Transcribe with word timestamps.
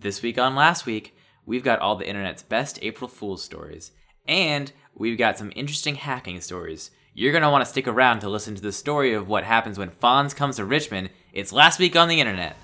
This 0.00 0.22
week 0.22 0.38
on 0.38 0.54
Last 0.54 0.86
Week, 0.86 1.16
we've 1.44 1.64
got 1.64 1.80
all 1.80 1.96
the 1.96 2.08
internet's 2.08 2.44
best 2.44 2.78
April 2.82 3.08
Fool's 3.08 3.42
stories, 3.42 3.90
and 4.28 4.70
we've 4.94 5.18
got 5.18 5.36
some 5.36 5.52
interesting 5.56 5.96
hacking 5.96 6.40
stories. 6.40 6.92
You're 7.14 7.32
going 7.32 7.42
to 7.42 7.50
want 7.50 7.64
to 7.64 7.68
stick 7.70 7.88
around 7.88 8.20
to 8.20 8.28
listen 8.28 8.54
to 8.54 8.62
the 8.62 8.70
story 8.70 9.12
of 9.12 9.26
what 9.26 9.42
happens 9.42 9.76
when 9.76 9.90
Fonz 9.90 10.36
comes 10.36 10.54
to 10.56 10.64
Richmond. 10.64 11.10
It's 11.32 11.52
Last 11.52 11.80
Week 11.80 11.96
on 11.96 12.06
the 12.06 12.20
Internet. 12.20 12.56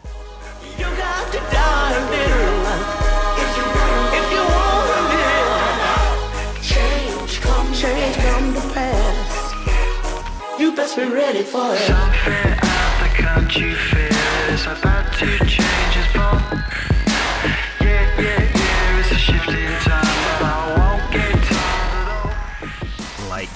You 0.78 0.84
got 0.84 1.32
to 1.32 1.38
die 1.38 1.90
a 1.90 2.02
little 2.08 2.66
if 3.42 3.56
you 3.58 3.66
if 4.14 4.30
you 4.30 4.42
want 4.54 4.86
to 4.94 5.02
live. 5.10 6.62
Change 6.62 7.40
come 7.40 7.74
change 7.74 8.14
come 8.14 8.54
to 8.54 8.60
pass. 8.74 10.60
You 10.60 10.76
best 10.76 10.94
be 10.94 11.02
ready 11.06 11.42
for 11.42 11.74
it. 11.74 11.78
Something 11.78 12.54
out 12.62 13.00
the 13.02 13.08
country 13.20 13.74
fair 13.74 14.14
about 14.72 15.12
to 15.14 15.26
change 15.46 15.96
its 15.96 16.06
form. 16.12 16.93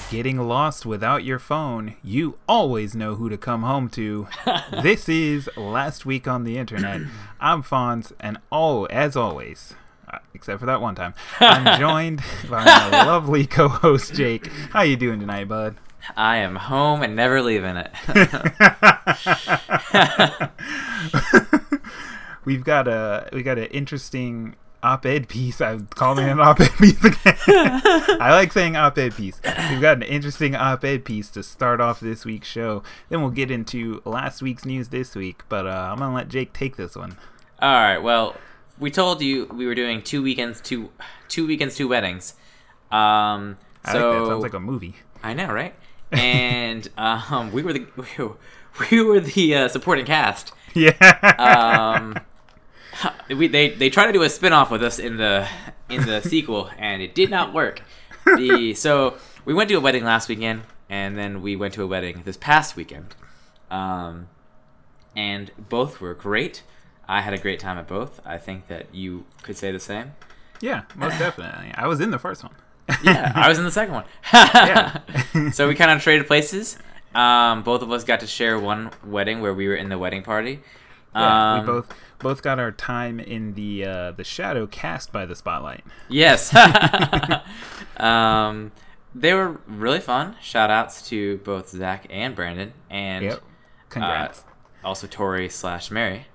Getting 0.09 0.37
lost 0.37 0.85
without 0.85 1.23
your 1.23 1.39
phone, 1.39 1.95
you 2.03 2.37
always 2.47 2.95
know 2.95 3.15
who 3.15 3.29
to 3.29 3.37
come 3.37 3.61
home 3.61 3.87
to. 3.89 4.27
this 4.81 5.07
is 5.07 5.49
Last 5.55 6.05
Week 6.05 6.27
on 6.27 6.43
the 6.43 6.57
Internet. 6.57 7.01
I'm 7.39 7.63
Fonz, 7.63 8.11
and 8.19 8.39
oh, 8.51 8.85
as 8.85 9.15
always, 9.15 9.75
uh, 10.11 10.17
except 10.33 10.59
for 10.59 10.65
that 10.65 10.81
one 10.81 10.95
time, 10.95 11.13
I'm 11.39 11.79
joined 11.79 12.23
by 12.49 12.65
my 12.65 13.05
lovely 13.05 13.45
co-host 13.45 14.15
Jake. 14.15 14.47
How 14.71 14.81
you 14.81 14.97
doing 14.97 15.19
tonight, 15.19 15.47
bud? 15.47 15.75
I 16.17 16.37
am 16.37 16.55
home 16.55 17.03
and 17.03 17.15
never 17.15 17.39
leaving 17.41 17.77
it. 17.77 17.91
We've 22.45 22.63
got 22.63 22.87
a 22.87 23.29
we 23.31 23.43
got 23.43 23.59
an 23.59 23.65
interesting 23.65 24.55
op-ed 24.81 25.27
piece. 25.27 25.61
I'm 25.61 25.87
calling 25.87 26.27
it 26.27 26.31
an 26.31 26.39
op-ed 26.39 26.71
piece 26.77 27.03
again. 27.03 27.35
I 27.47 28.31
like 28.31 28.51
saying 28.53 28.75
op-ed 28.75 29.15
piece. 29.15 29.39
We've 29.69 29.81
got 29.81 29.97
an 29.97 30.03
interesting 30.03 30.55
op-ed 30.55 31.05
piece 31.05 31.29
to 31.29 31.43
start 31.43 31.81
off 31.81 31.99
this 31.99 32.25
week's 32.25 32.47
show. 32.47 32.83
Then 33.09 33.21
we'll 33.21 33.31
get 33.31 33.51
into 33.51 34.01
last 34.05 34.41
week's 34.41 34.65
news 34.65 34.89
this 34.89 35.15
week. 35.15 35.43
But 35.49 35.67
uh, 35.67 35.89
I'm 35.91 35.99
gonna 35.99 36.15
let 36.15 36.29
Jake 36.29 36.53
take 36.53 36.75
this 36.77 36.95
one. 36.95 37.17
All 37.61 37.73
right. 37.73 37.97
Well, 37.97 38.35
we 38.79 38.91
told 38.91 39.21
you 39.21 39.45
we 39.47 39.65
were 39.65 39.75
doing 39.75 40.01
two 40.01 40.23
weekends, 40.23 40.61
two 40.61 40.89
two 41.27 41.45
weekends, 41.45 41.75
two 41.75 41.87
weddings. 41.87 42.33
Um, 42.91 43.57
I 43.83 43.93
so 43.93 44.11
like 44.11 44.19
that. 44.19 44.27
Sounds 44.27 44.43
like 44.43 44.53
a 44.53 44.59
movie. 44.59 44.95
I 45.21 45.33
know, 45.33 45.51
right? 45.51 45.75
And 46.11 46.87
um, 46.97 47.51
we 47.51 47.61
were 47.61 47.73
the 47.73 47.85
we 48.91 49.01
were 49.01 49.19
the 49.19 49.55
uh, 49.55 49.67
supporting 49.67 50.05
cast. 50.05 50.53
Yeah. 50.73 50.91
Um, 51.39 52.17
we 53.29 53.47
they 53.47 53.69
they 53.69 53.89
tried 53.89 54.07
to 54.07 54.13
do 54.13 54.23
a 54.23 54.29
spin-off 54.29 54.71
with 54.71 54.83
us 54.83 54.99
in 54.99 55.17
the 55.17 55.47
in 55.89 56.05
the 56.05 56.21
sequel, 56.23 56.69
and 56.77 57.01
it 57.01 57.15
did 57.15 57.29
not 57.29 57.53
work. 57.53 57.81
The 58.25 58.73
so 58.77 59.17
we 59.45 59.53
went 59.53 59.69
to 59.69 59.75
a 59.75 59.79
wedding 59.79 60.03
last 60.03 60.29
weekend, 60.29 60.63
and 60.89 61.17
then 61.17 61.41
we 61.41 61.55
went 61.55 61.73
to 61.75 61.83
a 61.83 61.87
wedding 61.87 62.21
this 62.25 62.37
past 62.37 62.75
weekend. 62.75 63.15
Um, 63.71 64.27
and 65.15 65.51
both 65.57 66.01
were 66.01 66.13
great. 66.13 66.63
I 67.07 67.21
had 67.21 67.33
a 67.33 67.37
great 67.37 67.59
time 67.59 67.77
at 67.77 67.87
both. 67.87 68.19
I 68.25 68.37
think 68.37 68.67
that 68.67 68.93
you 68.93 69.25
could 69.41 69.57
say 69.57 69.71
the 69.71 69.79
same. 69.79 70.13
yeah, 70.61 70.83
most 70.95 71.17
definitely. 71.17 71.71
I 71.75 71.87
was 71.87 71.99
in 72.01 72.11
the 72.11 72.19
first 72.19 72.43
one. 72.43 72.53
Yeah, 73.03 73.31
I 73.35 73.47
was 73.49 73.57
in 73.59 73.65
the 73.65 73.71
second 73.71 73.93
one. 73.95 74.05
Yeah. 74.33 75.01
so 75.51 75.67
we 75.67 75.75
kind 75.75 75.91
of 75.91 76.01
traded 76.01 76.27
places. 76.27 76.77
Um, 77.15 77.63
both 77.63 77.81
of 77.81 77.91
us 77.91 78.03
got 78.03 78.19
to 78.21 78.27
share 78.27 78.59
one 78.59 78.91
wedding 79.03 79.41
where 79.41 79.53
we 79.53 79.67
were 79.67 79.75
in 79.75 79.89
the 79.89 79.97
wedding 79.97 80.21
party. 80.23 80.59
Yeah, 81.15 81.53
Um, 81.55 81.61
we 81.61 81.65
both 81.73 81.93
both 82.19 82.41
got 82.43 82.59
our 82.59 82.71
time 82.71 83.19
in 83.19 83.53
the 83.55 83.85
uh, 83.85 84.11
the 84.11 84.23
shadow 84.23 84.67
cast 84.67 85.11
by 85.11 85.25
the 85.25 85.35
spotlight. 85.35 85.83
Yes. 86.09 86.53
um, 87.97 88.71
they 89.15 89.33
were 89.33 89.59
really 89.67 89.99
fun. 89.99 90.35
Shout 90.41 90.69
outs 90.69 91.07
to 91.09 91.37
both 91.39 91.69
Zach 91.69 92.05
and 92.09 92.35
Brandon, 92.35 92.73
and 92.89 93.25
Yep. 93.25 93.41
Congrats. 93.89 94.43
uh, 94.83 94.87
also 94.87 95.07
Tori 95.07 95.49
slash 95.49 95.89
Mary. 95.91 96.27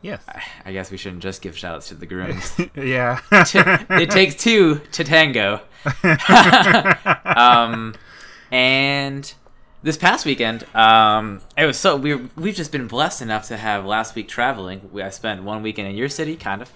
yes. 0.00 0.24
I 0.64 0.72
guess 0.72 0.90
we 0.90 0.96
shouldn't 0.96 1.22
just 1.22 1.42
give 1.42 1.56
shout 1.58 1.74
outs 1.74 1.88
to 1.88 1.94
the 1.94 2.06
grooms. 2.06 2.52
yeah. 2.76 3.20
it 3.32 4.10
takes 4.10 4.36
two 4.36 4.80
to 4.92 5.04
tango. 5.04 5.60
um, 7.24 7.94
and 8.52 9.32
this 9.82 9.96
past 9.96 10.26
weekend, 10.26 10.64
um, 10.74 11.40
it 11.56 11.64
was 11.66 11.78
so 11.78 11.96
we 11.96 12.14
we've 12.36 12.54
just 12.54 12.72
been 12.72 12.86
blessed 12.86 13.22
enough 13.22 13.48
to 13.48 13.56
have 13.56 13.84
last 13.86 14.14
week 14.14 14.28
traveling. 14.28 14.90
We, 14.92 15.02
I 15.02 15.10
spent 15.10 15.42
one 15.42 15.62
weekend 15.62 15.88
in 15.88 15.96
your 15.96 16.08
city, 16.08 16.36
kind 16.36 16.62
of, 16.62 16.70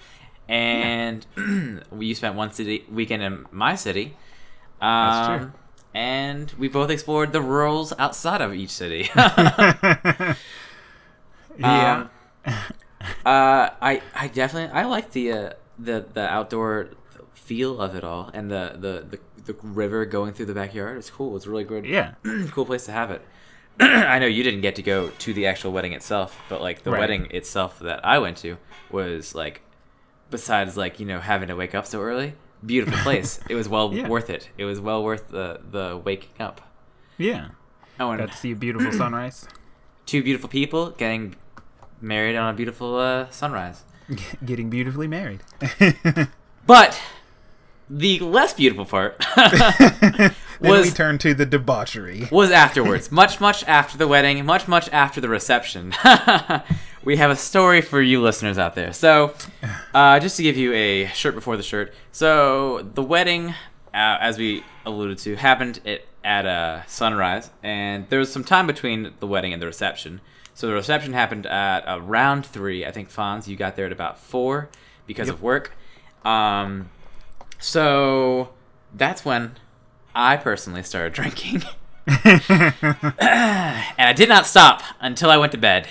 and 0.47 1.25
you 1.99 2.15
spent 2.15 2.35
one 2.35 2.51
city 2.51 2.85
weekend 2.89 3.23
in 3.23 3.45
my 3.51 3.75
city. 3.75 4.15
Um, 4.81 5.11
That's 5.11 5.27
true. 5.27 5.51
And 5.93 6.51
we 6.57 6.67
both 6.67 6.89
explored 6.89 7.31
the 7.31 7.41
rurals 7.41 7.93
outside 7.97 8.41
of 8.41 8.53
each 8.53 8.71
city. 8.71 9.09
yeah. 9.15 10.35
Um, 11.57 12.09
uh, 13.25 13.69
I 13.81 14.01
I 14.13 14.27
definitely 14.27 14.77
I 14.77 14.85
like 14.85 15.11
the 15.11 15.31
uh, 15.31 15.53
the 15.79 16.05
the 16.13 16.27
outdoor 16.27 16.89
feel 17.33 17.79
of 17.79 17.95
it 17.95 18.03
all 18.03 18.31
and 18.33 18.49
the 18.49 18.73
the 18.75 19.05
the, 19.09 19.19
the 19.45 19.55
river 19.63 20.05
going 20.05 20.33
through 20.33 20.47
the 20.47 20.53
backyard. 20.53 20.97
It's 20.97 21.09
cool. 21.09 21.35
It's 21.35 21.47
really 21.47 21.63
good. 21.63 21.85
yeah. 21.85 22.13
cool 22.51 22.65
place 22.65 22.85
to 22.85 22.91
have 22.91 23.11
it. 23.11 23.21
I 23.79 24.19
know 24.19 24.25
you 24.25 24.43
didn't 24.43 24.61
get 24.61 24.75
to 24.75 24.81
go 24.81 25.09
to 25.09 25.33
the 25.33 25.45
actual 25.47 25.71
wedding 25.71 25.93
itself, 25.93 26.39
but 26.49 26.61
like 26.61 26.83
the 26.83 26.91
Right. 26.91 26.99
wedding 26.99 27.27
itself 27.31 27.79
that 27.79 28.05
I 28.05 28.19
went 28.19 28.37
to 28.37 28.57
was 28.91 29.35
like, 29.35 29.61
besides 30.29 30.75
like 30.77 30.99
you 30.99 31.05
know 31.05 31.19
having 31.19 31.47
to 31.49 31.55
wake 31.55 31.75
up 31.75 31.85
so 31.85 32.01
early, 32.01 32.33
beautiful 32.65 32.97
place. 32.99 33.39
it 33.49 33.55
was 33.55 33.67
well 33.69 33.93
Yeah. 33.93 34.07
worth 34.07 34.29
it. 34.29 34.49
It 34.57 34.65
was 34.65 34.79
well 34.79 35.03
worth 35.03 35.29
the 35.29 35.59
the 35.69 36.01
waking 36.03 36.31
up. 36.39 36.61
Yeah. 37.17 37.49
I 37.99 38.09
and 38.09 38.19
Got 38.19 38.31
to 38.31 38.37
see 38.37 38.51
a 38.51 38.55
beautiful 38.55 38.91
sunrise. 39.03 39.47
two 40.05 40.21
beautiful 40.23 40.49
people 40.49 40.89
getting 40.91 41.35
married 42.01 42.35
on 42.35 42.53
a 42.53 42.57
beautiful 42.57 42.97
uh, 42.97 43.29
sunrise. 43.29 43.83
Getting 44.45 44.69
beautifully 44.69 45.07
married. 45.07 45.41
But 46.67 46.99
the 47.89 48.19
less 48.19 48.53
beautiful 48.53 48.85
part 48.85 49.23
then 50.59 50.71
we 50.71 50.79
was 50.79 50.93
turn 50.93 51.17
to 51.19 51.33
the 51.33 51.45
debauchery. 51.45 52.27
was 52.31 52.51
afterwards, 52.51 53.11
much 53.11 53.39
much 53.39 53.63
after 53.65 53.97
the 53.97 54.07
wedding, 54.07 54.43
much 54.45 54.67
much 54.67 54.89
after 54.89 55.21
the 55.21 55.29
reception. 55.29 55.93
we 57.03 57.17
have 57.17 57.29
a 57.31 57.35
story 57.35 57.81
for 57.81 58.01
you 58.01 58.21
listeners 58.21 58.57
out 58.57 58.75
there. 58.75 58.93
So, 58.93 59.33
uh, 59.93 60.19
just 60.19 60.37
to 60.37 60.43
give 60.43 60.57
you 60.57 60.73
a 60.73 61.07
shirt 61.07 61.35
before 61.35 61.57
the 61.57 61.63
shirt. 61.63 61.93
So 62.11 62.89
the 62.93 63.03
wedding, 63.03 63.49
uh, 63.93 64.17
as 64.19 64.37
we 64.37 64.63
alluded 64.85 65.17
to, 65.19 65.35
happened 65.35 65.81
at 65.85 66.01
at 66.23 66.45
uh, 66.45 66.85
sunrise, 66.87 67.51
and 67.61 68.09
there 68.09 68.19
was 68.19 68.31
some 68.31 68.43
time 68.43 68.65
between 68.65 69.13
the 69.19 69.27
wedding 69.27 69.53
and 69.53 69.61
the 69.61 69.67
reception. 69.67 70.21
So 70.55 70.67
the 70.67 70.73
reception 70.73 71.13
happened 71.13 71.45
at 71.45 71.83
around 71.85 72.45
three. 72.45 72.85
I 72.85 72.91
think 72.91 73.11
Fonz, 73.11 73.47
you 73.47 73.55
got 73.57 73.75
there 73.75 73.85
at 73.85 73.91
about 73.91 74.17
four 74.17 74.69
because 75.05 75.27
of 75.27 75.41
work. 75.41 75.73
Um, 76.23 76.89
so 77.65 78.49
that's 78.93 79.25
when 79.25 79.57
I 80.13 80.37
personally 80.37 80.83
started 80.83 81.13
drinking. 81.13 81.63
and 82.07 82.23
I 83.97 84.13
did 84.15 84.29
not 84.29 84.45
stop 84.45 84.83
until 84.99 85.31
I 85.31 85.37
went 85.37 85.51
to 85.53 85.57
bed. 85.57 85.87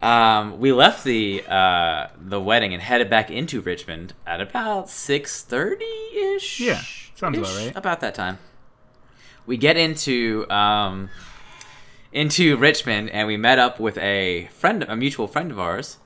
Um, 0.00 0.58
we 0.58 0.72
left 0.72 1.04
the 1.04 1.44
uh, 1.46 2.06
the 2.18 2.40
wedding 2.40 2.72
and 2.72 2.82
headed 2.82 3.10
back 3.10 3.30
into 3.30 3.60
Richmond 3.60 4.14
at 4.26 4.40
about 4.40 4.88
six 4.88 5.42
thirty 5.42 5.84
ish. 6.16 6.60
Yeah, 6.60 6.80
sounds 7.14 7.36
about 7.36 7.54
right. 7.54 7.72
About 7.76 8.00
that 8.00 8.14
time, 8.14 8.38
we 9.44 9.58
get 9.58 9.76
into 9.76 10.50
um, 10.50 11.10
into 12.10 12.56
Richmond 12.56 13.10
and 13.10 13.28
we 13.28 13.36
met 13.36 13.58
up 13.58 13.78
with 13.78 13.98
a 13.98 14.48
friend, 14.54 14.82
a 14.88 14.96
mutual 14.96 15.28
friend 15.28 15.50
of 15.50 15.58
ours. 15.58 15.98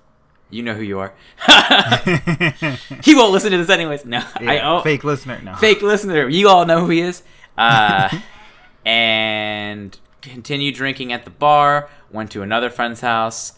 You 0.55 0.63
know 0.63 0.75
who 0.75 0.83
you 0.83 1.01
are. 1.01 1.13
he 3.03 3.17
won't 3.17 3.33
listen 3.33 3.51
to 3.51 3.57
this 3.57 3.69
anyways. 3.69 4.05
No, 4.05 4.23
I 4.37 4.61
oh, 4.61 4.83
fake 4.83 5.03
listener. 5.03 5.41
No. 5.43 5.57
fake 5.57 5.83
listener. 5.83 6.29
You 6.29 6.49
all 6.49 6.65
know 6.65 6.79
who 6.81 6.91
he 6.91 7.01
is. 7.01 7.25
Uh, 7.59 8.09
and 8.87 9.99
continued 10.23 10.77
drinking 10.77 11.13
at 11.13 11.25
the 11.25 11.31
bar. 11.31 11.91
Went 12.13 12.31
to 12.33 12.43
another 12.43 12.71
friend's 12.71 13.01
house. 13.01 13.55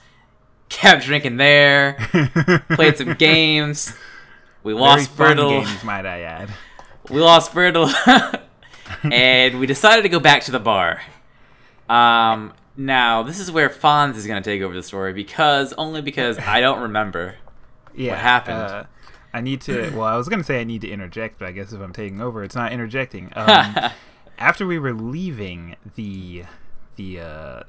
Kept 0.70 1.04
drinking 1.04 1.36
there. 1.36 1.98
Played 2.70 2.96
some 2.96 3.12
games. 3.12 3.92
We 4.62 4.72
Very 4.72 4.82
lost 4.82 5.10
fun 5.10 5.36
Brittle. 5.36 5.50
games, 5.50 5.84
might 5.84 6.06
I 6.06 6.22
add. 6.22 6.48
We 7.10 7.20
lost 7.20 7.52
Brittle. 7.52 7.90
and 9.02 9.60
we 9.60 9.66
decided 9.66 10.02
to 10.02 10.08
go 10.08 10.18
back 10.18 10.44
to 10.44 10.50
the 10.50 10.58
bar. 10.58 11.02
Um, 11.90 12.54
now 12.76 13.22
this 13.22 13.40
is 13.40 13.50
where 13.50 13.68
Fonz 13.68 14.16
is 14.16 14.26
going 14.26 14.42
to 14.42 14.48
take 14.50 14.62
over 14.62 14.74
the 14.74 14.82
story 14.82 15.12
because 15.12 15.72
only 15.74 16.02
because 16.02 16.38
I 16.38 16.60
don't 16.60 16.80
remember. 16.80 17.36
Yeah. 17.98 18.14
happened? 18.16 18.58
Uh, 18.58 18.84
I 19.32 19.40
need 19.40 19.62
to. 19.62 19.90
Well, 19.96 20.04
I 20.04 20.16
was 20.18 20.28
gonna 20.28 20.44
say 20.44 20.60
I 20.60 20.64
need 20.64 20.82
to 20.82 20.88
interject, 20.90 21.38
but 21.38 21.48
I 21.48 21.52
guess 21.52 21.72
if 21.72 21.80
I'm 21.80 21.94
taking 21.94 22.20
over, 22.20 22.44
it's 22.44 22.54
not 22.54 22.72
interjecting. 22.72 23.32
Um, 23.36 23.74
after 24.38 24.66
we 24.66 24.78
were 24.78 24.92
leaving 24.92 25.76
the 25.94 26.44
the 26.96 27.20
uh, 27.20 27.60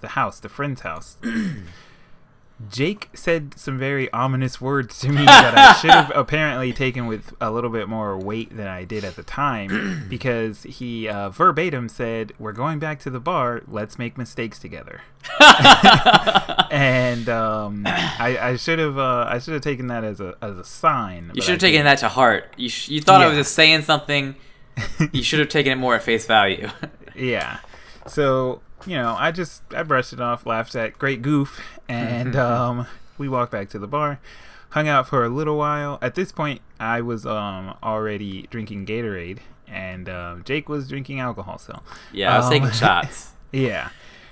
the 0.00 0.08
house, 0.08 0.40
the 0.40 0.48
friend's 0.48 0.80
house, 0.80 1.18
Jake 2.70 3.08
said 3.14 3.58
some 3.58 3.78
very 3.78 4.10
ominous 4.12 4.60
words 4.60 4.98
to 5.00 5.08
me 5.08 5.24
that 5.26 5.56
I 5.58 5.72
should 5.74 5.90
have 5.90 6.12
apparently 6.14 6.72
taken 6.72 7.06
with 7.06 7.34
a 7.40 7.50
little 7.50 7.70
bit 7.70 7.88
more 7.88 8.16
weight 8.16 8.56
than 8.56 8.68
I 8.68 8.84
did 8.84 9.04
at 9.04 9.16
the 9.16 9.22
time 9.22 10.06
because 10.08 10.62
he 10.62 11.08
uh, 11.08 11.30
verbatim 11.30 11.88
said, 11.88 12.32
We're 12.38 12.52
going 12.52 12.78
back 12.78 13.00
to 13.00 13.10
the 13.10 13.20
bar. 13.20 13.62
Let's 13.66 13.98
make 13.98 14.16
mistakes 14.16 14.58
together. 14.58 15.00
and 16.70 17.28
um, 17.28 17.84
I, 17.86 18.38
I 18.40 18.56
should 18.56 18.78
have 18.78 18.98
uh, 18.98 19.26
I 19.28 19.38
should 19.38 19.54
have 19.54 19.62
taken 19.62 19.88
that 19.88 20.04
as 20.04 20.20
a 20.20 20.36
as 20.42 20.56
a 20.58 20.64
sign. 20.64 21.32
You 21.34 21.42
should 21.42 21.52
have 21.52 21.60
taken 21.60 21.84
that 21.84 21.98
to 21.98 22.08
heart. 22.08 22.54
You 22.56 22.68
sh- 22.68 22.88
you 22.88 23.00
thought 23.00 23.20
I 23.20 23.26
was 23.28 23.36
just 23.36 23.54
saying 23.54 23.82
something. 23.82 24.34
you 25.12 25.22
should 25.22 25.38
have 25.38 25.48
taken 25.48 25.72
it 25.72 25.76
more 25.76 25.94
at 25.94 26.02
face 26.02 26.26
value. 26.26 26.68
Yeah. 27.16 27.58
So, 28.08 28.60
you 28.86 28.96
know, 28.96 29.14
I 29.16 29.30
just 29.30 29.62
I 29.72 29.84
brushed 29.84 30.12
it 30.12 30.20
off, 30.20 30.46
laughed 30.46 30.74
at 30.74 30.98
great 30.98 31.22
goof, 31.22 31.60
and 31.88 32.36
um 32.36 32.86
we 33.18 33.28
walked 33.28 33.52
back 33.52 33.68
to 33.70 33.78
the 33.78 33.86
bar, 33.86 34.20
hung 34.70 34.88
out 34.88 35.08
for 35.08 35.24
a 35.24 35.28
little 35.28 35.56
while. 35.56 35.98
At 36.02 36.14
this 36.14 36.32
point, 36.32 36.60
I 36.80 37.00
was 37.00 37.24
um 37.26 37.74
already 37.82 38.46
drinking 38.50 38.86
Gatorade 38.86 39.38
and 39.66 40.08
um, 40.08 40.42
Jake 40.44 40.68
was 40.68 40.88
drinking 40.88 41.20
alcohol 41.20 41.58
still. 41.58 41.82
yeah, 42.12 42.34
I 42.34 42.36
was 42.36 42.46
Um, 42.46 42.52
taking 42.52 42.70
shots. 42.72 43.32
Yeah. 43.50 43.88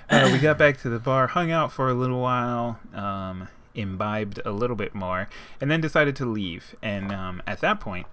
Uh, 0.09 0.29
we 0.31 0.37
got 0.37 0.57
back 0.59 0.77
to 0.81 0.89
the 0.89 0.99
bar, 0.99 1.27
hung 1.27 1.49
out 1.49 1.71
for 1.71 1.89
a 1.89 1.93
little 1.93 2.21
while, 2.21 2.79
um, 2.93 3.47
imbibed 3.73 4.39
a 4.45 4.51
little 4.51 4.75
bit 4.75 4.93
more, 4.93 5.27
and 5.59 5.71
then 5.71 5.81
decided 5.81 6.15
to 6.17 6.25
leave. 6.25 6.75
And 6.83 7.11
um, 7.11 7.41
at 7.47 7.61
that 7.61 7.79
point, 7.79 8.05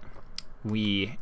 we 0.65 1.19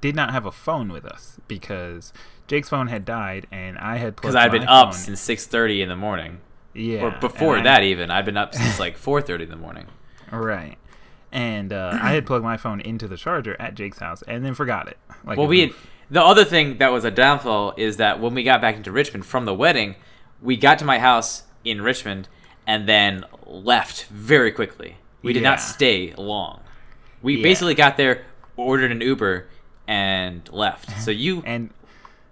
did 0.00 0.14
not 0.14 0.30
have 0.32 0.46
a 0.46 0.52
phone 0.52 0.90
with 0.90 1.04
us 1.04 1.38
because 1.48 2.12
Jake's 2.46 2.68
phone 2.70 2.86
had 2.86 3.04
died, 3.04 3.46
and 3.52 3.76
I 3.78 3.96
had 3.96 4.16
Because 4.16 4.34
I'd 4.34 4.50
been 4.52 4.64
my 4.64 4.72
up 4.72 4.94
since 4.94 5.20
six 5.20 5.44
thirty 5.46 5.82
in 5.82 5.88
the 5.90 5.96
morning, 5.96 6.40
yeah, 6.76 7.02
or 7.02 7.10
before 7.20 7.56
and 7.56 7.66
I- 7.68 7.76
that 7.76 7.82
even. 7.84 8.10
I've 8.10 8.24
been 8.24 8.36
up 8.36 8.54
since 8.54 8.78
like 8.78 8.96
four 9.06 9.20
thirty 9.22 9.44
in 9.44 9.50
the 9.50 9.56
morning. 9.56 9.86
right? 10.30 10.76
And 11.32 11.72
uh, 11.72 11.98
I 12.00 12.12
had 12.12 12.24
plugged 12.24 12.44
my 12.44 12.56
phone 12.56 12.80
into 12.80 13.06
the 13.08 13.16
charger 13.16 13.56
at 13.60 13.74
Jake's 13.74 13.98
house, 13.98 14.22
and 14.22 14.44
then 14.44 14.54
forgot 14.54 14.88
it. 14.88 14.96
Like 15.24 15.36
Well, 15.36 15.48
we 15.48 15.60
had, 15.60 15.70
the 16.10 16.22
other 16.22 16.44
thing 16.44 16.78
that 16.78 16.92
was 16.92 17.04
a 17.04 17.10
downfall 17.10 17.74
is 17.76 17.96
that 17.98 18.20
when 18.20 18.32
we 18.34 18.42
got 18.42 18.60
back 18.62 18.76
into 18.76 18.90
Richmond 18.92 19.26
from 19.26 19.44
the 19.44 19.52
wedding, 19.54 19.96
we 20.40 20.56
got 20.56 20.78
to 20.78 20.84
my 20.84 20.98
house 20.98 21.42
in 21.64 21.82
Richmond 21.82 22.28
and 22.66 22.88
then 22.88 23.24
left 23.44 24.04
very 24.06 24.50
quickly. 24.52 24.96
We 25.22 25.32
did 25.32 25.42
Yeah. 25.42 25.50
not 25.50 25.60
stay 25.60 26.14
long. 26.16 26.60
We 27.22 27.36
Yeah. 27.36 27.42
basically 27.42 27.74
got 27.74 27.96
there, 27.96 28.24
ordered 28.56 28.92
an 28.92 29.00
Uber, 29.00 29.46
and 29.86 30.48
left. 30.52 31.02
So 31.02 31.10
you 31.10 31.42
and 31.44 31.70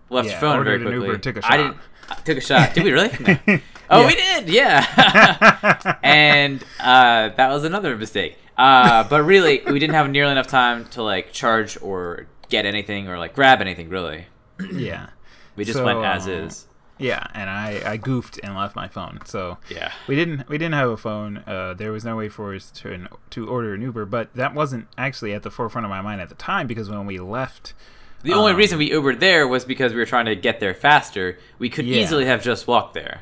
left 0.08 0.26
yeah, 0.28 0.32
your 0.32 0.40
phone 0.40 0.64
very 0.64 0.76
ordered 0.76 0.80
an 0.86 0.92
quickly. 0.92 1.06
Uber, 1.08 1.18
took 1.18 1.36
a 1.36 1.46
I 1.46 1.50
shot. 1.50 1.56
didn't. 1.56 1.76
I 2.10 2.14
took 2.24 2.38
a 2.38 2.40
shot. 2.40 2.74
Did 2.74 2.84
we 2.84 2.92
really? 2.92 3.10
No. 3.46 3.58
Oh, 3.90 4.00
Yeah. 4.00 4.06
we 4.06 4.14
did. 4.14 4.48
Yeah. 4.48 5.98
and 6.02 6.62
uh, 6.80 7.28
that 7.30 7.48
was 7.50 7.64
another 7.64 7.96
mistake. 7.96 8.38
Uh, 8.56 9.04
but 9.04 9.22
really, 9.24 9.62
we 9.66 9.78
didn't 9.78 9.94
have 9.94 10.08
nearly 10.10 10.32
enough 10.32 10.46
time 10.46 10.86
to 10.86 11.02
like 11.02 11.32
charge 11.32 11.76
or 11.82 12.26
get 12.48 12.64
anything 12.64 13.08
or 13.08 13.18
like 13.18 13.34
grab 13.34 13.60
anything. 13.60 13.88
Really, 13.88 14.26
yeah, 14.72 15.08
we 15.56 15.64
just 15.64 15.78
So, 15.78 15.84
went 15.84 16.04
as 16.04 16.26
uh, 16.28 16.30
is. 16.30 16.66
yeah, 16.98 17.26
and 17.34 17.50
I 17.50 17.82
I 17.84 17.96
goofed 17.96 18.38
and 18.42 18.54
left 18.56 18.74
my 18.76 18.86
phone. 18.88 19.18
So 19.26 19.58
Yeah. 19.68 19.92
We 20.06 20.14
didn't 20.14 20.48
we 20.48 20.56
didn't 20.56 20.74
have 20.74 20.88
a 20.90 20.96
phone. 20.96 21.38
Uh, 21.46 21.74
there 21.76 21.90
was 21.92 22.04
no 22.04 22.16
way 22.16 22.28
for 22.28 22.54
us 22.54 22.70
to 22.82 23.06
to 23.30 23.48
order 23.48 23.74
an 23.74 23.82
Uber, 23.82 24.06
but 24.06 24.32
that 24.34 24.54
wasn't 24.54 24.86
actually 24.96 25.34
at 25.34 25.42
the 25.42 25.50
forefront 25.50 25.84
of 25.84 25.90
my 25.90 26.00
mind 26.00 26.20
at 26.20 26.28
the 26.28 26.34
time 26.36 26.66
because 26.68 26.88
when 26.88 27.04
we 27.06 27.18
left, 27.18 27.74
The 28.24 28.32
only 28.32 28.52
um, 28.52 28.58
reason 28.58 28.78
we 28.78 28.90
Ubered 28.90 29.20
there 29.20 29.46
was 29.46 29.64
because 29.64 29.92
we 29.92 29.98
were 30.00 30.06
trying 30.06 30.24
to 30.26 30.34
get 30.34 30.58
there 30.58 30.74
faster. 30.74 31.38
We 31.58 31.68
could 31.70 31.86
Yeah. 31.86 32.02
easily 32.02 32.24
have 32.26 32.42
just 32.42 32.66
walked 32.66 32.94
there. 32.94 33.20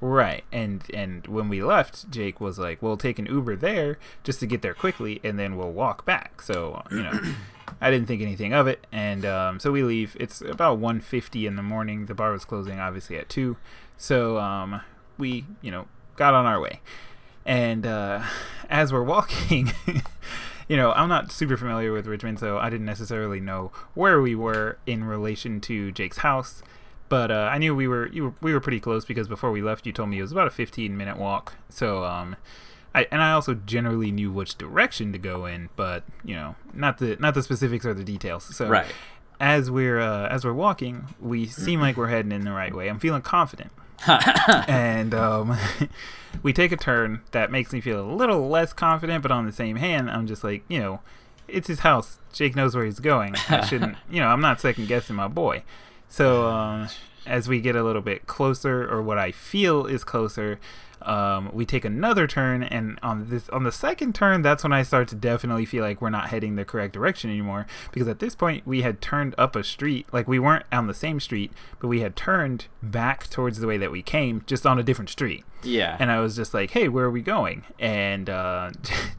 right, 0.00 0.44
and 0.52 0.82
and 0.94 1.26
when 1.26 1.48
we 1.48 1.62
left, 1.62 2.10
Jake 2.10 2.40
was 2.40 2.58
like, 2.58 2.80
"We'll 2.82 2.96
take 2.96 3.18
an 3.18 3.26
Uber 3.26 3.56
there 3.56 3.98
just 4.24 4.40
to 4.40 4.46
get 4.46 4.62
there 4.62 4.74
quickly, 4.74 5.20
and 5.24 5.38
then 5.38 5.56
we'll 5.56 5.72
walk 5.72 6.04
back." 6.04 6.42
So 6.42 6.82
you 6.90 7.02
know. 7.04 7.20
I 7.80 7.90
didn't 7.92 8.08
think 8.08 8.22
anything 8.22 8.52
of 8.54 8.66
it, 8.66 8.86
and 8.90 9.24
um, 9.26 9.60
so 9.60 9.70
we 9.70 9.82
leave. 9.84 10.16
It's 10.18 10.40
about 10.40 10.80
1.50 10.80 11.46
in 11.46 11.54
the 11.54 11.62
morning. 11.62 12.06
The 12.06 12.14
bar 12.14 12.32
was 12.32 12.44
closing, 12.44 12.80
obviously, 12.80 13.16
at 13.18 13.28
two. 13.28 13.56
So 13.96 14.38
um, 14.38 14.80
we, 15.16 15.44
you 15.62 15.70
know, 15.70 15.86
got 16.16 16.34
on 16.34 16.44
our 16.46 16.58
way. 16.58 16.80
And 17.46 17.86
uh, 17.86 18.22
as 18.68 18.92
we're 18.92 19.04
walking, 19.04 19.70
you 20.68 20.76
know, 20.76 20.92
I'm 20.92 21.08
not 21.08 21.32
super 21.32 21.56
familiar 21.56 21.92
with 21.92 22.06
Richmond, 22.06 22.38
so 22.38 22.58
I 22.58 22.68
didn't 22.70 22.86
necessarily 22.86 23.40
know 23.40 23.72
where 23.94 24.20
we 24.20 24.34
were 24.34 24.78
in 24.86 25.04
relation 25.04 25.60
to 25.62 25.90
Jake's 25.92 26.18
house. 26.18 26.62
But 27.08 27.30
uh, 27.30 27.48
I 27.50 27.56
knew 27.56 27.74
we 27.74 27.88
were, 27.88 28.08
you 28.08 28.24
were 28.24 28.34
we 28.42 28.52
were 28.52 28.60
pretty 28.60 28.80
close 28.80 29.06
because 29.06 29.28
before 29.28 29.50
we 29.50 29.62
left, 29.62 29.86
you 29.86 29.92
told 29.92 30.10
me 30.10 30.18
it 30.18 30.22
was 30.22 30.32
about 30.32 30.46
a 30.46 30.50
15 30.50 30.94
minute 30.94 31.16
walk. 31.16 31.54
So 31.70 32.04
um, 32.04 32.36
I 32.94 33.06
and 33.10 33.22
I 33.22 33.32
also 33.32 33.54
generally 33.54 34.12
knew 34.12 34.30
which 34.30 34.58
direction 34.58 35.12
to 35.12 35.18
go 35.18 35.46
in, 35.46 35.70
but 35.74 36.04
you 36.22 36.34
know, 36.34 36.56
not 36.74 36.98
the 36.98 37.16
not 37.18 37.32
the 37.32 37.42
specifics 37.42 37.86
or 37.86 37.94
the 37.94 38.04
details. 38.04 38.54
So 38.54 38.68
Right. 38.68 38.92
as 39.40 39.70
we're 39.70 39.98
uh, 40.00 40.28
as 40.28 40.44
we're 40.44 40.52
walking, 40.52 41.06
we 41.18 41.46
seem 41.46 41.80
like 41.80 41.96
we're 41.96 42.08
heading 42.08 42.32
in 42.32 42.42
the 42.44 42.52
right 42.52 42.74
way. 42.74 42.88
I'm 42.88 42.98
feeling 42.98 43.22
confident 43.22 43.72
and 44.68 45.14
um, 45.14 45.56
we 46.42 46.52
take 46.52 46.72
a 46.72 46.76
turn 46.76 47.20
that 47.32 47.50
makes 47.50 47.72
me 47.72 47.80
feel 47.80 48.00
a 48.00 48.12
little 48.12 48.48
less 48.48 48.72
confident, 48.72 49.22
but 49.22 49.30
on 49.30 49.46
the 49.46 49.52
same 49.52 49.76
hand, 49.76 50.10
I'm 50.10 50.26
just 50.26 50.44
like, 50.44 50.62
you 50.68 50.78
know, 50.78 51.00
it's 51.46 51.68
his 51.68 51.80
house. 51.80 52.18
Jake 52.32 52.54
knows 52.54 52.74
where 52.74 52.84
he's 52.84 53.00
going. 53.00 53.34
I 53.48 53.64
shouldn't, 53.66 53.96
you 54.10 54.20
know, 54.20 54.28
I'm 54.28 54.40
not 54.40 54.60
second 54.60 54.88
guessing 54.88 55.16
my 55.16 55.28
boy. 55.28 55.62
So 56.08 56.46
um, 56.46 56.88
as 57.26 57.48
we 57.48 57.60
get 57.60 57.76
a 57.76 57.82
little 57.82 58.02
bit 58.02 58.26
closer, 58.26 58.88
or 58.88 59.02
what 59.02 59.18
I 59.18 59.32
feel 59.32 59.86
is 59.86 60.04
closer, 60.04 60.58
um, 61.02 61.50
we 61.52 61.64
take 61.64 61.84
another 61.84 62.26
turn, 62.26 62.62
and 62.62 62.98
on 63.02 63.28
this 63.30 63.48
on 63.50 63.64
the 63.64 63.72
second 63.72 64.14
turn, 64.14 64.42
that's 64.42 64.62
when 64.62 64.72
I 64.72 64.82
start 64.82 65.08
to 65.08 65.14
definitely 65.14 65.66
feel 65.66 65.82
like 65.82 66.00
we're 66.00 66.10
not 66.10 66.28
heading 66.28 66.56
the 66.56 66.64
correct 66.64 66.92
direction 66.92 67.30
anymore. 67.30 67.66
Because 67.92 68.08
at 68.08 68.18
this 68.18 68.34
point, 68.34 68.66
we 68.66 68.82
had 68.82 69.00
turned 69.00 69.34
up 69.38 69.56
a 69.56 69.64
street, 69.64 70.06
like 70.12 70.28
we 70.28 70.38
weren't 70.38 70.64
on 70.72 70.86
the 70.86 70.94
same 70.94 71.20
street, 71.20 71.52
but 71.80 71.88
we 71.88 72.00
had 72.00 72.16
turned 72.16 72.66
back 72.82 73.28
towards 73.28 73.58
the 73.60 73.66
way 73.66 73.76
that 73.76 73.90
we 73.90 74.02
came, 74.02 74.42
just 74.46 74.66
on 74.66 74.78
a 74.78 74.82
different 74.82 75.10
street. 75.10 75.44
Yeah. 75.62 75.96
And 75.98 76.10
I 76.10 76.20
was 76.20 76.36
just 76.36 76.54
like, 76.54 76.70
"Hey, 76.70 76.88
where 76.88 77.04
are 77.06 77.10
we 77.10 77.22
going?" 77.22 77.64
And 77.78 78.28
uh, 78.30 78.70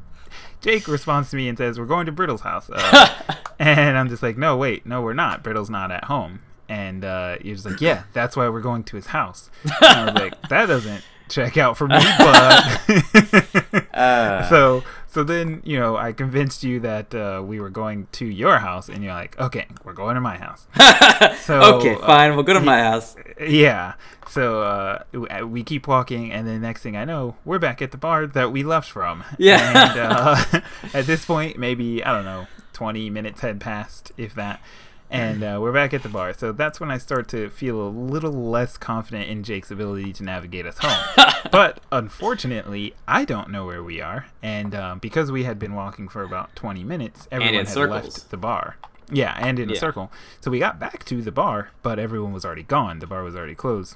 Jake 0.62 0.88
responds 0.88 1.30
to 1.31 1.36
me 1.36 1.48
and 1.48 1.58
says, 1.58 1.80
"We're 1.80 1.86
going 1.86 2.06
to 2.06 2.12
Brittle's 2.12 2.42
house." 2.42 2.70
Uh, 2.70 3.36
and 3.60 3.98
I'm 3.98 4.10
just 4.10 4.24
like, 4.24 4.38
"No, 4.38 4.58
wait, 4.58 4.86
no, 4.86 5.02
we're 5.02 5.14
not. 5.14 5.44
Brittle's 5.44 5.70
not 5.70 5.92
at 5.92 6.06
home." 6.06 6.40
And 6.68 7.04
uh, 7.04 7.38
you're 7.42 7.56
just 7.56 7.66
like, 7.66 7.81
"Yeah, 7.81 8.04
that's 8.14 8.36
why 8.36 8.48
we're 8.50 8.62
going 8.62 8.84
to 8.86 8.96
his 8.96 9.08
house." 9.08 9.50
And 9.64 9.74
I 9.81 10.06
was 10.06 10.14
like, 10.16 10.42
"That 10.50 10.68
doesn't 10.68 11.04
check 11.30 11.58
out 11.58 11.78
for 11.78 11.88
me," 11.88 12.00
but 12.18 13.86
Uh, 13.94 14.44
so 14.50 14.84
so 15.08 15.24
then 15.24 15.62
you 15.66 15.80
know 15.80 15.98
I 15.98 16.14
convinced 16.14 16.64
you 16.64 16.80
that 16.81 17.14
uh, 17.16 17.42
we 17.45 17.59
were 17.59 17.69
going 17.69 18.07
to 18.14 18.26
your 18.26 18.59
house, 18.59 18.90
and 18.90 19.04
you're 19.04 19.14
like, 19.14 19.40
"Okay, 19.40 19.66
we're 19.83 19.94
going 19.94 20.16
to 20.16 20.21
my 20.21 20.38
house." 20.38 20.68
So 21.42 21.78
okay, 21.78 21.95
uh, 21.95 22.06
fine. 22.06 22.36
We'll 22.36 22.44
go 22.44 22.54
to 22.54 22.59
my 22.62 22.80
house. 22.80 23.16
yeah. 23.42 23.94
So 24.30 24.62
uh, 24.62 25.04
we 25.45 25.64
keep 25.64 25.88
walking, 25.88 26.31
and 26.31 26.48
the 26.48 26.59
next 26.59 26.81
thing 26.83 26.95
I 26.95 27.04
know, 27.06 27.36
we're 27.44 27.59
back 27.59 27.81
at 27.81 27.92
the 27.92 27.98
bar 27.98 28.28
that 28.28 28.52
we 28.52 28.62
left 28.64 28.90
from. 28.90 29.24
Yeah. 29.38 29.90
And 29.90 30.00
uh, 30.00 30.62
at 30.94 31.06
this 31.07 31.26
point, 31.26 31.57
maybe 31.57 32.04
I 32.04 32.14
don't 32.14 32.26
know, 32.26 32.48
twenty 32.74 33.09
minutes 33.09 33.42
had 33.42 33.59
passed, 33.59 34.12
if 34.18 34.36
that. 34.36 34.62
And 35.11 35.44
uh, 35.44 35.57
we're 35.59 35.73
back 35.73 35.94
at 35.94 36.04
the 36.04 36.09
bar. 36.09 36.33
So 36.33 36.51
that's 36.51 36.80
when 36.80 36.92
I 36.92 36.99
start 36.99 37.28
to 37.30 37.49
feel 37.49 37.81
a 37.81 37.89
little 37.89 38.31
less 38.31 38.78
confident 38.78 39.28
in 39.28 39.44
Jake's 39.44 39.71
ability 39.71 40.13
to 40.13 40.23
navigate 40.23 40.68
us 40.68 40.78
home. 40.80 41.25
but 41.51 41.80
unfortunately, 41.92 42.94
I 43.07 43.25
don't 43.25 43.49
know 43.49 43.66
where 43.66 43.83
we 43.83 44.01
are, 44.01 44.28
and 44.44 44.75
um, 44.75 44.99
because 44.99 45.31
we 45.31 45.45
had 45.45 45.57
been 45.57 45.73
walking 45.73 46.07
for 46.09 46.23
about 46.23 46.56
twenty 46.56 46.83
minutes, 46.83 47.28
everyone 47.31 47.56
had 47.56 47.68
circles. 47.68 48.04
left 48.04 48.30
the 48.30 48.37
bar. 48.37 48.78
Yeah, 49.11 49.35
and 49.39 49.57
in 49.57 49.71
a 49.71 49.75
circle. 49.75 50.11
So 50.39 50.51
we 50.51 50.59
got 50.59 50.80
back 50.80 51.04
to 51.06 51.21
the 51.23 51.31
bar, 51.31 51.71
but 51.81 51.97
everyone 51.97 52.31
was 52.31 52.45
already 52.45 52.61
gone. 52.61 52.99
The 52.99 53.07
bar 53.07 53.23
was 53.23 53.35
already 53.35 53.56
closed. 53.56 53.95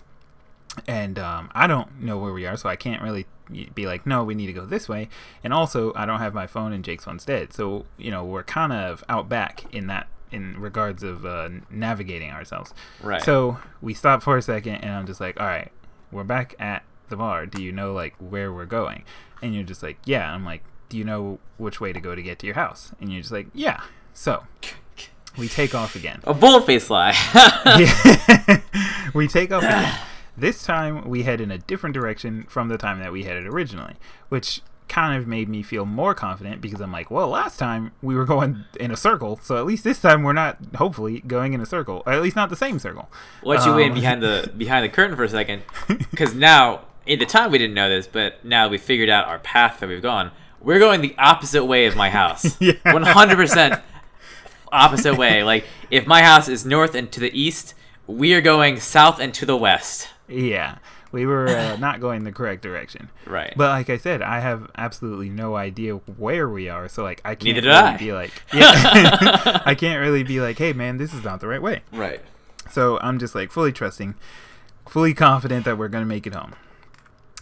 And 0.87 1.19
um, 1.19 1.51
I 1.53 1.67
don't 1.67 2.01
know 2.01 2.17
where 2.17 2.33
we 2.33 2.47
are, 2.47 2.57
so 2.57 2.67
I 2.67 2.75
can't 2.75 2.99
really 3.03 3.27
be 3.75 3.85
like, 3.85 4.07
no, 4.07 4.23
we 4.23 4.33
need 4.33 4.47
to 4.47 4.53
go 4.53 4.65
this 4.65 4.89
way. 4.89 5.09
And 5.43 5.53
also, 5.53 5.93
I 5.95 6.07
don't 6.07 6.19
have 6.19 6.33
my 6.33 6.47
phone, 6.47 6.73
and 6.73 6.83
Jake's 6.83 7.03
phone's 7.03 7.25
dead. 7.25 7.53
So 7.53 7.85
you 7.97 8.09
know, 8.09 8.23
we're 8.23 8.43
kind 8.43 8.73
of 8.73 9.03
out 9.07 9.29
back 9.29 9.71
in 9.71 9.85
that 9.87 10.07
in 10.33 10.59
regards 10.59 11.03
of 11.03 11.25
uh, 11.25 11.49
navigating 11.69 12.31
ourselves. 12.31 12.73
Right. 13.01 13.21
So 13.21 13.57
we 13.81 13.93
stop 13.93 14.23
for 14.23 14.37
a 14.37 14.41
second, 14.41 14.75
and 14.75 14.91
I'm 14.91 15.05
just 15.05 15.21
like, 15.21 15.39
all 15.39 15.47
right, 15.47 15.71
we're 16.11 16.23
back 16.23 16.55
at 16.59 16.83
the 17.09 17.15
bar. 17.15 17.45
Do 17.45 17.61
you 17.61 17.71
know 17.71 17.93
like 17.93 18.15
where 18.17 18.51
we're 18.51 18.65
going? 18.65 19.03
And 19.41 19.53
you're 19.53 19.63
just 19.63 19.83
like, 19.83 19.97
yeah. 20.05 20.33
I'm 20.33 20.45
like, 20.45 20.63
do 20.89 20.97
you 20.97 21.03
know 21.03 21.39
which 21.57 21.79
way 21.79 21.93
to 21.93 21.99
go 21.99 22.15
to 22.15 22.21
get 22.21 22.39
to 22.39 22.45
your 22.45 22.55
house? 22.55 22.91
And 22.99 23.11
you're 23.11 23.21
just 23.21 23.31
like, 23.31 23.47
yeah. 23.53 23.81
So 24.13 24.43
we 25.37 25.47
take 25.47 25.75
off 25.75 25.95
again. 25.95 26.21
A 26.23 26.33
bold-faced 26.33 26.89
lie. 26.89 27.13
We 29.13 29.27
take 29.27 29.51
off 29.51 29.63
again. 29.63 29.95
This 30.35 30.63
time 30.63 31.07
we 31.07 31.23
head 31.23 31.39
in 31.39 31.51
a 31.51 31.59
different 31.59 31.93
direction 31.93 32.45
from 32.49 32.67
the 32.67 32.77
time 32.77 32.99
that 32.99 33.11
we 33.11 33.23
headed 33.23 33.45
originally, 33.45 33.95
which 34.29 34.61
kind 34.87 35.19
of 35.19 35.27
made 35.27 35.49
me 35.49 35.63
feel 35.63 35.85
more 35.85 36.13
confident 36.13 36.61
because 36.61 36.79
I'm 36.81 36.91
like, 36.91 37.09
well, 37.11 37.27
last 37.29 37.57
time 37.57 37.91
we 38.01 38.15
were 38.15 38.25
going 38.25 38.65
in 38.79 38.91
a 38.91 38.97
circle, 38.97 39.39
so 39.41 39.57
at 39.57 39.65
least 39.65 39.83
this 39.83 39.99
time 40.01 40.23
we're 40.23 40.33
not 40.33 40.57
hopefully 40.75 41.21
going 41.21 41.53
in 41.53 41.61
a 41.61 41.65
circle, 41.65 42.03
or 42.05 42.13
at 42.13 42.21
least 42.21 42.35
not 42.35 42.49
the 42.49 42.55
same 42.55 42.79
circle. 42.79 43.09
Let 43.43 43.65
you 43.65 43.77
in 43.77 43.91
Um, 43.91 43.95
behind 43.95 44.21
the 44.23 44.51
behind 44.57 44.85
the 44.85 44.89
curtain 44.89 45.15
for 45.15 45.23
a 45.23 45.29
second, 45.29 45.63
because 46.11 46.33
now 46.33 46.81
at 47.07 47.19
the 47.19 47.25
time 47.25 47.51
we 47.51 47.57
didn't 47.57 47.73
know 47.75 47.89
this, 47.89 48.07
but 48.07 48.43
now 48.45 48.67
we 48.67 48.77
figured 48.77 49.09
out 49.09 49.27
our 49.27 49.39
path 49.39 49.79
that 49.79 49.89
we've 49.89 50.01
gone. 50.01 50.31
We're 50.61 50.79
going 50.79 51.01
the 51.01 51.13
opposite 51.17 51.65
way 51.65 51.85
of 51.87 51.95
my 51.95 52.09
house. 52.09 52.55
Yeah. 52.61 52.73
100% 52.85 53.81
opposite 54.71 55.17
way. 55.17 55.43
Like 55.43 55.65
if 55.91 56.07
my 56.07 56.21
house 56.23 56.47
is 56.47 56.65
north 56.65 56.95
and 56.95 57.11
to 57.11 57.19
the 57.19 57.37
east, 57.37 57.73
we 58.07 58.33
are 58.33 58.41
going 58.41 58.79
south 58.79 59.19
and 59.19 59.33
to 59.33 59.45
the 59.45 59.57
west. 59.57 60.07
Yeah, 60.27 60.77
we 61.13 61.25
were 61.25 61.47
uh, 61.47 61.75
not 61.79 62.01
going 62.01 62.25
the 62.25 62.31
correct 62.33 62.61
direction. 62.61 63.09
Right. 63.25 63.53
But 63.55 63.69
like 63.69 63.89
I 63.89 63.97
said, 63.97 64.21
I 64.21 64.39
have 64.41 64.69
absolutely 64.75 65.29
no 65.29 65.55
idea 65.55 65.93
where 65.95 66.49
we 66.49 66.67
are. 66.67 66.89
So 66.89 67.03
like 67.03 67.21
I 67.23 67.35
can't 67.35 67.55
Neither 67.55 67.67
really 67.69 67.77
I. 67.79 67.97
be 67.97 68.11
like, 68.11 68.31
yeah, 68.53 69.61
I 69.65 69.75
can't 69.75 70.01
really 70.01 70.23
be 70.23 70.41
like, 70.41 70.57
hey 70.57 70.73
man, 70.73 70.97
this 70.97 71.13
is 71.13 71.23
not 71.23 71.39
the 71.39 71.47
right 71.47 71.61
way. 71.61 71.83
right. 71.93 72.19
So 72.71 72.97
I'm 73.01 73.19
just 73.19 73.35
like 73.35 73.51
fully 73.51 73.71
trusting, 73.71 74.15
fully 74.87 75.13
confident 75.13 75.63
that 75.65 75.77
we're 75.77 75.89
gonna 75.89 76.05
make 76.05 76.25
it 76.27 76.33
home. 76.33 76.53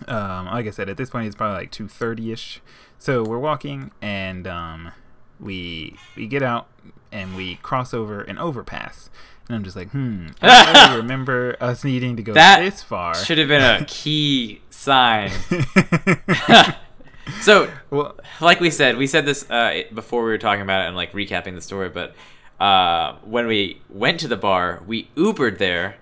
Um, 0.08 0.48
like 0.48 0.66
I 0.68 0.72
said, 0.72 0.90
at 0.90 0.98
this 0.98 1.10
point 1.10 1.28
it's 1.28 1.36
probably 1.36 1.58
like 1.62 1.72
two 1.72 1.88
thirty 1.88 2.32
ish. 2.32 2.62
So 3.00 3.24
we're 3.24 3.40
walking 3.40 3.92
and 4.02 4.46
um, 4.48 4.92
we 5.40 5.96
we 6.16 6.28
get 6.28 6.44
out 6.44 6.68
and 7.12 7.36
we 7.36 7.56
cross 7.58 7.94
over 7.94 8.22
an 8.22 8.38
overpass. 8.38 9.10
And 9.48 9.56
I'm 9.58 9.64
just 9.64 9.76
like, 9.76 9.90
hmm. 9.92 10.28
I 10.42 10.74
don't 10.74 10.84
really 10.92 11.02
remember 11.02 11.58
us 11.60 11.84
needing 11.84 12.16
to 12.18 12.24
go 12.24 12.34
That 12.34 12.60
this 12.62 12.82
far. 12.84 13.16
Should 13.16 13.38
have 13.38 13.48
been 13.48 13.62
a 13.62 13.86
key 13.88 14.62
sign. 14.70 15.32
so 17.42 17.70
well, 17.90 18.16
like 18.40 18.60
we 18.60 18.70
said, 18.70 18.98
we 18.98 19.08
said 19.08 19.26
this 19.26 19.50
uh, 19.50 19.84
before 19.94 20.24
we 20.24 20.30
were 20.32 20.38
talking 20.38 20.62
about 20.62 20.84
it 20.84 20.88
and 20.88 20.96
like 20.96 21.12
recapping 21.14 21.56
the 21.56 21.62
story. 21.62 21.90
But 21.90 22.16
uh, 22.60 23.16
when 23.24 23.48
we 23.48 23.82
went 23.90 24.20
to 24.22 24.28
the 24.28 24.38
bar, 24.38 24.82
we 24.86 25.10
Ubered 25.16 25.58
there, 25.58 25.96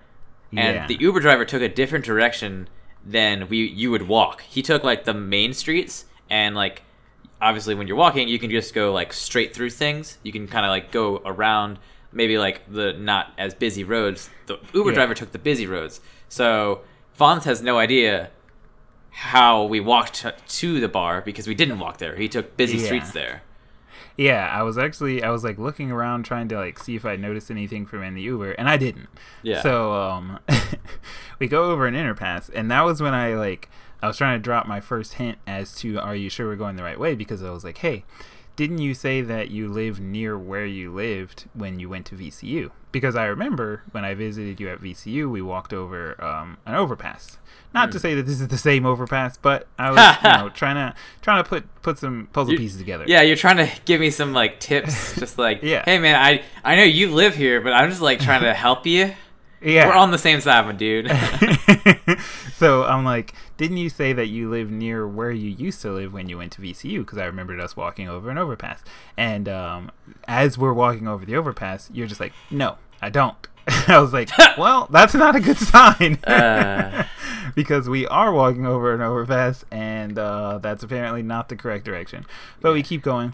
and 0.52 0.76
Yeah. 0.76 0.88
the 0.88 0.98
Uber 1.00 1.20
driver 1.20 1.46
took 1.46 1.62
a 1.62 1.70
different 1.70 2.06
direction 2.06 2.68
than 3.06 3.48
we 3.50 3.66
you 3.68 3.92
would 3.92 4.08
walk. 4.08 4.42
He 4.42 4.62
took 4.62 4.84
like 4.84 5.06
the 5.06 5.14
main 5.14 5.54
streets, 5.54 6.06
and 6.30 6.56
like 6.56 6.84
obviously 7.42 7.76
when 7.76 7.88
you're 7.88 7.98
walking, 7.98 8.28
you 8.28 8.40
can 8.40 8.50
just 8.52 8.74
go 8.74 8.92
like 8.92 9.14
straight 9.14 9.54
through 9.54 9.70
things. 9.72 10.18
You 10.24 10.32
can 10.32 10.48
kind 10.48 10.66
of 10.66 10.70
like 10.70 10.92
go 10.92 11.22
around 11.26 11.80
maybe 12.12 12.38
like 12.38 12.62
the 12.72 12.94
not 12.94 13.34
as 13.38 13.54
busy 13.54 13.84
roads. 13.84 14.30
The 14.48 14.58
Uber 14.74 14.90
Yeah. 14.90 14.96
driver 14.96 15.14
took 15.14 15.32
the 15.32 15.40
busy 15.40 15.66
roads, 15.68 16.02
so 16.28 16.82
Fonz 17.18 17.44
has 17.44 17.62
no 17.62 17.78
idea 17.78 18.30
how 19.12 19.64
we 19.66 19.80
walked 19.80 20.26
to, 20.48 20.80
the 20.80 20.88
bar 20.88 21.22
because 21.22 21.48
we 21.48 21.56
didn't 21.56 21.80
walk 21.80 21.98
there. 21.98 22.16
He 22.16 22.30
took 22.30 22.56
busy 22.56 22.78
Yeah. 22.78 22.86
streets 22.86 23.12
there. 23.12 23.42
Yeah, 24.16 24.50
I 24.54 24.64
was 24.64 24.78
actually 24.78 25.24
I 25.24 25.30
was 25.30 25.44
like 25.44 25.58
looking 25.58 25.92
around 25.92 26.24
trying 26.24 26.48
to 26.50 26.58
like 26.58 26.78
see 26.80 26.96
if 26.96 27.06
I 27.06 27.16
noticed 27.16 27.50
anything 27.50 27.86
from 27.86 28.04
in 28.04 28.16
the 28.16 28.22
Uber, 28.22 28.52
and 28.52 28.68
I 28.70 28.76
didn't. 28.78 29.08
Yeah. 29.44 29.62
So 29.62 29.94
um, 29.94 30.40
we 31.40 31.48
go 31.48 31.72
over 31.72 31.88
an 31.88 31.96
interpass, 31.96 32.50
and 32.54 32.70
that 32.72 32.82
was 32.84 33.02
when 33.02 33.14
I 33.14 33.36
like 33.36 33.70
I 34.02 34.08
was 34.08 34.18
trying 34.18 34.38
to 34.38 34.44
drop 34.44 34.68
my 34.68 34.80
first 34.82 35.14
hint 35.16 35.38
as 35.48 35.74
to 35.78 35.98
are 36.00 36.16
you 36.16 36.30
sure 36.30 36.48
we're 36.48 36.56
going 36.58 36.76
the 36.76 36.84
right 36.84 37.00
way 37.00 37.16
because 37.16 37.42
I 37.44 37.50
was 37.52 37.64
like, 37.64 37.78
hey, 37.80 38.04
didn't 38.60 38.80
you 38.80 38.94
say 38.94 39.22
that 39.22 39.50
you 39.52 39.70
live 39.70 40.02
near 40.02 40.38
where 40.38 40.66
you 40.66 40.92
lived 40.94 41.46
when 41.54 41.80
you 41.80 41.88
went 41.88 42.06
to 42.08 42.16
VCU? 42.16 42.72
Because 42.92 43.16
I 43.16 43.26
remember 43.28 43.84
when 43.92 44.04
I 44.04 44.14
visited 44.16 44.60
you 44.60 44.68
at 44.68 44.82
VCU, 44.82 45.32
we 45.32 45.42
walked 45.42 45.72
over 45.72 46.22
um, 46.22 46.58
an 46.66 46.76
overpass. 46.76 47.38
Not 47.74 47.88
Hmm. 47.88 47.92
to 47.94 48.00
say 48.00 48.16
that 48.16 48.24
this 48.26 48.42
is 48.42 48.50
the 48.50 48.58
same 48.58 48.86
overpass, 48.86 49.38
but 49.38 49.68
I 49.78 49.92
was 49.92 50.00
you 50.24 50.30
know 50.44 50.50
trying 50.50 50.76
to 50.76 50.94
trying 51.22 51.42
to 51.42 51.48
put 51.50 51.64
put 51.84 51.98
some 52.00 52.28
puzzle 52.34 52.52
You- 52.54 52.60
pieces 52.60 52.80
together. 52.80 53.06
Yeah, 53.08 53.22
you're 53.22 53.38
trying 53.38 53.58
to 53.58 53.70
give 53.86 54.02
me 54.02 54.10
some 54.10 54.34
like 54.34 54.60
tips, 54.60 55.16
just 55.20 55.38
like, 55.38 55.64
Yeah. 55.64 55.84
hey 55.86 55.98
man, 56.00 56.16
I 56.16 56.44
I 56.64 56.76
know 56.76 56.84
you 56.84 57.14
live 57.14 57.36
here, 57.36 57.62
but 57.62 57.72
I'm 57.72 57.90
just 57.90 58.02
like 58.02 58.20
trying 58.20 58.42
to 58.42 58.54
help 58.66 58.86
you. 58.86 59.14
Yeah. 59.62 59.88
We're 59.88 59.96
on 59.96 60.12
the 60.12 60.18
same 60.18 60.42
side, 60.42 60.66
my 60.66 60.72
dude. 60.72 61.08
so 62.56 62.84
I'm 62.84 63.04
like, 63.04 63.34
didn't 63.58 63.78
you 63.78 63.90
say 63.90 64.14
that 64.14 64.28
you 64.28 64.50
live 64.50 64.70
near 64.70 65.08
where 65.08 65.32
you 65.32 65.50
used 65.50 65.82
to 65.82 65.92
live 65.92 66.14
when 66.14 66.30
you 66.30 66.38
went 66.38 66.54
to 66.54 66.62
VCU? 66.62 67.00
Because 67.00 67.18
I 67.18 67.26
remembered 67.26 67.60
us 67.60 67.76
walking 67.76 68.08
over 68.08 68.30
an 68.30 68.38
overpass. 68.38 68.82
And 69.18 69.50
um, 69.50 69.92
as 70.28 70.58
we're 70.58 70.74
walking 70.74 71.08
over 71.08 71.26
the 71.26 71.36
overpass, 71.36 71.90
you're 71.92 72.08
just 72.08 72.20
like, 72.20 72.34
no, 72.50 72.78
I 73.02 73.10
don't. 73.10 73.36
I 73.88 74.00
was 74.00 74.14
like, 74.14 74.30
well, 74.58 74.88
that's 74.90 75.14
not 75.14 75.36
a 75.36 75.40
good 75.40 75.58
sign. 75.58 76.16
Uh. 76.24 77.06
because 77.56 77.90
we 77.90 78.08
are 78.08 78.32
walking 78.32 78.66
over 78.66 78.94
an 78.94 79.02
overpass, 79.02 79.66
and 79.72 80.18
uh, 80.18 80.60
that's 80.60 80.84
apparently 80.84 81.22
not 81.22 81.50
the 81.50 81.56
correct 81.56 81.86
direction. 81.86 82.26
But 82.62 82.74
we 82.74 82.84
keep 82.84 83.04
going. 83.04 83.34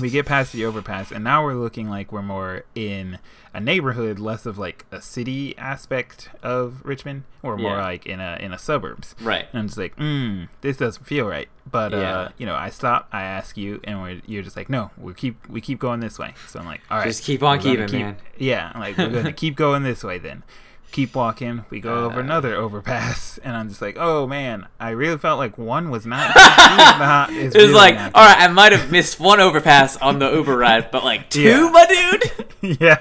We 0.00 0.10
get 0.10 0.26
past 0.26 0.52
the 0.52 0.64
overpass, 0.64 1.10
and 1.10 1.24
now 1.24 1.44
we're 1.44 1.54
looking 1.54 1.88
like 1.88 2.12
we're 2.12 2.22
more 2.22 2.64
in 2.74 3.18
a 3.54 3.60
neighborhood, 3.60 4.18
less 4.18 4.46
of 4.46 4.58
like 4.58 4.84
a 4.92 5.00
city 5.02 5.56
aspect 5.58 6.28
of 6.42 6.80
Richmond, 6.84 7.24
or 7.42 7.56
more 7.56 7.72
Yeah. 7.76 7.82
like 7.82 8.06
in 8.06 8.20
a 8.20 8.36
in 8.40 8.52
a 8.52 8.58
suburbs. 8.58 9.14
right. 9.20 9.46
And 9.52 9.60
I'm 9.60 9.66
just 9.66 9.78
like, 9.78 9.96
mm, 9.96 10.48
this 10.60 10.76
doesn't 10.76 11.04
feel 11.06 11.26
right. 11.26 11.48
But 11.70 11.92
Yeah. 11.92 11.98
uh, 12.18 12.28
you 12.38 12.46
know, 12.46 12.54
I 12.54 12.70
stop, 12.70 13.08
I 13.12 13.22
ask 13.22 13.56
you, 13.56 13.80
and 13.84 14.00
we're, 14.02 14.20
you're 14.26 14.42
just 14.42 14.56
like, 14.56 14.68
no, 14.70 14.90
we 14.96 15.12
keep 15.14 15.48
we 15.48 15.60
keep 15.60 15.78
going 15.78 16.00
this 16.00 16.18
way. 16.18 16.34
So 16.46 16.60
I'm 16.60 16.66
like, 16.66 16.80
all 16.90 16.98
right, 16.98 17.06
Just 17.06 17.24
keep 17.24 17.42
on 17.42 17.58
keeping, 17.58 17.86
keep- 17.88 18.00
man. 18.00 18.16
Yeah, 18.36 18.70
I'm 18.74 18.80
like 18.80 18.96
we're 18.98 19.08
gonna 19.10 19.32
keep 19.44 19.56
going 19.56 19.82
this 19.82 20.04
way 20.04 20.18
then. 20.18 20.42
Keep 20.90 21.14
walking. 21.14 21.64
We 21.70 21.80
go 21.80 22.04
over 22.06 22.16
Uh. 22.18 22.22
another 22.22 22.54
overpass, 22.56 23.38
and 23.44 23.56
I'm 23.56 23.68
just 23.68 23.82
like, 23.82 23.96
oh 23.98 24.26
man, 24.26 24.66
I 24.80 24.90
really 24.90 25.18
felt 25.18 25.38
like 25.38 25.58
one 25.58 25.90
was 25.90 26.06
not. 26.06 26.34
not 26.36 27.30
It 27.30 27.44
was 27.46 27.54
really 27.54 27.72
like, 27.74 27.94
not 27.94 28.12
all 28.14 28.24
right, 28.26 28.40
I 28.40 28.48
might 28.48 28.72
have 28.72 28.90
missed 28.90 29.20
one 29.20 29.38
overpass 29.40 29.96
on 29.98 30.18
the 30.18 30.30
Uber 30.32 30.56
ride, 30.56 30.90
but 30.90 31.04
like 31.04 31.28
two, 31.30 31.42
Yeah. 31.42 31.70
my 31.70 31.86
dude, 31.86 32.80
yeah. 32.80 33.00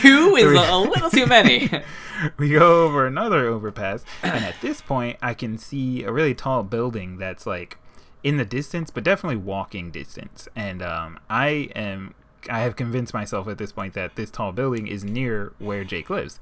two 0.00 0.34
is 0.36 0.46
a 0.52 0.76
little 0.76 1.10
too 1.10 1.26
many. 1.26 1.70
we 2.36 2.50
go 2.50 2.84
over 2.84 3.06
another 3.06 3.46
overpass, 3.46 4.04
and 4.22 4.44
at 4.44 4.60
this 4.60 4.80
point, 4.80 5.18
I 5.22 5.34
can 5.34 5.58
see 5.58 6.02
a 6.02 6.12
really 6.12 6.34
tall 6.34 6.62
building 6.62 7.18
that's 7.18 7.46
like 7.46 7.78
in 8.24 8.36
the 8.36 8.44
distance, 8.44 8.90
but 8.90 9.02
definitely 9.04 9.36
walking 9.36 9.90
distance. 9.90 10.48
And 10.54 10.82
um, 10.82 11.18
I 11.30 11.70
am, 11.74 12.14
I 12.48 12.60
have 12.60 12.76
convinced 12.76 13.14
myself 13.14 13.48
at 13.48 13.58
this 13.58 13.72
point 13.72 13.94
that 13.94 14.16
this 14.16 14.30
tall 14.30 14.52
building 14.52 14.86
is 14.86 15.04
near 15.04 15.52
where 15.58 15.84
Jake 15.84 16.10
lives, 16.10 16.38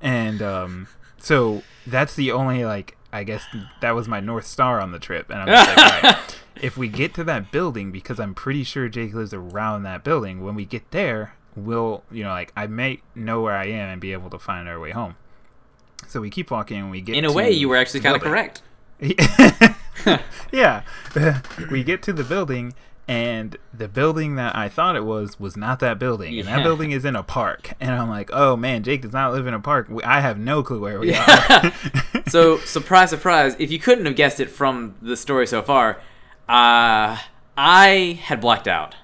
and 0.00 0.42
um, 0.42 0.88
so 1.18 1.62
that's 1.86 2.14
the 2.14 2.32
only 2.32 2.64
like 2.64 2.96
I 3.12 3.24
guess 3.24 3.44
that 3.80 3.94
was 3.94 4.08
my 4.08 4.20
north 4.20 4.46
star 4.46 4.80
on 4.80 4.92
the 4.92 4.98
trip, 4.98 5.30
and 5.30 5.40
I'm 5.40 5.48
like, 5.48 6.02
right, 6.02 6.36
if 6.62 6.76
we 6.76 6.88
get 6.88 7.14
to 7.14 7.24
that 7.24 7.50
building, 7.50 7.90
because 7.90 8.20
I'm 8.20 8.34
pretty 8.34 8.64
sure 8.64 8.88
Jake 8.88 9.14
lives 9.14 9.32
around 9.32 9.84
that 9.84 10.04
building, 10.04 10.44
when 10.44 10.54
we 10.54 10.64
get 10.64 10.90
there, 10.90 11.34
we'll, 11.56 12.04
you 12.10 12.22
know, 12.22 12.30
like 12.30 12.52
I 12.56 12.66
may 12.66 13.00
know 13.14 13.40
where 13.42 13.56
I 13.56 13.66
am 13.66 13.88
and 13.88 14.00
be 14.00 14.12
able 14.12 14.30
to 14.30 14.38
find 14.38 14.68
our 14.68 14.78
way 14.78 14.90
home. 14.90 15.16
So 16.06 16.20
we 16.20 16.30
keep 16.30 16.50
walking, 16.50 16.78
and 16.78 16.90
we 16.90 17.00
get 17.00 17.16
In 17.16 17.24
a 17.24 17.32
way, 17.32 17.50
you 17.50 17.68
were 17.68 17.76
actually 17.76 18.00
kind 18.00 18.16
of 18.16 18.22
correct. 18.22 18.62
yeah, 20.52 20.82
we 21.70 21.82
get 21.82 22.02
to 22.02 22.12
the 22.12 22.24
building, 22.24 22.74
and 23.08 23.56
the 23.72 23.88
building 23.88 24.36
that 24.36 24.54
I 24.54 24.68
thought 24.68 24.94
it 24.94 25.04
was 25.04 25.40
was 25.40 25.56
not 25.56 25.80
that 25.80 25.98
building, 25.98 26.38
and 26.38 26.46
that 26.46 26.62
building 26.62 26.90
is 26.90 27.06
in 27.06 27.16
a 27.16 27.22
park. 27.22 27.72
And 27.80 27.90
I'm 27.90 28.10
like, 28.10 28.28
oh 28.34 28.54
man, 28.54 28.82
Jake 28.82 29.00
does 29.00 29.14
not 29.14 29.32
live 29.32 29.46
in 29.46 29.54
a 29.54 29.60
park. 29.60 29.88
I 30.04 30.20
have 30.20 30.38
no 30.38 30.62
clue 30.62 30.80
where 30.80 31.00
we 31.00 31.14
are. 31.14 31.72
so 32.28 32.58
surprise 32.58 33.08
surprise 33.08 33.56
if 33.58 33.72
you 33.72 33.78
couldn't 33.78 34.04
have 34.04 34.14
guessed 34.14 34.40
it 34.40 34.50
from 34.50 34.94
the 35.00 35.16
story 35.16 35.46
so 35.46 35.62
far 35.62 36.00
uh 36.48 37.16
i 37.56 38.20
had 38.22 38.40
blacked 38.40 38.68
out. 38.68 38.94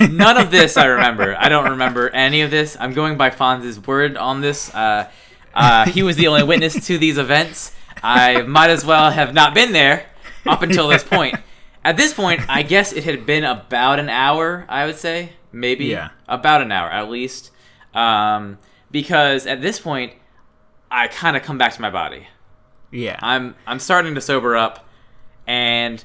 None 0.00 0.36
of 0.36 0.50
this 0.50 0.76
i 0.76 0.86
remember. 0.86 1.36
I 1.38 1.48
don't 1.48 1.70
remember 1.70 2.10
any 2.10 2.42
of 2.42 2.50
this. 2.50 2.76
I'm 2.80 2.92
going 2.92 3.16
by 3.16 3.30
fonz's 3.30 3.86
word 3.86 4.16
on 4.16 4.40
this. 4.40 4.74
Uh, 4.74 5.08
uh, 5.54 5.86
he 5.86 6.02
was 6.02 6.16
the 6.16 6.26
only 6.26 6.42
witness 6.42 6.86
to 6.86 6.98
these 6.98 7.18
events. 7.18 7.72
I 8.02 8.42
might 8.42 8.70
as 8.70 8.84
well 8.84 9.10
have 9.10 9.32
not 9.32 9.54
been 9.54 9.72
there 9.72 10.06
up 10.46 10.62
until 10.62 10.88
this 10.88 11.04
point 11.04 11.36
at 11.88 11.96
this 11.96 12.12
point 12.12 12.40
i 12.48 12.62
guess 12.72 12.92
it 12.92 13.04
had 13.04 13.24
been 13.26 13.44
about 13.44 13.98
an 13.98 14.08
hour 14.08 14.64
i 14.68 14.84
would 14.86 14.96
say. 14.96 15.32
Maybe 15.50 15.86
Yeah. 15.86 16.10
about 16.28 16.60
an 16.60 16.70
hour 16.70 16.90
at 16.90 17.08
least. 17.08 17.50
Um, 17.94 18.58
because 18.90 19.46
at 19.46 19.62
this 19.62 19.80
point 19.80 20.12
i 20.90 21.08
kind 21.08 21.36
of 21.36 21.42
come 21.42 21.56
back 21.58 21.72
to 21.74 21.80
my 21.82 21.90
body. 21.90 22.28
Yeah, 22.90 23.18
I'm 23.22 23.54
I'm 23.66 23.78
starting 23.80 24.14
to 24.14 24.20
sober 24.20 24.56
up, 24.56 24.86
and 25.46 26.02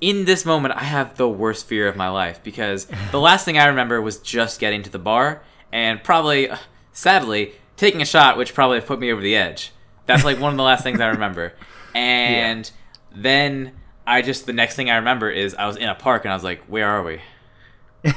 in 0.00 0.24
this 0.26 0.44
moment, 0.46 0.74
I 0.76 0.84
have 0.84 1.16
the 1.16 1.28
worst 1.28 1.66
fear 1.66 1.88
of 1.88 1.96
my 1.96 2.08
life 2.08 2.40
because 2.42 2.86
the 3.10 3.20
last 3.20 3.44
thing 3.44 3.58
I 3.58 3.66
remember 3.66 4.00
was 4.00 4.18
just 4.18 4.60
getting 4.60 4.82
to 4.84 4.90
the 4.90 4.98
bar 4.98 5.42
and 5.72 6.02
probably, 6.02 6.48
uh, 6.48 6.56
sadly, 6.92 7.52
taking 7.76 8.00
a 8.00 8.06
shot, 8.06 8.36
which 8.38 8.54
probably 8.54 8.80
put 8.80 8.98
me 9.00 9.12
over 9.12 9.20
the 9.20 9.36
edge. 9.36 9.72
That's 10.06 10.24
like 10.24 10.38
one 10.40 10.52
of 10.52 10.56
the 10.56 10.62
last 10.62 10.82
things 10.82 11.00
I 11.00 11.08
remember, 11.08 11.52
and 11.94 12.70
then 13.14 13.72
I 14.08 14.22
just 14.22 14.46
the 14.46 14.52
next 14.52 14.74
thing 14.74 14.90
I 14.90 14.96
remember 14.96 15.30
is 15.30 15.54
I 15.54 15.66
was 15.66 15.76
in 15.76 15.88
a 15.88 15.94
park 15.94 16.24
and 16.24 16.32
I 16.32 16.34
was 16.34 16.44
like, 16.44 16.62
"Where 16.64 16.86
are 16.88 17.02
we?" 17.02 17.20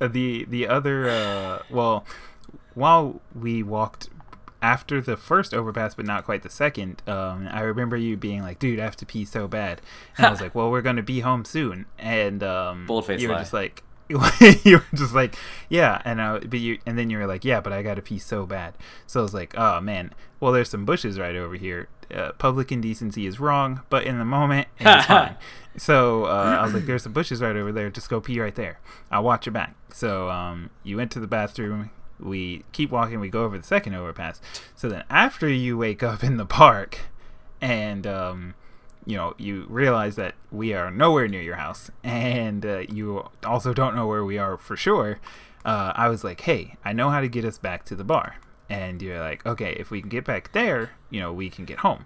The 0.00 0.44
the 0.44 0.68
other 0.68 1.08
uh, 1.08 1.62
well, 1.70 2.04
while 2.74 3.20
we 3.34 3.62
walked 3.62 4.08
after 4.60 5.00
the 5.00 5.16
first 5.16 5.54
overpass, 5.54 5.94
but 5.94 6.04
not 6.06 6.24
quite 6.24 6.42
the 6.42 6.50
second, 6.50 7.02
um, 7.06 7.48
I 7.50 7.60
remember 7.60 7.96
you 7.96 8.16
being 8.16 8.42
like, 8.42 8.58
"Dude, 8.58 8.80
I 8.80 8.84
have 8.84 8.96
to 8.96 9.06
pee 9.06 9.24
so 9.24 9.46
bad," 9.46 9.80
and 10.16 10.26
I 10.26 10.30
was 10.30 10.40
like, 10.42 10.54
"Well, 10.54 10.70
we're 10.70 10.82
gonna 10.82 11.02
be 11.02 11.20
home 11.20 11.44
soon," 11.44 11.86
and 11.98 12.42
um, 12.42 12.86
you 12.88 13.28
were 13.28 13.34
lie. 13.34 13.40
just 13.40 13.52
like, 13.52 13.82
you 14.08 14.76
were 14.76 14.84
just 14.94 15.14
like, 15.14 15.36
yeah, 15.68 16.00
and 16.04 16.20
uh, 16.20 16.40
but 16.46 16.58
you, 16.58 16.78
and 16.84 16.98
then 16.98 17.10
you 17.10 17.18
were 17.18 17.26
like, 17.26 17.44
yeah, 17.44 17.60
but 17.60 17.72
I 17.72 17.82
got 17.82 17.94
to 17.94 18.02
pee 18.02 18.18
so 18.18 18.44
bad. 18.46 18.74
So 19.06 19.20
I 19.20 19.22
was 19.22 19.34
like, 19.34 19.54
oh 19.56 19.80
man, 19.80 20.12
well, 20.40 20.52
there's 20.52 20.68
some 20.68 20.84
bushes 20.84 21.18
right 21.18 21.34
over 21.34 21.54
here. 21.54 21.88
Uh, 22.14 22.32
public 22.32 22.70
indecency 22.70 23.26
is 23.26 23.40
wrong, 23.40 23.80
but 23.88 24.04
in 24.04 24.18
the 24.18 24.24
moment, 24.24 24.68
it's 24.78 25.06
fine. 25.06 25.36
So 25.76 26.26
uh, 26.26 26.58
I 26.60 26.64
was 26.64 26.74
like, 26.74 26.84
there's 26.86 27.02
some 27.02 27.12
bushes 27.12 27.40
right 27.40 27.56
over 27.56 27.72
there. 27.72 27.90
Just 27.90 28.08
go 28.10 28.20
pee 28.20 28.38
right 28.40 28.54
there. 28.54 28.78
I'll 29.10 29.24
watch 29.24 29.46
your 29.46 29.52
back. 29.52 29.74
So 29.92 30.28
um, 30.28 30.70
you 30.82 30.96
went 30.96 31.10
to 31.12 31.20
the 31.20 31.26
bathroom. 31.26 31.90
We 32.20 32.64
keep 32.72 32.90
walking. 32.90 33.20
We 33.20 33.30
go 33.30 33.44
over 33.44 33.56
the 33.56 33.64
second 33.64 33.94
overpass. 33.94 34.40
So 34.76 34.88
then 34.88 35.04
after 35.08 35.48
you 35.48 35.78
wake 35.78 36.02
up 36.02 36.22
in 36.22 36.36
the 36.36 36.46
park, 36.46 36.98
and 37.60 38.06
um, 38.06 38.54
you 39.06 39.16
know 39.16 39.34
you 39.38 39.66
realize 39.68 40.16
that 40.16 40.34
we 40.50 40.72
are 40.74 40.90
nowhere 40.90 41.28
near 41.28 41.42
your 41.42 41.56
house, 41.56 41.90
and 42.02 42.64
uh, 42.64 42.78
you 42.88 43.28
also 43.44 43.72
don't 43.74 43.94
know 43.94 44.06
where 44.06 44.24
we 44.24 44.38
are 44.38 44.56
for 44.56 44.76
sure. 44.76 45.18
Uh, 45.64 45.92
I 45.94 46.08
was 46.08 46.22
like, 46.24 46.42
hey, 46.42 46.76
I 46.84 46.92
know 46.92 47.08
how 47.10 47.20
to 47.20 47.28
get 47.28 47.44
us 47.44 47.56
back 47.58 47.84
to 47.86 47.94
the 47.96 48.04
bar. 48.04 48.36
And 48.68 49.00
you're 49.00 49.20
like, 49.20 49.44
okay, 49.46 49.72
if 49.78 49.90
we 49.90 50.00
can 50.00 50.10
get 50.10 50.24
back 50.24 50.52
there, 50.52 50.90
you 51.10 51.20
know, 51.20 51.32
we 51.32 51.48
can 51.50 51.64
get 51.64 51.78
home. 51.78 52.04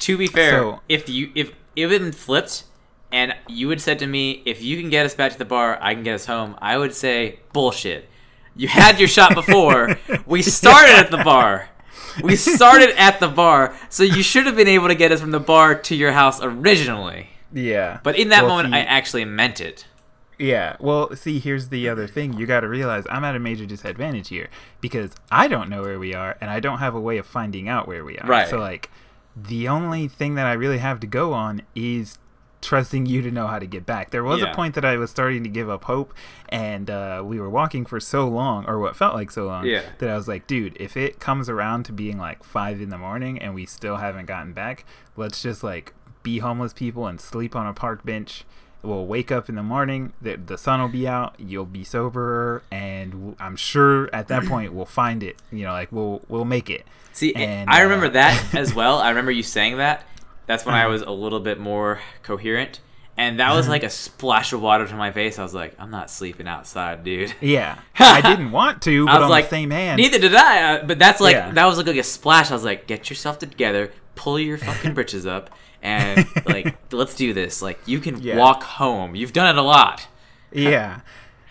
To 0.00 0.16
be 0.16 0.26
fair, 0.26 0.50
So- 0.50 0.80
if 0.88 1.08
you 1.08 1.30
if 1.34 1.52
it 1.76 1.90
had 1.90 2.14
flipped, 2.14 2.64
and 3.10 3.34
you 3.48 3.68
had 3.70 3.80
said 3.80 3.98
to 4.00 4.06
me, 4.06 4.42
"If 4.44 4.62
you 4.62 4.78
can 4.80 4.90
get 4.90 5.06
us 5.06 5.14
back 5.14 5.32
to 5.32 5.38
the 5.38 5.44
bar, 5.44 5.78
I 5.80 5.94
can 5.94 6.02
get 6.02 6.14
us 6.14 6.26
home," 6.26 6.56
I 6.60 6.76
would 6.76 6.94
say 6.94 7.38
bullshit. 7.52 8.08
You 8.54 8.68
had 8.68 8.98
your 8.98 9.08
shot 9.08 9.34
before. 9.34 9.96
we 10.26 10.42
started 10.42 10.94
at 10.96 11.10
the 11.10 11.18
bar. 11.18 11.68
We 12.22 12.36
started 12.36 12.90
at 12.98 13.20
the 13.20 13.28
bar, 13.28 13.74
so 13.88 14.02
you 14.02 14.22
should 14.22 14.46
have 14.46 14.56
been 14.56 14.68
able 14.68 14.88
to 14.88 14.94
get 14.94 15.12
us 15.12 15.20
from 15.20 15.30
the 15.30 15.40
bar 15.40 15.74
to 15.74 15.94
your 15.94 16.12
house 16.12 16.40
originally. 16.42 17.28
Yeah. 17.52 18.00
But 18.02 18.16
in 18.16 18.28
that 18.30 18.42
Well, 18.44 18.56
moment, 18.56 18.74
see- 18.74 18.78
I 18.80 18.82
actually 18.82 19.24
meant 19.24 19.60
it. 19.60 19.86
Yeah, 20.38 20.76
well, 20.78 21.16
see, 21.16 21.40
here's 21.40 21.68
the 21.68 21.88
other 21.88 22.06
thing. 22.06 22.32
You 22.34 22.46
got 22.46 22.60
to 22.60 22.68
realize 22.68 23.04
I'm 23.10 23.24
at 23.24 23.34
a 23.34 23.40
major 23.40 23.66
disadvantage 23.66 24.28
here 24.28 24.48
because 24.80 25.10
I 25.32 25.48
don't 25.48 25.68
know 25.68 25.82
where 25.82 25.98
we 25.98 26.14
are 26.14 26.36
and 26.40 26.48
I 26.48 26.60
don't 26.60 26.78
have 26.78 26.94
a 26.94 27.00
way 27.00 27.18
of 27.18 27.26
finding 27.26 27.68
out 27.68 27.88
where 27.88 28.04
we 28.04 28.18
are. 28.18 28.26
Right. 28.28 28.46
So, 28.48 28.56
like, 28.58 28.88
the 29.34 29.66
only 29.66 30.06
thing 30.06 30.36
that 30.36 30.46
I 30.46 30.52
really 30.52 30.78
have 30.78 31.00
to 31.00 31.08
go 31.08 31.32
on 31.32 31.62
is 31.74 32.18
trusting 32.60 33.06
you 33.06 33.22
to 33.22 33.30
know 33.30 33.46
how 33.46 33.58
to 33.58 33.66
get 33.66 33.86
back. 33.86 34.10
There 34.10 34.24
was 34.24 34.40
Yeah. 34.40 34.50
a 34.50 34.54
point 34.54 34.74
that 34.74 34.84
I 34.84 34.96
was 34.96 35.10
starting 35.10 35.42
to 35.44 35.48
give 35.48 35.70
up 35.70 35.84
hope 35.84 36.12
and 36.48 36.90
uh, 36.90 37.22
we 37.24 37.38
were 37.38 37.48
walking 37.50 37.84
for 37.86 38.00
so 38.00 38.26
long, 38.28 38.66
or 38.66 38.78
what 38.78 38.96
felt 38.96 39.14
like 39.14 39.30
so 39.30 39.46
long, 39.46 39.64
Yeah. 39.64 39.82
that 39.98 40.08
I 40.10 40.16
was 40.16 40.26
like, 40.28 40.46
dude, 40.46 40.76
if 40.80 40.96
it 40.96 41.20
comes 41.20 41.48
around 41.48 41.84
to 41.84 41.92
being 41.92 42.18
like 42.18 42.42
5 42.44 42.80
in 42.80 42.88
the 42.90 42.98
morning 42.98 43.38
and 43.40 43.54
we 43.54 43.64
still 43.66 43.96
haven't 43.96 44.26
gotten 44.26 44.52
back, 44.52 44.84
let's 45.16 45.40
just 45.42 45.62
like 45.62 45.92
be 46.22 46.38
homeless 46.40 46.72
people 46.72 47.06
and 47.06 47.20
sleep 47.20 47.54
on 47.54 47.66
a 47.66 47.72
park 47.72 48.04
bench 48.04 48.44
we'll 48.82 49.06
wake 49.06 49.32
up 49.32 49.48
in 49.48 49.56
the 49.56 49.62
morning 49.62 50.12
the, 50.22 50.36
the 50.36 50.56
sun 50.56 50.80
will 50.80 50.88
be 50.88 51.06
out 51.06 51.34
you'll 51.38 51.64
be 51.64 51.82
soberer 51.82 52.62
and 52.70 53.34
i'm 53.40 53.56
sure 53.56 54.08
at 54.14 54.28
that 54.28 54.44
point 54.46 54.72
we'll 54.72 54.84
find 54.86 55.22
it 55.24 55.36
you 55.50 55.64
know 55.64 55.72
like 55.72 55.90
we'll 55.90 56.20
we'll 56.28 56.44
make 56.44 56.70
it 56.70 56.84
See, 57.12 57.34
And, 57.34 57.68
I 57.68 57.80
uh, 57.80 57.84
remember 57.84 58.10
that 58.10 58.54
as 58.54 58.72
well. 58.72 58.98
I 59.00 59.08
remember 59.08 59.32
you 59.32 59.42
saying 59.42 59.78
that. 59.78 60.06
That's 60.48 60.66
when 60.66 60.74
I 60.74 60.86
was 60.88 61.02
a 61.02 61.10
little 61.12 61.38
bit 61.40 61.60
more 61.60 62.00
coherent. 62.24 62.80
And 63.16 63.38
that 63.40 63.52
was 63.54 63.68
like 63.68 63.82
a 63.82 63.90
splash 63.90 64.52
of 64.52 64.60
water 64.62 64.86
to 64.86 64.94
my 64.94 65.10
face. 65.12 65.38
I 65.38 65.42
was 65.42 65.52
like, 65.54 65.74
I'm 65.78 65.90
not 65.90 66.08
sleeping 66.10 66.46
outside, 66.48 67.02
dude. 67.04 67.34
yeah 67.40 67.78
i 67.98 68.20
didn't 68.20 68.50
want 68.52 68.80
to 68.82 69.06
but 69.06 69.12
I 69.12 69.18
was 69.18 69.24
on 69.24 69.30
like, 69.30 69.44
the 69.46 69.50
same 69.50 69.70
hand 69.70 70.00
neither 70.00 70.18
did 70.20 70.34
I. 70.34 70.74
Uh, 70.74 70.84
but 70.84 70.98
that's 70.98 71.20
like 71.20 71.34
Yeah. 71.34 71.50
that 71.52 71.66
was 71.66 71.78
like, 71.78 71.86
a 71.88 72.02
splash. 72.02 72.50
I 72.50 72.54
was 72.54 72.64
like, 72.64 72.86
get 72.88 73.08
yourself 73.10 73.38
together, 73.38 73.92
pull 74.14 74.38
your 74.40 74.56
fucking 74.58 74.94
britches 74.98 75.26
up, 75.26 75.50
and 75.82 76.26
like 76.46 76.76
let's 76.92 77.14
do 77.16 77.32
this. 77.32 77.60
Like 77.60 77.78
you 77.86 77.98
can 78.00 78.20
Yeah. 78.22 78.36
walk 78.36 78.62
home. 78.62 79.14
You've 79.16 79.32
done 79.32 79.54
it 79.54 79.58
a 79.58 79.62
lot. 79.62 80.06
yeah 80.52 81.00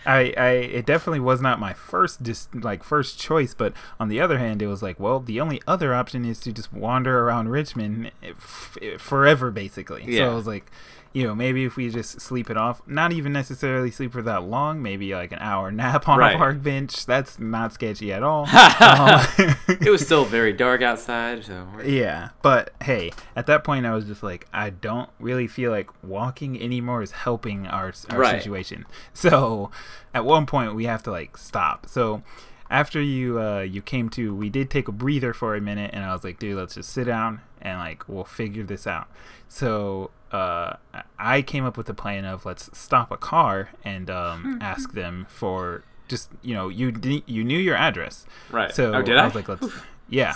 I, 0.07 0.33
I 0.37 0.49
it 0.51 0.85
definitely 0.85 1.19
was 1.19 1.41
not 1.41 1.59
my 1.59 1.73
first 1.73 2.23
dis, 2.23 2.47
like 2.53 2.81
first 2.83 3.19
choice 3.19 3.53
but 3.53 3.73
on 3.99 4.07
the 4.07 4.21
other 4.21 4.37
hand 4.39 4.61
it 4.61 4.67
was 4.67 4.81
like 4.81 4.99
well 4.99 5.19
the 5.19 5.39
only 5.41 5.61
other 5.67 5.93
option 5.93 6.23
is 6.25 6.39
to 6.41 6.51
just 6.53 6.71
wander 6.73 7.19
around 7.25 7.49
richmond 7.49 8.11
eh, 8.23 8.29
f- 8.29 8.77
eh, 8.81 8.97
forever 8.97 9.51
basically 9.51 10.03
so 10.03 10.09
Yeah. 10.09 10.31
i 10.31 10.33
was 10.33 10.47
like 10.47 10.71
you 11.17 11.25
know 11.25 11.33
maybe 11.33 11.65
if 11.65 11.75
we 11.75 11.89
just 11.89 12.21
sleep 12.21 12.49
it 12.49 12.57
off 12.57 12.81
not 12.85 13.11
even 13.11 13.31
necessarily 13.33 13.89
sleep 13.89 14.11
for 14.11 14.21
that 14.21 14.43
long 14.43 14.81
maybe 14.81 15.13
like 15.15 15.31
an 15.31 15.39
hour 15.39 15.71
nap 15.81 16.07
on 16.07 16.19
Right. 16.19 16.35
a 16.35 16.37
park 16.37 16.61
bench 16.61 17.05
that's 17.05 17.39
not 17.39 17.73
sketchy 17.73 18.13
at 18.13 18.21
all 18.23 18.43
Um, 18.79 19.21
It 19.87 19.89
was 19.89 20.05
still 20.05 20.25
very 20.25 20.53
dark 20.53 20.81
outside, 20.81 21.43
so 21.45 21.67
Yeah, 21.83 22.29
but 22.41 22.71
hey, 22.83 23.11
at 23.35 23.45
that 23.47 23.63
point 23.63 23.85
I 23.85 23.93
was 23.95 24.05
just 24.05 24.21
like, 24.23 24.47
I 24.53 24.69
don't 24.69 25.09
really 25.19 25.47
feel 25.47 25.71
like 25.71 25.89
walking 26.03 26.61
anymore 26.61 27.01
is 27.01 27.11
helping 27.11 27.65
our 27.67 27.93
our 28.09 28.19
Right. 28.19 28.37
situation. 28.41 28.85
So 29.13 29.71
at 30.13 30.23
one 30.25 30.45
point 30.45 30.75
we 30.75 30.85
have 30.85 31.01
to 31.03 31.11
like 31.11 31.37
stop. 31.37 31.87
So 31.87 32.21
after 32.69 33.01
you 33.01 33.39
uh, 33.41 33.61
you 33.61 33.81
came 33.81 34.09
to, 34.17 34.35
we 34.35 34.49
did 34.49 34.69
take 34.69 34.87
a 34.87 34.91
breather 34.91 35.33
for 35.33 35.55
a 35.55 35.61
minute, 35.61 35.91
and 35.93 36.03
I 36.03 36.11
was 36.13 36.23
like, 36.23 36.37
dude, 36.37 36.57
let's 36.57 36.75
just 36.75 36.89
sit 36.91 37.05
down 37.05 37.41
and 37.61 37.79
like 37.79 38.07
we'll 38.09 38.23
figure 38.41 38.63
this 38.63 38.85
out. 38.85 39.07
So 39.47 40.11
uh, 40.31 40.75
I 41.17 41.41
came 41.41 41.65
up 41.65 41.77
with 41.77 41.87
the 41.87 41.93
plan 41.93 42.25
of 42.25 42.45
let's 42.45 42.69
stop 42.77 43.11
a 43.11 43.17
car 43.17 43.69
and 43.83 44.09
um, 44.09 44.59
ask 44.61 44.93
them 44.93 45.25
for 45.29 45.83
just 46.07 46.29
you 46.41 46.53
know 46.53 46.69
you 46.69 46.91
did, 46.91 47.23
you 47.25 47.43
knew 47.43 47.59
your 47.59 47.75
address, 47.75 48.25
Right. 48.51 48.73
So 48.73 48.93
Oh, 48.93 49.01
did 49.01 49.17
I 49.17 49.21
I? 49.21 49.25
was 49.25 49.35
like, 49.35 49.47
let's 49.49 49.67
yeah. 50.09 50.33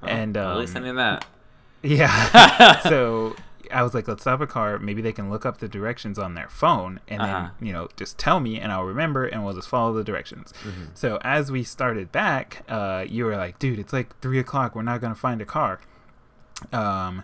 Well, 0.00 0.10
and 0.10 0.36
um, 0.36 0.52
at 0.52 0.58
least 0.58 0.76
I 0.76 0.80
knew 0.80 0.94
that. 0.94 1.24
yeah. 1.82 2.80
so 2.88 3.36
I 3.72 3.82
was 3.82 3.94
like, 3.94 4.06
let's 4.08 4.22
stop 4.22 4.40
a 4.40 4.46
car. 4.46 4.78
Maybe 4.78 5.00
they 5.00 5.12
can 5.12 5.30
look 5.30 5.46
up 5.46 5.58
the 5.58 5.68
directions 5.68 6.18
on 6.18 6.34
their 6.34 6.48
phone 6.48 7.00
and 7.08 7.22
Uh-huh. 7.22 7.32
then, 7.58 7.66
you 7.66 7.72
know, 7.72 7.88
just 7.96 8.18
tell 8.18 8.38
me 8.40 8.60
and 8.60 8.70
I'll 8.72 8.84
remember 8.84 9.24
and 9.26 9.44
we'll 9.44 9.54
just 9.54 9.68
follow 9.68 9.92
the 9.94 10.04
directions. 10.04 10.52
Mm-hmm. 10.64 10.84
So 10.94 11.18
as 11.22 11.50
we 11.52 11.62
started 11.64 12.10
back, 12.12 12.64
uh, 12.68 13.04
you 13.08 13.24
were 13.24 13.36
like, 13.36 13.58
dude, 13.58 13.78
it's 13.78 13.92
like 13.92 14.18
three 14.20 14.38
o'clock. 14.38 14.74
We're 14.74 14.82
not 14.82 15.00
going 15.00 15.14
to 15.14 15.18
find 15.18 15.40
a 15.40 15.46
car. 15.46 15.80
Um, 16.72 17.22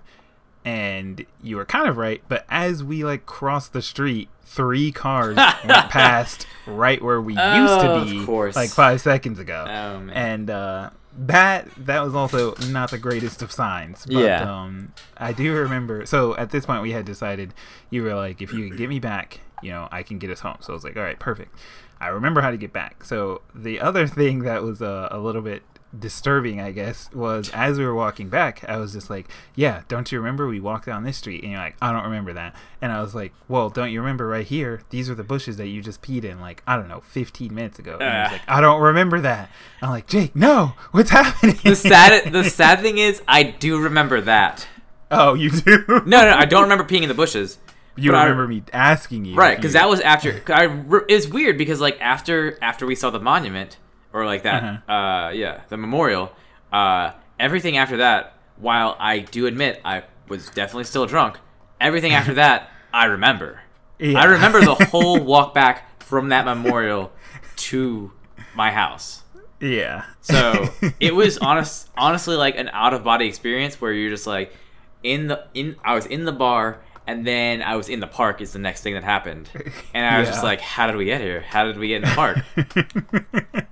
and 0.69 1.25
you 1.43 1.57
were 1.57 1.65
kind 1.65 1.89
of 1.89 1.97
right. 1.97 2.23
But 2.29 2.45
as 2.51 2.85
we 2.85 3.05
like 3.05 3.25
crossed 3.27 3.73
the 3.73 3.81
street, 3.83 4.29
three 4.45 4.93
cars 4.93 5.37
went 5.65 5.91
past 5.91 6.47
right 6.67 7.01
where 7.03 7.21
we 7.21 7.33
used 7.33 7.43
Oh, 7.43 7.83
to 7.83 7.91
of 8.03 8.11
be 8.11 8.25
course. 8.27 8.55
like 8.57 8.71
five 8.71 9.01
seconds 9.01 9.39
ago 9.39 9.65
Oh 9.69 10.09
and 10.13 10.51
uh, 10.51 10.91
that 11.27 11.69
that 11.87 12.03
was 12.03 12.15
also 12.15 12.55
not 12.71 12.91
the 12.91 12.99
greatest 12.99 13.41
of 13.43 13.51
signs. 13.51 14.05
But, 14.07 14.17
Yeah. 14.17 14.43
Um, 14.63 14.93
I 15.17 15.33
do 15.33 15.55
remember. 15.55 16.05
So 16.07 16.37
at 16.37 16.51
this 16.51 16.67
point, 16.67 16.83
we 16.83 16.93
had 16.93 17.05
decided 17.05 17.55
you 17.91 18.03
were 18.03 18.15
like, 18.15 18.43
if 18.43 18.53
you 18.53 18.69
can 18.69 18.77
get 18.77 18.89
me 18.89 19.01
back, 19.01 19.41
you 19.63 19.71
know, 19.71 19.89
I 19.91 20.03
can 20.03 20.19
get 20.19 20.31
us 20.31 20.41
home. 20.41 20.59
So 20.61 20.73
I 20.73 20.75
was 20.75 20.85
like, 20.85 20.97
all 20.97 21.03
right, 21.03 21.19
perfect. 21.19 21.55
I 22.01 22.09
remember 22.09 22.41
how 22.43 22.51
to 22.53 22.57
get 22.57 22.73
back. 22.73 23.05
So 23.05 23.41
the 23.55 23.81
other 23.81 24.07
thing 24.19 24.41
that 24.41 24.63
was 24.63 24.81
uh, 24.83 25.09
a 25.11 25.19
little 25.19 25.43
bit 25.43 25.63
disturbing, 25.97 26.61
I 26.61 26.73
guess, 26.73 27.11
was 27.13 27.51
as 27.55 27.79
we 27.79 27.85
were 27.85 27.95
walking 27.95 28.29
back, 28.29 28.65
I 28.69 28.77
was 28.79 28.93
just 28.93 29.09
like, 29.11 29.29
yeah, 29.55 29.83
don't 29.89 30.11
you 30.11 30.19
remember 30.19 30.47
we 30.49 30.61
walked 30.61 30.87
down 30.87 31.03
this 31.05 31.17
street? 31.19 31.43
And 31.43 31.53
you're 31.53 31.61
like, 31.61 31.77
I 31.81 31.93
don't 31.93 32.05
remember 32.05 32.33
that. 32.35 32.55
And 32.81 32.93
I 32.93 33.01
was 33.01 33.15
like, 33.15 33.33
well, 33.49 33.71
don't 33.71 33.91
you 33.91 34.01
remember 34.01 34.27
right 34.27 34.47
here? 34.47 34.83
These 34.91 35.09
are 35.11 35.15
the 35.15 35.25
bushes 35.25 35.57
that 35.57 35.69
you 35.69 35.81
just 35.83 36.03
peed 36.03 36.25
in, 36.25 36.41
like, 36.41 36.63
I 36.67 36.77
don't 36.77 36.89
know, 36.89 37.01
15 37.01 37.55
minutes 37.55 37.79
ago. 37.79 37.95
And 38.01 38.05
I 38.05 38.23
was 38.23 38.29
Ah. 38.29 38.33
like, 38.33 38.43
I 38.49 38.61
don't 38.61 38.81
remember 38.81 39.21
that. 39.23 39.51
I'm 39.83 39.91
like, 39.91 40.07
Jake, 40.07 40.35
no, 40.37 40.73
what's 40.93 41.11
happening? 41.21 41.59
the 41.65 41.75
sad 41.77 42.33
the 42.33 42.45
sad 42.45 42.81
thing 42.81 42.99
is 42.99 43.23
I 43.29 43.43
do 43.43 43.79
remember 43.81 44.21
that. 44.23 44.67
oh, 45.11 45.35
you 45.35 45.51
do? 45.51 45.85
No, 46.07 46.23
no, 46.23 46.35
I 46.37 46.45
don't 46.45 46.63
remember 46.65 46.85
peeing 46.85 47.03
in 47.03 47.09
the 47.09 47.15
bushes. 47.15 47.59
You 47.97 48.13
but 48.13 48.19
I- 48.19 48.23
remember 48.25 48.47
me 48.47 48.63
asking 48.73 49.25
you. 49.25 49.35
Right, 49.35 49.57
because 49.57 49.73
that 49.73 49.89
was 49.89 50.01
after. 50.01 50.41
I 50.49 50.85
it's 51.09 51.27
weird 51.27 51.59
because 51.59 51.81
like 51.81 52.01
after 52.01 52.57
after 52.63 52.87
we 52.87 52.95
saw 52.95 53.11
the 53.11 53.19
monument 53.19 53.77
or 54.13 54.25
like 54.27 54.43
that, 54.45 54.63
Uh-huh. 54.63 54.93
uh, 54.93 55.31
yeah, 55.31 55.63
the 55.69 55.77
memorial. 55.77 56.33
Uh, 56.73 57.13
everything 57.39 57.77
after 57.77 57.99
that, 57.99 58.35
while 58.57 58.97
I 58.99 59.21
do 59.21 59.47
admit 59.47 59.81
I 59.85 60.05
was 60.29 60.49
definitely 60.51 60.85
still 60.85 61.07
drunk, 61.07 61.39
everything 61.81 62.13
after 62.13 62.35
that 62.43 62.71
I 62.93 63.07
remember. 63.07 63.61
Yeah. 63.99 64.21
I 64.21 64.25
remember 64.25 64.61
the 64.61 64.75
whole 64.91 65.21
walk 65.23 65.55
back 65.55 66.03
from 66.03 66.29
that 66.31 66.45
memorial 66.45 67.13
to 67.57 68.13
my 68.55 68.71
house. 68.71 69.23
Yeah. 69.61 70.05
So 70.21 70.69
it 71.01 71.15
was 71.15 71.39
honest, 71.39 71.89
honestly 71.97 72.37
like 72.37 72.57
an 72.57 72.69
out 72.73 72.95
of 72.95 73.03
body 73.05 73.27
experience 73.27 73.81
where 73.81 73.93
you're 73.93 74.11
just 74.11 74.27
like 74.27 74.55
in 75.03 75.27
the 75.29 75.47
in. 75.55 75.77
I 75.85 75.95
was 75.95 76.07
in 76.07 76.25
the 76.25 76.33
bar 76.33 76.81
and 77.09 77.27
then 77.27 77.63
I 77.63 77.75
was 77.75 77.89
in 77.89 78.01
the 78.01 78.07
park. 78.07 78.43
Is 78.43 78.53
the 78.53 78.59
next 78.59 78.83
thing 78.83 78.93
that 78.93 79.03
happened, 79.03 79.49
and 79.95 80.07
I 80.07 80.21
was 80.21 80.29
just 80.29 80.45
like, 80.45 80.61
"How 80.61 80.87
did 80.87 80.97
we 80.97 81.07
get 81.07 81.23
here? 81.23 81.41
How 81.41 81.65
did 81.65 81.79
we 81.79 81.89
get 81.89 82.03
in 82.03 82.09
the 82.09 82.15
park?" 82.15 82.39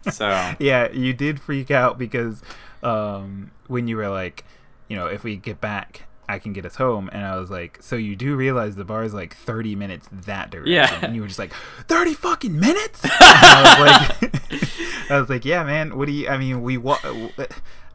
so 0.10 0.54
yeah, 0.58 0.90
you 0.90 1.12
did 1.12 1.38
freak 1.38 1.70
out 1.70 1.98
because 1.98 2.42
um, 2.82 3.50
when 3.66 3.88
you 3.88 3.98
were 3.98 4.08
like, 4.08 4.44
you 4.88 4.96
know, 4.96 5.06
if 5.06 5.22
we 5.22 5.36
get 5.36 5.60
back, 5.60 6.04
I 6.28 6.38
can 6.38 6.52
get 6.52 6.64
us 6.66 6.76
home. 6.76 7.08
And 7.12 7.24
I 7.24 7.36
was 7.38 7.50
like, 7.50 7.78
so 7.82 7.96
you 7.96 8.16
do 8.16 8.36
realize 8.36 8.74
the 8.76 8.84
bar 8.84 9.04
is 9.04 9.14
like 9.14 9.34
30 9.36 9.76
minutes 9.76 10.08
that 10.12 10.50
direction. 10.50 10.72
Yeah. 10.74 10.98
And 11.02 11.14
you 11.14 11.20
were 11.22 11.26
just 11.28 11.38
like, 11.38 11.52
30 11.88 12.14
fucking 12.14 12.58
minutes? 12.58 13.00
I 13.04 14.08
was 14.10 14.20
like, 14.22 15.10
I 15.10 15.20
was 15.20 15.28
like, 15.30 15.44
yeah, 15.44 15.62
man, 15.64 15.96
what 15.96 16.06
do 16.06 16.12
you, 16.12 16.28
I 16.28 16.36
mean, 16.38 16.62
we 16.62 16.76
wa- 16.78 16.98
uh, 17.04 17.46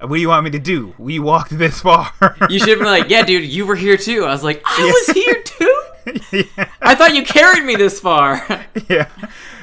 what 0.07 0.15
do 0.15 0.21
you 0.21 0.29
want 0.29 0.43
me 0.45 0.49
to 0.51 0.59
do? 0.59 0.93
We 0.97 1.19
walked 1.19 1.51
this 1.57 1.81
far. 1.81 2.11
you 2.49 2.57
should 2.59 2.69
have 2.69 2.79
been 2.79 2.87
like, 2.87 3.09
"Yeah, 3.09 3.21
dude, 3.23 3.43
you 3.43 3.67
were 3.67 3.75
here 3.75 3.97
too." 3.97 4.23
I 4.25 4.31
was 4.31 4.43
like, 4.43 4.63
"I 4.65 4.77
Yeah. 4.79 4.91
was 4.91 5.15
here 5.15 5.43
too." 5.43 5.83
yeah. 6.57 6.69
I 6.81 6.95
thought 6.95 7.13
you 7.13 7.23
carried 7.23 7.63
me 7.65 7.75
this 7.75 7.99
far. 7.99 8.43
yeah. 8.89 9.07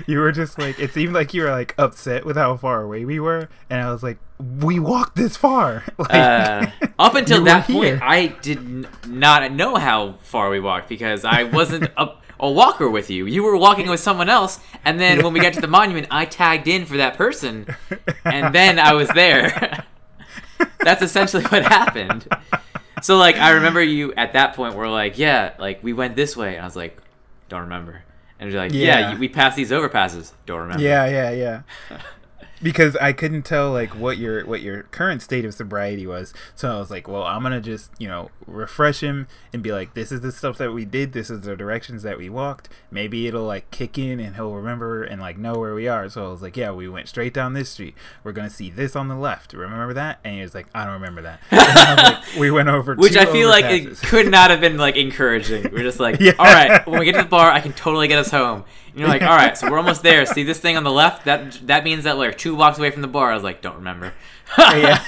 You 0.09 0.19
were 0.21 0.33
just 0.33 0.59
like 0.59 0.81
it 0.81 0.93
seemed 0.95 1.13
like 1.13 1.35
you 1.35 1.43
were 1.43 1.51
like 1.51 1.75
upset 1.77 2.25
with 2.25 2.37
how 2.37 2.57
far 2.57 2.83
away 2.83 3.05
we 3.05 3.21
were, 3.21 3.49
and 3.69 3.83
I 3.83 3.93
was 3.93 4.03
like, 4.03 4.17
we 4.41 4.79
walked 4.81 5.17
this 5.17 5.37
far. 5.37 5.85
Like, 5.99 6.11
Uh, 6.11 6.67
up 6.99 7.15
until 7.15 7.45
that 7.45 7.67
point. 7.67 8.01
I 8.03 8.29
did 8.29 8.89
not 9.07 9.53
know 9.53 9.77
how 9.77 10.15
far 10.23 10.49
we 10.49 10.61
walked 10.61 10.89
because 10.89 11.27
I 11.27 11.43
wasn't 11.43 11.91
a, 11.99 12.15
a 12.41 12.51
walker 12.51 12.89
with 12.89 13.11
you. 13.11 13.27
You 13.27 13.43
were 13.43 13.57
walking 13.59 13.87
with 13.91 14.01
someone 14.01 14.31
else, 14.31 14.61
and 14.87 14.99
then 14.99 15.23
when 15.23 15.35
we 15.35 15.41
got 15.41 15.53
to 15.53 15.61
the 15.61 15.69
monument, 15.69 16.07
I 16.11 16.25
tagged 16.25 16.69
in 16.69 16.87
for 16.87 16.97
that 16.97 17.19
person, 17.19 17.67
and 18.25 18.55
then 18.55 18.79
I 18.79 18.95
was 18.95 19.09
there. 19.11 19.85
That's 20.81 21.03
essentially 21.03 21.43
what 21.45 21.65
happened. 21.65 22.27
So 23.03 23.19
like, 23.19 23.37
I 23.37 23.51
remember 23.51 23.83
you 23.83 24.15
at 24.15 24.33
that 24.33 24.55
point 24.55 24.75
were 24.75 24.89
like, 24.89 25.19
yeah, 25.19 25.53
like 25.59 25.83
we 25.85 25.93
went 25.93 26.17
this 26.17 26.35
way, 26.35 26.55
and 26.55 26.63
I 26.63 26.65
was 26.65 26.77
like, 26.77 26.97
don't 27.51 27.61
remember. 27.63 28.03
And 28.41 28.51
you're 28.53 28.61
like, 28.61 28.73
yeah, 28.73 29.13
Yeah. 29.13 29.19
we 29.19 29.29
passed 29.29 29.57
these 29.57 29.71
overpasses. 29.71 30.33
Don't 30.47 30.61
remember. 30.61 30.83
Yeah, 30.83 31.07
yeah, 31.07 31.31
yeah. 31.91 31.99
Because 32.63 32.97
I 32.97 33.13
couldn't 33.13 33.43
tell 33.43 33.71
like 33.71 33.91
what 33.91 34.19
your 34.19 34.45
what 34.45 34.61
your 34.63 34.85
current 34.85 35.23
state 35.23 35.45
of 35.45 35.55
sobriety 35.55 36.07
was, 36.07 36.35
so 36.57 36.75
I 36.75 36.79
was 36.79 36.91
like, 36.91 37.07
"Well, 37.07 37.23
I'm 37.23 37.43
gonna 37.43 37.61
just 37.61 37.91
you 37.99 38.09
know 38.09 38.31
refresh 38.47 39.01
him 39.01 39.29
and 39.53 39.63
be 39.63 39.73
like, 39.73 39.95
this 39.95 40.11
is 40.11 40.23
the 40.23 40.33
stuff 40.33 40.59
that 40.59 40.73
we 40.73 40.85
did, 40.85 41.13
this 41.13 41.31
is 41.31 41.43
the 41.43 41.55
directions 41.55 42.03
that 42.03 42.19
we 42.19 42.29
walked. 42.29 42.69
Maybe 42.91 43.27
it'll 43.29 43.45
like 43.45 43.71
kick 43.71 43.97
in 43.99 44.19
and 44.19 44.35
he'll 44.35 44.53
remember 44.55 45.05
and 45.05 45.21
like 45.21 45.39
know 45.39 45.55
where 45.55 45.75
we 45.75 45.87
are." 45.87 46.09
So 46.09 46.27
I 46.27 46.31
was 46.31 46.43
like, 46.43 46.57
"Yeah, 46.57 46.73
we 46.73 46.89
went 46.89 47.09
straight 47.09 47.33
down 47.33 47.53
this 47.53 47.71
street. 47.71 47.95
We're 48.25 48.33
gonna 48.33 48.51
see 48.51 48.71
this 48.71 48.97
on 48.97 49.07
the 49.09 49.17
left. 49.17 49.53
Remember 49.53 49.95
that?" 49.95 50.19
And 50.25 50.35
he 50.37 50.43
was 50.43 50.55
like, 50.55 50.67
"I 50.75 50.85
don't 50.85 50.95
remember 50.95 51.23
that." 51.23 51.41
And 51.51 51.61
I 51.61 51.95
was 51.95 52.03
like, 52.03 52.25
we 52.41 52.51
went 52.51 52.69
over, 52.69 52.95
Which 52.97 53.17
I 53.17 53.27
feel 53.27 53.49
like 53.49 53.67
it 53.67 53.97
could 53.99 54.29
not 54.29 54.51
have 54.51 54.61
been 54.61 54.79
like 54.79 54.97
encouraging. 54.97 55.71
We're 55.73 55.85
just 55.85 56.01
like, 56.01 56.19
Yeah. 56.21 56.33
all 56.39 56.47
right, 56.47 56.85
when 56.89 56.99
we 56.99 57.05
get 57.05 57.13
to 57.15 57.23
the 57.23 57.29
bar, 57.29 57.51
I 57.53 57.61
can 57.61 57.73
totally 57.73 58.09
get 58.09 58.19
us 58.19 58.31
home. 58.31 58.65
And 58.99 59.07
you're 59.07 59.17
like, 59.17 59.23
all 59.23 59.37
right, 59.37 59.57
so 59.57 59.71
we're 59.71 59.79
almost 59.79 60.03
there. 60.03 60.27
See 60.27 60.43
this 60.43 60.59
thing 60.59 60.77
on 60.77 60.83
the 60.83 60.91
left? 60.91 61.25
That 61.25 61.53
that 61.69 61.85
means 61.85 62.03
that 62.03 62.19
we're 62.19 62.33
two 62.33 62.57
blocks 62.57 62.81
away 62.81 62.91
from 62.91 63.01
the 63.01 63.07
bar. 63.07 63.31
I 63.31 63.35
was 63.35 63.45
like, 63.45 63.63
don't 63.63 63.77
remember. 63.77 64.13
yeah. 64.59 64.99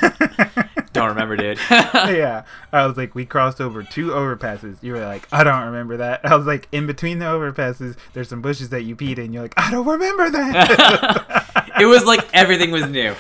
don't 0.92 1.09
remember, 1.09 1.37
dude. 1.37 1.59
yeah. 1.70 2.44
I 2.72 2.87
was 2.87 2.96
like, 2.96 3.16
we 3.16 3.26
crossed 3.26 3.61
over 3.61 3.83
two 3.83 4.11
overpasses. 4.11 4.81
You 4.81 4.92
were 4.92 5.05
like, 5.05 5.26
I 5.33 5.42
don't 5.42 5.66
remember 5.66 5.96
that. 5.96 6.20
I 6.24 6.37
was 6.37 6.46
like, 6.46 6.68
in 6.70 6.87
between 6.87 7.18
the 7.18 7.24
overpasses, 7.24 7.96
there's 8.12 8.29
some 8.29 8.40
bushes 8.40 8.68
that 8.68 8.83
you 8.83 8.94
peed 8.94 9.18
in. 9.18 9.33
You're 9.33 9.42
like, 9.42 9.55
I 9.57 9.72
don't 9.72 9.88
remember 9.88 10.31
that. 10.31 11.70
it 11.81 11.87
was 11.87 12.05
like 12.05 12.24
everything 12.33 12.70
was 12.70 12.87
new. 12.87 13.16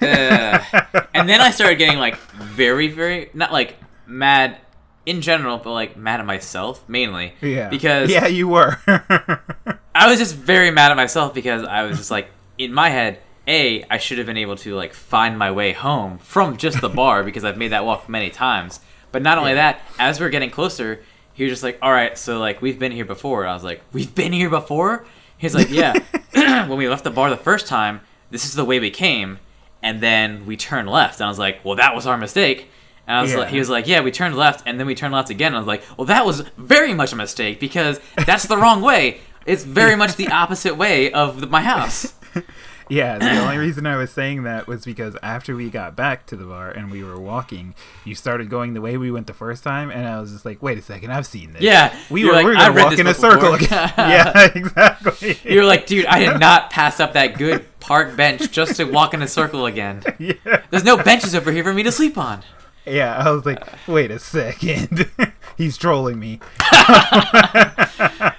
Uh, 0.00 0.60
and 1.12 1.28
then 1.28 1.40
I 1.40 1.50
started 1.50 1.74
getting 1.74 1.98
like 1.98 2.18
very, 2.18 2.86
very 2.86 3.30
not 3.34 3.50
like 3.50 3.78
mad 4.06 4.58
in 5.06 5.22
general, 5.22 5.58
but 5.58 5.72
like 5.72 5.96
mad 5.96 6.20
at 6.20 6.26
myself 6.26 6.88
mainly. 6.88 7.34
yeah. 7.40 7.68
Because 7.68 8.12
yeah, 8.12 8.28
you 8.28 8.46
were. 8.46 8.78
I 9.94 10.08
was 10.08 10.18
just 10.18 10.34
very 10.34 10.70
mad 10.70 10.90
at 10.90 10.96
myself 10.96 11.34
because 11.34 11.64
I 11.64 11.82
was 11.82 11.98
just 11.98 12.10
like 12.10 12.28
in 12.58 12.72
my 12.72 12.88
head, 12.90 13.18
a 13.46 13.84
I 13.90 13.98
should 13.98 14.18
have 14.18 14.26
been 14.26 14.36
able 14.36 14.56
to 14.56 14.74
like 14.74 14.94
find 14.94 15.38
my 15.38 15.50
way 15.50 15.72
home 15.72 16.18
from 16.18 16.56
just 16.56 16.80
the 16.80 16.88
bar 16.88 17.22
because 17.28 17.44
I've 17.44 17.58
made 17.58 17.68
that 17.72 17.84
walk 17.84 18.08
many 18.08 18.30
times. 18.30 18.80
But 19.12 19.22
not 19.22 19.38
only 19.38 19.54
that, 19.54 19.80
as 19.98 20.18
we're 20.18 20.30
getting 20.30 20.50
closer, 20.50 21.00
he 21.34 21.44
was 21.44 21.52
just 21.52 21.62
like, 21.62 21.78
"All 21.80 21.92
right, 21.92 22.16
so 22.18 22.38
like 22.40 22.60
we've 22.60 22.78
been 22.78 22.92
here 22.92 23.04
before." 23.04 23.46
I 23.46 23.54
was 23.54 23.62
like, 23.62 23.80
"We've 23.92 24.12
been 24.14 24.32
here 24.32 24.50
before?" 24.50 25.04
He's 25.38 25.54
like, 25.54 25.70
"Yeah." 25.70 25.94
when 26.32 26.78
we 26.78 26.88
left 26.88 27.04
the 27.04 27.10
bar 27.10 27.30
the 27.30 27.36
first 27.36 27.66
time, 27.68 28.00
this 28.30 28.44
is 28.44 28.54
the 28.54 28.64
way 28.64 28.80
we 28.80 28.90
came, 28.90 29.38
and 29.82 30.00
then 30.00 30.46
we 30.46 30.56
turned 30.56 30.88
left. 30.90 31.20
And 31.20 31.26
I 31.26 31.28
was 31.28 31.38
like, 31.38 31.64
"Well, 31.64 31.76
that 31.76 31.94
was 31.94 32.06
our 32.06 32.16
mistake." 32.16 32.70
And 33.06 33.16
I 33.18 33.22
was 33.22 33.32
Yeah. 33.32 33.38
like, 33.40 33.48
he 33.50 33.58
was 33.58 33.68
like, 33.70 33.86
"Yeah, 33.86 34.00
we 34.00 34.10
turned 34.10 34.34
left, 34.36 34.62
and 34.66 34.80
then 34.80 34.86
we 34.88 34.94
turned 34.96 35.12
left 35.14 35.30
again." 35.30 35.48
And 35.48 35.56
I 35.56 35.60
was 35.60 35.68
like, 35.68 35.82
"Well, 35.96 36.06
that 36.06 36.24
was 36.26 36.40
very 36.56 36.92
much 36.94 37.12
a 37.12 37.16
mistake 37.16 37.60
because 37.60 38.00
that's 38.26 38.46
the 38.46 38.56
wrong 38.56 38.80
way. 38.82 39.20
It's 39.46 39.64
very 39.64 39.96
much 39.96 40.16
the 40.16 40.28
opposite 40.28 40.76
way 40.76 41.12
of 41.12 41.40
the, 41.40 41.46
my 41.46 41.62
house." 41.62 42.14
yeah, 42.88 43.18
the 43.18 43.38
only 43.38 43.56
reason 43.58 43.86
I 43.86 43.96
was 43.96 44.10
saying 44.10 44.42
that 44.42 44.66
was 44.66 44.84
because 44.84 45.16
after 45.22 45.54
we 45.56 45.70
got 45.70 45.94
back 45.96 46.26
to 46.26 46.36
the 46.36 46.44
bar 46.44 46.70
and 46.70 46.90
we 46.90 47.02
were 47.02 47.18
walking, 47.18 47.74
you 48.04 48.14
started 48.14 48.50
going 48.50 48.74
the 48.74 48.80
way 48.80 48.96
we 48.96 49.10
went 49.10 49.26
the 49.26 49.34
first 49.34 49.62
time, 49.64 49.90
and 49.90 50.06
I 50.06 50.20
was 50.20 50.32
just 50.32 50.44
like, 50.44 50.62
wait 50.62 50.78
a 50.78 50.82
second, 50.82 51.12
I've 51.12 51.26
seen 51.26 51.52
this. 51.52 51.62
Yeah, 51.62 51.96
We 52.10 52.24
were, 52.24 52.32
like, 52.32 52.44
we 52.44 52.50
were 52.50 52.56
gonna 52.56 52.84
walk 52.84 52.98
in 52.98 53.06
a 53.06 53.14
circle 53.14 53.54
again. 53.54 53.92
yeah, 53.98 54.48
exactly. 54.54 55.38
You're 55.44 55.64
like, 55.64 55.86
dude, 55.86 56.06
I 56.06 56.18
did 56.18 56.40
not 56.40 56.70
pass 56.70 57.00
up 57.00 57.12
that 57.14 57.38
good 57.38 57.64
park 57.80 58.16
bench 58.16 58.50
just 58.50 58.76
to 58.76 58.84
walk 58.84 59.14
in 59.14 59.22
a 59.22 59.28
circle 59.28 59.66
again. 59.66 60.02
yeah. 60.18 60.62
There's 60.70 60.84
no 60.84 60.96
benches 60.96 61.34
over 61.34 61.52
here 61.52 61.62
for 61.64 61.72
me 61.74 61.82
to 61.84 61.92
sleep 61.92 62.18
on. 62.18 62.42
Yeah, 62.86 63.16
I 63.16 63.30
was 63.30 63.46
like, 63.46 63.62
wait 63.86 64.10
a 64.10 64.18
second. 64.18 65.10
He's 65.56 65.78
trolling 65.78 66.18
me. 66.18 66.40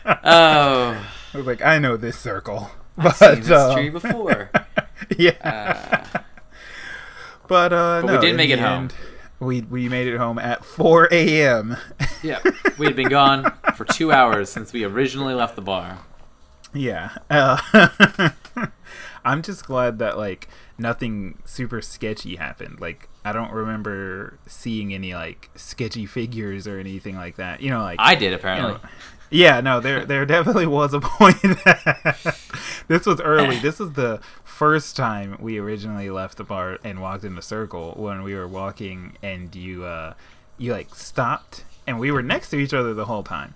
Oh, 0.05 1.07
I 1.33 1.37
was 1.37 1.45
like, 1.45 1.61
I 1.61 1.79
know 1.79 1.97
this 1.97 2.17
circle. 2.17 2.69
I've 2.97 3.03
But 3.03 3.15
seen 3.15 3.39
this 3.41 3.49
uh, 3.51 3.73
tree 3.75 3.89
before. 3.89 4.51
yeah. 5.17 6.05
but 7.47 7.73
uh 7.73 8.01
But 8.01 8.11
we 8.11 8.17
did 8.17 8.35
make 8.37 8.49
it 8.49 8.59
home. 8.59 8.83
end, 8.83 8.93
We 9.39 9.61
we 9.61 9.89
made 9.89 10.07
it 10.07 10.17
home 10.17 10.39
at 10.39 10.63
4 10.63 11.09
a.m. 11.11 11.77
Yeah, 12.23 12.39
we 12.77 12.85
had 12.85 12.95
been 12.95 13.09
gone 13.09 13.51
for 13.75 13.85
two 13.85 14.11
hours 14.11 14.49
since 14.49 14.71
we 14.73 14.83
originally 14.83 15.33
left 15.33 15.55
the 15.55 15.61
bar. 15.61 15.99
yeah. 16.73 17.17
Uh, 17.29 18.29
I'm 19.23 19.41
just 19.41 19.65
glad 19.65 19.99
that 19.99 20.17
like 20.17 20.47
nothing 20.77 21.39
super 21.45 21.81
sketchy 21.81 22.35
happened. 22.35 22.79
Like 22.79 23.09
I 23.25 23.31
don't 23.33 23.51
remember 23.51 24.37
seeing 24.47 24.93
any 24.93 25.13
like 25.15 25.49
sketchy 25.55 26.05
figures 26.05 26.67
or 26.67 26.79
anything 26.79 27.15
like 27.15 27.35
that. 27.37 27.61
You 27.61 27.71
know, 27.71 27.81
like 27.81 27.97
I 27.99 28.15
did 28.15 28.29
you 28.29 28.35
apparently. 28.35 28.73
know, 28.73 28.79
yeah, 29.35 29.61
no, 29.61 29.79
there 29.79 30.05
there 30.05 30.25
definitely 30.25 30.67
was 30.67 30.93
a 30.93 30.99
point. 31.01 31.41
That 31.41 32.37
this 32.87 33.05
was 33.05 33.19
early. 33.21 33.57
This 33.59 33.79
is 33.79 33.93
the 33.93 34.19
first 34.43 34.95
time 34.95 35.37
we 35.39 35.57
originally 35.57 36.09
left 36.09 36.37
the 36.37 36.43
bar 36.43 36.79
and 36.83 37.01
walked 37.01 37.23
in 37.23 37.35
the 37.35 37.41
circle 37.41 37.93
when 37.97 38.23
we 38.23 38.33
were 38.35 38.47
walking, 38.47 39.17
and 39.21 39.53
you 39.55 39.83
uh, 39.85 40.13
you 40.57 40.71
like 40.71 40.95
stopped, 40.95 41.63
and 41.85 41.99
we 41.99 42.11
were 42.11 42.23
next 42.23 42.49
to 42.51 42.57
each 42.57 42.73
other 42.73 42.93
the 42.93 43.05
whole 43.05 43.23
time, 43.23 43.53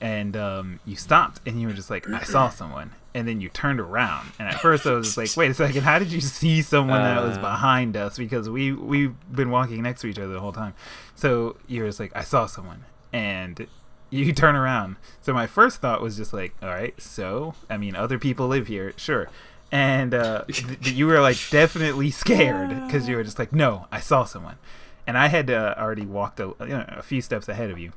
and 0.00 0.36
um, 0.36 0.80
you 0.86 0.96
stopped, 0.96 1.40
and 1.46 1.60
you 1.60 1.66
were 1.68 1.74
just 1.74 1.90
like, 1.90 2.08
I 2.08 2.22
saw 2.22 2.48
someone. 2.48 2.92
And 3.14 3.28
then 3.28 3.42
you 3.42 3.50
turned 3.50 3.78
around, 3.78 4.28
and 4.38 4.48
at 4.48 4.58
first 4.58 4.86
I 4.86 4.92
was 4.94 5.08
just 5.08 5.18
like, 5.18 5.36
"Wait 5.36 5.50
a 5.50 5.54
second, 5.54 5.82
how 5.82 5.98
did 5.98 6.10
you 6.10 6.22
see 6.22 6.62
someone 6.62 7.02
that 7.02 7.22
was 7.22 7.36
Uh. 7.36 7.42
behind 7.42 7.94
us?" 7.94 8.16
Because 8.16 8.48
we 8.48 8.72
we've 8.72 9.14
been 9.30 9.50
walking 9.50 9.82
next 9.82 10.00
to 10.00 10.06
each 10.06 10.18
other 10.18 10.32
the 10.32 10.40
whole 10.40 10.52
time. 10.54 10.72
So 11.14 11.56
you 11.66 11.82
were 11.82 11.88
just 11.90 12.00
like, 12.00 12.12
"I 12.16 12.22
saw 12.22 12.46
someone," 12.46 12.84
and 13.12 13.66
you 14.12 14.32
turn 14.32 14.54
around. 14.54 14.96
So 15.22 15.32
my 15.32 15.46
first 15.46 15.80
thought 15.80 16.00
was 16.00 16.16
just 16.16 16.32
like, 16.32 16.54
all 16.62 16.68
right, 16.68 17.00
so 17.00 17.54
I 17.68 17.76
mean, 17.76 17.96
other 17.96 18.18
people 18.18 18.46
live 18.46 18.68
here, 18.68 18.92
sure. 18.96 19.28
And 19.72 20.12
uh, 20.14 20.44
th- 20.48 20.92
you 20.92 21.06
were 21.06 21.20
like 21.20 21.38
definitely 21.50 22.10
scared 22.10 22.68
because 22.86 23.08
you 23.08 23.16
were 23.16 23.24
just 23.24 23.38
like, 23.38 23.52
no, 23.52 23.86
I 23.90 24.00
saw 24.00 24.24
someone, 24.24 24.58
and 25.06 25.16
I 25.18 25.28
had 25.28 25.50
uh, 25.50 25.74
already 25.78 26.06
walked 26.06 26.38
a, 26.38 26.54
you 26.60 26.68
know, 26.68 26.84
a 26.88 27.02
few 27.02 27.20
steps 27.22 27.48
ahead 27.48 27.70
of 27.70 27.78
you. 27.78 27.92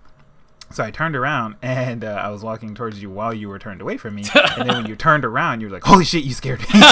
So 0.71 0.83
I 0.83 0.89
turned 0.89 1.15
around 1.15 1.55
and 1.61 2.03
uh, 2.03 2.07
I 2.23 2.29
was 2.29 2.43
walking 2.43 2.73
towards 2.73 2.99
you 2.99 3.09
while 3.09 3.33
you 3.33 3.49
were 3.49 3.59
turned 3.59 3.81
away 3.81 3.97
from 3.97 4.15
me. 4.15 4.23
and 4.57 4.67
then 4.67 4.77
when 4.77 4.85
you 4.87 4.95
turned 4.95 5.23
around, 5.23 5.61
you 5.61 5.67
were 5.67 5.73
like, 5.73 5.83
"Holy 5.83 6.03
shit, 6.05 6.23
you 6.23 6.33
scared 6.33 6.61
me!" 6.61 6.67
and 6.73 6.83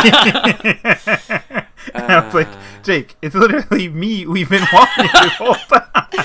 I 1.95 2.21
was 2.23 2.33
like, 2.35 2.47
"Jake, 2.83 3.15
it's 3.21 3.33
literally 3.35 3.89
me. 3.89 4.27
We've 4.27 4.49
been 4.49 4.65
walking 4.71 5.07
this 5.11 5.33
whole 5.33 5.55
time. 5.55 6.17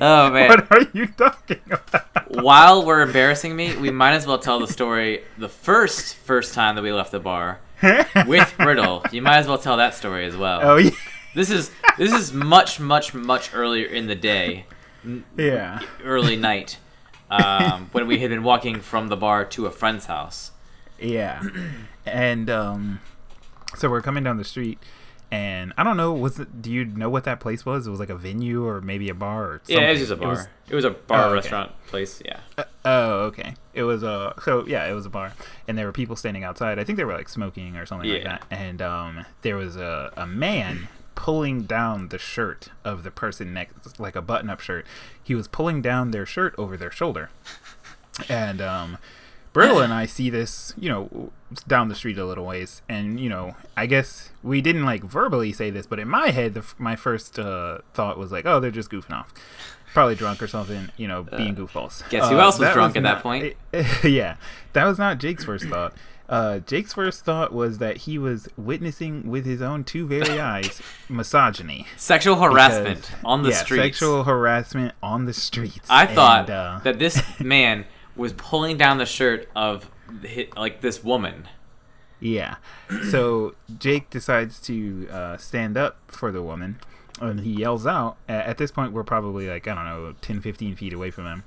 Oh 0.00 0.30
man. 0.30 0.48
what 0.48 0.70
are 0.70 0.86
you 0.92 1.06
talking 1.06 1.60
about?" 1.70 2.13
While 2.34 2.84
we're 2.84 3.02
embarrassing 3.02 3.54
me, 3.54 3.76
we 3.76 3.90
might 3.90 4.12
as 4.14 4.26
well 4.26 4.38
tell 4.38 4.58
the 4.60 4.66
story 4.68 5.22
the 5.38 5.48
first 5.48 6.16
first 6.16 6.54
time 6.54 6.74
that 6.76 6.82
we 6.82 6.92
left 6.92 7.12
the 7.12 7.20
bar 7.20 7.60
with 8.26 8.52
Brittle. 8.58 9.04
You 9.12 9.22
might 9.22 9.38
as 9.38 9.46
well 9.46 9.58
tell 9.58 9.76
that 9.76 9.94
story 9.94 10.24
as 10.26 10.36
well. 10.36 10.60
Oh 10.62 10.76
yeah, 10.76 10.90
This 11.34 11.50
is 11.50 11.70
this 11.98 12.12
is 12.12 12.32
much 12.32 12.80
much 12.80 13.14
much 13.14 13.54
earlier 13.54 13.86
in 13.86 14.06
the 14.06 14.14
day, 14.14 14.66
yeah, 15.36 15.80
early 16.02 16.36
night, 16.36 16.78
um, 17.30 17.88
when 17.92 18.06
we 18.06 18.18
had 18.20 18.30
been 18.30 18.42
walking 18.42 18.80
from 18.80 19.08
the 19.08 19.16
bar 19.16 19.44
to 19.46 19.66
a 19.66 19.70
friend's 19.70 20.06
house. 20.06 20.50
yeah. 20.98 21.42
And 22.06 22.50
um, 22.50 23.00
so 23.76 23.88
we're 23.88 24.02
coming 24.02 24.24
down 24.24 24.36
the 24.36 24.44
street, 24.44 24.78
and 25.34 25.72
I 25.76 25.82
don't 25.82 25.96
know. 25.96 26.12
Was 26.12 26.38
it? 26.38 26.62
Do 26.62 26.70
you 26.70 26.84
know 26.84 27.10
what 27.10 27.24
that 27.24 27.40
place 27.40 27.66
was? 27.66 27.86
It 27.86 27.90
was 27.90 27.98
like 28.00 28.10
a 28.10 28.14
venue 28.16 28.64
or 28.66 28.80
maybe 28.80 29.08
a 29.08 29.14
bar. 29.14 29.44
Or 29.44 29.58
something. 29.64 29.76
Yeah, 29.82 29.88
it 29.88 29.92
was 29.92 29.98
just 30.00 30.12
a 30.12 30.16
bar. 30.16 30.32
It 30.68 30.74
was, 30.74 30.84
was- 30.84 30.84
a 30.84 30.90
bar 30.90 31.18
Oh, 31.20 31.24
okay. 31.26 31.34
restaurant 31.34 31.72
place. 31.86 32.22
Yeah. 32.24 32.40
Oh, 32.84 33.20
okay. 33.30 33.54
It 33.72 33.82
was 33.82 34.02
a 34.02 34.34
so 34.44 34.64
yeah, 34.66 34.86
it 34.86 34.92
was 34.94 35.06
a 35.06 35.10
bar, 35.10 35.32
and 35.66 35.76
there 35.76 35.86
were 35.86 35.92
people 35.92 36.16
standing 36.16 36.44
outside. 36.44 36.78
I 36.78 36.84
think 36.84 36.96
they 36.98 37.04
were 37.04 37.14
like 37.14 37.28
smoking 37.28 37.76
or 37.76 37.86
something 37.86 38.08
like 38.08 38.22
Yeah. 38.22 38.38
that. 38.38 38.44
And 38.50 38.80
um, 38.80 39.24
there 39.42 39.56
was 39.56 39.76
a 39.76 40.12
a 40.16 40.26
man 40.26 40.88
pulling 41.16 41.62
down 41.62 42.08
the 42.08 42.18
shirt 42.18 42.68
of 42.84 43.02
the 43.04 43.10
person 43.10 43.52
next, 43.54 43.98
like 44.00 44.16
a 44.16 44.22
button-up 44.22 44.60
shirt. 44.60 44.84
He 45.22 45.34
was 45.34 45.46
pulling 45.48 45.80
down 45.80 46.10
their 46.10 46.26
shirt 46.26 46.54
over 46.58 46.76
their 46.76 46.90
shoulder, 46.90 47.30
and 48.28 48.60
um, 48.60 48.98
Brittle 49.54 49.80
and 49.80 49.92
I 49.94 50.04
see 50.04 50.28
this, 50.28 50.74
you 50.76 50.90
know, 50.90 51.30
down 51.66 51.88
the 51.88 51.94
street 51.94 52.18
a 52.18 52.26
little 52.26 52.44
ways, 52.44 52.82
and 52.88 53.18
you 53.18 53.30
know, 53.30 53.54
I 53.76 53.86
guess 53.86 54.30
we 54.42 54.60
didn't 54.60 54.84
like 54.84 55.02
verbally 55.04 55.52
say 55.52 55.70
this, 55.70 55.86
but 55.86 55.98
in 55.98 56.08
my 56.08 56.28
head, 56.30 56.52
the, 56.54 56.64
my 56.76 56.96
first 56.96 57.38
uh, 57.38 57.78
thought 57.94 58.18
was 58.18 58.30
like, 58.32 58.44
oh, 58.44 58.60
they're 58.60 58.70
just 58.70 58.90
goofing 58.90 59.12
off. 59.12 59.32
Probably 59.94 60.16
drunk 60.16 60.42
or 60.42 60.48
something, 60.48 60.90
you 60.96 61.06
know, 61.06 61.22
being 61.22 61.54
goofballs. 61.54 62.02
Uh, 62.02 62.08
guess 62.10 62.28
who 62.28 62.36
Uh, 62.36 62.42
else 62.42 62.58
was 62.58 62.72
drunk 62.72 62.96
at 62.96 63.04
that 63.04 63.12
not- 63.14 63.22
point? 63.22 63.54
yeah, 64.04 64.36
that 64.72 64.84
was 64.84 64.98
not 64.98 65.18
Jake's 65.18 65.44
first 65.44 65.66
thought. 65.66 65.94
Uh, 66.28 66.58
Jake's 66.60 66.94
first 66.94 67.24
thought 67.24 67.52
was 67.52 67.78
that 67.78 67.98
he 67.98 68.18
was 68.18 68.48
witnessing 68.56 69.28
with 69.30 69.44
his 69.46 69.62
own 69.62 69.84
two 69.84 70.04
very 70.08 70.40
eyes 70.52 70.82
misogyny. 71.08 71.86
Sexual 71.96 72.36
harassment 72.36 73.02
Because- 73.02 73.24
on 73.24 73.42
the 73.42 73.50
yeah, 73.50 73.56
streets. 73.62 73.98
Sexual 73.98 74.24
harassment 74.24 74.94
on 75.02 75.26
the 75.26 75.32
streets. 75.32 75.86
I 75.88 76.06
thought 76.06 76.50
And, 76.50 76.50
uh, 76.50 76.80
that 76.82 76.98
this 76.98 77.22
man 77.40 77.84
was 78.16 78.32
pulling 78.32 78.76
down 78.76 78.98
the 78.98 79.06
shirt 79.06 79.48
of 79.54 79.90
like 80.56 80.80
this 80.80 81.02
woman. 81.02 81.48
Yeah. 82.20 82.56
So 83.10 83.54
Jake 83.78 84.08
decides 84.10 84.60
to 84.62 85.08
uh, 85.10 85.36
stand 85.36 85.76
up 85.76 85.98
for 86.06 86.32
the 86.32 86.42
woman, 86.42 86.78
and 87.20 87.40
he 87.40 87.50
yells 87.50 87.86
out. 87.86 88.16
At 88.28 88.56
this 88.56 88.70
point, 88.70 88.92
we're 88.92 89.04
probably 89.04 89.48
like, 89.48 89.68
I 89.68 89.74
don't 89.74 89.84
know, 89.84 90.14
10, 90.20 90.40
15 90.40 90.76
feet 90.76 90.92
away 90.92 91.10
from 91.10 91.26
him. 91.26 91.44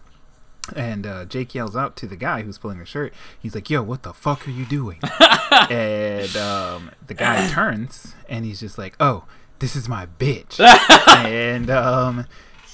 And 0.75 1.07
uh, 1.07 1.25
Jake 1.25 1.55
yells 1.55 1.75
out 1.75 1.95
to 1.97 2.07
the 2.07 2.17
guy 2.17 2.41
who's 2.41 2.57
pulling 2.57 2.79
the 2.79 2.85
shirt. 2.85 3.13
He's 3.39 3.55
like, 3.55 3.69
"Yo, 3.69 3.81
what 3.81 4.03
the 4.03 4.13
fuck 4.13 4.45
are 4.45 4.51
you 4.51 4.65
doing?" 4.65 4.99
and 5.69 6.35
um, 6.35 6.91
the 7.05 7.13
guy 7.13 7.47
turns, 7.47 8.15
and 8.27 8.43
he's 8.43 8.59
just 8.59 8.77
like, 8.77 8.93
"Oh, 8.99 9.23
this 9.59 9.77
is 9.77 9.87
my 9.87 10.07
bitch." 10.19 10.59
and 11.07 11.69
um, 11.69 12.25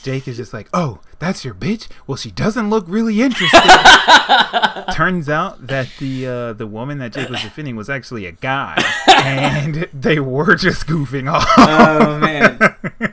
Jake 0.03 0.27
is 0.27 0.37
just 0.37 0.53
like, 0.53 0.67
"Oh, 0.73 0.99
that's 1.19 1.43
your 1.45 1.53
bitch? 1.53 1.87
Well, 2.05 2.17
she 2.17 2.29
doesn't 2.29 2.69
look 2.69 2.85
really 2.87 3.21
interested." 3.21 3.59
Turns 4.93 5.29
out 5.29 5.67
that 5.67 5.87
the 5.99 6.27
uh, 6.27 6.53
the 6.53 6.67
woman 6.67 6.97
that 6.99 7.13
Jake 7.13 7.29
was 7.29 7.41
defending 7.41 7.75
was 7.75 7.89
actually 7.89 8.25
a 8.25 8.31
guy, 8.33 8.75
and 9.07 9.87
they 9.93 10.19
were 10.19 10.55
just 10.55 10.85
goofing 10.87 11.31
off. 11.31 11.47
Oh 11.57 12.19
man. 12.19 12.59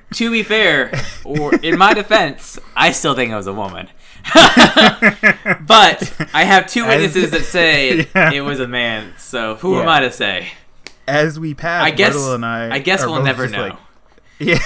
to 0.15 0.31
be 0.31 0.43
fair, 0.43 0.93
or 1.25 1.55
in 1.57 1.79
my 1.79 1.95
defense, 1.95 2.59
I 2.77 2.91
still 2.93 3.15
think 3.15 3.31
it 3.33 3.37
was 3.37 3.47
a 3.47 3.55
woman. 3.55 3.89
but 5.61 6.13
I 6.35 6.45
have 6.45 6.67
two 6.67 6.85
As- 6.85 6.89
witnesses 7.01 7.31
that 7.31 7.43
say 7.45 8.09
Yeah. 8.15 8.33
it 8.33 8.41
was 8.41 8.61
a 8.61 8.69
man. 8.69 9.13
So 9.17 9.55
who 9.57 9.81
am 9.81 9.89
I 9.89 10.01
to 10.01 10.11
say? 10.13 10.49
As 11.07 11.39
we 11.41 11.55
pass, 11.55 11.85
I 11.85 11.91
guess. 11.91 12.13
Brittle 12.13 12.35
and 12.35 12.45
I, 12.45 12.75
I 12.75 12.79
guess 12.81 13.05
we'll 13.07 13.23
never 13.23 13.49
know. 13.49 13.69
like- 13.69 13.79
yeah. 14.39 14.59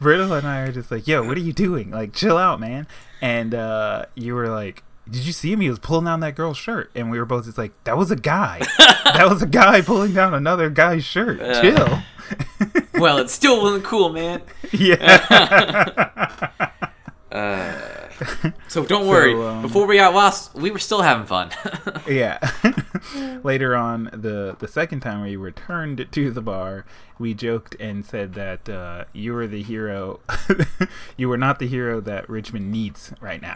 Brittle 0.00 0.32
and 0.32 0.46
I 0.46 0.60
are 0.60 0.72
just 0.72 0.90
like, 0.90 1.06
yo, 1.06 1.22
what 1.22 1.36
are 1.36 1.40
you 1.40 1.52
doing? 1.52 1.90
Like, 1.90 2.12
chill 2.14 2.38
out, 2.38 2.58
man. 2.58 2.86
And 3.20 3.54
uh, 3.54 4.06
you 4.14 4.34
were 4.34 4.48
like, 4.48 4.82
did 5.08 5.26
you 5.26 5.32
see 5.32 5.52
him? 5.52 5.60
He 5.60 5.68
was 5.68 5.78
pulling 5.78 6.06
down 6.06 6.20
that 6.20 6.34
girl's 6.34 6.56
shirt. 6.56 6.90
And 6.94 7.10
we 7.10 7.18
were 7.18 7.26
both 7.26 7.44
just 7.44 7.58
like, 7.58 7.72
that 7.84 7.96
was 7.96 8.10
a 8.10 8.16
guy. 8.16 8.60
that 8.78 9.26
was 9.28 9.42
a 9.42 9.46
guy 9.46 9.82
pulling 9.82 10.14
down 10.14 10.32
another 10.34 10.70
guy's 10.70 11.04
shirt. 11.04 11.40
Uh. 11.40 11.60
chill. 11.60 11.98
well, 12.94 13.18
it 13.18 13.28
still 13.28 13.62
wasn't 13.62 13.84
cool, 13.84 14.08
man. 14.10 14.42
yeah. 14.72 16.50
So 18.68 18.84
don't 18.84 19.06
worry. 19.08 19.34
um, 19.34 19.62
Before 19.62 19.86
we 19.86 19.96
got 19.96 20.14
lost, 20.14 20.54
we 20.54 20.70
were 20.70 20.78
still 20.78 21.02
having 21.02 21.26
fun. 21.26 21.50
yeah. 22.08 22.38
Later 23.42 23.74
on, 23.74 24.10
the 24.12 24.56
the 24.58 24.68
second 24.68 25.00
time 25.00 25.22
we 25.22 25.34
returned 25.36 26.06
to 26.12 26.30
the 26.30 26.40
bar, 26.40 26.84
we 27.18 27.34
joked 27.34 27.74
and 27.80 28.04
said 28.06 28.34
that 28.34 28.68
uh, 28.68 29.04
you 29.12 29.32
were 29.32 29.46
the 29.48 29.62
hero. 29.62 30.20
you 31.16 31.28
were 31.28 31.36
not 31.36 31.58
the 31.58 31.66
hero 31.66 32.00
that 32.00 32.28
Richmond 32.28 32.70
needs 32.70 33.12
right 33.20 33.42
now. 33.42 33.54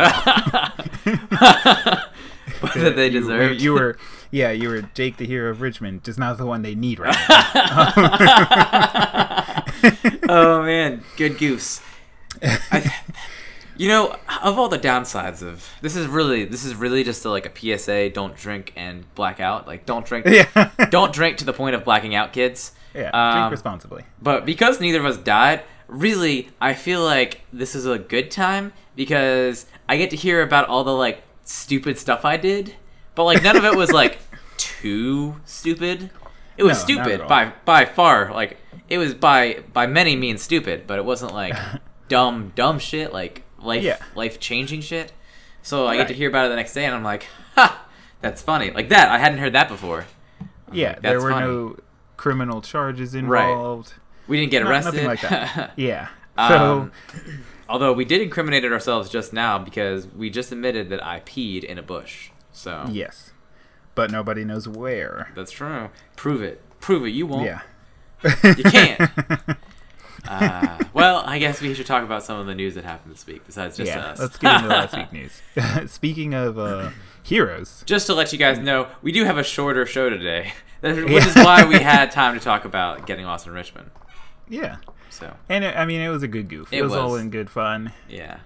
that 2.74 2.94
they 2.96 3.08
You. 3.08 3.50
You 3.50 3.72
were, 3.72 3.96
yeah, 4.30 4.50
you 4.50 4.68
were 4.68 4.82
Jake, 4.82 5.16
the 5.18 5.26
hero 5.26 5.50
of 5.50 5.60
Richmond, 5.60 6.02
just 6.04 6.18
not 6.18 6.38
the 6.38 6.46
one 6.46 6.62
they 6.62 6.74
need 6.74 6.98
right 6.98 7.16
now. 7.28 7.92
oh 10.28 10.62
man, 10.62 11.04
good 11.16 11.38
goose. 11.38 11.80
I, 12.42 12.92
you 13.76 13.88
know, 13.88 14.16
of 14.42 14.58
all 14.58 14.68
the 14.68 14.78
downsides 14.78 15.42
of 15.42 15.68
this 15.82 15.96
is 15.96 16.06
really 16.06 16.44
this 16.44 16.64
is 16.64 16.74
really 16.74 17.04
just 17.04 17.24
a, 17.24 17.30
like 17.30 17.46
a 17.46 17.78
PSA: 17.78 18.10
don't 18.10 18.36
drink 18.36 18.72
and 18.76 19.04
black 19.14 19.40
out. 19.40 19.66
Like 19.66 19.86
don't 19.86 20.04
drink, 20.06 20.26
yeah, 20.26 20.70
don't 20.90 21.12
drink 21.12 21.38
to 21.38 21.44
the 21.44 21.52
point 21.52 21.74
of 21.74 21.84
blacking 21.84 22.14
out, 22.14 22.32
kids. 22.32 22.72
yeah. 22.94 23.10
Um, 23.10 23.40
drink 23.40 23.52
responsibly. 23.52 24.04
But 24.22 24.46
because 24.46 24.80
neither 24.80 25.00
of 25.00 25.06
us 25.06 25.16
died, 25.16 25.62
really, 25.88 26.48
I 26.60 26.74
feel 26.74 27.02
like 27.02 27.40
this 27.52 27.74
is 27.74 27.86
a 27.86 27.98
good 27.98 28.30
time 28.30 28.72
because 28.96 29.66
I 29.88 29.96
get 29.96 30.10
to 30.10 30.16
hear 30.16 30.42
about 30.42 30.68
all 30.68 30.84
the 30.84 30.94
like 30.94 31.22
stupid 31.44 31.98
stuff 31.98 32.24
I 32.24 32.36
did, 32.36 32.74
but 33.14 33.24
like 33.24 33.42
none 33.42 33.56
of 33.56 33.64
it 33.64 33.74
was 33.74 33.90
like 34.02 34.18
too 34.56 35.36
stupid. 35.44 36.10
It 36.56 36.62
was 36.62 36.78
No, 36.78 36.84
stupid 36.84 37.28
by 37.28 37.52
by 37.64 37.84
far. 37.84 38.32
Like 38.32 38.58
it 38.88 38.98
was 38.98 39.14
by 39.14 39.64
by 39.72 39.86
many 39.86 40.14
means 40.14 40.42
stupid, 40.42 40.86
but 40.86 40.98
it 40.98 41.04
wasn't 41.04 41.34
like 41.34 41.54
dumb 42.08 42.52
dumb 42.54 42.78
shit 42.78 43.12
like 43.12 43.42
life 43.64 43.82
Yeah. 43.82 43.98
life 44.14 44.38
changing 44.40 44.80
shit. 44.82 45.12
So 45.62 45.86
I 45.86 45.96
get 45.96 46.08
to 46.08 46.14
hear 46.14 46.28
about 46.28 46.46
it 46.46 46.48
the 46.50 46.56
next 46.56 46.74
day, 46.74 46.84
and 46.84 46.94
I'm 46.94 47.02
like, 47.02 47.26
ha, 47.54 47.86
that's 48.20 48.42
funny. 48.42 48.70
Like 48.70 48.90
that, 48.90 49.08
I 49.08 49.18
hadn't 49.18 49.38
heard 49.38 49.54
that 49.54 49.68
before. 49.68 50.06
Yeah, 50.72 50.90
like, 50.90 51.02
there 51.02 51.20
were 51.20 51.30
funny. 51.30 51.46
no 51.46 51.76
criminal 52.16 52.60
charges 52.60 53.14
involved. 53.14 53.90
Right. 53.92 53.98
We 54.28 54.36
didn't 54.38 54.50
get 54.50 54.62
No- 54.64 54.70
arrested. 54.70 54.92
nothing 54.94 55.06
like 55.06 55.20
that. 55.22 55.72
Yeah. 55.76 56.08
So 56.36 56.42
Um, 56.56 56.92
although 57.68 57.92
we 57.92 58.04
did 58.04 58.20
incriminate 58.20 58.64
ourselves 58.64 59.08
just 59.08 59.32
now 59.32 59.58
because 59.58 60.06
we 60.08 60.30
just 60.30 60.50
admitted 60.52 60.88
that 60.90 61.04
I 61.04 61.20
peed 61.20 61.62
in 61.64 61.78
a 61.78 61.82
bush. 61.82 62.30
So 62.52 62.86
yes, 62.90 63.30
but 63.94 64.10
nobody 64.10 64.44
knows 64.44 64.68
where. 64.68 65.30
that's 65.34 65.50
true. 65.52 65.90
Prove 66.16 66.42
it. 66.42 66.60
Prove 66.80 67.04
it. 67.06 67.10
You 67.10 67.26
won't. 67.26 67.46
Yeah. 67.46 67.60
You 68.56 68.64
can't. 68.64 69.10
Uh, 70.28 70.78
well, 70.94 71.22
I 71.26 71.38
guess 71.38 71.60
we 71.60 71.74
should 71.74 71.86
talk 71.86 72.02
about 72.04 72.22
some 72.22 72.38
of 72.38 72.46
the 72.46 72.54
news 72.54 72.74
that 72.76 72.84
happened 72.84 73.14
this 73.14 73.26
week 73.26 73.44
besides 73.46 73.76
just 73.76 73.90
yeah. 73.90 74.06
us. 74.06 74.18
Let's 74.20 74.36
get 74.38 74.54
into 74.56 74.68
last 74.68 74.96
week 74.96 75.12
news. 75.84 75.90
Speaking 75.90 76.34
of 76.34 76.58
uh, 76.58 76.90
heroes, 77.22 77.82
just 77.86 78.06
to 78.06 78.14
let 78.14 78.32
you 78.32 78.38
guys 78.38 78.58
know, 78.58 78.88
we 79.02 79.12
do 79.12 79.24
have 79.24 79.38
a 79.38 79.44
shorter 79.44 79.84
show 79.86 80.08
today, 80.08 80.52
which 80.80 81.26
is 81.26 81.34
why 81.36 81.64
we 81.66 81.76
had 81.76 82.10
time 82.10 82.34
to 82.38 82.40
talk 82.40 82.64
about 82.64 83.06
getting 83.06 83.24
lost 83.26 83.46
in 83.46 83.52
Richmond. 83.52 83.90
yeah, 84.48 84.76
So 85.10 85.34
and 85.48 85.64
it, 85.64 85.76
I 85.76 85.84
mean 85.84 86.00
it 86.00 86.08
was 86.08 86.22
a 86.22 86.28
good 86.28 86.48
goof. 86.48 86.72
It, 86.72 86.78
It 86.78 86.82
was, 86.82 86.94
all 86.94 87.16
in 87.16 87.30
good 87.30 87.50
fun. 87.50 87.92
yeah, 88.08 88.38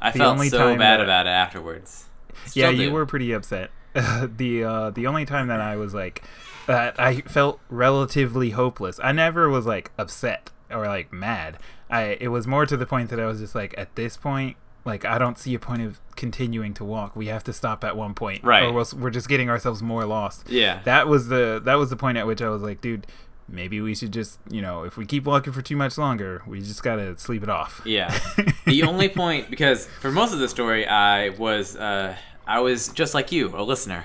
I 0.00 0.10
The 0.12 0.18
felt 0.18 0.40
so 0.46 0.76
bad 0.76 1.00
that- 1.00 1.04
about 1.04 1.26
it 1.26 1.30
afterwards. 1.30 2.04
yeah, 2.52 2.68
Still 2.68 2.72
you 2.72 2.92
were 2.92 3.06
pretty 3.06 3.32
upset. 3.32 3.70
the 3.94 4.64
uh, 4.64 4.90
the 4.90 5.06
only 5.06 5.24
time 5.24 5.46
that 5.48 5.60
I 5.60 5.76
was 5.76 5.94
like 5.94 6.22
that 6.66 6.98
I 6.98 7.20
felt 7.20 7.60
relatively 7.68 8.50
hopeless. 8.50 8.98
I 9.02 9.12
never 9.12 9.48
was 9.48 9.66
like 9.66 9.92
upset 9.98 10.50
or 10.74 10.86
like 10.86 11.12
mad. 11.12 11.58
I 11.90 12.16
it 12.20 12.28
was 12.28 12.46
more 12.46 12.66
to 12.66 12.76
the 12.76 12.86
point 12.86 13.10
that 13.10 13.20
I 13.20 13.26
was 13.26 13.40
just 13.40 13.54
like 13.54 13.74
at 13.78 13.94
this 13.94 14.16
point 14.16 14.56
like 14.84 15.04
I 15.04 15.18
don't 15.18 15.38
see 15.38 15.54
a 15.54 15.58
point 15.58 15.82
of 15.82 16.00
continuing 16.16 16.74
to 16.74 16.84
walk. 16.84 17.16
We 17.16 17.26
have 17.26 17.42
to 17.44 17.52
stop 17.52 17.84
at 17.84 17.96
one 17.96 18.14
point, 18.14 18.44
Right. 18.44 18.64
Or 18.64 18.78
else 18.78 18.92
we're 18.92 19.10
just 19.10 19.28
getting 19.28 19.48
ourselves 19.48 19.82
more 19.82 20.04
lost. 20.04 20.48
Yeah. 20.50 20.80
that 20.84 21.08
was 21.08 21.28
the 21.28 21.60
that 21.64 21.74
was 21.74 21.90
the 21.90 21.96
point 21.96 22.18
at 22.18 22.26
which 22.26 22.42
I 22.42 22.48
was 22.48 22.62
like, 22.62 22.80
dude, 22.80 23.06
maybe 23.48 23.80
we 23.80 23.94
should 23.94 24.12
just 24.12 24.38
you 24.50 24.60
know 24.62 24.84
if 24.84 24.96
we 24.96 25.06
keep 25.06 25.24
walking 25.24 25.52
for 25.52 25.62
too 25.62 25.76
much 25.76 25.96
longer, 25.96 26.42
we 26.46 26.60
just 26.60 26.82
gotta 26.82 27.16
sleep 27.18 27.42
it 27.42 27.48
off. 27.48 27.80
Yeah. 27.84 28.16
the 28.66 28.82
only 28.82 29.08
point 29.08 29.50
because 29.50 29.86
for 30.00 30.10
most 30.10 30.32
of 30.32 30.38
the 30.38 30.48
story 30.48 30.86
I 30.86 31.30
was 31.30 31.76
uh 31.76 32.16
I 32.46 32.60
was 32.60 32.88
just 32.88 33.14
like 33.14 33.32
you, 33.32 33.56
a 33.56 33.62
listener. 33.62 34.04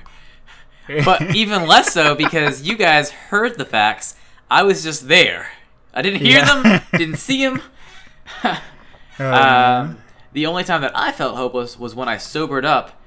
But 1.04 1.36
even 1.36 1.68
less 1.68 1.92
so 1.94 2.16
because 2.16 2.64
you 2.64 2.76
guys 2.78 3.12
heard 3.12 3.58
the 3.58 3.66
facts. 3.66 4.16
I 4.50 4.64
was 4.64 4.82
just 4.82 5.08
there. 5.08 5.48
I 5.94 6.02
didn't 6.02 6.22
hear 6.22 6.40
Yeah. 6.40 6.62
them, 6.62 6.82
didn't 6.98 7.18
see 7.18 7.46
them. 7.46 7.62
Um, 9.22 9.98
the 10.32 10.46
only 10.46 10.64
time 10.64 10.80
that 10.82 10.94
I 10.96 11.12
felt 11.12 11.36
hopeless 11.36 11.78
was 11.78 11.94
when 11.94 12.08
I 12.08 12.16
sobered 12.18 12.64
up 12.64 13.02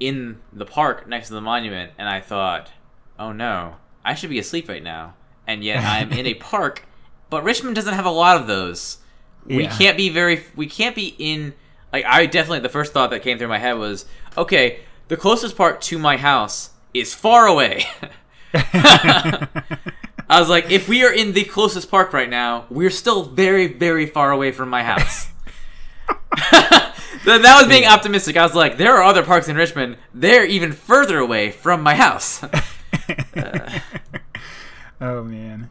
in 0.00 0.40
the 0.50 0.64
park 0.64 1.06
next 1.06 1.28
to 1.28 1.34
the 1.34 1.42
monument 1.42 1.92
and 1.98 2.08
I 2.08 2.20
thought, 2.22 2.70
"Oh 3.18 3.32
no, 3.32 3.76
I 4.02 4.14
should 4.14 4.30
be 4.30 4.38
asleep 4.38 4.66
right 4.70 4.82
now." 4.82 5.12
And 5.46 5.62
yet 5.62 5.84
I'm 5.84 6.10
in 6.12 6.24
a 6.24 6.32
park, 6.52 6.86
but 7.28 7.44
Richmond 7.44 7.76
doesn't 7.76 7.92
have 7.92 8.06
a 8.06 8.10
lot 8.10 8.38
of 8.40 8.46
those. 8.46 8.96
We 9.44 9.66
can't 9.66 9.98
be 9.98 10.08
very 10.08 10.44
we 10.56 10.66
can't 10.66 10.96
be 10.96 11.14
in 11.18 11.52
like 11.92 12.06
I 12.06 12.24
definitely 12.24 12.60
the 12.60 12.70
first 12.70 12.94
thought 12.94 13.10
that 13.10 13.20
came 13.22 13.36
through 13.36 13.48
my 13.48 13.58
head 13.58 13.74
was, 13.74 14.06
"Okay, 14.38 14.80
the 15.08 15.18
closest 15.18 15.54
park 15.54 15.82
to 15.82 15.98
my 15.98 16.16
house 16.16 16.70
is 16.94 17.12
far 17.14 17.46
away." 17.46 17.84
I 20.30 20.40
was 20.40 20.48
like, 20.48 20.70
if 20.70 20.88
we 20.88 21.04
are 21.04 21.12
in 21.12 21.32
the 21.32 21.44
closest 21.44 21.90
park 21.90 22.12
right 22.12 22.28
now, 22.28 22.66
we're 22.70 22.90
still 22.90 23.24
very, 23.24 23.66
very 23.66 24.06
far 24.06 24.30
away 24.30 24.52
from 24.52 24.68
my 24.68 24.82
house. 24.82 25.26
That 27.24 27.42
that 27.42 27.58
was 27.58 27.66
being 27.68 27.84
optimistic. 27.84 28.38
I 28.38 28.42
was 28.42 28.54
like, 28.54 28.78
there 28.78 28.96
are 28.96 29.02
other 29.02 29.22
parks 29.22 29.48
in 29.48 29.56
Richmond. 29.56 29.98
They're 30.14 30.46
even 30.46 30.72
further 30.72 31.18
away 31.18 31.50
from 31.50 31.82
my 31.82 31.94
house. 31.94 32.42
oh 35.00 35.22
man. 35.24 35.68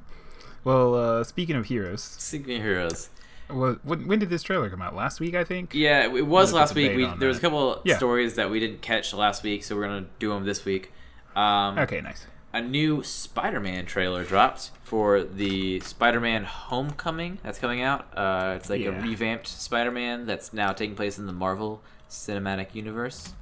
Well, 0.64 0.96
uh, 0.96 1.24
speaking 1.24 1.56
of 1.56 1.66
heroes, 1.66 2.04
Speaking 2.04 2.58
of 2.58 2.62
heroes, 2.62 3.10
Well, 3.50 3.78
when, 3.84 4.08
when 4.08 4.20
did 4.20 4.30
this 4.30 4.44
trailer 4.44 4.70
come 4.70 4.82
out? 4.82 4.96
Last 4.96 5.20
week, 5.20 5.34
I 5.36 5.44
think. 5.46 5.74
yeah, 5.74 6.04
it 6.04 6.28
was 6.28 6.50
There's 6.50 6.54
last 6.60 6.76
week. 6.76 6.96
We, 6.96 7.06
there 7.18 7.30
was 7.30 7.38
a 7.38 7.42
couple 7.42 7.82
Yeah. 7.86 7.98
stories 7.98 8.36
that 8.36 8.50
we 8.52 8.60
didn't 8.60 8.82
catch 8.82 9.14
last 9.14 9.44
week, 9.44 9.64
so 9.64 9.76
we're 9.76 9.88
gonna 9.88 10.06
do 10.20 10.30
them 10.30 10.46
this 10.46 10.66
week. 10.66 10.92
Um, 11.36 11.80
Okay, 11.80 12.02
nice. 12.02 12.28
A 12.54 12.62
new 12.62 13.04
Spider-Man 13.04 13.86
trailer 13.86 14.24
dropped 14.24 14.72
for 14.84 15.24
the 15.24 15.80
Spider-Man 15.82 16.46
Homecoming 16.46 17.40
that's 17.44 17.60
coming 17.60 17.82
out. 17.82 18.08
Uh, 18.18 18.54
it's 18.56 18.70
like 18.70 18.82
a 18.86 18.92
revamped 18.92 19.48
Spider-Man 19.48 20.26
that's 20.26 20.54
now 20.54 20.72
taking 20.74 20.96
place 20.96 21.18
in 21.18 21.26
the 21.28 21.34
Marvel 21.34 21.82
Cinematic 22.10 22.74
Universe. 22.74 23.34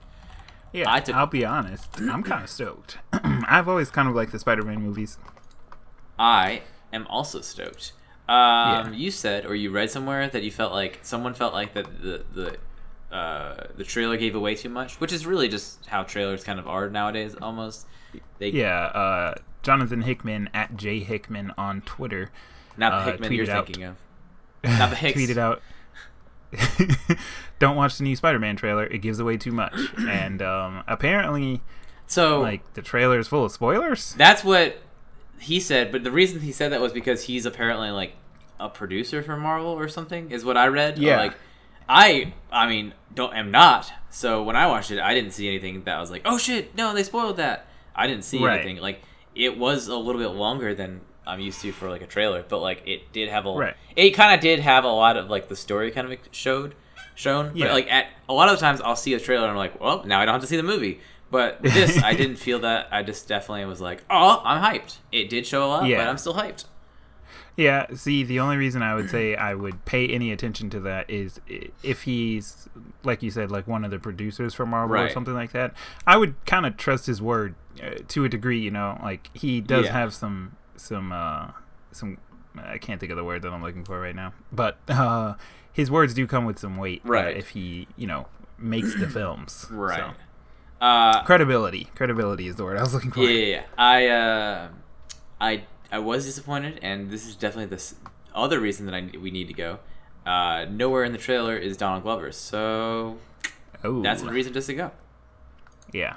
Yeah, 0.73 0.91
I 0.91 0.99
took- 0.99 1.15
I'll 1.15 1.27
be 1.27 1.45
honest. 1.45 1.87
I'm 1.99 2.23
kind 2.23 2.43
of 2.43 2.49
stoked. 2.49 2.97
I've 3.13 3.69
always 3.69 3.89
kind 3.91 4.09
of 4.09 4.15
liked 4.15 4.31
the 4.31 4.39
Spider-Man 4.39 4.81
movies. 4.81 5.17
I 6.17 6.61
am 6.91 7.05
also 7.07 7.41
stoked. 7.41 7.93
Um, 8.27 8.35
Yeah. 8.35 8.91
You 8.91 9.11
said, 9.11 9.45
or 9.45 9.55
you 9.55 9.69
read 9.71 9.91
somewhere 9.91 10.27
that 10.29 10.43
you 10.43 10.51
felt 10.51 10.71
like 10.73 10.99
someone 11.03 11.33
felt 11.33 11.53
like 11.53 11.73
that 11.75 12.01
the 12.01 12.23
the 12.33 12.57
uh, 13.15 13.67
the 13.77 13.83
trailer 13.83 14.17
gave 14.17 14.35
away 14.35 14.55
too 14.55 14.67
much, 14.69 14.99
which 14.99 15.13
is 15.13 15.25
really 15.25 15.47
just 15.47 15.85
how 15.85 16.03
trailers 16.03 16.43
kind 16.43 16.59
of 16.59 16.67
are 16.67 16.89
nowadays. 16.89 17.35
Almost, 17.41 17.85
they 18.39 18.49
Yeah, 18.49 18.85
uh, 18.85 19.35
Jonathan 19.63 20.01
Hickman 20.03 20.49
at 20.53 20.75
J 20.77 20.99
Hickman 20.99 21.53
on 21.57 21.81
Twitter 21.81 22.31
not 22.77 22.91
the 22.91 22.95
uh, 22.97 23.05
Hickman 23.11 23.31
you're 23.33 23.49
out- 23.51 23.65
thinking 23.65 23.83
of, 23.85 23.95
not 24.63 24.89
the 24.89 24.95
Hicks. 24.95 25.19
tweeted 25.19 25.37
out. 25.37 25.61
Don't 27.59 27.75
watch 27.75 27.97
the 27.97 28.03
new 28.03 28.15
Spider-Man 28.15 28.55
trailer; 28.55 28.85
it 28.85 28.99
gives 28.99 29.19
away 29.19 29.37
too 29.37 29.51
much. 29.51 29.73
And 30.07 30.41
um, 30.41 30.83
apparently, 30.87 31.61
So 32.07 32.41
like 32.41 32.73
the 32.73 32.81
trailer 32.81 33.19
is 33.19 33.27
full 33.27 33.45
of 33.45 33.51
spoilers. 33.51 34.13
That's 34.17 34.43
what 34.43 34.77
he 35.39 35.59
said, 35.59 35.91
but 35.91 36.03
the 36.03 36.11
reason 36.11 36.41
he 36.41 36.51
said 36.51 36.71
that 36.71 36.81
was 36.81 36.93
because 36.93 37.23
he's 37.23 37.45
apparently 37.45 37.91
like 37.91 38.13
a 38.59 38.69
producer 38.69 39.21
for 39.23 39.35
Marvel 39.37 39.69
or 39.71 39.87
something, 39.87 40.31
is 40.31 40.45
what 40.45 40.57
I 40.57 40.67
read. 40.67 40.97
Or, 40.97 41.01
Yeah. 41.01 41.17
Like, 41.17 41.33
I, 41.89 42.33
I 42.51 42.67
mean, 42.67 42.93
don't 43.13 43.33
am 43.33 43.51
not. 43.51 43.91
So 44.09 44.43
when 44.43 44.55
I 44.55 44.67
watched 44.67 44.91
it, 44.91 44.99
I 44.99 45.13
didn't 45.13 45.31
see 45.31 45.47
anything 45.47 45.83
that 45.83 45.99
was 45.99 46.09
like, 46.09 46.21
oh 46.25 46.37
shit, 46.37 46.75
no, 46.75 46.93
they 46.93 47.03
spoiled 47.03 47.37
that. 47.37 47.67
I 47.95 48.07
didn't 48.07 48.23
see 48.23 48.43
Right. 48.43 48.59
anything. 48.59 48.81
Like, 48.81 49.01
it 49.35 49.57
was 49.57 49.87
a 49.87 49.95
little 49.97 50.21
bit 50.21 50.29
longer 50.29 50.73
than 50.73 51.01
I'm 51.27 51.39
used 51.39 51.61
to 51.61 51.71
for 51.71 51.89
like 51.89 52.01
a 52.01 52.07
trailer, 52.07 52.43
but 52.47 52.59
like 52.59 52.83
it 52.85 53.11
did 53.11 53.29
have 53.29 53.45
a, 53.45 53.51
Right. 53.51 53.73
it 53.95 54.11
kind 54.11 54.33
of 54.33 54.39
did 54.41 54.59
have 54.59 54.83
a 54.83 54.89
lot 54.89 55.17
of 55.17 55.29
like 55.29 55.47
the 55.47 55.55
story 55.55 55.91
kind 55.91 56.11
of 56.11 56.19
showed, 56.31 56.75
shown. 57.15 57.51
Yeah. 57.55 57.65
But 57.65 57.73
like 57.73 57.91
at 57.91 58.07
a 58.29 58.33
lot 58.33 58.49
of 58.49 58.55
the 58.57 58.61
times, 58.61 58.79
I'll 58.81 58.95
see 58.95 59.13
a 59.13 59.19
trailer 59.19 59.43
and 59.43 59.51
I'm 59.51 59.57
like, 59.57 59.79
well, 59.81 60.03
now 60.05 60.19
I 60.19 60.25
don't 60.25 60.33
have 60.33 60.41
to 60.41 60.47
see 60.47 60.57
the 60.57 60.63
movie. 60.63 60.99
But 61.31 61.61
this, 61.63 62.01
I 62.03 62.13
didn't 62.13 62.35
feel 62.37 62.59
that. 62.59 62.87
I 62.91 63.01
just 63.01 63.27
definitely 63.27 63.65
was 63.65 63.81
like, 63.81 64.03
oh, 64.09 64.41
I'm 64.45 64.61
hyped. 64.61 64.97
It 65.11 65.29
did 65.29 65.45
show 65.47 65.65
a 65.65 65.67
lot, 65.67 65.85
Yeah. 65.87 65.97
but 65.97 66.07
I'm 66.07 66.17
still 66.17 66.35
hyped. 66.35 66.65
Yeah, 67.57 67.85
see, 67.95 68.23
the 68.23 68.39
only 68.41 68.57
reason 68.57 68.81
I 68.81 68.95
would 68.95 69.09
say 69.09 69.35
I 69.35 69.53
would 69.53 69.85
pay 69.85 70.07
any 70.07 70.31
attention 70.31 70.69
to 70.71 70.79
that 70.81 71.09
is 71.09 71.39
if 71.83 72.03
he's, 72.03 72.67
like 73.03 73.23
you 73.23 73.31
said, 73.31 73.49
like 73.49 73.65
one 73.65 73.85
of 73.85 73.91
the 73.91 73.99
producers 73.99 74.53
for 74.53 74.65
Marvel 74.65 74.97
or 74.97 75.09
something 75.09 75.33
like 75.33 75.53
that. 75.53 75.73
I 76.05 76.17
would 76.17 76.35
kind 76.45 76.65
of 76.65 76.75
trust 76.75 77.05
his 77.05 77.21
word 77.21 77.55
uh, 77.81 77.91
to 78.09 78.25
a 78.25 78.29
degree, 78.29 78.59
you 78.59 78.71
know. 78.71 78.99
Like 79.01 79.29
he 79.33 79.61
does 79.61 79.85
Yeah. 79.85 79.93
have 79.93 80.13
some, 80.13 80.57
some, 80.75 81.11
uh, 81.13 81.51
some. 81.93 82.17
I 82.57 82.77
can't 82.77 82.99
think 82.99 83.11
of 83.11 83.17
the 83.17 83.23
word 83.23 83.41
that 83.43 83.53
I'm 83.53 83.61
looking 83.63 83.85
for 83.85 83.99
right 83.99 84.15
now, 84.15 84.33
but 84.51 84.77
uh, 84.89 85.35
his 85.71 85.89
words 85.91 86.13
do 86.13 86.25
come 86.27 86.43
with 86.45 86.59
some 86.59 86.75
weight, 86.77 87.01
uh, 87.05 87.09
Right. 87.09 87.37
if 87.37 87.49
he, 87.49 87.87
you 87.97 88.07
know, 88.07 88.27
makes 88.57 88.95
the 88.95 89.07
films, 89.09 89.67
Right. 89.69 89.97
So, 89.99 90.11
Uh, 90.85 91.23
credibility, 91.23 91.89
credibility 91.95 92.47
is 92.47 92.55
the 92.57 92.63
word 92.65 92.77
I 92.77 92.81
was 92.81 92.93
looking 92.93 93.11
for. 93.11 93.21
yeah, 93.21 93.29
yeah, 93.29 93.45
yeah. 93.45 93.63
I, 93.77 94.07
uh, 94.07 94.67
I, 95.41 95.63
I 95.95 95.99
was 95.99 96.25
disappointed, 96.25 96.79
and 96.81 97.09
this 97.09 97.25
is 97.25 97.35
definitely 97.35 97.73
the 97.77 97.93
other 98.33 98.59
reason 98.59 98.85
that 98.87 98.93
I 98.95 99.09
we 99.17 99.31
need 99.31 99.47
to 99.47 99.53
go. 99.53 99.79
Uh, 100.25 100.65
nowhere 100.69 101.03
in 101.05 101.13
the 101.13 101.17
trailer 101.17 101.55
is 101.55 101.77
Donald 101.77 102.03
Glover, 102.03 102.31
so 102.33 103.17
Oh, 103.83 104.01
that's 104.01 104.21
a 104.23 104.29
reason 104.29 104.51
just 104.51 104.67
to 104.67 104.73
go. 104.73 104.91
yeah, 105.93 106.15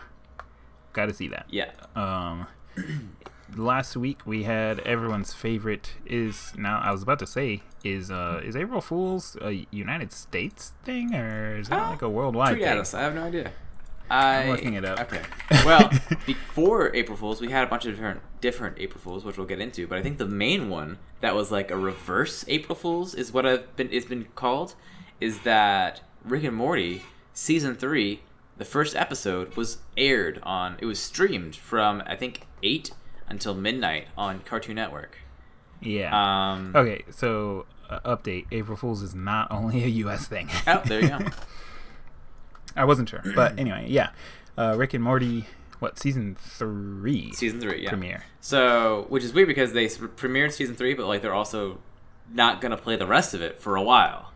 got 0.94 1.06
to 1.06 1.14
see 1.14 1.28
that. 1.28 1.46
Yeah. 1.48 1.70
Um, 1.94 2.46
last 3.56 3.96
week 3.96 4.26
we 4.26 4.42
had 4.42 4.80
everyone's 4.80 5.32
favorite 5.32 5.92
is 6.04 6.52
now 6.56 6.80
I 6.82 6.90
was 6.90 7.02
about 7.02 7.18
to 7.20 7.26
say 7.26 7.62
is 7.84 8.10
uh 8.10 8.40
is 8.44 8.56
April 8.56 8.80
Fool's 8.80 9.36
a 9.40 9.66
United 9.70 10.12
States 10.12 10.72
thing 10.84 11.14
or 11.14 11.56
is 11.56 11.68
that 11.68 11.88
like 11.90 12.02
a 12.02 12.08
worldwide 12.10 12.54
Tweet 12.54 12.64
thing? 12.64 12.72
at 12.72 12.78
us. 12.78 12.92
I 12.94 13.00
have 13.02 13.14
no 13.14 13.22
idea. 13.24 13.52
I, 14.10 14.48
looking 14.48 14.74
it 14.74 14.84
up. 14.84 15.00
Okay. 15.00 15.22
Well, 15.64 15.90
before 16.26 16.94
April 16.94 17.16
Fools, 17.16 17.40
we 17.40 17.50
had 17.50 17.64
a 17.64 17.66
bunch 17.66 17.84
of 17.84 17.94
different 17.94 18.20
different 18.40 18.78
April 18.78 19.00
Fools, 19.00 19.24
which 19.24 19.36
we'll 19.36 19.46
get 19.46 19.60
into. 19.60 19.86
But 19.86 19.98
I 19.98 20.02
think 20.02 20.18
the 20.18 20.26
main 20.26 20.68
one 20.70 20.98
that 21.20 21.34
was 21.34 21.50
like 21.50 21.70
a 21.70 21.76
reverse 21.76 22.44
April 22.48 22.74
Fools 22.74 23.14
is 23.14 23.32
what 23.32 23.44
I've 23.44 23.76
been 23.76 23.88
it's 23.92 24.06
been 24.06 24.26
called. 24.34 24.74
Is 25.20 25.40
that 25.40 26.02
Rick 26.24 26.44
and 26.44 26.56
Morty 26.56 27.02
season 27.32 27.74
three? 27.74 28.20
The 28.56 28.64
first 28.64 28.96
episode 28.96 29.56
was 29.56 29.78
aired 29.96 30.40
on. 30.42 30.76
It 30.80 30.86
was 30.86 30.98
streamed 30.98 31.56
from 31.56 32.02
I 32.06 32.16
think 32.16 32.46
eight 32.62 32.92
until 33.28 33.54
midnight 33.54 34.08
on 34.16 34.40
Cartoon 34.40 34.76
Network. 34.76 35.18
Yeah. 35.80 36.10
Um. 36.12 36.72
okay, 36.74 37.04
so 37.10 37.66
uh, 37.88 38.16
update: 38.16 38.46
April 38.50 38.76
Fool's 38.76 39.02
is 39.02 39.14
not 39.14 39.50
only 39.50 39.84
a 39.84 39.88
U.S. 39.88 40.26
thing. 40.26 40.48
Oh, 40.66 40.82
there 40.84 41.02
you 41.02 41.08
go. 41.08 41.18
I 42.78 42.84
wasn't 42.84 43.08
sure, 43.08 43.22
but 43.34 43.58
anyway, 43.58 43.86
yeah. 43.88 44.10
Uh, 44.56 44.74
Rick 44.76 44.94
and 44.94 45.04
Morty, 45.04 45.46
what 45.78 45.98
season 45.98 46.36
three 46.38 47.32
Season 47.32 47.60
three, 47.60 47.82
yeah. 47.82 47.90
premiere? 47.90 48.24
So, 48.40 49.06
which 49.08 49.22
is 49.22 49.32
weird 49.32 49.48
because 49.48 49.72
they 49.72 49.86
premiered 49.86 50.52
season 50.52 50.74
three, 50.74 50.94
but 50.94 51.06
like 51.06 51.22
they're 51.22 51.34
also 51.34 51.78
not 52.32 52.60
gonna 52.60 52.76
play 52.76 52.96
the 52.96 53.06
rest 53.06 53.34
of 53.34 53.42
it 53.42 53.60
for 53.60 53.76
a 53.76 53.82
while. 53.82 54.32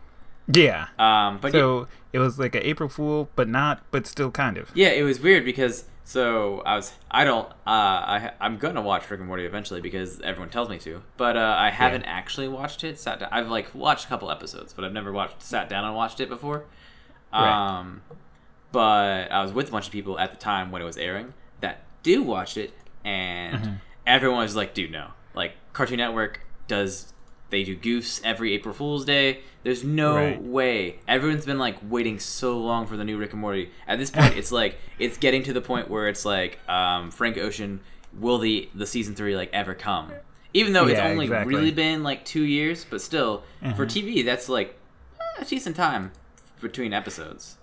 Yeah. 0.47 0.87
Um, 0.99 1.39
but 1.39 1.51
so 1.51 1.87
it 2.11 2.19
was 2.19 2.37
like 2.37 2.55
an 2.55 2.63
April 2.63 2.89
Fool, 2.89 3.29
but 3.35 3.47
not, 3.47 3.81
but 3.91 4.05
still 4.05 4.31
kind 4.31 4.57
of. 4.57 4.71
yeah, 4.75 4.89
it 4.89 5.03
was 5.03 5.19
weird 5.19 5.45
because 5.45 5.85
so 6.05 6.61
I 6.65 6.75
was 6.75 6.91
I 7.09 7.23
don't 7.23 7.47
uh 7.49 7.53
I 7.65 8.31
I'm 8.41 8.57
gonna 8.57 8.81
watch 8.81 9.09
Rick 9.09 9.19
and 9.19 9.27
Morty 9.27 9.45
eventually 9.45 9.81
because 9.81 10.19
everyone 10.21 10.49
tells 10.49 10.69
me 10.69 10.77
to, 10.79 11.01
but 11.17 11.37
uh, 11.37 11.55
I 11.57 11.69
haven't 11.69 12.03
actually 12.03 12.47
watched 12.49 12.83
it. 12.83 12.99
Sat 12.99 13.19
down, 13.19 13.29
I've 13.31 13.49
like 13.49 13.73
watched 13.73 14.05
a 14.05 14.07
couple 14.09 14.29
episodes, 14.29 14.73
but 14.73 14.83
I've 14.83 14.93
never 14.93 15.11
watched 15.11 15.41
sat 15.41 15.69
down 15.69 15.85
and 15.85 15.95
watched 15.95 16.19
it 16.19 16.29
before. 16.29 16.65
Right. 17.31 17.79
Um, 17.79 18.01
but 18.73 19.31
I 19.31 19.41
was 19.41 19.53
with 19.53 19.69
a 19.69 19.71
bunch 19.71 19.85
of 19.85 19.93
people 19.93 20.19
at 20.19 20.31
the 20.31 20.37
time 20.37 20.69
when 20.71 20.81
it 20.81 20.85
was 20.85 20.97
airing 20.97 21.33
that 21.61 21.83
do 22.03 22.21
watch 22.21 22.57
it, 22.57 22.73
and 23.05 23.55
Mm-hmm. 23.59 23.73
everyone 24.05 24.39
was 24.39 24.55
like, 24.57 24.73
"Dude, 24.73 24.91
no!" 24.91 25.11
Like 25.33 25.53
Cartoon 25.71 25.97
Network 25.97 26.41
does. 26.67 27.13
They 27.49 27.63
do 27.63 27.77
goofs 27.77 28.19
every 28.23 28.53
April 28.55 28.73
Fool's 28.73 29.05
Day. 29.05 29.41
There's 29.61 29.83
no 29.83 30.15
Right. 30.15 30.41
way. 30.41 30.99
Everyone's 31.07 31.45
been 31.45 31.59
like 31.59 31.77
waiting 31.87 32.17
so 32.19 32.57
long 32.57 32.87
for 32.87 32.97
the 32.97 33.03
new 33.03 33.15
Rick 33.17 33.31
and 33.33 33.41
Morty. 33.41 33.69
At 33.87 33.99
this 33.99 34.09
point, 34.09 34.35
it's 34.37 34.51
like 34.51 34.77
it's 34.97 35.17
getting 35.19 35.43
to 35.43 35.53
the 35.53 35.61
point 35.61 35.87
where 35.87 36.07
it's 36.07 36.25
like 36.25 36.57
um, 36.67 37.11
Frank 37.11 37.37
Ocean. 37.37 37.79
Will 38.19 38.39
the 38.39 38.69
the 38.73 38.87
season 38.87 39.13
three 39.15 39.35
like 39.35 39.49
ever 39.53 39.75
come? 39.75 40.11
Even 40.55 40.73
though 40.73 40.87
it's 40.87 40.99
only 40.99 41.25
exactly. 41.25 41.53
really 41.55 41.71
been 41.71 42.01
like 42.03 42.25
two 42.25 42.43
years, 42.43 42.85
but 42.89 43.01
still 43.01 43.43
for 43.75 43.85
TV, 43.85 44.25
that's 44.25 44.49
like 44.49 44.77
eh, 45.19 45.41
a 45.41 45.45
decent 45.45 45.75
time 45.75 46.11
between 46.61 46.91
episodes. 46.93 47.57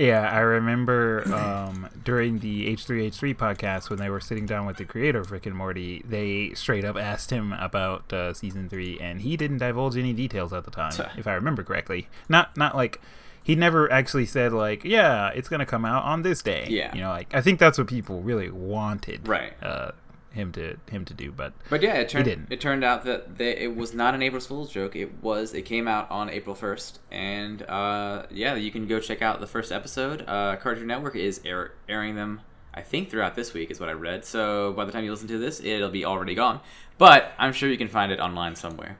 Yeah, 0.00 0.30
I 0.30 0.40
remember 0.40 1.22
um, 1.34 1.88
during 2.04 2.38
the 2.38 2.74
H3H3 2.74 3.36
podcast 3.36 3.90
when 3.90 3.98
they 3.98 4.08
were 4.08 4.20
sitting 4.20 4.46
down 4.46 4.64
with 4.64 4.78
the 4.78 4.86
creator 4.86 5.20
of 5.20 5.30
Rick 5.30 5.44
and 5.44 5.54
Morty, 5.54 6.02
they 6.08 6.54
straight 6.54 6.86
up 6.86 6.96
asked 6.96 7.30
him 7.30 7.52
about 7.52 8.10
uh, 8.10 8.32
season 8.32 8.70
three, 8.70 8.98
and 8.98 9.20
he 9.20 9.36
didn't 9.36 9.58
divulge 9.58 9.98
any 9.98 10.14
details 10.14 10.54
at 10.54 10.64
the 10.64 10.70
time, 10.70 10.94
if 11.18 11.26
I 11.26 11.34
remember 11.34 11.62
correctly. 11.62 12.08
Not 12.30 12.56
not 12.56 12.74
like 12.74 12.98
he 13.42 13.54
never 13.54 13.90
actually 13.92 14.26
said 14.26 14.52
like, 14.52 14.84
yeah, 14.84 15.28
it's 15.34 15.48
gonna 15.48 15.66
come 15.66 15.84
out 15.84 16.04
on 16.04 16.22
this 16.22 16.40
day. 16.40 16.66
Yeah. 16.68 16.94
you 16.94 17.02
know, 17.02 17.10
like 17.10 17.34
I 17.34 17.42
think 17.42 17.58
that's 17.58 17.76
what 17.76 17.86
people 17.86 18.22
really 18.22 18.50
wanted, 18.50 19.28
Right. 19.28 19.52
Uh, 19.62 19.90
him 20.32 20.52
to 20.52 20.76
him 20.90 21.04
to 21.04 21.14
do, 21.14 21.32
but 21.32 21.52
But 21.68 21.82
yeah, 21.82 21.94
it 21.94 22.08
turned 22.08 22.26
it 22.50 22.60
turned 22.60 22.84
out 22.84 23.04
that 23.04 23.36
they, 23.38 23.56
it 23.56 23.76
was 23.76 23.94
not 23.94 24.14
an 24.14 24.22
April 24.22 24.40
Fool's 24.40 24.70
joke. 24.70 24.94
It 24.96 25.22
was 25.22 25.54
it 25.54 25.62
came 25.62 25.88
out 25.88 26.10
on 26.10 26.30
April 26.30 26.54
first, 26.54 27.00
and 27.10 27.62
uh, 27.62 28.26
yeah, 28.30 28.54
you 28.54 28.70
can 28.70 28.86
go 28.86 29.00
check 29.00 29.22
out 29.22 29.40
the 29.40 29.46
first 29.46 29.72
episode. 29.72 30.24
Uh, 30.26 30.56
Cartoon 30.56 30.86
Network 30.86 31.16
is 31.16 31.40
air, 31.44 31.72
airing 31.88 32.14
them. 32.14 32.40
I 32.72 32.82
think 32.82 33.10
throughout 33.10 33.34
this 33.34 33.52
week 33.52 33.70
is 33.72 33.80
what 33.80 33.88
I 33.88 33.92
read. 33.92 34.24
So 34.24 34.72
by 34.74 34.84
the 34.84 34.92
time 34.92 35.02
you 35.04 35.10
listen 35.10 35.26
to 35.28 35.38
this, 35.38 35.60
it'll 35.60 35.90
be 35.90 36.04
already 36.04 36.36
gone. 36.36 36.60
But 36.98 37.32
I'm 37.36 37.52
sure 37.52 37.68
you 37.68 37.76
can 37.78 37.88
find 37.88 38.12
it 38.12 38.20
online 38.20 38.54
somewhere. 38.54 38.98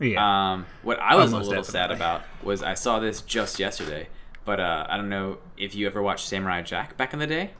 yeah, 0.00 0.52
Um, 0.52 0.66
what 0.82 0.98
I 0.98 1.16
was 1.16 1.32
a 1.32 1.36
Almost 1.36 1.48
little 1.48 1.64
sad 1.64 1.90
about 1.90 2.22
was 2.42 2.62
I 2.62 2.74
saw 2.74 2.98
this 2.98 3.22
just 3.22 3.58
yesterday, 3.58 4.08
but 4.44 4.60
uh, 4.60 4.86
I 4.88 4.98
don't 4.98 5.08
know 5.08 5.38
if 5.56 5.74
you 5.74 5.86
ever 5.86 6.02
watched 6.02 6.28
Samurai 6.28 6.60
Jack 6.62 6.96
back 6.98 7.14
in 7.14 7.18
the 7.18 7.26
day. 7.26 7.52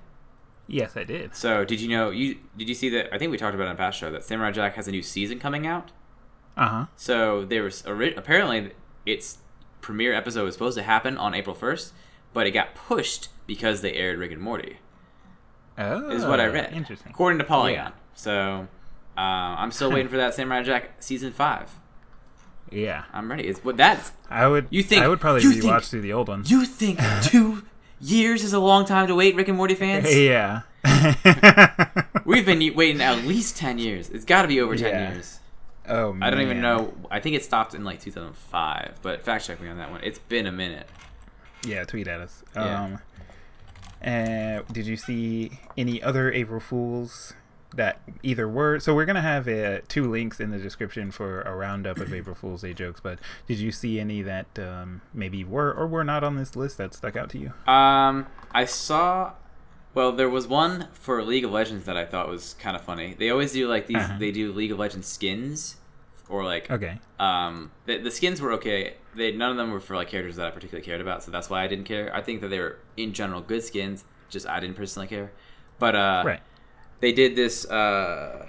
Yes, 0.68 0.96
I 0.96 1.02
did. 1.02 1.34
So 1.34 1.64
did 1.64 1.80
you 1.80 1.88
know 1.88 2.10
you 2.10 2.36
did 2.56 2.68
you 2.68 2.74
see 2.74 2.88
that? 2.90 3.12
I 3.12 3.18
think 3.18 3.32
we 3.32 3.36
talked 3.38 3.54
about 3.56 3.64
it 3.64 3.70
on 3.70 3.74
a 3.74 3.78
past 3.78 3.98
show 3.98 4.12
that 4.12 4.22
Samurai 4.24 4.52
Jack 4.52 4.74
has 4.74 4.86
a 4.86 4.90
new 4.92 5.02
season 5.02 5.40
coming 5.40 5.66
out. 5.66 5.90
Uh 6.56 6.68
huh. 6.68 6.86
So 6.96 7.44
there 7.44 7.62
was 7.64 7.82
apparently 7.86 8.72
its 9.06 9.38
premiere 9.80 10.12
episode 10.14 10.44
was 10.44 10.54
supposed 10.54 10.76
to 10.76 10.82
happen 10.84 11.16
on 11.18 11.34
April 11.34 11.54
first, 11.56 11.92
but 12.32 12.46
it 12.46 12.50
got 12.52 12.74
pushed 12.74 13.28
because 13.46 13.80
they 13.80 13.94
aired 13.94 14.18
Rick 14.18 14.32
and 14.32 14.40
Morty. 14.40 14.78
Oh, 15.80 16.10
Is 16.10 16.24
what 16.24 16.40
I 16.40 16.46
read. 16.46 16.72
Interesting. 16.72 17.12
according 17.12 17.38
to 17.38 17.44
Polygon. 17.44 17.92
Yeah. 17.92 17.98
So 18.14 18.66
uh, 19.16 19.20
I'm 19.20 19.70
still 19.70 19.90
waiting 19.92 20.08
for 20.08 20.16
that 20.16 20.34
Samurai 20.34 20.62
Jack 20.64 21.00
season 21.02 21.32
five. 21.32 21.70
Yeah, 22.70 23.04
I'm 23.12 23.30
ready. 23.30 23.44
It's 23.46 23.64
what 23.64 23.76
that's. 23.76 24.12
I 24.28 24.46
would. 24.48 24.66
You 24.70 24.82
think- 24.82 25.02
I 25.02 25.08
would 25.08 25.20
probably 25.20 25.42
rewatch 25.42 25.60
think- 25.62 25.82
through 25.84 26.00
the 26.02 26.12
old 26.12 26.28
ones. 26.28 26.50
You 26.50 26.64
think 26.66 26.98
two 27.22 27.62
years 28.00 28.44
is 28.44 28.52
a 28.52 28.58
long 28.58 28.84
time 28.84 29.06
to 29.08 29.14
wait, 29.14 29.34
Rick 29.36 29.48
and 29.48 29.56
Morty 29.56 29.74
fans? 29.74 30.06
Yeah. 30.14 30.62
We've 32.24 32.44
been 32.46 32.74
waiting 32.74 33.00
at 33.02 33.24
least 33.24 33.56
ten 33.56 33.78
years. 33.78 34.08
It's 34.10 34.24
got 34.24 34.42
to 34.42 34.48
be 34.48 34.60
over 34.60 34.76
ten 34.76 34.88
Yeah. 34.92 35.12
years. 35.12 35.40
oh 35.88 36.12
man. 36.12 36.22
I 36.26 36.30
don't 36.30 36.40
even 36.42 36.60
know. 36.60 36.94
I 37.10 37.20
think 37.20 37.36
it 37.36 37.44
stopped 37.44 37.74
in 37.74 37.84
like 37.84 38.00
2005, 38.00 38.98
but 39.02 39.24
fact 39.24 39.46
check 39.46 39.60
me 39.60 39.68
on 39.68 39.78
that 39.78 39.90
one. 39.90 40.00
It's 40.02 40.18
been 40.18 40.46
a 40.46 40.52
minute. 40.52 40.86
Yeah, 41.66 41.84
tweet 41.84 42.06
at 42.08 42.20
us. 42.20 42.42
Yeah. 42.54 42.82
Um, 42.84 42.98
Uh, 44.04 44.62
did 44.70 44.86
you 44.86 44.96
see 44.96 45.58
any 45.76 46.00
other 46.02 46.30
April 46.32 46.60
Fools 46.60 47.32
that 47.78 48.00
either 48.22 48.46
were? 48.46 48.78
So 48.78 48.94
we're 48.94 49.06
gonna 49.06 49.22
have 49.22 49.48
uh, 49.48 49.78
two 49.88 50.10
links 50.10 50.38
in 50.38 50.50
the 50.50 50.58
description 50.58 51.10
for 51.10 51.40
a 51.42 51.56
roundup 51.56 51.96
of 51.98 52.12
April 52.12 52.34
Fool's 52.40 52.60
Day 52.62 52.74
jokes. 52.74 53.00
But 53.00 53.18
did 53.46 53.58
you 53.58 53.72
see 53.72 53.98
any 53.98 54.20
that 54.22 54.58
um, 54.58 55.00
maybe 55.14 55.42
were 55.44 55.72
or 55.72 55.86
were 55.86 56.04
not 56.04 56.22
on 56.22 56.36
this 56.36 56.54
list 56.54 56.76
that 56.78 56.92
stuck 56.94 57.16
out 57.16 57.30
to 57.30 57.38
you? 57.38 57.52
Um, 57.72 58.26
I 58.52 58.66
saw. 58.66 59.32
Well, 59.94 60.12
there 60.12 60.28
was 60.28 60.46
one 60.46 60.88
for 60.92 61.22
League 61.24 61.44
of 61.44 61.50
Legends 61.50 61.86
that 61.86 61.96
I 61.96 62.04
thought 62.04 62.28
was 62.28 62.54
kind 62.60 62.76
of 62.76 62.82
funny. 62.84 63.16
They 63.18 63.30
always 63.30 63.52
do 63.52 63.66
like 63.66 63.86
these. 63.86 63.96
Uh-huh. 63.96 64.18
They 64.18 64.30
do 64.30 64.52
League 64.52 64.70
of 64.70 64.78
Legends 64.78 65.08
skins, 65.08 65.76
or 66.28 66.44
like 66.44 66.70
Okay. 66.70 67.00
um, 67.18 67.72
the, 67.86 67.96
the 67.98 68.10
skins 68.10 68.40
were 68.40 68.52
okay. 68.52 68.94
They 69.16 69.32
none 69.32 69.50
of 69.50 69.56
them 69.56 69.72
were 69.72 69.80
for 69.80 69.96
like 69.96 70.08
characters 70.08 70.36
that 70.36 70.46
I 70.46 70.50
particularly 70.50 70.84
cared 70.84 71.00
about, 71.00 71.24
so 71.24 71.30
that's 71.30 71.48
why 71.50 71.64
I 71.64 71.66
didn't 71.66 71.86
care. 71.86 72.14
I 72.14 72.20
think 72.22 72.42
that 72.42 72.48
they 72.48 72.60
were 72.60 72.78
in 72.96 73.12
general 73.12 73.40
good 73.40 73.64
skins. 73.64 74.04
Just 74.28 74.46
I 74.46 74.60
didn't 74.60 74.76
personally 74.76 75.08
care. 75.08 75.32
But 75.80 75.96
uh, 75.96 76.22
Right. 76.26 76.40
They 77.00 77.12
did 77.12 77.36
this 77.36 77.64
uh, 77.70 78.46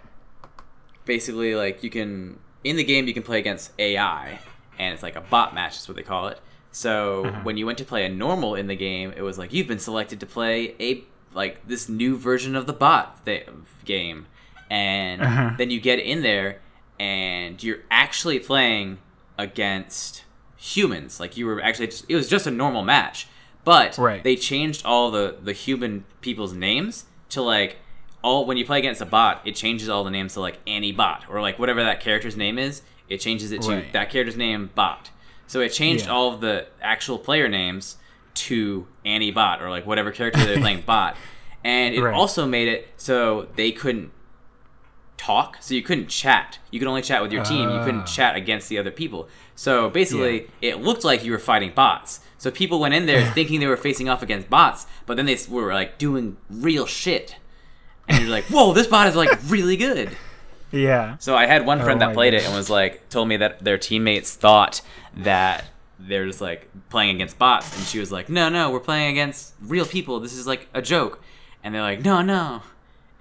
basically 1.06 1.56
like 1.56 1.84
you 1.84 1.90
can 1.90 2.40
in 2.64 2.76
the 2.76 2.84
game 2.84 3.08
you 3.08 3.14
can 3.14 3.24
play 3.24 3.40
against 3.40 3.72
AI 3.80 4.40
and 4.78 4.94
it's 4.94 5.04
like 5.04 5.16
a 5.16 5.22
bot 5.22 5.54
match 5.54 5.78
is 5.78 5.88
what 5.88 5.98
they 5.98 6.04
call 6.04 6.28
it. 6.28 6.40
So 6.72 7.26
Uh-huh. 7.26 7.40
when 7.44 7.58
you 7.58 7.66
went 7.66 7.78
to 7.80 7.86
play 7.86 8.06
a 8.06 8.10
normal 8.10 8.56
in 8.56 8.68
the 8.68 8.76
game, 8.76 9.12
it 9.16 9.22
was 9.22 9.38
like 9.38 9.52
you've 9.54 9.68
been 9.68 9.80
selected 9.80 10.20
to 10.20 10.26
play 10.26 10.76
a 10.80 11.04
like 11.34 11.68
this 11.68 11.90
new 11.90 12.16
version 12.18 12.56
of 12.56 12.66
the 12.66 12.74
bot 12.74 13.24
th- 13.26 13.48
game, 13.86 14.28
and 14.70 15.22
Uh-huh. 15.22 15.52
then 15.58 15.70
you 15.72 15.80
get 15.80 16.00
in 16.00 16.22
there 16.24 16.60
and 17.00 17.62
you're 17.64 17.80
actually 17.92 18.40
playing 18.40 18.98
against 19.38 20.24
humans. 20.58 21.20
Like 21.20 21.38
you 21.38 21.46
were 21.46 21.62
actually 21.62 21.88
just, 21.88 22.06
it 22.10 22.16
was 22.16 22.28
just 22.30 22.46
a 22.48 22.52
normal 22.52 22.84
match, 22.84 23.28
but 23.64 23.98
Right. 23.98 24.24
they 24.24 24.36
changed 24.36 24.86
all 24.86 25.12
the 25.12 25.36
the 25.42 25.54
human 25.54 26.06
people's 26.22 26.54
names 26.54 27.06
to 27.30 27.42
like 27.42 27.78
all 28.22 28.46
when 28.46 28.58
you 28.58 28.66
play 28.66 28.80
against 28.80 29.02
a 29.02 29.06
bot, 29.06 29.42
it 29.46 29.56
changes 29.56 29.88
all 29.90 30.04
the 30.04 30.12
names 30.12 30.34
to 30.34 30.42
like 30.42 30.60
Annie 30.68 30.92
Bot 30.92 31.26
or 31.30 31.42
like 31.42 31.58
whatever 31.60 31.84
that 31.84 32.00
character's 32.02 32.36
name 32.36 32.58
is. 32.60 32.82
It 33.08 33.20
changes 33.20 33.52
it 33.52 33.62
to 33.64 33.70
Right. 33.72 33.94
that 33.94 34.10
character's 34.10 34.36
name 34.38 34.70
Bot. 34.76 35.10
So 35.48 35.62
it 35.62 35.70
changed 35.70 36.06
Yeah. 36.06 36.12
all 36.12 36.34
of 36.34 36.42
the 36.42 36.68
actual 36.82 37.18
player 37.18 37.48
names 37.48 37.98
to 38.36 38.88
Annie 39.06 39.32
Bot 39.32 39.62
or 39.62 39.70
like 39.70 39.86
whatever 39.86 40.12
character 40.12 40.44
they're 40.46 40.60
playing 40.60 40.82
Bot, 40.86 41.16
and 41.64 41.96
it 41.96 42.02
Right. 42.02 42.14
also 42.14 42.46
made 42.46 42.68
it 42.68 42.88
so 42.98 43.48
they 43.56 43.72
couldn't 43.72 44.12
talk 45.18 45.58
so 45.60 45.74
you 45.74 45.82
couldn't 45.82 46.08
chat 46.08 46.60
you 46.72 46.80
could 46.80 46.88
only 46.88 47.02
chat 47.02 47.22
with 47.22 47.30
your 47.34 47.44
team 47.44 47.70
you 47.70 47.76
Ah. 47.76 47.84
couldn't 47.84 48.06
chat 48.06 48.38
against 48.38 48.70
the 48.70 48.78
other 48.78 48.90
people 48.92 49.28
so 49.54 49.90
basically 49.90 50.48
it 50.62 50.80
looked 50.82 51.04
like 51.04 51.26
you 51.26 51.34
were 51.34 51.38
fighting 51.40 51.74
bots 51.76 52.22
so 52.38 52.50
people 52.50 52.80
went 52.80 52.94
in 52.94 53.06
there 53.06 53.30
thinking 53.34 53.60
they 53.60 53.68
were 53.68 53.76
facing 53.76 54.08
off 54.08 54.24
against 54.24 54.50
bots 54.50 54.88
but 55.06 55.18
then 55.18 55.26
they 55.26 55.38
were 55.50 55.74
like 55.74 55.98
doing 55.98 56.38
real 56.50 56.86
shit 56.86 57.36
and 58.10 58.20
you're 58.22 58.30
like 58.30 58.46
whoa 58.46 58.74
this 58.74 58.88
bot 58.88 59.08
is 59.08 59.16
like 59.16 59.30
really 59.48 59.78
good 59.78 60.16
Yeah. 60.72 61.18
so 61.20 61.36
i 61.36 61.46
had 61.46 61.66
one 61.66 61.80
friend 61.82 61.98
Oh 62.02 62.06
that 62.06 62.08
my 62.10 62.14
played 62.14 62.34
it 62.34 62.44
and 62.46 62.54
was 62.54 62.70
like 62.70 63.08
told 63.10 63.28
me 63.28 63.38
that 63.38 63.64
their 63.64 63.78
teammates 63.78 64.36
thought 64.36 64.82
that 65.18 65.66
they're 66.00 66.26
just 66.28 66.42
like 66.42 66.68
playing 66.90 67.16
against 67.16 67.38
bots 67.38 67.76
and 67.78 67.86
she 67.86 68.00
was 68.00 68.12
like 68.12 68.30
no 68.30 68.50
no 68.50 68.72
we're 68.72 68.80
playing 68.80 69.12
against 69.12 69.54
real 69.62 69.86
people 69.86 70.20
this 70.20 70.34
is 70.34 70.46
like 70.48 70.68
a 70.74 70.82
joke 70.82 71.22
and 71.64 71.74
they're 71.76 71.82
like 71.82 72.04
no 72.04 72.22
no 72.22 72.62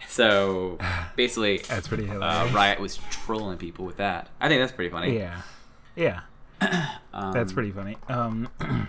so 0.08 0.78
basically 1.16 1.58
That's 1.68 1.86
pretty 1.88 2.08
uh. 2.08 2.48
Riot 2.52 2.80
was 2.80 2.98
trolling 3.10 3.58
people 3.58 3.84
with 3.84 3.98
that. 3.98 4.28
I 4.40 4.48
think 4.48 4.62
that's 4.62 4.72
pretty 4.72 4.90
funny. 4.90 5.18
Yeah. 5.18 5.42
Yeah. 5.96 6.20
Um, 7.12 7.32
That's 7.32 7.52
pretty 7.52 7.72
funny. 7.72 7.96
Um, 8.08 8.48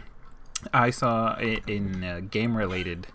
I 0.74 0.92
saw 0.92 1.34
i- 1.38 1.62
in 1.68 2.04
uh, 2.04 2.22
game 2.30 2.56
related 2.56 3.08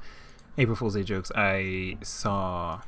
April 0.58 0.76
Fool's 0.76 0.94
Day 0.94 1.02
jokes. 1.02 1.30
I 1.34 1.96
saw. 2.02 2.82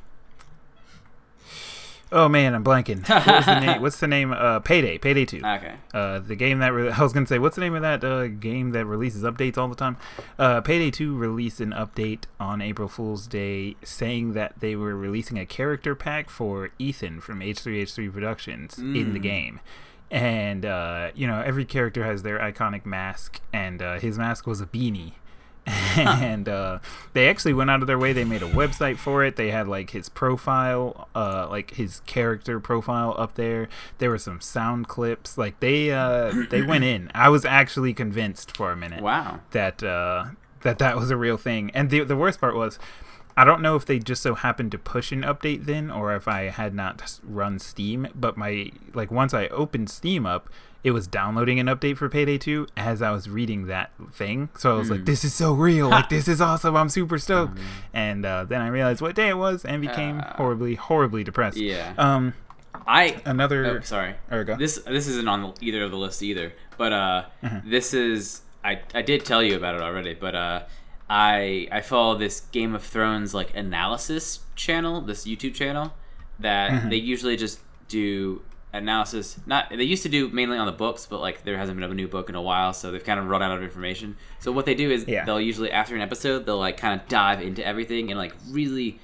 Oh 2.09 2.29
man, 2.29 2.55
I'm 2.55 2.63
blanking. 2.63 3.05
What 3.27 3.45
the 3.45 3.59
name? 3.59 3.81
What's 3.81 3.99
the 3.99 4.07
name? 4.07 4.31
Uh, 4.31 4.59
Payday. 4.61 4.97
Payday 4.97 5.25
Two. 5.25 5.41
Okay. 5.45 5.75
Uh, 5.93 6.19
the 6.19 6.35
game 6.37 6.59
that 6.59 6.69
re- 6.69 6.89
I 6.97 7.03
was 7.03 7.11
gonna 7.11 7.27
say, 7.27 7.37
what's 7.37 7.55
the 7.55 7.61
name 7.61 7.75
of 7.75 7.81
that 7.81 8.01
uh, 8.03 8.27
game 8.27 8.69
that 8.71 8.85
releases 8.85 9.23
updates 9.23 9.57
all 9.57 9.67
the 9.67 9.75
time? 9.75 9.97
Uh, 10.39 10.61
Payday 10.61 10.89
Two 10.91 11.17
released 11.17 11.59
an 11.59 11.71
update 11.71 12.23
on 12.39 12.61
April 12.61 12.87
Fool's 12.87 13.27
Day, 13.27 13.75
saying 13.83 14.33
that 14.33 14.59
they 14.61 14.75
were 14.77 14.95
releasing 14.95 15.37
a 15.37 15.45
character 15.45 15.95
pack 15.95 16.29
for 16.29 16.69
Ethan 16.79 17.19
from 17.19 17.41
H3H3 17.41 18.13
Productions 18.13 18.77
in 18.77 19.11
the 19.13 19.19
game, 19.19 19.59
and 20.09 20.65
uh, 20.65 21.11
you 21.13 21.27
know 21.27 21.41
every 21.41 21.65
character 21.65 22.05
has 22.05 22.23
their 22.23 22.39
iconic 22.39 22.85
mask, 22.85 23.41
and 23.51 23.81
uh, 23.81 23.99
his 23.99 24.17
mask 24.17 24.47
was 24.47 24.61
a 24.61 24.65
beanie. 24.65 25.13
and 25.97 26.47
uh, 26.47 26.79
they 27.13 27.27
actually 27.29 27.53
went 27.53 27.69
out 27.69 27.81
of 27.81 27.87
their 27.87 27.99
way. 27.99 28.13
They 28.13 28.23
made 28.23 28.41
a 28.41 28.49
website 28.49 28.97
for 28.97 29.23
it. 29.23 29.35
They 29.35 29.51
had 29.51 29.67
like 29.67 29.89
his 29.89 30.09
profile, 30.09 31.07
uh, 31.13 31.47
like 31.49 31.71
his 31.75 31.99
character 32.01 32.59
profile 32.59 33.13
up 33.17 33.35
there. 33.35 33.67
There 33.97 34.09
were 34.09 34.17
some 34.17 34.39
sound 34.41 34.87
clips. 34.87 35.37
Like 35.37 35.59
they 35.59 35.91
uh, 35.91 36.33
they 36.49 36.61
went 36.61 36.83
in. 36.85 37.11
I 37.15 37.29
was 37.29 37.43
actually 37.45 37.93
convinced 37.93 38.55
for 38.55 38.71
a 38.71 38.75
minute 38.77 39.01
Wow. 39.03 39.41
that 39.51 39.83
uh, 39.83 40.27
that 40.61 40.79
that 40.79 40.95
was 40.95 41.11
a 41.11 41.17
real 41.17 41.37
thing. 41.37 41.71
And 41.73 41.89
the 41.89 42.03
the 42.03 42.15
worst 42.15 42.39
part 42.39 42.55
was, 42.55 42.79
I 43.35 43.43
don't 43.43 43.61
know 43.61 43.75
if 43.75 43.85
they 43.85 43.99
just 43.99 44.21
so 44.21 44.35
happened 44.35 44.71
to 44.71 44.77
push 44.77 45.11
an 45.11 45.21
update 45.23 45.65
then, 45.65 45.91
or 45.91 46.15
if 46.15 46.27
I 46.27 46.43
had 46.43 46.73
not 46.73 47.19
run 47.23 47.59
Steam. 47.59 48.07
But 48.15 48.37
my 48.37 48.71
like 48.93 49.11
once 49.11 49.33
I 49.33 49.47
opened 49.47 49.89
Steam 49.89 50.25
up, 50.25 50.49
it 50.83 50.91
was 50.91 51.07
downloading 51.07 51.59
an 51.59 51.65
update 51.67 51.97
for 51.97 52.07
Payday 52.09 52.37
2 52.37 52.67
as 52.77 53.01
I 53.01 53.11
was 53.11 53.29
reading 53.29 53.65
that 53.67 53.91
thing. 54.13 54.49
So 54.57 54.75
I 54.75 54.77
was 54.77 54.89
like, 54.89 55.05
"This 55.05 55.23
is 55.25 55.33
so 55.33 55.53
real! 55.53 55.89
Like 55.89 56.09
this 56.15 56.27
is 56.27 56.39
awesome! 56.41 56.75
I'm 56.75 56.89
super 56.89 57.17
stoked!" 57.17 57.57
And 57.93 58.25
uh, 58.25 58.45
then 58.45 58.61
I 58.61 58.67
realized 58.67 59.01
what 59.01 59.15
day 59.15 59.29
it 59.29 59.37
was 59.37 59.65
and 59.65 59.81
became 59.81 60.19
Uh, 60.19 60.33
horribly, 60.35 60.75
horribly 60.75 61.23
depressed. 61.23 61.57
Yeah. 61.57 61.93
Um. 61.97 62.33
I. 62.85 63.21
Another. 63.25 63.65
Oh, 63.65 63.79
sorry. 63.81 64.15
There 64.29 64.43
go. 64.43 64.55
This 64.55 64.75
this 64.85 65.07
isn't 65.07 65.27
on 65.27 65.53
either 65.61 65.83
of 65.83 65.91
the 65.91 65.97
lists 65.97 66.21
either, 66.23 66.53
but 66.77 66.93
uh, 66.93 67.23
Mm-hmm. 67.43 67.69
this 67.69 67.93
is 67.93 68.41
I 68.63 68.81
I 68.93 69.01
did 69.01 69.25
tell 69.25 69.41
you 69.43 69.55
about 69.55 69.75
it 69.75 69.81
already, 69.81 70.13
but 70.13 70.35
uh, 70.35 70.63
I 71.09 71.67
I 71.71 71.81
follow 71.81 72.17
this 72.17 72.41
Game 72.51 72.75
of 72.75 72.83
Thrones 72.83 73.33
like 73.33 73.55
analysis 73.55 74.41
channel, 74.55 75.01
this 75.01 75.25
YouTube 75.25 75.53
channel 75.55 75.93
that 76.39 76.71
Mm-hmm. 76.71 76.89
they 76.89 76.97
usually 76.97 77.35
just 77.35 77.59
do 77.87 78.41
analysis. 78.73 79.39
Not 79.45 79.69
they 79.69 79.83
used 79.83 80.03
to 80.03 80.09
do 80.09 80.29
mainly 80.29 80.57
on 80.57 80.65
the 80.65 80.71
books, 80.71 81.05
but 81.05 81.19
like 81.19 81.43
there 81.43 81.57
hasn't 81.57 81.79
been 81.79 81.89
a 81.89 81.93
new 81.93 82.07
book 82.07 82.29
in 82.29 82.35
a 82.35 82.41
while, 82.41 82.73
so 82.73 82.91
they've 82.91 83.03
kind 83.03 83.19
of 83.19 83.27
run 83.27 83.41
out 83.41 83.51
of 83.57 83.63
information. 83.63 84.17
So 84.39 84.51
what 84.51 84.65
they 84.65 84.75
do 84.75 84.89
is 84.91 85.05
Yeah. 85.07 85.25
they'll 85.25 85.41
usually 85.41 85.71
after 85.71 85.95
an 85.95 86.01
episode 86.01 86.45
they'll 86.45 86.57
like 86.59 86.77
kind 86.77 86.99
of 86.99 87.07
dive 87.07 87.41
into 87.41 87.65
everything 87.65 88.09
and 88.11 88.17
like 88.17 88.33
really 88.49 88.99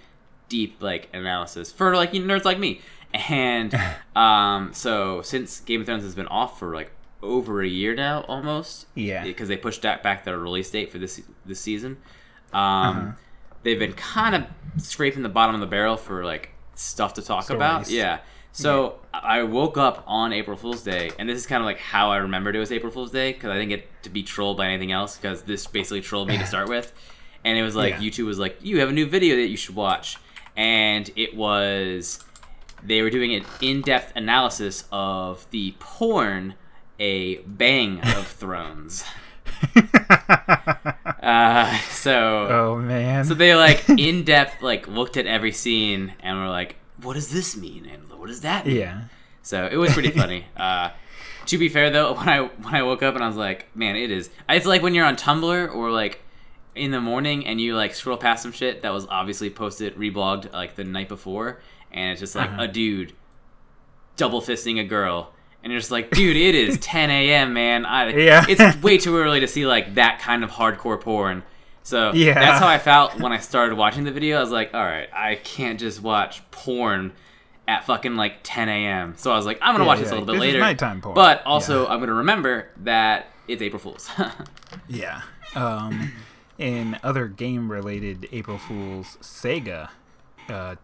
deep 0.49 0.82
like 0.82 1.09
analysis 1.14 1.72
for 1.72 1.95
like 1.95 2.14
you 2.14 2.24
know, 2.24 2.34
nerds 2.38 2.45
like 2.45 2.59
me. 2.59 2.82
And 3.30 3.74
um, 4.16 4.74
so 4.74 5.22
since 5.22 5.59
Game 5.61 5.82
of 5.82 5.86
Thrones 5.88 6.03
has 6.03 6.16
been 6.16 6.28
off 6.28 6.59
for 6.59 6.74
like 6.76 6.91
over 7.22 7.61
a 7.61 7.68
year 7.68 7.95
now, 7.95 8.22
almost, 8.28 8.86
Yeah. 8.95 9.24
because 9.24 9.47
they 9.47 9.55
pushed 9.55 9.82
that 9.84 10.03
back 10.03 10.26
their 10.26 10.38
release 10.38 10.70
date 10.70 10.91
for 10.91 10.97
this 10.99 11.22
this 11.45 11.59
season. 11.59 11.97
Um, 12.51 12.61
Uh-huh. 12.61 13.11
They've 13.64 13.80
been 13.80 13.93
kind 13.93 14.36
of 14.36 14.43
scraping 14.84 15.24
the 15.24 15.30
bottom 15.30 15.55
of 15.55 15.61
the 15.61 15.68
barrel 15.68 15.95
for 15.95 16.26
like 16.26 16.49
stuff 16.76 17.14
to 17.14 17.22
talk 17.22 17.49
about. 17.49 17.89
Yeah. 17.89 18.20
So 18.54 18.99
I 19.14 19.39
I 19.39 19.43
woke 19.43 19.78
up 19.78 20.04
on 20.08 20.32
April 20.32 20.56
Fool's 20.56 20.84
Day, 20.84 21.12
and 21.20 21.28
this 21.28 21.38
is 21.38 21.45
kind 21.45 21.62
of 21.62 21.66
like 21.66 21.80
how 21.80 22.12
I 22.12 22.18
remembered 22.18 22.56
it 22.56 22.60
was 22.60 22.72
April 22.72 22.91
Fool's 22.91 23.12
Day 23.12 23.34
because 23.34 23.49
I 23.49 23.56
didn't 23.56 23.70
get 23.70 24.04
to 24.04 24.10
be 24.10 24.22
trolled 24.24 24.58
by 24.58 24.68
anything 24.68 24.91
else 24.91 25.18
because 25.18 25.41
this 25.43 25.66
basically 25.68 26.01
trolled 26.01 26.28
me 26.28 26.38
to 26.38 26.45
start 26.45 26.70
with, 26.70 26.93
and 27.45 27.58
it 27.58 27.64
was 27.64 27.76
like 27.76 27.95
Yeah. 27.95 27.99
YouTube 28.01 28.26
was 28.26 28.39
like, 28.39 28.58
"You 28.62 28.80
have 28.80 28.89
a 28.89 28.93
new 28.93 29.06
video 29.08 29.36
that 29.38 29.47
you 29.47 29.58
should 29.58 29.76
watch," 29.76 30.18
and 30.56 31.10
it 31.16 31.36
was 31.36 32.24
they 32.84 33.01
were 33.01 33.10
doing 33.10 33.34
an 33.34 33.43
in-depth 33.62 34.12
analysis 34.16 34.84
of 34.91 35.47
the 35.51 35.74
porn 35.80 36.54
a 36.99 37.38
Bang 37.38 38.01
of 38.01 38.28
Thrones. 38.39 39.04
uh, 41.22 41.78
so 41.89 42.47
oh 42.49 42.76
man. 42.78 43.26
so 43.26 43.34
they 43.34 43.56
like 43.56 43.88
in 43.89 44.24
depth 44.24 44.62
like 44.62 44.88
looked 44.88 45.18
at 45.18 45.26
every 45.26 45.51
scene 45.51 46.14
and 46.22 46.38
were 46.39 46.49
like, 46.49 46.76
"What 47.04 47.14
does 47.14 47.30
this 47.30 47.56
mean?" 47.58 47.86
and 47.86 48.10
"What 48.20 48.28
does 48.28 48.41
that 48.41 48.66
mean?" 48.66 48.76
yeah. 48.78 49.01
So 49.41 49.68
it 49.72 49.76
was 49.78 49.93
pretty 49.93 50.12
funny. 50.22 50.45
Uh, 50.56 50.89
to 51.47 51.58
be 51.58 51.70
fair 51.70 51.89
though, 51.89 52.14
when 52.18 52.30
I 52.30 52.39
when 52.41 52.74
I 52.76 52.84
woke 52.84 53.04
up 53.04 53.16
and 53.16 53.24
I 53.24 53.28
was 53.28 53.36
like, 53.38 53.68
"Man, 53.76 53.95
it 53.95 54.12
is." 54.12 54.30
It's 54.49 54.66
like 54.66 54.82
when 54.82 54.93
you're 54.95 55.06
on 55.06 55.16
Tumblr 55.16 55.76
or 55.76 55.91
like 55.91 56.22
in 56.76 56.89
the 56.91 57.01
morning 57.01 57.45
and 57.45 57.62
you 57.62 57.76
like 57.76 57.93
scroll 57.93 58.18
past 58.18 58.41
some 58.43 58.51
shit 58.51 58.82
that 58.82 58.91
was 58.91 59.06
obviously 59.08 59.49
posted 59.49 59.95
reblogged 59.95 60.51
like 60.54 60.76
the 60.76 60.84
night 60.84 61.08
before, 61.10 61.62
and 61.91 62.12
it's 62.12 62.20
just 62.22 62.36
like 62.36 62.49
Uh-huh. 62.49 62.64
a 62.64 62.68
dude 62.68 63.14
double 64.16 64.41
fisting 64.41 64.80
a 64.80 64.84
girl. 64.84 65.34
And 65.64 65.72
you're 65.72 65.80
just 65.80 65.91
like, 65.91 66.12
dude, 66.12 66.36
it 66.36 66.56
is 66.56 66.78
10 66.82 67.10
a.m., 67.10 67.54
man. 67.54 67.86
I, 67.86 68.10
Yeah. 68.10 68.45
It's 68.49 68.82
way 68.84 68.97
too 68.97 69.16
early 69.18 69.39
to 69.39 69.47
see 69.47 69.66
like 69.66 69.95
that 69.95 70.20
kind 70.20 70.43
of 70.43 70.51
hardcore 70.51 70.99
porn. 70.99 71.43
So 71.84 72.12
Yeah. 72.14 72.34
that's 72.36 72.60
how 72.60 72.68
I 72.68 72.78
felt 72.80 73.20
when 73.20 73.32
I 73.32 73.38
started 73.40 73.78
watching 73.78 74.04
the 74.06 74.12
video. 74.12 74.38
I 74.38 74.42
was 74.42 74.52
like, 74.52 74.74
all 74.74 74.84
right, 74.84 75.10
I 75.14 75.36
can't 75.36 75.80
just 75.80 76.02
watch 76.02 76.42
porn 76.52 77.12
at 77.68 77.86
fucking 77.86 78.16
like 78.16 78.36
10 78.44 78.68
a.m. 78.70 79.14
So 79.18 79.32
I 79.32 79.36
was 79.36 79.46
like, 79.46 79.60
I'm 79.62 79.74
gonna 79.74 79.84
Yeah, 79.84 79.88
watch 79.88 80.00
this 80.00 80.10
a 80.10 80.14
little 80.16 80.26
bit 80.26 80.40
later. 80.40 80.60
nighttime 80.60 81.02
porn. 81.02 81.16
But 81.16 81.46
also, 81.46 81.84
Yeah. 81.84 81.90
I'm 81.94 82.00
gonna 82.00 82.14
remember 82.14 82.68
that 82.84 83.28
it's 83.48 83.62
April 83.62 83.80
Fools. 83.80 84.10
Yeah. 84.88 85.22
Um, 85.56 86.12
in 86.58 86.98
other 87.04 87.28
game-related 87.28 88.28
April 88.32 88.58
Fools, 88.58 89.18
Sega 89.22 89.90
uh, 90.50 90.76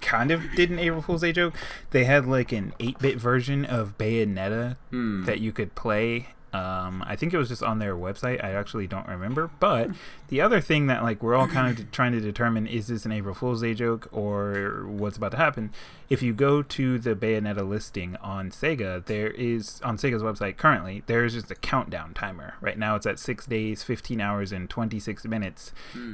kind 0.00 0.30
of 0.30 0.42
did 0.54 0.70
an 0.70 0.78
April 0.78 1.00
Fool's 1.02 1.22
Day 1.22 1.32
joke. 1.32 1.54
They 1.90 2.04
had 2.04 2.26
like 2.26 2.52
an 2.52 2.74
8-bit 2.78 3.16
version 3.18 3.64
of 3.64 3.96
Bayonetta 3.98 4.76
Hmm. 4.90 5.24
that 5.24 5.40
you 5.40 5.50
could 5.52 5.74
play. 5.74 6.28
Um, 6.52 7.04
I 7.06 7.14
think 7.16 7.34
it 7.34 7.38
was 7.38 7.48
just 7.48 7.62
on 7.62 7.78
their 7.78 7.94
website. 7.94 8.42
I 8.42 8.52
actually 8.52 8.86
don't 8.86 9.06
remember. 9.06 9.50
But 9.60 9.90
the 10.28 10.40
other 10.40 10.60
thing 10.60 10.86
that 10.86 11.02
like 11.02 11.22
we're 11.22 11.34
all 11.34 11.48
kind 11.48 11.78
of 11.78 11.90
trying 11.90 12.12
to 12.12 12.20
determine 12.20 12.66
is 12.66 12.86
this 12.86 13.04
an 13.04 13.12
April 13.12 13.34
Fool's 13.34 13.60
Day 13.60 13.74
joke 13.74 14.08
or 14.12 14.86
what's 14.86 15.16
about 15.16 15.32
to 15.32 15.36
happen. 15.36 15.70
If 16.08 16.22
you 16.22 16.32
go 16.32 16.62
to 16.62 16.98
the 16.98 17.14
Bayonetta 17.14 17.68
listing 17.68 18.16
on 18.16 18.50
Sega, 18.50 19.04
there 19.04 19.28
is 19.28 19.80
on 19.82 19.98
Sega's 19.98 20.22
website 20.22 20.56
currently 20.56 21.02
there 21.06 21.24
is 21.24 21.34
just 21.34 21.50
a 21.50 21.54
countdown 21.54 22.14
timer. 22.14 22.54
Right 22.62 22.78
now 22.78 22.96
it's 22.96 23.06
at 23.06 23.18
six 23.18 23.44
days, 23.44 23.82
fifteen 23.82 24.20
hours, 24.20 24.50
and 24.50 24.70
twenty 24.70 25.00
six 25.00 25.24
minutes, 25.26 25.72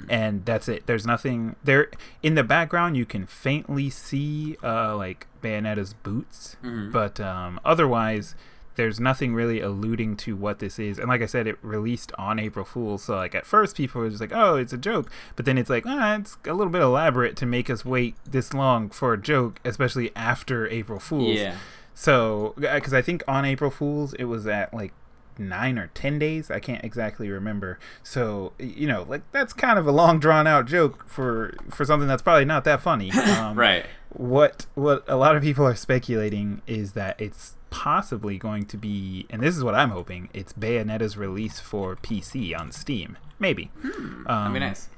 and 0.09 0.45
that's 0.45 0.68
it. 0.68 0.87
There's 0.87 1.07
nothing 1.07 1.55
there 1.62 1.91
in 2.22 2.35
the 2.35 2.43
background. 2.43 2.97
You 2.97 3.07
can 3.07 3.24
faintly 3.26 3.89
see 3.89 4.57
uh, 4.64 4.97
like 4.97 5.28
Bayonetta's 5.43 5.93
boots, 5.95 6.57
but 6.93 7.20
um, 7.20 7.61
otherwise 7.64 8.35
there's 8.76 8.98
nothing 9.00 9.34
really 9.34 9.60
alluding 9.60 10.16
to 10.18 10.34
what 10.36 10.58
this 10.58 10.78
is. 10.78 10.98
And 10.98 11.08
like 11.08 11.22
I 11.22 11.26
said, 11.26 11.46
it 11.46 11.58
released 11.62 12.12
on 12.18 12.38
April 12.38 12.64
Fool's. 12.64 13.04
So 13.04 13.16
like 13.16 13.34
at 13.34 13.46
first 13.46 13.76
people 13.76 14.00
were 14.00 14.08
just 14.08 14.20
like, 14.20 14.32
"Oh, 14.34 14.56
it's 14.56 14.72
a 14.72 14.78
joke," 14.78 15.10
but 15.36 15.44
then 15.44 15.58
it's 15.58 15.70
like, 15.70 15.84
"Ah, 15.86 16.16
it's 16.16 16.36
a 16.46 16.52
little 16.54 16.72
bit 16.72 16.82
elaborate 16.82 17.36
to 17.36 17.46
make 17.46 17.68
us 17.70 17.84
wait 17.84 18.16
this 18.28 18.52
long 18.52 18.88
for 18.90 19.12
a 19.12 19.18
joke, 19.20 19.60
especially 19.64 20.10
after 20.16 20.66
April 20.68 20.98
Fool's." 20.98 21.38
Yeah. 21.38 21.56
So 21.94 22.54
because 22.56 22.92
I 22.92 23.02
think 23.02 23.22
on 23.28 23.44
April 23.44 23.70
Fool's 23.70 24.14
it 24.14 24.24
was 24.24 24.46
at 24.46 24.74
like 24.74 24.92
nine 25.38 25.78
or 25.78 25.88
ten 25.94 26.18
days. 26.18 26.50
I 26.50 26.60
can't 26.60 26.84
exactly 26.84 27.28
remember. 27.28 27.78
So 28.02 28.52
you 28.58 28.86
know, 28.88 29.04
like 29.08 29.22
that's 29.32 29.52
kind 29.52 29.78
of 29.78 29.86
a 29.86 29.92
long 29.92 30.18
drawn 30.18 30.46
out 30.46 30.66
joke 30.66 31.08
for 31.08 31.54
for 31.70 31.84
something 31.84 32.08
that's 32.08 32.22
probably 32.22 32.44
not 32.44 32.64
that 32.64 32.80
funny. 32.82 33.10
Um, 33.38 33.58
Right. 33.58 33.84
what 34.10 34.66
what 34.74 35.04
a 35.08 35.16
lot 35.16 35.36
of 35.36 35.42
people 35.42 35.64
are 35.66 35.74
speculating 35.74 36.62
is 36.66 36.92
that 36.92 37.20
it's 37.20 37.56
possibly 37.74 38.38
going 38.38 38.64
to 38.66 38.76
be 38.76 39.26
and 39.30 39.42
this 39.42 39.56
is 39.56 39.64
what 39.64 39.74
I'm 39.74 39.90
hoping 39.90 40.28
it's 40.32 40.52
Bayonetta's 40.52 41.16
release 41.16 41.58
for 41.58 41.96
PC 41.96 42.56
on 42.58 42.70
Steam. 42.70 43.18
Maybe. 43.40 43.70
Um, 43.82 44.24
That'd 44.26 44.52
be 44.54 44.60
nice. 44.60 44.88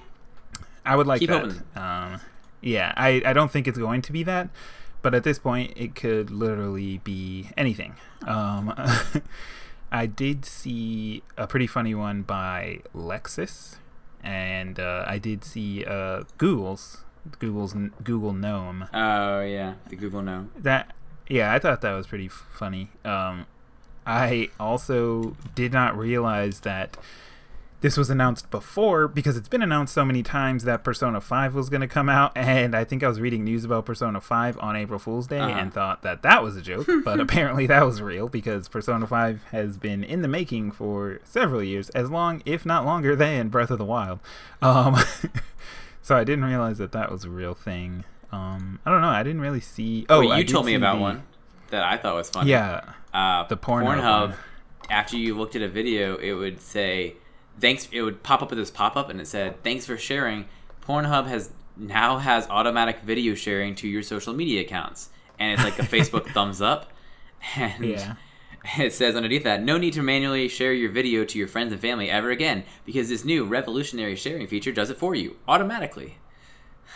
I 0.85 0.95
would 0.95 1.07
like 1.07 1.21
Keep 1.21 1.31
that. 1.31 1.63
um, 1.75 2.21
yeah 2.61 2.93
I, 2.97 3.23
I 3.25 3.33
don't 3.33 3.51
think 3.51 3.67
it's 3.67 3.79
going 3.79 4.03
to 4.03 4.13
be 4.13 4.23
that 4.25 4.51
but 5.01 5.15
at 5.15 5.25
this 5.25 5.39
point 5.39 5.73
it 5.75 5.95
could 5.95 6.31
literally 6.31 6.99
be 6.99 7.49
anything. 7.57 7.95
Um, 8.27 8.75
I 9.91 10.05
did 10.07 10.45
see 10.45 11.23
a 11.39 11.47
pretty 11.47 11.67
funny 11.67 11.95
one 11.95 12.23
by 12.23 12.81
Lexus 12.95 13.77
and 14.23 14.79
uh, 14.79 15.05
I 15.07 15.17
did 15.19 15.45
see 15.45 15.83
uh, 15.85 16.25
Google's 16.37 17.05
Google's 17.39 17.75
Google 18.05 18.33
Gnome. 18.35 18.89
Oh 18.93 19.41
yeah, 19.41 19.75
the 19.89 19.97
Google 19.97 20.23
Gnome. 20.23 20.51
that 20.59 20.93
yeah 21.29 21.53
i 21.53 21.59
thought 21.59 21.81
that 21.81 21.93
was 21.95 22.07
pretty 22.07 22.29
funny. 22.29 22.91
Um 23.05 23.47
i 24.07 24.49
also 24.61 25.37
did 25.55 25.73
not 25.73 25.97
realize 25.99 26.61
that 26.61 26.97
this 27.83 27.97
was 27.97 28.09
announced 28.09 28.51
before 28.51 29.07
because 29.07 29.37
it's 29.37 29.49
been 29.49 29.63
announced 29.63 29.93
so 29.93 30.05
many 30.05 30.23
times 30.23 30.65
that 30.65 30.83
persona 30.83 31.21
5 31.21 31.55
was 31.55 31.69
going 31.69 31.81
to 31.83 31.87
come 31.89 32.09
out 32.09 32.33
and 32.37 32.75
i 32.75 32.85
think 32.85 33.03
i 33.03 33.09
was 33.09 33.21
reading 33.21 33.45
news 33.45 33.65
about 33.65 33.85
persona 33.85 34.21
5 34.21 34.59
on 34.61 34.77
april 34.77 34.99
fool's 34.99 35.27
day 35.27 35.39
Uh-huh. 35.41 35.59
and 35.59 35.75
thought 35.75 36.03
that 36.03 36.23
that 36.23 36.43
was 36.43 36.57
a 36.57 36.63
joke 36.63 36.89
but 37.05 37.21
apparently 37.21 37.67
that 37.67 37.85
was 37.85 38.01
real 38.01 38.29
because 38.29 38.69
persona 38.69 39.07
5 39.07 39.43
has 39.51 39.77
been 39.77 40.03
in 40.05 40.23
the 40.23 40.29
making 40.29 40.71
for 40.71 41.19
several 41.25 41.63
years 41.63 41.91
as 41.91 42.09
long 42.11 42.43
if 42.47 42.65
not 42.65 42.85
longer 42.87 43.15
than 43.17 43.49
breath 43.49 43.71
of 43.71 43.79
the 43.79 43.85
wild. 43.85 44.21
Um 44.63 44.97
so 46.03 46.17
i 46.17 46.25
didn't 46.25 46.45
realize 46.45 46.79
that 46.79 46.93
that 46.93 47.11
was 47.13 47.25
a 47.25 47.31
real 47.31 47.55
thing 47.55 48.05
um 48.33 48.79
i 48.85 48.91
don't 48.91 49.01
know 49.01 49.09
i 49.09 49.23
didn't 49.23 49.41
really 49.41 49.61
see 49.61 50.05
oh 50.09 50.21
Wait, 50.21 50.39
you 50.39 50.45
told 50.45 50.67
me 50.67 50.75
about 50.75 50.97
the- 50.97 51.03
one 51.03 51.23
that 51.71 51.83
I 51.83 51.97
thought 51.97 52.15
was 52.15 52.31
funny. 52.31 52.51
yeah 52.51 52.81
uh, 53.13 53.45
The 53.49 53.57
Pornhub 53.57 53.99
Pornhub. 54.01 54.29
one. 54.29 54.37
After 54.89 55.17
you 55.17 55.37
looked 55.37 55.57
at 55.57 55.63
a 55.63 55.69
video, 55.69 56.17
it 56.17 56.33
would 56.35 56.61
say, 56.61 57.17
"Thanks." 57.61 57.89
It 57.91 58.03
would 58.03 58.23
pop 58.23 58.41
up 58.41 58.51
with 58.51 58.59
this 58.61 58.71
pop 58.71 58.95
up, 58.97 59.09
and 59.11 59.21
it 59.21 59.27
said, 59.27 59.65
"Thanks 59.65 59.85
for 59.85 59.97
sharing." 59.97 60.45
Pornhub 60.87 61.27
has 61.27 61.51
now 61.77 62.19
has 62.19 62.47
automatic 62.51 63.01
video 63.01 63.35
sharing 63.35 63.75
to 63.77 63.89
your 63.89 64.03
social 64.05 64.33
media 64.33 64.61
accounts, 64.61 65.09
and 65.41 65.53
it's 65.55 65.65
like 65.65 65.77
a 65.81 65.83
Facebook 65.83 66.29
thumbs 66.35 66.61
up, 66.63 66.93
and 67.57 67.85
Yeah. 67.85 68.15
it 68.79 68.93
says 68.93 69.17
underneath 69.17 69.43
that, 69.43 69.61
"No 69.61 69.77
need 69.77 69.95
to 69.95 70.03
manually 70.03 70.47
share 70.49 70.73
your 70.73 70.91
video 70.93 71.25
to 71.25 71.37
your 71.39 71.49
friends 71.49 71.73
and 71.73 71.81
family 71.81 72.09
ever 72.09 72.31
again, 72.31 72.63
because 72.85 73.09
this 73.09 73.25
new 73.25 73.45
revolutionary 73.45 74.15
sharing 74.15 74.47
feature 74.47 74.71
does 74.71 74.89
it 74.91 74.99
for 74.99 75.17
you 75.17 75.37
automatically." 75.49 76.19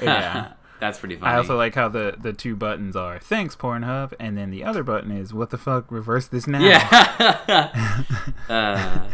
yeah 0.01 0.53
That's 0.81 0.99
pretty 0.99 1.17
funny. 1.17 1.33
I 1.33 1.37
also 1.37 1.57
like 1.57 1.75
how 1.75 1.89
the 1.89 2.17
the 2.19 2.33
two 2.33 2.57
buttons 2.57 2.97
are 2.97 3.19
thanks 3.19 3.55
Pornhub, 3.55 4.15
and 4.19 4.37
then 4.37 4.51
the 4.51 4.65
other 4.65 4.83
button 4.83 5.11
is 5.13 5.33
what 5.35 5.51
the 5.51 5.59
fuck 5.59 5.91
reverse 5.91 6.27
this 6.27 6.47
now. 6.47 6.61
Yeah. 6.61 8.07
uh, 8.49 9.07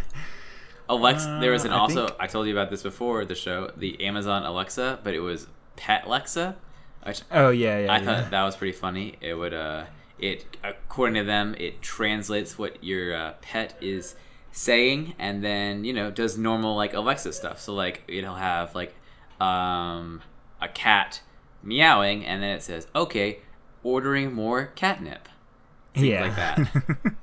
Alexa, 0.88 1.38
there 1.40 1.50
was 1.50 1.64
an 1.64 1.72
Uh, 1.72 1.76
I 1.76 1.78
also. 1.78 2.06
think- 2.06 2.20
I 2.20 2.26
told 2.28 2.46
you 2.46 2.52
about 2.52 2.70
this 2.70 2.82
before 2.82 3.24
the 3.24 3.34
show, 3.34 3.70
the 3.76 4.02
Amazon 4.04 4.44
Alexa, 4.44 5.00
but 5.02 5.14
it 5.14 5.20
was 5.20 5.48
Pet 5.76 6.04
Alexa. 6.06 6.56
Which 7.04 7.22
Oh 7.30 7.50
yeah, 7.50 7.80
yeah. 7.80 7.92
I 7.92 7.98
yeah. 7.98 8.04
thought 8.04 8.30
that 8.30 8.44
was 8.44 8.56
pretty 8.56 8.72
funny. 8.72 9.16
It 9.20 9.34
would, 9.34 9.54
uh, 9.54 9.84
it 10.18 10.44
according 10.64 11.14
to 11.16 11.24
them, 11.24 11.54
it 11.58 11.82
translates 11.82 12.58
what 12.58 12.82
your 12.82 13.14
uh, 13.14 13.32
pet 13.42 13.76
is 13.80 14.14
saying, 14.52 15.14
and 15.18 15.42
then 15.44 15.84
you 15.84 15.92
know 15.92 16.10
does 16.10 16.38
normal 16.38 16.74
like 16.76 16.94
Alexa 16.94 17.32
stuff. 17.32 17.60
So 17.60 17.74
like 17.74 18.02
it'll 18.08 18.34
have 18.36 18.74
like 18.74 18.94
um, 19.40 20.20
a 20.60 20.68
cat 20.68 21.20
meowing, 21.66 22.24
and 22.24 22.42
then 22.42 22.50
it 22.56 22.62
says, 22.62 22.86
"Okay, 22.94 23.40
ordering 23.82 24.32
more 24.32 24.66
catnip." 24.74 25.28
Things 25.94 26.06
yeah. 26.06 26.22
like 26.22 26.36
that. 26.36 27.12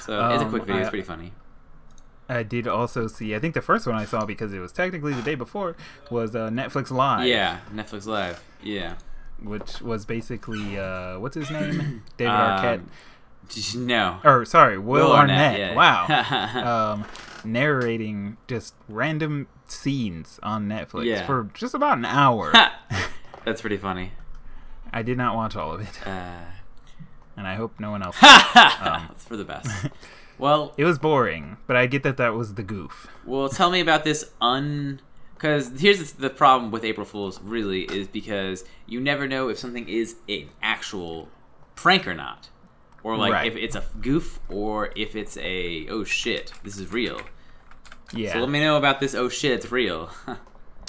So 0.00 0.30
it's 0.32 0.42
a 0.42 0.46
Um, 0.46 0.50
quick 0.50 0.64
video. 0.64 0.80
It's 0.80 0.88
pretty 0.90 1.04
funny. 1.04 1.32
I 2.28 2.42
did 2.42 2.66
also 2.66 3.06
see. 3.06 3.34
I 3.34 3.38
think 3.38 3.54
the 3.54 3.60
first 3.60 3.86
one 3.86 3.94
I 3.96 4.04
saw 4.06 4.24
because 4.24 4.52
it 4.52 4.58
was 4.58 4.72
technically 4.72 5.12
the 5.12 5.22
day 5.22 5.34
before 5.34 5.76
was 6.10 6.34
uh, 6.34 6.48
Netflix 6.48 6.90
Live. 6.90 7.26
Yeah, 7.26 7.58
Netflix 7.72 8.06
Live. 8.06 8.42
Yeah. 8.62 8.94
which 9.42 9.80
was 9.82 10.04
basically 10.06 10.78
uh, 10.78 11.18
what's 11.18 11.34
his 11.36 11.50
name? 11.50 12.02
David 12.16 12.30
Um, 12.32 12.40
Arquette. 13.52 13.76
No. 13.76 14.18
Or 14.24 14.44
sorry, 14.44 14.78
Will, 14.78 15.06
Will 15.08 15.12
Arnett. 15.12 15.52
Arnett, 15.52 15.58
yeah. 15.58 15.74
Wow. 15.74 16.92
um, 16.94 17.04
narrating 17.44 18.36
just 18.48 18.74
random 18.88 19.48
scenes 19.66 20.38
on 20.42 20.66
Netflix 20.68 21.04
Yeah. 21.06 21.26
for 21.26 21.50
just 21.54 21.74
about 21.74 21.98
an 21.98 22.04
hour. 22.04 22.52
That's 23.44 23.60
pretty 23.60 23.76
funny. 23.78 24.12
I 24.92 25.02
did 25.02 25.16
not 25.18 25.34
watch 25.36 25.56
all 25.56 25.72
of 25.72 25.80
it, 25.80 26.06
Uh, 26.06 26.44
and 27.36 27.46
I 27.46 27.54
hope 27.54 27.78
no 27.78 27.90
one 27.90 28.02
else. 28.02 28.16
it's 28.22 29.24
for 29.24 29.36
the 29.36 29.44
best. 29.44 29.88
Well, 30.38 30.74
it 30.78 30.84
was 30.84 30.98
boring, 30.98 31.56
but 31.66 31.76
I 31.76 31.86
get 31.86 32.02
that 32.02 32.16
that 32.16 32.34
was 32.34 32.54
the 32.54 32.62
goof. 32.62 33.08
well, 33.24 33.48
tell 33.48 33.70
me 33.70 33.80
about 33.80 34.04
this 34.04 34.30
un. 34.40 35.00
Because 35.34 35.72
here's 35.80 36.12
the 36.12 36.28
problem 36.28 36.70
with 36.70 36.84
April 36.84 37.06
Fools, 37.06 37.40
really, 37.40 37.84
is 37.84 38.06
because 38.08 38.62
you 38.86 39.00
never 39.00 39.26
know 39.26 39.48
if 39.48 39.58
something 39.58 39.88
is 39.88 40.16
an 40.28 40.50
actual 40.62 41.30
prank 41.76 42.06
or 42.06 42.12
not, 42.12 42.50
or 43.02 43.16
like 43.16 43.32
Right. 43.32 43.46
if 43.46 43.56
it's 43.56 43.74
a 43.74 43.82
goof 44.02 44.38
or 44.50 44.90
if 44.96 45.16
it's 45.16 45.38
a 45.38 45.86
oh 45.88 46.04
shit, 46.04 46.52
this 46.62 46.76
is 46.78 46.92
real. 46.92 47.22
Yeah. 48.12 48.34
So 48.34 48.40
let 48.40 48.50
me 48.50 48.60
know 48.60 48.76
about 48.76 49.00
this. 49.00 49.14
Oh 49.14 49.30
shit, 49.30 49.52
it's 49.52 49.72
real. 49.72 50.10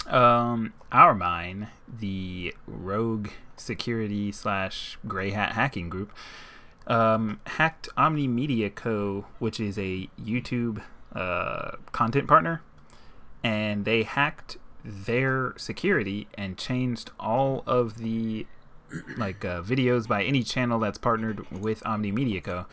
Um, 0.08 0.74
OurMine, 0.92 1.70
the 1.88 2.56
rogue 2.68 3.30
security 3.56 4.32
slash 4.32 4.98
gray 5.08 5.32
hat 5.32 5.54
hacking 5.54 5.90
group, 5.90 6.12
um, 6.88 7.40
hacked 7.46 7.90
Omni 7.96 8.28
Media 8.28 8.70
Co., 8.70 9.26
which 9.40 9.60
is 9.60 9.78
a 9.78 10.10
YouTube 10.22 10.82
uh, 11.14 11.72
content 11.92 12.28
partner, 12.28 12.62
and 13.44 13.86
they 13.86 14.04
hacked 14.04 14.58
their 14.84 15.54
security 15.58 16.28
and 16.34 16.58
changed 16.58 17.12
all 17.20 17.64
of 17.68 17.98
the 17.98 18.48
like 19.18 19.46
uh, 19.46 19.62
videos 19.62 20.08
by 20.08 20.24
any 20.24 20.44
channel 20.44 20.80
that's 20.80 20.98
partnered 20.98 21.50
with 21.52 21.86
Omni 21.86 22.12
Media 22.12 22.42
Co. 22.42 22.66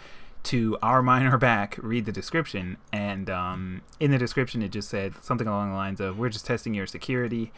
To 0.48 0.78
our 0.82 1.02
minor 1.02 1.36
back, 1.36 1.76
read 1.82 2.06
the 2.06 2.12
description, 2.12 2.78
and 2.92 3.28
um, 3.28 3.82
in 4.00 4.10
the 4.10 4.18
description 4.18 4.62
it 4.62 4.70
just 4.70 4.88
said 4.88 5.12
something 5.22 5.46
along 5.46 5.70
the 5.70 5.76
lines 5.76 6.00
of, 6.00 6.18
"We're 6.18 6.30
just 6.30 6.46
testing 6.46 6.72
your 6.72 6.86
security." 6.86 7.52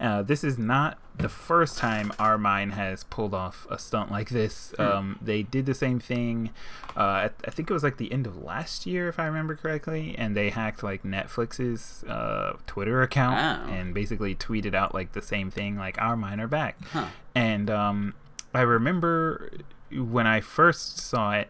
Uh, 0.00 0.22
this 0.22 0.42
is 0.42 0.58
not 0.58 0.98
the 1.16 1.28
first 1.28 1.78
time 1.78 2.10
OurMine 2.18 2.72
has 2.72 3.04
pulled 3.04 3.32
off 3.34 3.68
a 3.70 3.78
stunt 3.78 4.10
like 4.10 4.30
this. 4.30 4.74
Um, 4.76 5.20
they 5.22 5.44
did 5.44 5.66
the 5.66 5.74
same 5.74 6.00
thing. 6.00 6.50
Uh, 6.96 7.26
at, 7.26 7.34
I 7.46 7.50
think 7.52 7.70
it 7.70 7.72
was 7.72 7.84
like 7.84 7.98
the 7.98 8.10
end 8.10 8.26
of 8.26 8.42
last 8.42 8.84
year, 8.86 9.08
if 9.08 9.20
I 9.20 9.26
remember 9.26 9.54
correctly, 9.54 10.16
and 10.18 10.36
they 10.36 10.50
hacked 10.50 10.82
like 10.82 11.04
Netflix's 11.04 12.02
uh, 12.08 12.56
Twitter 12.66 13.02
account 13.02 13.36
Wow. 13.36 13.72
and 13.72 13.94
basically 13.94 14.34
tweeted 14.34 14.74
out 14.74 14.92
like 14.92 15.12
the 15.12 15.22
same 15.22 15.48
thing, 15.52 15.76
like 15.76 15.96
"OurMine 15.98 16.40
are 16.40 16.48
back." 16.48 16.76
Huh. 16.86 17.06
And 17.36 17.70
um, 17.70 18.14
I 18.52 18.62
remember 18.62 19.48
when 19.92 20.26
I 20.26 20.40
first 20.40 20.98
saw 20.98 21.34
it, 21.34 21.48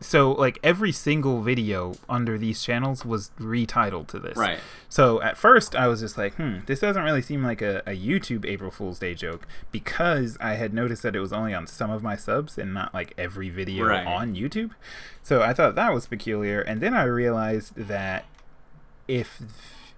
so 0.00 0.32
like 0.32 0.58
every 0.62 0.92
single 0.92 1.40
video 1.42 1.94
under 2.08 2.36
these 2.36 2.62
channels 2.62 3.04
was 3.04 3.30
retitled 3.38 4.08
to 4.08 4.18
this. 4.18 4.36
Right. 4.36 4.58
So 4.88 5.22
at 5.22 5.36
first 5.38 5.74
I 5.74 5.88
was 5.88 6.00
just 6.00 6.18
like, 6.18 6.34
hmm, 6.34 6.58
this 6.66 6.80
doesn't 6.80 7.02
really 7.02 7.22
seem 7.22 7.42
like 7.42 7.62
a, 7.62 7.78
a 7.86 7.96
YouTube 7.96 8.44
April 8.44 8.70
Fool's 8.70 8.98
Day 8.98 9.14
joke 9.14 9.46
because 9.72 10.36
I 10.40 10.54
had 10.54 10.74
noticed 10.74 11.02
that 11.02 11.16
it 11.16 11.20
was 11.20 11.32
only 11.32 11.54
on 11.54 11.66
some 11.66 11.90
of 11.90 12.02
my 12.02 12.14
subs 12.16 12.58
and 12.58 12.74
not 12.74 12.92
like 12.92 13.14
every 13.16 13.48
video 13.48 13.86
Right. 13.86 14.06
on 14.06 14.34
YouTube. 14.34 14.72
So 15.22 15.42
I 15.42 15.52
thought 15.54 15.74
that 15.76 15.92
was 15.94 16.06
peculiar. 16.06 16.60
And 16.60 16.80
then 16.82 16.92
I 16.94 17.04
realized 17.04 17.74
that 17.76 18.26
if 19.08 19.40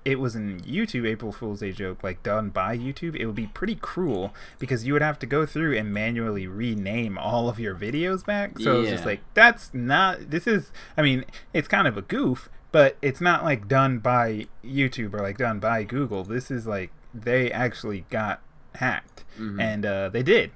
it 0.05 0.19
was 0.19 0.35
an 0.35 0.61
YouTube 0.63 1.07
April 1.07 1.33
Fool's 1.33 1.61
Day 1.61 1.73
joke, 1.73 2.03
like 2.03 2.23
done 2.23 2.51
by 2.51 2.77
YouTube, 2.77 3.15
it 3.17 3.27
would 3.27 3.35
be 3.35 3.47
pretty 3.49 3.75
cruel 3.75 4.35
because 4.59 4.87
you 4.87 4.93
would 4.93 5.03
have 5.03 5.19
to 5.19 5.27
go 5.27 5.45
through 5.45 5.77
and 5.77 5.93
manually 5.93 6.47
rename 6.47 7.19
all 7.19 7.49
of 7.49 7.59
your 7.61 7.75
videos 7.75 8.25
back. 8.25 8.59
So 8.59 8.81
it's 8.81 8.91
just 8.91 9.05
like, 9.07 9.21
that's 9.35 9.75
not, 9.75 10.31
this 10.31 10.47
is, 10.47 10.73
I 10.97 11.03
mean, 11.03 11.25
it's 11.53 11.69
kind 11.69 11.87
of 11.87 11.97
a 11.97 12.03
goof, 12.03 12.49
but 12.73 12.97
it's 13.03 13.21
not 13.21 13.45
like 13.45 13.69
done 13.69 13.99
by 13.99 14.47
YouTube 14.65 15.15
or 15.15 15.21
like 15.21 15.39
done 15.39 15.59
by 15.59 15.85
Google. 15.85 16.25
This 16.25 16.51
is 16.51 16.67
like, 16.67 16.91
they 17.13 17.51
actually 17.51 18.07
got 18.11 18.41
hacked. 18.77 19.25
And 19.61 19.87
uh, 19.87 20.09
they 20.09 20.23
did 20.23 20.51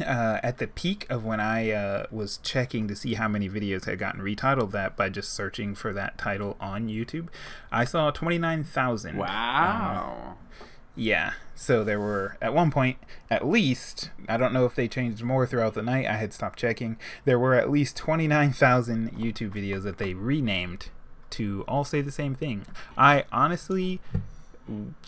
uh, 0.00 0.40
at 0.42 0.58
the 0.58 0.66
peak 0.66 1.06
of 1.10 1.24
when 1.24 1.40
I 1.40 1.70
uh, 1.70 2.06
was 2.10 2.38
checking 2.38 2.88
to 2.88 2.96
see 2.96 3.14
how 3.14 3.28
many 3.28 3.48
videos 3.48 3.84
had 3.86 3.98
gotten 3.98 4.20
retitled 4.20 4.72
that 4.72 4.96
by 4.96 5.08
just 5.08 5.32
searching 5.32 5.74
for 5.74 5.92
that 5.92 6.18
title 6.18 6.56
on 6.60 6.88
YouTube, 6.88 7.28
I 7.70 7.84
saw 7.84 8.10
29,000. 8.10 9.16
Wow. 9.16 10.36
Yeah. 10.96 11.32
So 11.54 11.84
there 11.84 12.00
were, 12.00 12.36
at 12.40 12.54
one 12.54 12.70
point, 12.70 12.98
at 13.30 13.46
least, 13.46 14.10
I 14.28 14.36
don't 14.36 14.52
know 14.52 14.64
if 14.64 14.74
they 14.74 14.88
changed 14.88 15.22
more 15.22 15.46
throughout 15.46 15.74
the 15.74 15.82
night, 15.82 16.06
I 16.06 16.16
had 16.16 16.32
stopped 16.32 16.58
checking, 16.58 16.96
there 17.24 17.38
were 17.38 17.54
at 17.54 17.70
least 17.70 17.96
29,000 17.96 19.12
YouTube 19.12 19.50
videos 19.50 19.82
that 19.82 19.98
they 19.98 20.14
renamed 20.14 20.88
to 21.30 21.64
all 21.66 21.84
say 21.84 22.00
the 22.00 22.12
same 22.12 22.34
thing. 22.34 22.64
I 22.96 23.24
honestly 23.32 24.00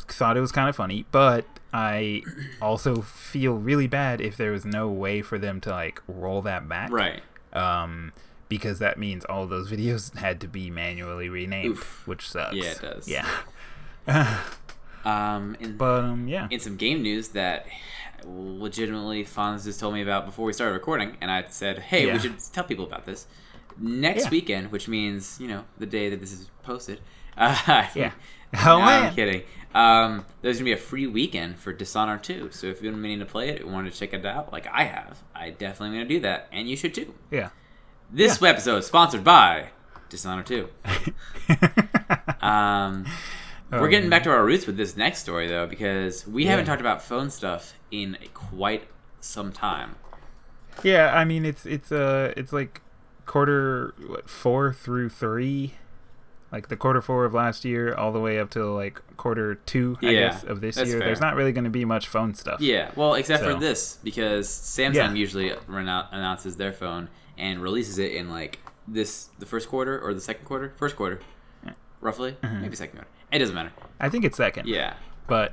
thought 0.09 0.37
it 0.37 0.41
was 0.41 0.53
kind 0.53 0.69
of 0.69 0.77
funny, 0.77 1.05
but 1.11 1.45
I 1.73 2.23
also 2.61 3.03
feel 3.03 3.55
really 3.55 3.87
bad 3.87 4.21
if 4.21 4.37
there 4.37 4.53
was 4.53 4.65
no 4.65 4.89
way 4.89 5.23
for 5.23 5.39
them 5.39 5.61
to 5.63 5.71
like 5.71 6.01
roll 6.07 6.43
that 6.43 6.69
back. 6.69 6.91
Right. 6.91 7.23
Um, 7.53 8.13
because 8.49 8.79
that 8.79 8.99
means 8.99 9.25
all 9.25 9.47
those 9.47 9.71
videos 9.71 10.17
had 10.19 10.41
to 10.43 10.49
be 10.49 10.71
manually 10.71 11.29
renamed, 11.29 11.79
Oof. 11.79 12.07
which 12.07 12.29
sucks. 12.31 12.55
Yeah, 12.55 12.71
it 12.73 12.81
does. 12.81 13.09
Yeah. 13.09 13.29
Um, 15.05 15.57
in, 15.61 15.77
But 15.77 16.03
um, 16.03 16.27
yeah. 16.27 16.49
in 16.51 16.59
some 16.59 16.77
game 16.77 17.01
news 17.01 17.29
that 17.29 17.67
legitimately 18.25 19.25
Fonz 19.25 19.65
just 19.65 19.79
told 19.79 19.95
me 19.95 20.03
about 20.03 20.27
before 20.27 20.45
we 20.45 20.53
started 20.53 20.73
recording, 20.73 21.17
and 21.21 21.31
I 21.31 21.45
said, 21.49 21.79
"Hey, 21.79 22.07
Yeah. 22.09 22.15
we 22.15 22.19
should 22.19 22.35
tell 22.53 22.65
people 22.65 22.85
about 22.85 23.07
this." 23.07 23.27
Next 23.79 24.25
Yeah. 24.25 24.31
weekend, 24.31 24.73
which 24.73 24.89
means 24.89 25.39
you 25.41 25.47
know 25.49 25.65
the 25.79 25.87
day 25.87 26.11
that 26.11 26.21
this 26.21 26.33
is 26.33 26.51
posted. 26.63 27.01
Uh, 27.39 27.87
Yeah. 27.95 28.13
No, 28.53 28.61
Oh 28.65 28.79
man. 28.81 29.07
I'm 29.07 29.15
kidding. 29.15 29.43
Um, 29.75 30.25
there's 30.41 30.57
gonna 30.57 30.65
be 30.65 30.73
a 30.73 30.77
free 30.79 31.07
weekend 31.07 31.59
for 31.59 31.73
Dishonored 31.73 32.23
2. 32.23 32.51
So 32.53 32.67
if 32.69 32.83
you've 32.83 32.93
been 32.93 33.03
meaning 33.03 33.19
to 33.19 33.27
play 33.27 33.51
it, 33.51 33.63
and 33.63 33.73
wanted 33.73 33.93
to 33.93 33.99
check 33.99 34.15
it 34.15 34.25
out, 34.25 34.53
like 34.53 34.67
I 34.73 34.85
have, 34.85 35.23
I 35.35 35.51
definitely 35.51 35.89
am 35.89 35.95
gonna 35.95 36.09
do 36.09 36.21
that, 36.21 36.49
and 36.51 36.69
you 36.69 36.77
should 36.77 36.95
too. 36.95 37.15
Yeah. 37.31 37.51
This 38.11 38.41
episode 38.43 38.79
is 38.79 38.87
sponsored 38.87 39.25
by 39.25 39.71
Dishonored 40.09 40.47
2. 40.47 40.69
Um, 42.41 43.07
we're 43.73 43.89
getting 43.89 44.09
back 44.11 44.23
to 44.25 44.31
our 44.31 44.45
roots 44.45 44.67
with 44.67 44.77
this 44.77 44.97
next 44.97 45.19
story 45.19 45.49
though, 45.49 45.67
because 45.67 46.27
we 46.27 46.47
haven't 46.47 46.67
talked 46.67 46.81
about 46.81 47.03
phone 47.03 47.31
stuff 47.31 47.75
in 47.91 48.17
quite 48.33 48.89
some 49.21 49.53
time. 49.53 49.97
Yeah, 50.85 51.13
I 51.13 51.25
mean 51.25 51.45
it's 51.45 51.67
it's 51.67 51.91
uh 51.91 52.33
it's 52.37 52.53
like 52.53 52.81
quarter 53.25 53.95
what, 54.07 54.31
four 54.31 54.73
through 54.73 55.09
three, 55.09 55.75
like 56.53 56.69
the 56.69 56.77
quarter 56.77 57.01
four 57.03 57.25
of 57.25 57.35
last 57.35 57.65
year, 57.65 57.95
all 57.95 58.13
the 58.13 58.21
way 58.21 58.39
up 58.39 58.51
to 58.51 58.65
like 58.67 59.01
quarter 59.17 59.57
two, 59.57 59.97
I 60.03 60.07
Yeah, 60.07 60.13
guess, 60.31 60.45
of 60.45 60.61
this 60.61 60.77
year. 60.77 60.87
fair. 60.87 60.99
There's 61.01 61.21
not 61.21 61.35
really 61.35 61.53
going 61.53 61.65
to 61.65 61.71
be 61.71 61.85
much 61.85 62.07
phone 62.09 62.35
stuff. 62.35 62.61
Yeah, 62.61 62.91
well, 62.97 63.15
except 63.15 63.43
So- 63.43 63.55
for 63.55 63.61
this, 63.61 63.99
because 64.05 64.49
Samsung 64.49 64.95
Yeah. 64.95 65.13
usually 65.13 65.53
reno- 65.67 66.07
announces 66.13 66.57
their 66.57 66.73
phone 66.73 67.09
and 67.37 67.61
releases 67.61 67.99
it 67.99 68.13
in 68.13 68.31
like 68.31 68.61
this 68.89 69.29
the 69.39 69.47
first 69.47 69.69
quarter 69.69 69.99
or 70.01 70.15
the 70.15 70.21
second 70.21 70.45
quarter, 70.45 70.73
first 70.77 70.95
quarter, 70.97 71.21
roughly, 72.01 72.37
Mm-hmm. 72.43 72.63
maybe 72.63 72.77
second 72.77 72.97
quarter. 72.99 73.09
It 73.33 73.39
doesn't 73.41 73.55
matter. 73.55 73.73
I 73.99 74.09
think 74.09 74.25
it's 74.25 74.37
second. 74.37 74.69
Yeah, 74.69 74.95
but 75.27 75.53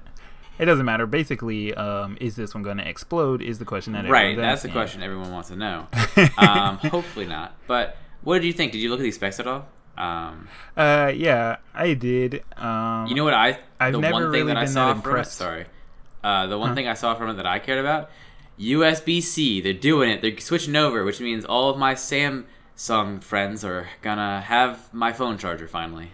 it 0.60 0.66
doesn't 0.66 0.86
matter. 0.86 1.08
Basically, 1.08 1.74
um, 1.74 2.16
is 2.22 2.36
this 2.36 2.54
one 2.54 2.62
going 2.62 2.78
to 2.78 2.88
explode? 2.88 3.42
Is 3.42 3.58
the 3.58 3.66
question 3.66 3.94
that 3.94 4.08
right. 4.08 4.38
That's 4.38 4.62
the 4.62 4.70
question 4.70 5.02
everyone 5.02 5.32
wants 5.32 5.50
to 5.50 5.56
know. 5.56 5.88
um, 6.38 6.78
hopefully 6.78 7.26
not. 7.26 7.56
But 7.66 7.98
what 8.22 8.36
did 8.40 8.46
you 8.46 8.54
think? 8.54 8.72
Did 8.72 8.78
you 8.80 8.92
look 8.92 9.00
at 9.00 9.04
these 9.04 9.16
specs 9.16 9.40
at 9.40 9.48
all? 9.48 9.66
Um, 9.98 10.48
Uh, 10.76 11.12
yeah, 11.16 11.58
I 11.74 11.94
did. 11.94 12.44
Um, 12.58 13.08
You 13.08 13.16
know 13.16 13.24
what 13.24 13.34
I? 13.34 13.60
I've 13.80 13.94
the 13.94 14.00
never 14.00 14.14
one 14.14 14.24
thing 14.24 14.32
really 14.32 14.48
that 14.54 14.58
I 14.58 14.66
saw 14.66 14.88
that 14.88 14.92
from 14.94 14.98
it. 15.00 15.06
impressed. 15.10 15.34
Sorry, 15.38 15.66
uh, 16.24 16.48
the 16.48 16.58
one 16.58 16.74
thing 16.76 16.88
I 16.88 16.94
saw 16.96 17.14
from 17.16 17.30
it 17.30 17.34
that 17.36 17.46
I 17.46 17.60
cared 17.60 17.80
about, 17.80 18.10
USB 18.60 19.22
C. 19.22 19.62
They're 19.62 19.74
doing 19.74 20.10
it. 20.10 20.22
They're 20.22 20.40
switching 20.40 20.76
over, 20.76 21.04
which 21.04 21.20
means 21.20 21.46
all 21.46 21.70
of 21.70 21.78
my 21.78 21.94
Samsung 21.96 23.22
friends 23.24 23.64
are 23.64 23.90
gonna 24.02 24.42
have 24.42 24.92
my 24.94 25.14
phone 25.14 25.38
charger 25.38 25.68
finally 25.68 26.12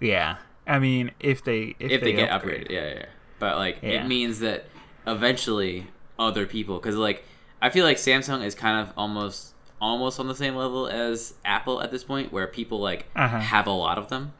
yeah. 0.00 0.36
I 0.66 0.78
mean, 0.78 1.12
if 1.20 1.44
they 1.44 1.76
if, 1.78 1.92
if 1.92 2.00
they, 2.02 2.12
get 2.12 2.30
upgrade. 2.30 2.68
upgraded. 2.68 2.70
Yeah, 2.70 2.84
yeah. 2.88 2.94
yeah. 2.94 3.06
But 3.38 3.56
like, 3.56 3.78
Yeah. 3.82 4.04
it 4.04 4.06
means 4.06 4.40
that 4.40 4.66
eventually 5.06 5.86
other 6.18 6.46
people, 6.46 6.78
because 6.78 6.96
like, 6.96 7.24
I 7.62 7.70
feel 7.70 7.84
like 7.84 7.96
Samsung 7.96 8.44
is 8.44 8.54
kind 8.54 8.86
of 8.86 8.92
almost 8.98 9.53
almost 9.80 10.18
on 10.20 10.28
the 10.28 10.34
same 10.34 10.54
level 10.56 10.86
as 10.86 11.34
Apple 11.44 11.82
at 11.82 11.90
this 11.90 12.04
point, 12.04 12.32
where 12.32 12.46
people 12.46 12.80
like 12.80 13.06
Uh-huh. 13.16 13.38
have 13.38 13.66
a 13.66 13.70
lot 13.72 13.98
of 13.98 14.08
them. 14.08 14.32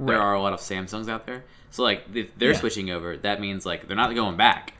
there 0.00 0.20
are 0.22 0.32
a 0.34 0.40
lot 0.40 0.52
of 0.52 0.60
Samsungs 0.60 1.08
out 1.08 1.26
there. 1.26 1.42
So 1.70 1.82
like 1.82 2.04
if 2.14 2.36
they're 2.38 2.52
Yeah. 2.52 2.58
switching 2.58 2.88
over, 2.88 3.16
that 3.16 3.40
means 3.40 3.66
like 3.66 3.88
they're 3.88 3.96
not 3.96 4.14
going 4.14 4.36
back 4.36 4.74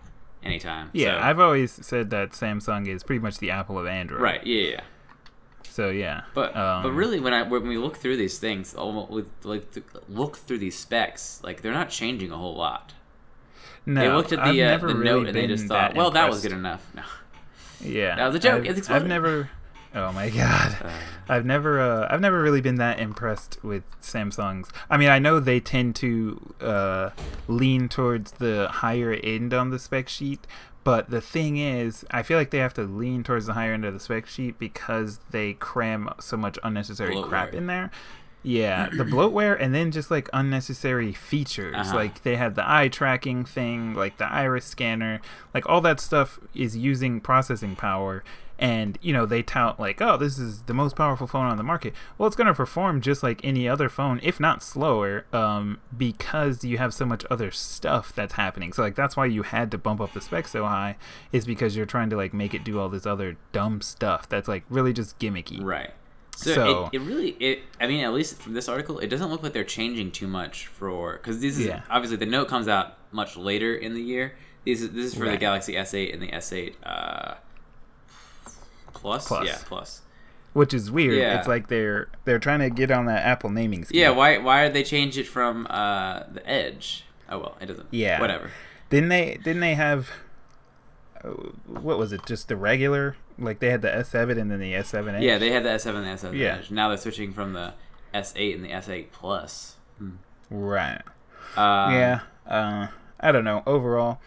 anytime. 0.45 0.91
Yeah, 0.93 1.21
So- 1.21 1.27
I've 1.27 1.41
always 1.41 1.73
said 1.85 2.11
that 2.11 2.31
Samsung 2.31 2.87
is 2.87 3.03
pretty 3.03 3.19
much 3.19 3.39
the 3.39 3.51
Apple 3.51 3.79
of 3.81 3.87
Android. 3.89 4.21
right. 4.21 4.47
Yeah, 4.47 4.63
yeah. 4.71 4.81
So 5.69 5.91
yeah. 5.91 6.23
But 6.35 6.57
um, 6.57 6.83
but 6.85 6.93
really, 6.93 7.19
when 7.19 7.33
I 7.35 7.43
when 7.43 7.67
we 7.67 7.77
look 7.79 7.97
through 7.97 8.17
these 8.17 8.39
things, 8.39 8.75
almost 8.75 9.11
with 9.11 9.29
like 9.43 9.73
th- 9.73 9.87
look 10.09 10.37
through 10.37 10.59
these 10.59 10.79
specs, 10.79 11.41
like 11.43 11.63
they're 11.63 11.73
not 11.73 11.91
changing 11.91 12.31
a 12.31 12.37
whole 12.37 12.55
lot. 12.57 12.95
no, 13.87 14.01
they 14.01 14.09
looked 14.11 14.33
at 14.33 14.45
the 14.45 14.63
uh, 14.63 14.77
the 14.79 14.87
really 14.87 15.05
note 15.05 15.27
and 15.29 15.37
they 15.37 15.47
just 15.49 15.67
thought, 15.67 15.95
well, 15.97 16.11
that 16.13 16.29
was 16.29 16.43
good 16.43 16.53
enough. 16.53 16.87
No. 16.95 17.03
Yeah, 17.81 18.17
That 18.17 18.27
was 18.27 18.35
a 18.37 18.39
joke. 18.41 18.67
I've, 18.67 18.91
I've 18.91 19.07
never. 19.07 19.51
Oh 19.95 20.13
my 20.13 20.29
god, 20.29 20.77
I've 21.29 21.47
never. 21.47 21.81
Uh, 21.81 22.07
I've 22.11 22.21
never 22.21 22.43
really 22.43 22.61
been 22.61 22.77
that 22.77 23.01
impressed 23.01 23.63
with 23.63 23.85
Samsungs. 24.01 24.69
I 24.91 24.97
mean, 24.97 25.09
I 25.09 25.19
know 25.19 25.41
they 25.41 25.61
tend 25.61 25.97
to 25.97 26.55
uh, 26.61 27.11
lean 27.47 27.89
towards 27.89 28.33
the 28.33 28.69
higher 28.69 29.13
end 29.13 29.55
on 29.55 29.71
the 29.71 29.79
spec 29.79 30.09
sheet, 30.09 30.47
but 30.85 31.11
the 31.11 31.21
thing 31.21 31.57
is, 31.57 32.05
I 32.11 32.23
feel 32.23 32.39
like 32.39 32.51
they 32.51 32.59
have 32.59 32.75
to 32.75 32.83
lean 32.85 33.23
towards 33.23 33.47
the 33.47 33.55
higher 33.55 33.73
end 33.73 33.85
of 33.85 33.95
the 33.95 34.01
spec 34.01 34.27
sheet 34.27 34.59
because 34.59 35.21
they 35.31 35.55
cram 35.55 36.11
so 36.21 36.37
much 36.37 36.59
unnecessary 36.63 37.21
crap 37.23 37.55
in 37.55 37.67
there. 37.67 37.91
Yeah, 38.43 38.89
the 38.97 39.05
bloatware 39.05 39.57
and 39.61 39.75
then 39.75 39.91
just 39.91 40.11
like 40.11 40.29
unnecessary 40.33 41.13
features. 41.13 41.75
Uh-huh. 41.77 41.97
Like 41.97 42.23
they 42.23 42.37
had 42.37 42.55
the 42.55 42.71
eye 42.71 42.89
tracking 42.89 43.45
thing, 43.45 43.95
like 43.95 44.19
the 44.19 44.31
iris 44.31 44.65
scanner, 44.65 45.21
like 45.53 45.69
all 45.69 45.81
that 45.81 46.01
stuff 46.01 46.39
is 46.55 46.77
using 46.77 47.21
processing 47.21 47.75
power. 47.75 48.23
And 48.59 48.99
you 49.03 49.13
know 49.13 49.25
they 49.25 49.43
tout 49.43 49.79
like, 49.79 50.01
oh, 50.01 50.17
this 50.17 50.37
is 50.39 50.63
the 50.63 50.75
most 50.75 50.97
powerful 50.97 51.27
phone 51.27 51.47
on 51.47 51.57
the 51.59 51.63
market. 51.63 51.95
Well, 52.17 52.27
it's 52.27 52.35
gonna 52.37 52.55
perform 52.55 53.01
just 53.01 53.23
like 53.23 53.41
any 53.45 53.69
other 53.69 53.89
phone, 53.89 54.19
if 54.23 54.41
not 54.41 54.63
slower, 54.63 55.27
um, 55.33 55.79
because 55.97 56.65
you 56.65 56.79
have 56.79 56.93
so 56.93 57.07
much 57.07 57.25
other 57.31 57.51
stuff 57.51 58.13
that's 58.15 58.35
happening. 58.35 58.73
So 58.73 58.83
like 58.83 58.95
that's 58.97 59.17
why 59.17 59.27
you 59.27 59.43
had 59.45 59.71
to 59.71 59.79
bump 59.79 60.01
up 60.01 60.13
the 60.13 60.21
specs 60.21 60.51
so 60.51 60.65
high, 60.65 60.97
is 61.33 61.45
because 61.47 61.77
you're 61.77 61.87
trying 61.87 62.11
to 62.11 62.17
like 62.17 62.35
make 62.35 62.53
it 62.55 62.65
do 62.65 62.81
all 62.81 62.89
this 62.89 63.07
other 63.07 63.37
dumb 63.53 63.81
stuff 63.81 64.29
that's 64.29 64.49
like 64.49 64.65
really 64.69 64.93
just 64.93 65.19
gimmicky. 65.19 65.63
Right. 65.63 65.91
So, 66.37 66.55
So- 66.55 66.91
it, 66.93 66.97
it 66.97 67.01
really 67.01 67.31
it 67.41 67.61
I 67.81 67.87
mean 67.87 68.05
at 68.05 68.13
least 68.13 68.41
from 68.41 68.55
this 68.55 68.69
article 68.69 68.99
it 69.01 69.09
doesn't 69.09 69.29
look 69.29 69.43
like 69.43 69.53
they're 69.53 69.65
changing 69.65 70.13
too 70.13 70.27
much 70.29 70.67
for 70.69 71.15
because 71.15 71.41
this 71.41 71.59
is 71.59 71.67
Yeah. 71.67 71.83
obviously 71.91 72.17
the 72.17 72.27
note 72.27 72.49
comes 72.49 72.69
out 72.69 72.95
much 73.13 73.37
later 73.37 73.75
in 73.75 73.95
the 73.95 74.03
year. 74.03 74.35
This 74.65 74.83
is 74.83 74.91
this 74.91 75.07
is 75.07 75.15
for 75.15 75.25
the 75.29 75.37
Galaxy 75.37 75.75
S8 75.75 76.13
and 76.13 76.23
the 76.23 76.29
S8 76.29 76.75
uh, 76.85 77.35
plus. 79.01 79.27
Plus. 79.27 79.47
Yeah, 79.47 79.59
plus. 79.65 80.03
which 80.53 80.75
is 80.75 80.91
weird. 80.91 81.17
Yeah. 81.17 81.39
It's 81.39 81.49
like 81.49 81.69
they're 81.69 82.09
they're 82.25 82.39
trying 82.39 82.61
to 82.61 82.71
get 82.71 82.91
on 82.91 83.07
that 83.07 83.25
Apple 83.25 83.51
naming 83.51 83.85
scheme. 83.85 84.01
Yeah, 84.01 84.11
why 84.11 84.39
why 84.39 84.65
did 84.65 84.75
they 84.75 84.83
change 84.85 85.17
it 85.19 85.27
from 85.27 85.67
uh, 85.71 86.25
the 86.33 86.43
Edge? 86.49 87.05
Oh 87.29 87.39
well, 87.39 87.57
it 87.61 87.67
doesn't. 87.67 87.89
Yeah. 87.91 88.21
whatever. 88.21 88.51
Didn't 88.91 89.09
they? 89.11 89.39
Didn't 89.43 89.61
they 89.61 89.75
have? 89.75 90.11
uh, 91.23 91.29
What 91.67 91.99
was 91.99 92.13
it? 92.13 92.25
Just 92.27 92.49
the 92.49 92.57
regular? 92.57 93.17
Like 93.39 93.61
they 93.61 93.71
had 93.71 93.83
the 93.83 93.89
S7 93.89 94.39
and 94.41 94.51
then 94.51 94.59
the 94.61 94.73
S7. 94.73 95.23
Yeah, 95.23 95.39
they 95.39 95.51
had 95.51 95.63
the 95.63 95.69
S7 95.69 95.95
and 95.95 96.05
the 96.07 96.29
S7 96.29 96.35
Yeah. 96.37 96.57
Edge. 96.59 96.71
Now 96.71 96.89
they're 96.89 96.97
switching 96.97 97.33
from 97.33 97.53
the 97.53 97.75
S8 98.15 98.55
and 98.55 98.65
the 98.65 98.71
S8 98.71 99.13
Plus. 99.13 99.77
right. 100.51 101.03
Um, 101.57 101.93
yeah. 101.95 102.21
Uh, 102.47 102.89
I 103.21 103.31
don't 103.33 103.45
know. 103.45 103.63
Overall, 103.67 104.21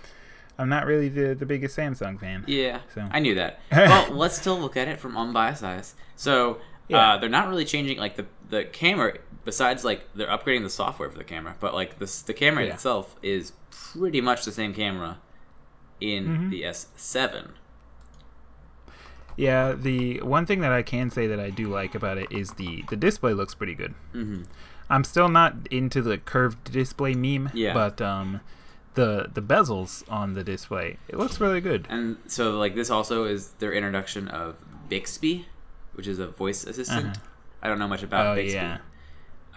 I'm 0.58 0.70
not 0.70 0.86
really 0.86 1.10
the 1.10 1.34
the 1.34 1.45
biggest 1.45 1.78
Samsung 1.78 2.20
fan. 2.20 2.43
Yeah, 2.47 2.80
So- 2.93 3.08
I 3.12 3.20
knew 3.20 3.36
that. 3.36 3.60
well, 3.72 4.12
let's 4.12 4.38
still 4.38 4.60
look 4.60 4.78
at 4.78 4.88
it 4.88 4.99
from 4.99 5.18
unbiased 5.18 5.64
eyes. 5.64 5.95
So, 6.16 6.60
Yeah. 6.88 7.14
Uh, 7.14 7.18
they're 7.18 7.30
not 7.30 7.47
really 7.47 7.66
changing 7.66 7.97
like 7.97 8.16
the 8.16 8.26
the 8.49 8.66
camera. 8.66 9.14
Besides, 9.43 9.84
like 9.84 10.08
they're 10.14 10.28
upgrading 10.28 10.62
the 10.64 10.70
software 10.70 11.10
for 11.10 11.18
the 11.18 11.24
camera, 11.24 11.56
but 11.60 11.74
like 11.74 11.97
this 11.99 12.22
the 12.22 12.34
camera 12.34 12.66
Yeah. 12.66 12.74
itself 12.74 13.16
is 13.24 13.54
pretty 13.72 14.22
much 14.22 14.45
the 14.45 14.52
same 14.52 14.74
camera 14.74 15.18
in 15.99 16.26
Mm-hmm. 16.28 16.49
the 16.52 16.62
S7. 16.64 17.52
Yeah, 19.38 19.72
the 19.74 20.22
one 20.22 20.45
thing 20.45 20.60
that 20.62 20.72
I 20.72 20.82
can 20.84 21.10
say 21.10 21.26
that 21.28 21.39
I 21.39 21.49
do 21.49 21.68
like 21.68 21.95
about 21.95 22.18
it 22.18 22.32
is 22.32 22.52
the 22.52 22.84
the 22.89 22.95
display 22.95 23.34
looks 23.34 23.56
pretty 23.56 23.74
good. 23.76 23.93
Mhm. 24.14 24.45
I'm 24.89 25.04
still 25.06 25.30
not 25.30 25.54
into 25.72 26.02
the 26.02 26.18
curved 26.18 26.72
display 26.72 27.14
meme, 27.14 27.49
Yeah. 27.54 27.74
but 27.74 28.02
um, 28.02 28.41
the 28.95 29.29
the 29.33 29.41
bezels 29.41 30.03
on 30.09 30.33
the 30.33 30.43
display 30.43 30.97
it 31.07 31.17
looks 31.17 31.39
really 31.39 31.61
good. 31.61 31.87
And 31.89 32.17
so 32.27 32.57
like 32.57 32.75
this 32.75 32.89
also 32.89 33.23
is 33.25 33.51
their 33.59 33.71
introduction 33.73 34.27
of 34.27 34.55
Bixby, 34.89 35.47
which 35.93 36.07
is 36.07 36.19
a 36.19 36.27
voice 36.27 36.63
assistant. 36.65 37.05
Uh-huh. 37.07 37.25
I 37.63 37.67
don't 37.67 37.79
know 37.79 37.87
much 37.87 38.03
about 38.03 38.25
Oh 38.27 38.35
Bixby. 38.35 38.55
yeah, 38.55 38.77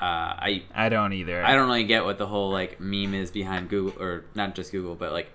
Uh, 0.00 0.04
I 0.38 0.62
I 0.74 0.88
don't 0.88 1.12
either. 1.12 1.44
I 1.44 1.54
don't 1.54 1.66
really 1.68 1.84
get 1.84 2.04
what 2.04 2.18
the 2.18 2.26
whole 2.26 2.50
like 2.50 2.78
meme 2.80 3.14
is 3.14 3.30
behind 3.30 3.68
Google 3.68 4.00
or 4.02 4.24
not 4.34 4.54
just 4.54 4.70
Google, 4.72 4.94
but 4.94 5.12
like 5.12 5.30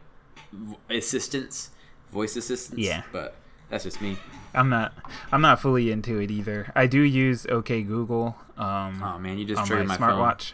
v- 0.54 0.78
assistants, 0.90 1.72
voice 2.12 2.36
assistants. 2.36 2.80
Yeah. 2.80 3.04
But 3.12 3.36
that's 3.70 3.84
just 3.84 4.02
me. 4.02 4.18
I'm 4.54 4.70
not. 4.70 4.94
I'm 5.32 5.42
not 5.42 5.60
fully 5.62 5.92
into 5.92 6.20
it 6.20 6.32
either. 6.32 6.72
I 6.76 6.88
do 6.88 7.02
use 7.02 7.46
OK 7.48 7.82
Google. 7.84 8.36
Um, 8.58 9.02
Oh 9.04 9.18
man, 9.20 9.38
you 9.38 9.46
just 9.46 9.62
on 9.62 9.70
my, 9.70 9.84
my, 9.84 9.98
phone. 9.98 10.10
smartwatch. 10.10 10.54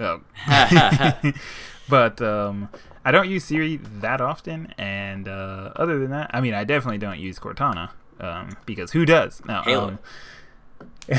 Oh. 0.00 0.20
but 1.88 2.20
um, 2.22 2.68
I 3.04 3.10
don't 3.10 3.28
use 3.28 3.44
Siri 3.44 3.76
that 3.76 4.20
often, 4.20 4.72
and 4.78 5.28
uh, 5.28 5.72
other 5.76 5.98
than 5.98 6.10
that, 6.10 6.30
I 6.32 6.40
mean, 6.40 6.54
I 6.54 6.64
definitely 6.64 6.98
don't 6.98 7.18
use 7.18 7.38
Cortana 7.38 7.90
um, 8.20 8.56
because 8.66 8.92
who 8.92 9.04
does? 9.04 9.42
No. 9.46 9.62
Um, 9.66 9.98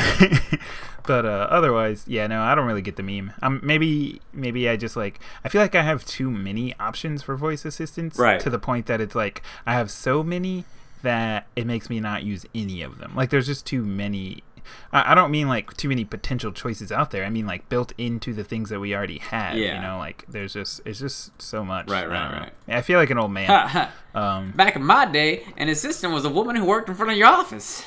but 1.05 1.25
uh, 1.25 1.47
otherwise, 1.49 2.05
yeah, 2.07 2.27
no, 2.27 2.41
I 2.41 2.55
don't 2.55 2.65
really 2.65 2.81
get 2.81 2.95
the 2.95 3.03
meme. 3.03 3.33
Um, 3.41 3.59
maybe, 3.63 4.21
maybe 4.33 4.67
I 4.67 4.77
just 4.77 4.95
like 4.95 5.19
I 5.43 5.49
feel 5.49 5.61
like 5.61 5.75
I 5.75 5.83
have 5.83 6.05
too 6.05 6.31
many 6.31 6.73
options 6.79 7.21
for 7.23 7.35
voice 7.35 7.65
assistants, 7.65 8.17
Right. 8.17 8.39
To 8.39 8.49
the 8.49 8.59
point 8.59 8.87
that 8.87 8.99
it's 9.01 9.15
like 9.15 9.41
I 9.65 9.73
have 9.73 9.91
so 9.91 10.23
many 10.23 10.65
that 11.03 11.47
it 11.55 11.67
makes 11.67 11.89
me 11.89 11.99
not 11.99 12.23
use 12.23 12.45
any 12.55 12.81
of 12.81 12.97
them. 12.97 13.13
Like 13.15 13.29
there's 13.29 13.47
just 13.47 13.65
too 13.65 13.83
many. 13.83 14.43
I, 14.91 15.11
I 15.11 15.15
don't 15.15 15.31
mean 15.31 15.47
like 15.47 15.75
too 15.77 15.89
many 15.89 16.05
potential 16.05 16.51
choices 16.51 16.91
out 16.91 17.11
there. 17.11 17.23
I 17.25 17.29
mean 17.29 17.45
like 17.45 17.67
built 17.69 17.93
into 17.97 18.33
the 18.33 18.43
things 18.43 18.69
that 18.69 18.79
we 18.79 18.95
already 18.95 19.19
have. 19.19 19.57
Yeah. 19.57 19.75
You 19.75 19.81
know, 19.87 19.97
like 19.97 20.25
there's 20.27 20.53
just 20.53 20.81
it's 20.85 20.99
just 20.99 21.39
so 21.41 21.63
much. 21.65 21.89
Right, 21.89 22.03
I 22.03 22.07
right, 22.07 22.31
don't 22.31 22.39
right. 22.41 22.53
I 22.67 22.81
feel 22.81 22.99
like 22.99 23.09
an 23.09 23.17
old 23.17 23.31
man. 23.31 23.89
um, 24.15 24.51
Back 24.51 24.75
in 24.75 24.83
my 24.83 25.05
day, 25.05 25.43
an 25.57 25.69
assistant 25.69 26.13
was 26.13 26.25
a 26.25 26.29
woman 26.29 26.55
who 26.55 26.65
worked 26.65 26.89
in 26.89 26.95
front 26.95 27.11
of 27.11 27.17
your 27.17 27.27
office. 27.27 27.85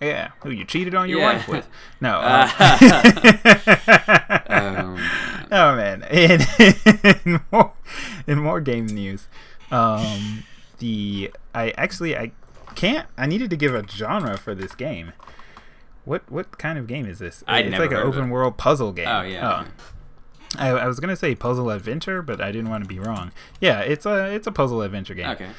yeah, 0.00 0.30
who 0.42 0.50
you 0.50 0.64
cheated 0.64 0.94
on 0.94 1.08
your 1.08 1.20
Yeah. 1.20 1.32
wife 1.34 1.48
with? 1.48 1.68
No. 2.00 2.20
Um, 2.20 2.48
Um, 4.48 4.98
Oh 5.50 5.76
man! 5.76 6.02
In, 6.10 6.40
in 7.24 7.40
more 7.50 7.72
in 8.26 8.38
more 8.38 8.60
game 8.60 8.84
news, 8.86 9.28
um, 9.70 10.44
the 10.78 11.30
I 11.54 11.70
actually 11.78 12.16
I 12.16 12.32
can't. 12.74 13.06
I 13.16 13.26
needed 13.26 13.48
to 13.50 13.56
give 13.56 13.74
a 13.74 13.86
genre 13.88 14.36
for 14.36 14.54
this 14.54 14.74
game. 14.74 15.12
What 16.08 16.30
what 16.30 16.56
kind 16.56 16.78
of 16.78 16.86
game 16.86 17.04
is 17.04 17.18
this? 17.18 17.44
I'd 17.46 17.66
it's 17.66 17.78
like 17.78 17.90
an 17.90 17.98
open 17.98 18.30
world 18.30 18.56
puzzle 18.56 18.92
game. 18.92 19.06
Oh, 19.06 19.20
yeah. 19.20 19.66
I, 20.56 20.70
I 20.70 20.86
was 20.86 21.00
gonna 21.00 21.16
say 21.16 21.34
puzzle 21.34 21.68
adventure, 21.68 22.22
but 22.22 22.40
I 22.40 22.50
didn't 22.50 22.70
want 22.70 22.82
to 22.82 22.88
be 22.88 22.98
wrong. 22.98 23.30
Yeah, 23.60 23.80
it's 23.80 24.06
a 24.06 24.34
it's 24.34 24.46
a 24.46 24.52
puzzle 24.52 24.80
adventure 24.80 25.12
game 25.12 25.28
okay. 25.28 25.50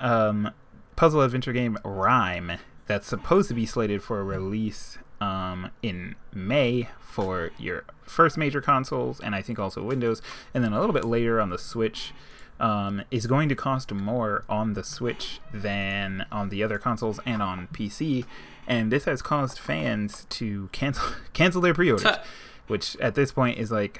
um, 0.00 0.50
puzzle 0.96 1.20
adventure 1.20 1.52
game 1.52 1.78
RiME 1.84 2.58
that's 2.88 3.06
supposed 3.06 3.46
to 3.48 3.54
be 3.54 3.64
slated 3.64 4.02
for 4.02 4.18
a 4.18 4.24
release 4.24 4.98
um, 5.20 5.70
in 5.82 6.16
May 6.34 6.88
for 7.00 7.52
your 7.56 7.84
first 8.02 8.36
major 8.36 8.60
consoles 8.60 9.20
and 9.20 9.36
I 9.36 9.42
think 9.42 9.60
also 9.60 9.84
Windows, 9.84 10.20
and 10.52 10.64
then 10.64 10.72
a 10.72 10.80
little 10.80 10.94
bit 10.94 11.04
later 11.04 11.40
on 11.40 11.50
the 11.50 11.58
Switch. 11.58 12.12
Um, 12.60 13.02
is 13.10 13.26
going 13.26 13.48
to 13.48 13.54
cost 13.54 13.90
more 13.90 14.44
on 14.46 14.74
the 14.74 14.84
Switch 14.84 15.40
than 15.52 16.26
on 16.30 16.50
the 16.50 16.62
other 16.62 16.78
consoles 16.78 17.18
and 17.24 17.42
on 17.42 17.68
PC, 17.68 18.26
and 18.66 18.92
this 18.92 19.04
has 19.04 19.22
caused 19.22 19.58
fans 19.58 20.26
to 20.30 20.68
cancel 20.70 21.14
cancel 21.32 21.62
their 21.62 21.72
pre-orders, 21.72 22.18
which 22.66 22.96
at 22.96 23.14
this 23.14 23.32
point 23.32 23.58
is 23.58 23.70
like 23.70 23.98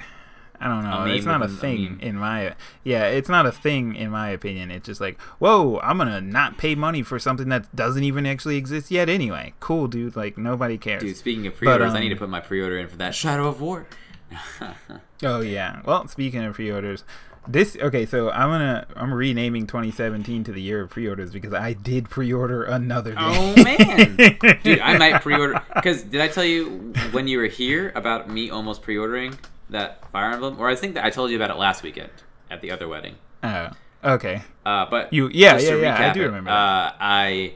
I 0.61 0.67
don't 0.67 0.83
know. 0.83 0.91
A 0.91 1.05
meme 1.07 1.15
it's 1.15 1.25
not 1.25 1.41
a 1.41 1.45
within 1.45 1.57
a 1.57 1.59
thing 1.59 1.99
in 2.01 2.15
my 2.17 2.53
yeah. 2.83 3.05
It's 3.05 3.29
not 3.29 3.47
a 3.47 3.51
thing 3.51 3.95
in 3.95 4.11
my 4.11 4.29
opinion. 4.29 4.69
It's 4.69 4.85
just 4.85 5.01
like 5.01 5.19
whoa, 5.39 5.79
I'm 5.79 5.97
gonna 5.97 6.21
not 6.21 6.59
pay 6.59 6.75
money 6.75 7.01
for 7.01 7.17
something 7.17 7.49
that 7.49 7.75
doesn't 7.75 8.03
even 8.03 8.27
actually 8.27 8.57
exist 8.57 8.91
yet 8.91 9.09
anyway. 9.09 9.53
Cool, 9.59 9.87
dude. 9.87 10.15
Like 10.15 10.37
nobody 10.37 10.77
cares. 10.77 11.01
Dude, 11.01 11.17
speaking 11.17 11.47
of 11.47 11.55
pre-orders, 11.55 11.95
I 11.95 11.99
need 11.99 12.09
to 12.09 12.15
um, 12.15 12.19
put 12.19 12.29
my 12.29 12.41
pre-order 12.41 12.77
in 12.77 12.87
for 12.87 12.97
that 12.97 13.15
Shadow 13.15 13.47
of 13.47 13.59
War. 13.59 13.87
Oh 15.23 15.41
yeah. 15.41 15.81
Well, 15.85 16.07
speaking 16.07 16.43
of 16.43 16.55
pre-orders, 16.55 17.03
this 17.47 17.75
okay. 17.75 18.05
So 18.05 18.29
I'm 18.29 18.49
gonna 18.49 18.85
I'm 18.95 19.13
renaming 19.13 19.67
2017 19.67 20.43
to 20.45 20.51
the 20.51 20.61
year 20.61 20.81
of 20.81 20.89
pre-orders 20.89 21.31
because 21.31 21.53
I 21.53 21.73
did 21.73 22.09
pre-order 22.09 22.63
another 22.63 23.11
game. 23.11 23.19
Oh 23.19 23.63
man, 23.63 24.15
dude, 24.63 24.79
I 24.79 24.97
might 24.97 25.21
pre-order. 25.21 25.61
Because 25.73 26.03
did 26.03 26.21
I 26.21 26.27
tell 26.27 26.45
you 26.45 26.93
when 27.11 27.27
you 27.27 27.37
were 27.39 27.45
here 27.47 27.91
about 27.95 28.29
me 28.29 28.49
almost 28.49 28.81
pre-ordering 28.81 29.37
that 29.69 30.09
Fire 30.11 30.31
Emblem? 30.31 30.59
Or 30.59 30.69
I 30.69 30.75
think 30.75 30.93
that 30.95 31.05
I 31.05 31.09
told 31.09 31.31
you 31.31 31.35
about 31.37 31.49
it 31.49 31.57
last 31.57 31.83
weekend 31.83 32.09
at 32.49 32.61
the 32.61 32.71
other 32.71 32.87
wedding. 32.87 33.15
Oh, 33.43 33.69
okay. 34.03 34.43
Uh, 34.65 34.85
but 34.89 35.11
You- 35.11 35.29
yeah, 35.33 35.57
yeah, 35.57 35.75
yeah, 35.75 36.09
I 36.09 36.13
do 36.13 36.21
remember. 36.23 36.51
Uh, 36.51 36.91
I 36.99 37.53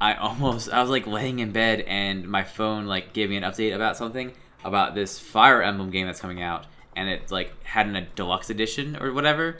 I 0.00 0.14
almost 0.14 0.70
I 0.72 0.80
was 0.80 0.90
like 0.90 1.06
laying 1.06 1.40
in 1.40 1.52
bed 1.52 1.80
and 1.82 2.26
my 2.28 2.44
phone 2.44 2.86
like 2.86 3.12
gave 3.12 3.28
me 3.30 3.36
an 3.36 3.42
update 3.42 3.74
about 3.74 3.96
something 3.96 4.32
about 4.64 4.94
this 4.94 5.18
Fire 5.18 5.62
Emblem 5.62 5.90
game 5.90 6.06
that's 6.06 6.20
coming 6.20 6.40
out, 6.42 6.66
and 6.98 7.08
it 7.08 7.30
like 7.30 7.62
had 7.64 7.86
an, 7.86 7.96
a 7.96 8.02
deluxe 8.02 8.50
edition 8.50 8.96
or 9.00 9.12
whatever. 9.12 9.56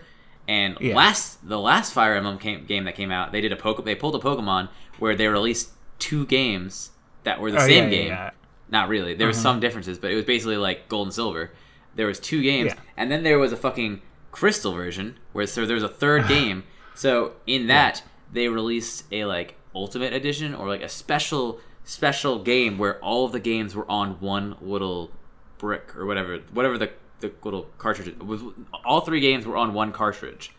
And 0.46 0.76
Yeah. 0.80 0.96
last 0.96 1.46
the 1.48 1.58
last 1.58 1.92
Fire 1.92 2.14
Emblem 2.14 2.38
came, 2.38 2.64
game 2.66 2.84
that 2.84 2.94
came 2.94 3.10
out, 3.10 3.32
they 3.32 3.40
did 3.40 3.52
a 3.52 3.56
poke 3.56 3.84
they 3.84 3.94
pulled 3.94 4.14
a 4.14 4.18
Pokemon 4.18 4.68
where 4.98 5.14
they 5.14 5.28
released 5.28 5.70
two 5.98 6.26
games 6.26 6.90
that 7.24 7.40
were 7.40 7.50
the 7.50 7.58
Oh, 7.58 7.66
same 7.66 7.84
yeah, 7.84 7.90
game. 7.90 8.08
yeah. 8.08 8.30
Not 8.70 8.88
really. 8.88 9.14
There 9.14 9.26
was 9.26 9.36
uh-huh. 9.36 9.42
some 9.54 9.60
differences, 9.60 9.98
but 9.98 10.10
it 10.10 10.14
was 10.14 10.24
basically 10.24 10.56
like 10.56 10.88
gold 10.88 11.06
and 11.08 11.14
silver. 11.14 11.52
There 11.94 12.06
was 12.06 12.20
two 12.20 12.42
games, 12.42 12.72
and 12.96 13.10
then 13.10 13.22
there 13.22 13.38
was 13.38 13.52
a 13.52 13.56
fucking 13.56 14.02
crystal 14.30 14.72
version 14.72 15.16
where 15.32 15.46
so 15.46 15.64
there 15.66 15.74
was 15.74 15.82
a 15.82 15.88
third 15.88 16.28
game. 16.36 16.64
So 16.94 17.32
in 17.46 17.66
that 17.68 18.02
they 18.32 18.48
released 18.48 19.04
a 19.12 19.24
like 19.24 19.54
ultimate 19.74 20.12
edition 20.12 20.54
or 20.54 20.68
like 20.68 20.82
a 20.82 20.88
special 20.88 21.60
special 21.84 22.42
game 22.42 22.76
where 22.78 22.98
all 23.02 23.24
of 23.24 23.32
the 23.32 23.40
games 23.40 23.74
were 23.74 23.90
on 23.90 24.20
one 24.20 24.56
little 24.60 25.10
brick 25.56 25.96
or 25.96 26.04
whatever 26.06 26.38
whatever 26.52 26.76
the 26.78 26.90
the 27.20 27.32
little 27.44 27.66
cartridge 27.78 28.16
was. 28.18 28.42
All 28.84 29.00
three 29.02 29.20
games 29.20 29.46
were 29.46 29.56
on 29.56 29.74
one 29.74 29.92
cartridge. 29.92 30.52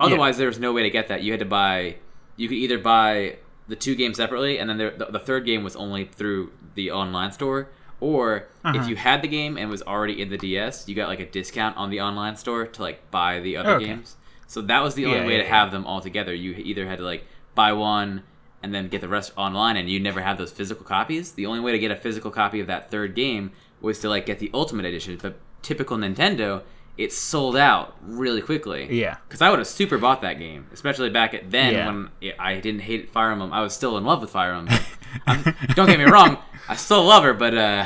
Otherwise, 0.00 0.36
there 0.38 0.46
was 0.46 0.58
no 0.58 0.72
way 0.72 0.82
to 0.84 0.90
get 0.90 1.08
that. 1.08 1.22
You 1.22 1.32
had 1.32 1.40
to 1.40 1.46
buy. 1.46 1.96
You 2.36 2.48
could 2.48 2.56
either 2.56 2.78
buy 2.78 3.36
the 3.66 3.76
two 3.76 3.94
games 3.94 4.16
separately, 4.16 4.58
and 4.58 4.70
then 4.70 4.78
there, 4.78 4.90
the, 4.90 5.06
the 5.06 5.18
third 5.18 5.44
game 5.44 5.64
was 5.64 5.74
only 5.76 6.04
through 6.04 6.52
the 6.74 6.90
online 6.90 7.32
store. 7.32 7.68
Or 8.00 8.46
Uh-huh. 8.64 8.78
if 8.80 8.88
you 8.88 8.94
had 8.94 9.22
the 9.22 9.28
game 9.28 9.56
and 9.58 9.68
was 9.68 9.82
already 9.82 10.22
in 10.22 10.30
the 10.30 10.38
DS, 10.38 10.88
you 10.88 10.94
got 10.94 11.08
like 11.08 11.18
a 11.20 11.26
discount 11.26 11.76
on 11.76 11.90
the 11.90 12.00
online 12.00 12.36
store 12.36 12.64
to 12.66 12.82
like 12.82 13.10
buy 13.10 13.40
the 13.40 13.56
other 13.56 13.72
Okay. 13.74 13.86
games. 13.86 14.16
So 14.46 14.62
that 14.62 14.82
was 14.84 14.94
the 14.94 15.04
only 15.06 15.18
Yeah, 15.18 15.26
way 15.26 15.32
yeah, 15.32 15.38
to 15.42 15.44
yeah. 15.48 15.50
have 15.62 15.72
them 15.72 15.84
all 15.84 16.00
together. 16.00 16.32
You 16.32 16.52
either 16.52 16.86
had 16.86 16.98
to 16.98 17.04
like 17.04 17.26
buy 17.56 17.72
one 17.72 18.22
and 18.62 18.72
then 18.72 18.86
get 18.88 19.00
the 19.00 19.08
rest 19.08 19.32
online, 19.36 19.76
and 19.76 19.90
you 19.90 19.98
never 19.98 20.20
have 20.20 20.38
those 20.38 20.52
physical 20.52 20.84
copies. 20.84 21.32
The 21.32 21.46
only 21.46 21.60
way 21.60 21.72
to 21.72 21.78
get 21.78 21.90
a 21.90 21.96
physical 21.96 22.30
copy 22.30 22.60
of 22.60 22.68
that 22.68 22.88
third 22.90 23.14
game 23.16 23.50
was 23.80 23.98
to 24.00 24.08
like 24.08 24.26
get 24.26 24.38
the 24.38 24.50
Ultimate 24.54 24.84
Edition. 24.86 25.18
But 25.20 25.36
typical 25.62 25.96
Nintendo, 25.96 26.62
it 26.96 27.12
sold 27.12 27.56
out 27.56 27.94
really 28.02 28.40
quickly. 28.42 28.88
Yeah. 28.90 29.16
Because 29.28 29.40
I 29.42 29.50
would 29.50 29.58
have 29.60 29.68
super 29.68 29.98
bought 29.98 30.22
that 30.22 30.38
game, 30.38 30.66
especially 30.72 31.10
back 31.10 31.32
at 31.34 31.50
then 31.50 31.72
Yeah. 31.74 31.86
when 31.86 32.10
I 32.38 32.56
didn't 32.60 32.80
hate 32.80 33.10
Fire 33.10 33.30
Emblem. 33.30 33.52
I 33.52 33.60
was 33.62 33.72
still 33.74 33.96
in 33.98 34.04
love 34.04 34.20
with 34.20 34.30
Fire 34.30 34.52
Emblem. 34.54 34.78
Don't 35.74 35.86
get 35.86 35.98
me 35.98 36.04
wrong, 36.06 36.38
I 36.68 36.76
still 36.76 37.04
love 37.04 37.22
her, 37.24 37.34
but 37.34 37.56
uh, 37.56 37.84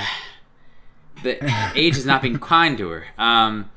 the 1.23 1.37
age 1.75 1.95
has 1.97 2.07
not 2.07 2.23
been 2.23 2.39
kind 2.39 2.77
to 2.79 2.89
her. 2.89 3.05
Um, 3.19 3.71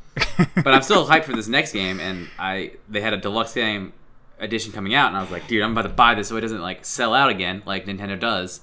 but 0.55 0.73
I'm 0.73 0.81
still 0.81 1.05
hyped 1.05 1.25
for 1.25 1.33
this 1.35 1.47
next 1.47 1.73
game, 1.73 1.99
and 1.99 2.29
I 2.39 2.71
they 2.89 3.01
had 3.01 3.13
a 3.13 3.17
deluxe 3.17 3.53
game 3.53 3.93
edition 4.39 4.71
coming 4.71 4.93
out, 4.95 5.09
and 5.09 5.17
I 5.17 5.21
was 5.21 5.31
like, 5.31 5.47
dude, 5.47 5.61
I'm 5.61 5.71
about 5.71 5.83
to 5.83 5.89
buy 5.89 6.15
this 6.15 6.29
so 6.29 6.37
it 6.37 6.41
doesn't 6.41 6.61
like 6.61 6.85
sell 6.85 7.13
out 7.13 7.29
again 7.29 7.61
like 7.65 7.85
Nintendo 7.85 8.19
does. 8.19 8.61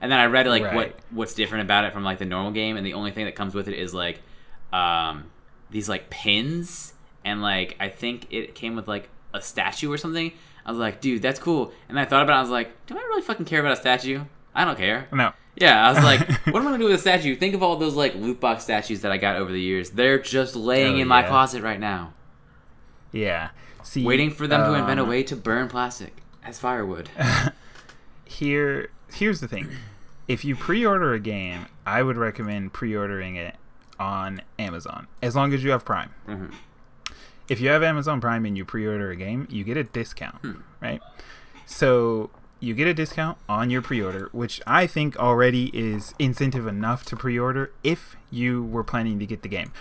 And 0.00 0.10
then 0.10 0.18
I 0.18 0.26
read 0.26 0.46
like 0.46 0.62
Right. 0.64 0.74
what 0.74 0.98
what's 1.10 1.34
different 1.34 1.62
about 1.64 1.84
it 1.84 1.92
from 1.92 2.02
like 2.04 2.18
the 2.18 2.24
normal 2.24 2.52
game, 2.52 2.76
and 2.76 2.84
the 2.86 2.94
only 2.94 3.10
thing 3.10 3.26
that 3.26 3.34
comes 3.34 3.54
with 3.54 3.68
it 3.68 3.78
is 3.78 3.92
like 3.94 4.20
um, 4.74 5.30
these 5.70 5.88
like 5.88 6.10
pins, 6.10 6.94
and 7.24 7.40
like 7.42 7.76
I 7.80 7.88
think 7.88 8.26
it 8.32 8.54
came 8.54 8.76
with 8.76 8.88
like 8.88 9.08
a 9.32 9.40
statue 9.40 9.90
or 9.92 9.96
something. 9.98 10.32
I 10.66 10.70
was 10.70 10.78
like, 10.78 11.00
dude, 11.00 11.20
that's 11.22 11.38
cool. 11.38 11.72
And 11.88 12.00
I 12.00 12.04
thought 12.06 12.22
about 12.22 12.34
it. 12.34 12.38
I 12.38 12.40
was 12.40 12.50
like, 12.50 12.86
do 12.86 12.96
I 12.96 13.00
really 13.00 13.22
fucking 13.22 13.44
care 13.44 13.60
about 13.60 13.72
a 13.72 13.76
statue? 13.76 14.24
I 14.54 14.64
don't 14.64 14.78
care. 14.78 15.08
No. 15.12 15.32
Yeah, 15.56 15.86
I 15.86 15.92
was 15.92 16.02
like, 16.02 16.20
what 16.46 16.56
am 16.56 16.62
I 16.66 16.70
gonna 16.70 16.78
do 16.78 16.84
with 16.86 16.94
a 16.94 16.98
statue? 16.98 17.36
Think 17.36 17.54
of 17.54 17.62
all 17.62 17.76
those 17.76 17.94
like 17.94 18.14
loot 18.14 18.40
box 18.40 18.64
statues 18.64 19.02
that 19.02 19.12
I 19.12 19.18
got 19.18 19.36
over 19.36 19.52
the 19.52 19.60
years. 19.60 19.90
They're 19.90 20.18
just 20.18 20.56
laying 20.56 20.96
Oh, 20.96 21.00
in 21.02 21.08
my 21.08 21.20
yeah. 21.20 21.28
closet 21.28 21.62
right 21.62 21.78
now, 21.78 22.14
Yeah. 23.12 23.50
See, 23.82 24.04
waiting 24.04 24.30
for 24.30 24.46
them 24.46 24.64
to 24.64 24.74
invent 24.78 24.98
a 24.98 25.02
um, 25.02 25.08
way 25.10 25.22
to 25.24 25.36
burn 25.36 25.68
plastic 25.68 26.16
as 26.42 26.58
firewood. 26.58 27.10
here 28.24 28.90
here's 29.12 29.40
the 29.40 29.48
thing 29.48 29.68
if 30.26 30.44
you 30.44 30.56
pre-order 30.56 31.12
a 31.12 31.20
game, 31.20 31.66
I 31.84 32.02
would 32.02 32.16
recommend 32.16 32.72
pre-ordering 32.72 33.36
it 33.36 33.56
on 33.98 34.42
Amazon 34.58 35.06
as 35.22 35.34
long 35.36 35.52
as 35.52 35.62
you 35.64 35.70
have 35.70 35.84
Prime. 35.84 36.10
Mhm. 36.28 36.52
If 37.48 37.60
you 37.60 37.68
have 37.68 37.82
Amazon 37.82 38.20
Prime 38.20 38.46
and 38.46 38.56
you 38.56 38.64
pre-order 38.64 39.10
a 39.10 39.16
game, 39.16 39.46
you 39.50 39.64
get 39.64 39.76
a 39.76 39.84
discount, 39.84 40.36
Hmm. 40.36 40.52
right? 40.80 41.02
So 41.66 42.30
you 42.60 42.72
get 42.74 42.86
a 42.86 42.94
discount 42.94 43.36
on 43.48 43.68
your 43.70 43.82
pre-order, 43.82 44.28
which 44.32 44.60
I 44.66 44.86
think 44.86 45.16
already 45.18 45.66
is 45.76 46.14
incentive 46.18 46.66
enough 46.66 47.04
to 47.06 47.16
pre-order 47.16 47.70
if 47.82 48.16
you 48.30 48.62
were 48.62 48.84
planning 48.84 49.18
to 49.18 49.26
get 49.26 49.42
the 49.42 49.48
game 49.48 49.72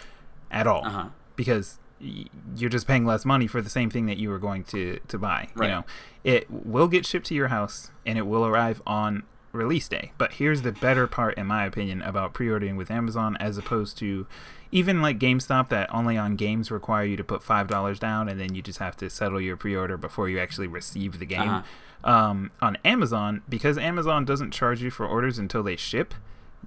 at 0.51 0.67
all, 0.67 0.85
Uh-huh. 0.85 1.05
because 1.35 1.79
you're 1.99 2.69
just 2.69 2.85
paying 2.85 3.05
less 3.05 3.23
money 3.23 3.47
for 3.47 3.61
the 3.61 3.69
same 3.69 3.89
thing 3.89 4.05
that 4.07 4.17
you 4.17 4.29
were 4.29 4.39
going 4.39 4.65
to 4.65 4.99
to 5.07 5.17
buy. 5.17 5.47
Right. 5.55 5.67
You 5.67 5.71
know, 5.75 5.85
it 6.25 6.47
will 6.51 6.89
get 6.89 7.05
shipped 7.05 7.27
to 7.27 7.33
your 7.33 7.47
house 7.47 7.91
and 8.05 8.17
it 8.17 8.27
will 8.27 8.45
arrive 8.45 8.81
on 8.85 9.23
release 9.53 9.87
day. 9.87 10.11
But 10.17 10.33
here's 10.33 10.63
the 10.63 10.71
better 10.73 11.07
part, 11.07 11.37
in 11.37 11.47
my 11.47 11.65
opinion, 11.65 12.01
about 12.01 12.33
pre-ordering 12.33 12.75
with 12.75 12.91
Amazon 12.91 13.37
as 13.39 13.57
opposed 13.57 13.97
to 13.99 14.27
even 14.71 15.01
like 15.01 15.19
GameStop 15.19 15.69
that 15.69 15.93
only 15.93 16.17
on 16.17 16.35
games 16.35 16.71
require 16.71 17.05
you 17.05 17.15
to 17.15 17.23
put 17.23 17.43
five 17.43 17.67
dollars 17.67 17.99
down 17.99 18.27
and 18.27 18.39
then 18.39 18.55
you 18.55 18.61
just 18.61 18.79
have 18.79 18.97
to 18.97 19.09
settle 19.09 19.39
your 19.39 19.55
pre-order 19.55 19.95
before 19.95 20.27
you 20.27 20.39
actually 20.39 20.67
receive 20.67 21.19
the 21.19 21.25
game. 21.25 21.47
Uh-huh. 21.49 21.63
Um, 22.05 22.51
on 22.61 22.77
Amazon, 22.83 23.43
because 23.47 23.77
Amazon 23.77 24.25
doesn't 24.25 24.51
charge 24.51 24.81
you 24.81 24.91
for 24.91 25.05
orders 25.07 25.37
until 25.39 25.63
they 25.63 25.77
ship, 25.77 26.13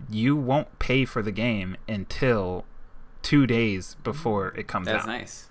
you 0.09 0.35
won't 0.35 0.79
pay 0.79 1.05
for 1.05 1.21
the 1.21 1.33
game 1.33 1.77
until 1.87 2.65
two 3.21 3.47
days 3.47 3.97
before 4.03 4.49
it 4.57 4.67
comes 4.67 4.87
That's 4.87 5.05
out 5.05 5.07
That's 5.09 5.21
nice. 5.21 5.51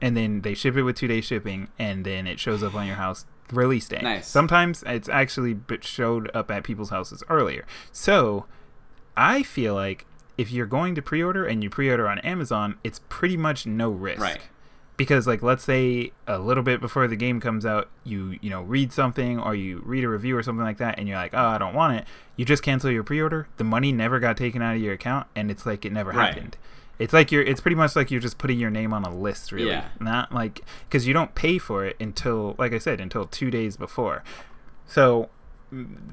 and 0.00 0.16
then 0.16 0.42
they 0.42 0.54
ship 0.54 0.76
it 0.76 0.82
with 0.82 0.96
two 0.96 1.08
day 1.08 1.20
shipping, 1.20 1.68
and 1.78 2.04
then 2.04 2.26
it 2.28 2.38
shows 2.38 2.62
up 2.62 2.74
on 2.76 2.86
your 2.86 2.96
house 2.96 3.24
release 3.52 3.88
day. 3.88 4.00
Nice. 4.02 4.26
Sometimes 4.26 4.82
it's 4.86 5.08
actually 5.08 5.58
showed 5.80 6.30
up 6.34 6.50
at 6.50 6.64
people's 6.64 6.90
houses 6.90 7.22
earlier. 7.28 7.66
So 7.92 8.46
I 9.16 9.42
feel 9.42 9.74
like 9.74 10.06
if 10.38 10.50
you're 10.50 10.66
going 10.66 10.94
to 10.94 11.02
pre-order 11.02 11.44
and 11.46 11.62
you 11.62 11.68
pre-order 11.70 12.08
on 12.08 12.18
Amazon, 12.20 12.76
it's 12.82 13.00
pretty 13.08 13.36
much 13.36 13.66
no 13.66 13.90
risk. 13.90 14.20
Right. 14.20 14.40
Because 14.96 15.26
like 15.26 15.42
let's 15.42 15.64
say 15.64 16.12
a 16.26 16.38
little 16.38 16.62
bit 16.62 16.78
before 16.80 17.08
the 17.08 17.16
game 17.16 17.40
comes 17.40 17.64
out, 17.64 17.88
you 18.04 18.38
you 18.42 18.50
know 18.50 18.60
read 18.62 18.92
something 18.92 19.38
or 19.38 19.54
you 19.54 19.82
read 19.84 20.04
a 20.04 20.08
review 20.08 20.36
or 20.36 20.42
something 20.42 20.64
like 20.64 20.76
that, 20.76 20.98
and 20.98 21.08
you're 21.08 21.16
like, 21.16 21.32
oh, 21.32 21.38
I 21.46 21.56
don't 21.58 21.74
want 21.74 21.96
it. 21.96 22.04
You 22.36 22.44
just 22.44 22.62
cancel 22.62 22.90
your 22.90 23.02
pre-order. 23.02 23.48
The 23.56 23.64
money 23.64 23.92
never 23.92 24.20
got 24.20 24.36
taken 24.36 24.60
out 24.60 24.76
of 24.76 24.82
your 24.82 24.92
account, 24.92 25.26
and 25.34 25.50
it's 25.50 25.64
like 25.64 25.86
it 25.86 25.92
never 25.92 26.10
Right. 26.10 26.34
happened. 26.34 26.58
It's 27.00 27.12
like 27.12 27.32
you're. 27.32 27.42
It's 27.42 27.60
pretty 27.60 27.74
much 27.74 27.96
like 27.96 28.10
you're 28.12 28.20
just 28.20 28.38
putting 28.38 28.60
your 28.60 28.70
name 28.70 28.92
on 28.92 29.02
a 29.04 29.12
list, 29.12 29.50
really. 29.50 29.70
Yeah. 29.70 29.88
Not 29.98 30.32
like 30.32 30.60
because 30.88 31.06
you 31.08 31.12
don't 31.14 31.34
pay 31.34 31.58
for 31.58 31.84
it 31.84 31.96
until, 31.98 32.54
like 32.58 32.72
I 32.72 32.78
said, 32.78 33.00
until 33.00 33.24
two 33.24 33.50
days 33.50 33.76
before. 33.76 34.22
So, 34.86 35.30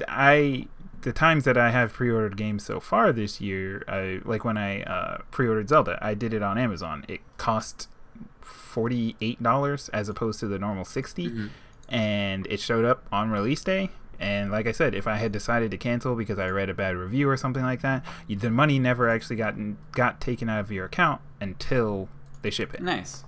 I 0.08 0.68
the 1.02 1.12
times 1.14 1.44
that 1.44 1.58
I 1.58 1.70
have 1.72 1.94
pre-ordered 1.94 2.38
games 2.38 2.66
so 2.66 2.80
far 2.80 3.12
this 3.14 3.40
year, 3.40 3.84
I 3.88 4.22
like 4.26 4.44
when 4.46 4.58
I 4.58 4.82
uh, 4.84 5.18
pre-ordered 5.30 5.70
Zelda, 5.70 6.00
I 6.02 6.14
did 6.16 6.34
it 6.34 6.42
on 6.42 6.58
Amazon. 6.58 7.06
It 7.08 7.22
cost 7.38 7.88
forty 8.42 9.16
eight 9.22 9.44
dollars 9.44 9.90
as 9.90 10.10
opposed 10.10 10.40
to 10.40 10.48
the 10.48 10.58
normal 10.58 10.86
60 10.86 11.28
Mm-hmm. 11.28 11.48
and 11.94 12.48
it 12.48 12.60
showed 12.62 12.86
up 12.86 13.06
on 13.12 13.30
release 13.30 13.64
day. 13.64 13.90
And 14.20 14.52
like 14.52 14.66
I 14.66 14.72
said, 14.72 14.96
if 14.96 15.06
I 15.06 15.18
had 15.18 15.32
decided 15.32 15.72
to 15.72 15.78
cancel 15.78 16.16
because 16.16 16.40
I 16.40 16.50
read 16.50 16.70
a 16.70 16.74
bad 16.74 16.96
review 16.96 17.30
or 17.30 17.38
something 17.38 17.64
like 17.64 17.82
that, 17.82 18.04
you, 18.28 18.36
the 18.36 18.50
money 18.50 18.80
never 18.80 19.10
actually 19.10 19.36
got 19.36 19.56
got 19.92 20.20
taken 20.20 20.50
out 20.50 20.60
of 20.60 20.72
your 20.72 20.86
account 20.86 21.22
until 21.40 22.10
they 22.42 22.50
ship 22.50 22.74
it. 22.74 22.82
Nice. 22.82 23.24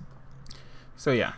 So 0.96 1.12
yeah. 1.12 1.34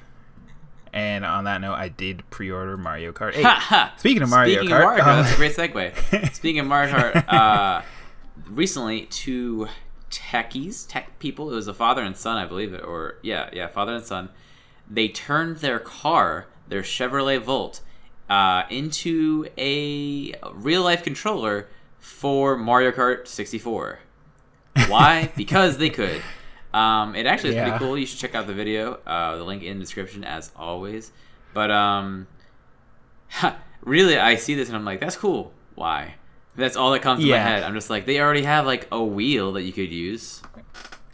And 0.93 1.25
on 1.25 1.45
that 1.45 1.61
note, 1.61 1.75
I 1.75 1.89
did 1.89 2.29
pre-order 2.29 2.77
Mario 2.77 3.13
Kart 3.13 3.35
8. 3.35 3.43
Ha, 3.45 3.59
ha. 3.59 3.95
Speaking 3.97 4.23
of 4.23 4.29
Mario 4.29 4.59
Speaking 4.59 4.75
Kart, 4.75 4.81
of 4.81 4.85
Mario 4.85 5.03
Kart, 5.03 5.07
um, 5.07 5.23
that's 5.23 5.35
a 5.35 5.37
great 5.37 5.57
segue. 5.57 6.35
Speaking 6.35 6.61
of 6.61 6.67
Mario 6.67 6.93
Kart, 6.93 7.33
uh, 7.33 7.83
recently 8.51 9.07
two 9.07 9.69
techies, 10.11 10.87
tech 10.87 11.19
people, 11.19 11.51
it 11.51 11.55
was 11.55 11.67
a 11.67 11.75
father 11.75 12.03
and 12.03 12.17
son, 12.17 12.37
I 12.37 12.45
believe 12.45 12.75
it, 12.75 12.85
or 12.85 13.17
yeah, 13.23 13.49
yeah, 13.53 13.69
father 13.69 13.95
and 13.95 14.05
son. 14.05 14.29
They 14.89 15.09
turned 15.09 15.59
their 15.59 15.79
car, 15.79 16.47
their 16.69 16.83
Chevrolet 16.83 17.41
Volt, 17.41 17.81
uh, 18.33 18.63
into 18.71 19.47
a 19.59 20.33
real 20.55 20.83
life 20.83 21.03
controller 21.03 21.69
for 21.99 22.57
Mario 22.57 22.91
Kart 22.91 23.27
64. 23.29 23.99
Why? 24.89 25.31
because 25.37 25.77
they 25.77 25.91
could. 25.91 26.23
Um, 26.73 27.15
it 27.15 27.27
actually 27.27 27.51
is 27.51 27.57
Yeah. 27.57 27.69
pretty 27.69 27.85
cool. 27.85 27.99
You 27.99 28.07
should 28.07 28.19
check 28.19 28.35
out 28.35 28.47
the 28.47 28.55
video. 28.55 28.95
Uh, 29.07 29.37
the 29.37 29.45
link 29.45 29.63
in 29.63 29.77
the 29.79 29.85
description 29.85 30.25
as 30.25 30.51
always. 30.57 31.13
But 31.53 31.71
um, 31.71 32.27
really, 33.83 34.17
I 34.19 34.37
see 34.37 34.55
this 34.55 34.69
and 34.69 34.77
I'm 34.77 34.85
like, 34.87 35.01
that's 35.01 35.17
cool. 35.17 35.53
Why? 35.75 36.15
That's 36.57 36.75
all 36.77 36.91
that 36.93 37.03
comes 37.03 37.23
to 37.23 37.31
my 37.31 37.37
head. 37.39 37.63
I'm 37.63 37.75
just 37.75 37.91
like, 37.91 38.07
they 38.07 38.19
already 38.19 38.45
have 38.45 38.65
like 38.65 38.89
a 38.91 39.03
wheel 39.05 39.53
that 39.53 39.63
you 39.63 39.73
could 39.75 39.93
use. 39.93 40.41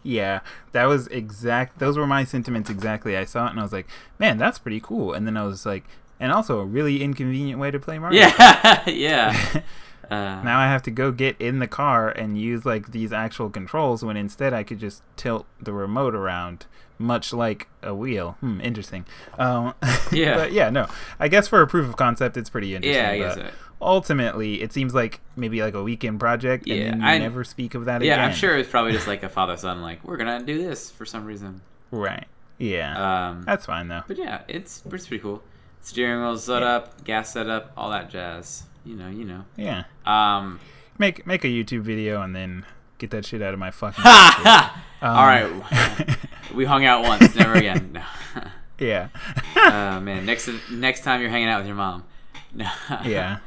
Yeah, 0.05 0.41
that 0.71 0.85
was 0.85 1.09
exact. 1.09 1.81
Those 1.81 1.99
were 1.99 2.07
my 2.07 2.23
sentiments 2.23 2.71
exactly. 2.71 3.17
I 3.17 3.25
saw 3.25 3.47
it 3.49 3.51
and 3.51 3.59
I 3.61 3.63
was 3.65 3.73
like, 3.73 3.89
"Man, 4.19 4.39
that's 4.39 4.59
pretty 4.59 4.81
cool." 4.81 5.13
And 5.13 5.27
then 5.27 5.37
I 5.37 5.43
was 5.43 5.67
like, 5.67 5.85
"And 6.21 6.33
also 6.33 6.61
a 6.61 6.65
really 6.65 7.03
inconvenient 7.03 7.61
way 7.61 7.71
to 7.71 7.79
play 7.79 7.99
Mario." 7.99 8.21
Yeah, 8.21 8.89
yeah. 8.89 9.61
Uh, 10.11 10.41
Now 10.43 10.59
I 10.59 10.69
have 10.69 10.83
to 10.85 10.91
go 10.91 11.13
get 11.13 11.39
in 11.39 11.59
the 11.59 11.67
car 11.67 12.09
and 12.09 12.41
use 12.41 12.65
like 12.65 12.93
these 12.93 13.13
actual 13.13 13.51
controls 13.51 14.03
when 14.03 14.17
instead 14.17 14.55
I 14.55 14.63
could 14.63 14.79
just 14.79 15.03
tilt 15.17 15.45
the 15.61 15.75
remote 15.75 16.15
around, 16.15 16.65
much 16.99 17.35
like 17.35 17.69
a 17.83 17.95
wheel. 17.95 18.39
Hmm, 18.41 18.59
interesting. 18.63 19.05
Um, 19.39 19.75
Yeah. 20.11 20.35
but 20.37 20.53
yeah, 20.53 20.71
no. 20.71 20.87
I 21.21 21.29
guess 21.29 21.47
for 21.47 21.61
a 21.61 21.67
proof 21.67 21.87
of 21.87 21.97
concept, 21.99 22.39
it's 22.39 22.49
pretty 22.49 22.75
interesting. 22.75 23.05
Yeah, 23.05 23.11
I 23.11 23.19
guess 23.19 23.35
so. 23.35 23.51
Ultimately, 23.83 24.63
it 24.63 24.73
seems 24.73 24.95
like 24.95 25.21
maybe 25.37 25.61
like 25.61 25.75
a 25.75 25.83
weekend 25.83 26.21
project, 26.21 26.67
and 26.67 26.79
Yeah, 26.79 26.91
then 26.93 27.01
you 27.03 27.07
I- 27.07 27.19
never 27.19 27.45
speak 27.45 27.75
of 27.75 27.85
that 27.85 28.01
yeah, 28.01 28.15
again. 28.15 28.19
Yeah, 28.19 28.27
I'm 28.29 28.35
sure 28.35 28.57
it's 28.57 28.71
probably 28.71 28.93
just 28.93 29.07
like 29.09 29.23
a 29.23 29.29
father 29.29 29.59
son, 29.59 29.83
like, 29.83 30.03
we're 30.05 30.17
gonna 30.17 30.43
do 30.43 30.57
this 30.57 30.91
for 30.91 31.05
some 31.05 31.27
reason. 31.27 31.61
Right. 31.91 32.27
Yeah. 32.57 33.29
Um, 33.29 33.43
That's 33.43 33.67
fine 33.67 33.89
though. 33.89 34.05
but 34.09 34.17
yeah, 34.17 34.41
it's, 34.49 34.83
it's 34.87 35.07
pretty 35.07 35.19
cool. 35.23 35.43
Steering 35.89 36.21
wheel 36.21 36.37
set 36.37 36.63
up, 36.63 37.03
gas 37.03 37.33
set 37.33 37.49
up, 37.49 37.73
all 37.75 37.89
that 37.89 38.11
jazz. 38.11 38.65
You 38.85 38.95
know, 38.95 39.09
you 39.09 39.25
know. 39.25 39.47
Yeah. 39.57 39.85
Um, 40.05 40.61
Make 40.99 41.27
make 41.27 41.45
a 41.45 41.49
YouTube 41.49 41.81
video 41.81 42.21
and 42.21 42.37
then 42.37 42.67
get 42.99 43.09
that 43.13 43.25
shit 43.25 43.41
out 43.41 43.55
of 43.55 43.59
my 43.59 43.71
fucking. 43.71 44.03
ha 44.05 44.41
ha! 44.45 44.85
Um, 45.01 45.17
all 45.17 45.27
right, 45.27 46.19
we 46.55 46.67
hung 46.67 46.85
out 46.85 47.05
once, 47.05 47.35
never 47.35 47.55
again. 47.55 47.93
No. 47.95 48.03
yeah. 48.79 49.09
uh, 49.57 49.99
man, 49.99 50.27
next 50.27 50.51
next 50.71 51.05
time 51.05 51.23
you're 51.23 51.31
hanging 51.31 51.49
out 51.49 51.61
with 51.61 51.67
your 51.67 51.77
mom. 51.77 52.05
No. 52.53 52.71
yeah. 53.07 53.39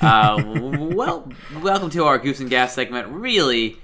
uh, 0.00 0.42
well, 0.46 1.30
welcome 1.60 1.90
to 1.90 2.04
our 2.04 2.18
Goofs 2.18 2.40
and 2.40 2.48
Gas 2.48 2.72
segment. 2.72 3.08
Really, 3.08 3.76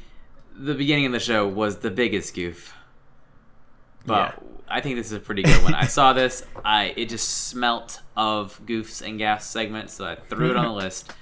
the 0.56 0.72
beginning 0.72 1.04
of 1.04 1.12
the 1.12 1.20
show 1.20 1.46
was 1.46 1.80
the 1.80 1.90
biggest 1.90 2.34
goof. 2.34 2.74
But 4.06 4.42
I 4.70 4.80
think 4.80 4.96
this 4.96 5.06
is 5.06 5.12
a 5.12 5.20
pretty 5.20 5.42
good 5.42 5.62
one. 5.62 5.74
I 5.74 5.86
saw 5.86 6.12
this. 6.12 6.44
I 6.64 6.94
it 6.96 7.08
just 7.08 7.46
smelt 7.48 8.00
of 8.16 8.60
Goofs 8.66 9.06
and 9.06 9.18
Gas 9.18 9.48
segment, 9.48 9.90
so 9.90 10.04
I 10.04 10.16
threw 10.16 10.50
it 10.50 10.56
on 10.56 10.64
the 10.64 10.72
list. 10.84 11.12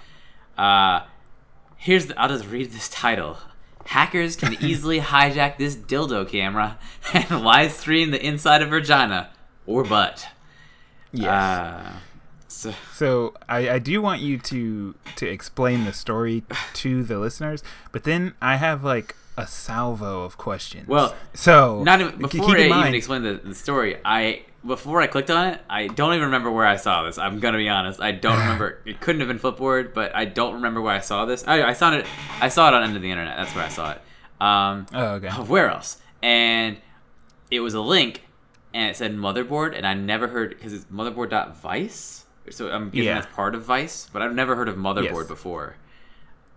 Uh, 0.56 1.00
here's 1.76 2.06
the, 2.06 2.20
I'll 2.20 2.28
just 2.28 2.46
read 2.46 2.72
this 2.72 2.88
title. 2.88 3.38
Hackers 3.86 4.36
can 4.36 4.54
easily 4.64 5.00
hijack 5.00 5.58
this 5.58 5.76
dildo 5.76 6.28
camera 6.28 6.78
and 7.12 7.42
live 7.44 7.72
stream 7.72 8.10
the 8.10 8.24
inside 8.24 8.62
of 8.62 8.70
vagina 8.70 9.30
or 9.66 9.84
butt. 9.84 10.26
Yes. 11.12 11.28
Uh, 11.30 11.92
so, 12.48 12.74
So 12.94 13.34
I, 13.48 13.70
I 13.70 13.78
do 13.78 14.00
want 14.00 14.22
you 14.22 14.38
to 14.38 14.94
to 15.16 15.26
explain 15.26 15.84
the 15.84 15.92
story 15.92 16.42
to 16.74 17.04
the 17.04 17.18
listeners, 17.18 17.62
but 17.92 18.04
then 18.04 18.34
I 18.40 18.56
have 18.56 18.82
like 18.82 19.14
a 19.36 19.46
salvo 19.46 20.22
of 20.24 20.36
questions. 20.38 20.88
Well, 20.88 21.14
so 21.34 21.82
Not 21.82 22.00
even, 22.00 22.12
keep 22.28 22.40
before 22.40 22.56
in 22.56 22.62
I 22.62 22.66
even 22.66 22.76
mind- 22.78 22.94
explain 22.94 23.22
the, 23.22 23.34
the 23.34 23.54
story. 23.54 23.98
I 24.04 24.42
before 24.66 25.00
I 25.00 25.06
clicked 25.06 25.30
on 25.30 25.46
it, 25.48 25.60
I 25.70 25.86
don't 25.86 26.14
even 26.14 26.24
remember 26.26 26.50
where 26.50 26.66
I 26.66 26.76
saw 26.76 27.04
this. 27.04 27.18
I'm 27.18 27.38
gonna 27.38 27.58
be 27.58 27.68
honest. 27.68 28.00
I 28.00 28.10
don't 28.12 28.38
remember. 28.38 28.80
it 28.84 29.00
couldn't 29.00 29.20
have 29.20 29.28
been 29.28 29.38
Flipboard, 29.38 29.94
but 29.94 30.14
I 30.14 30.24
don't 30.24 30.54
remember 30.54 30.80
where 30.80 30.94
I 30.94 31.00
saw 31.00 31.24
this. 31.24 31.46
I, 31.46 31.62
I 31.62 31.72
saw 31.72 31.92
it. 31.92 32.06
I 32.40 32.48
saw 32.48 32.68
it 32.68 32.74
on 32.74 32.82
end 32.82 32.96
of 32.96 33.02
the 33.02 33.10
internet. 33.10 33.36
That's 33.36 33.54
where 33.54 33.64
I 33.64 33.68
saw 33.68 33.92
it. 33.92 34.00
Um, 34.40 34.86
Oh, 34.92 35.06
okay. 35.14 35.28
Where 35.30 35.70
else? 35.70 35.98
And 36.22 36.78
it 37.50 37.60
was 37.60 37.74
a 37.74 37.80
link, 37.80 38.22
and 38.74 38.90
it 38.90 38.96
said 38.96 39.14
motherboard, 39.14 39.76
and 39.76 39.86
I 39.86 39.94
never 39.94 40.26
heard 40.28 40.50
because 40.50 40.72
it's 40.72 40.84
motherboard.vice. 40.86 42.24
So 42.50 42.68
I'm 42.70 42.90
guessing 42.90 43.04
Yeah. 43.04 43.14
that's 43.20 43.34
part 43.34 43.54
of 43.54 43.64
Vice, 43.64 44.08
but 44.12 44.22
I've 44.22 44.34
never 44.34 44.56
heard 44.56 44.68
of 44.68 44.76
motherboard 44.76 45.04
Yes. 45.20 45.26
before. 45.28 45.76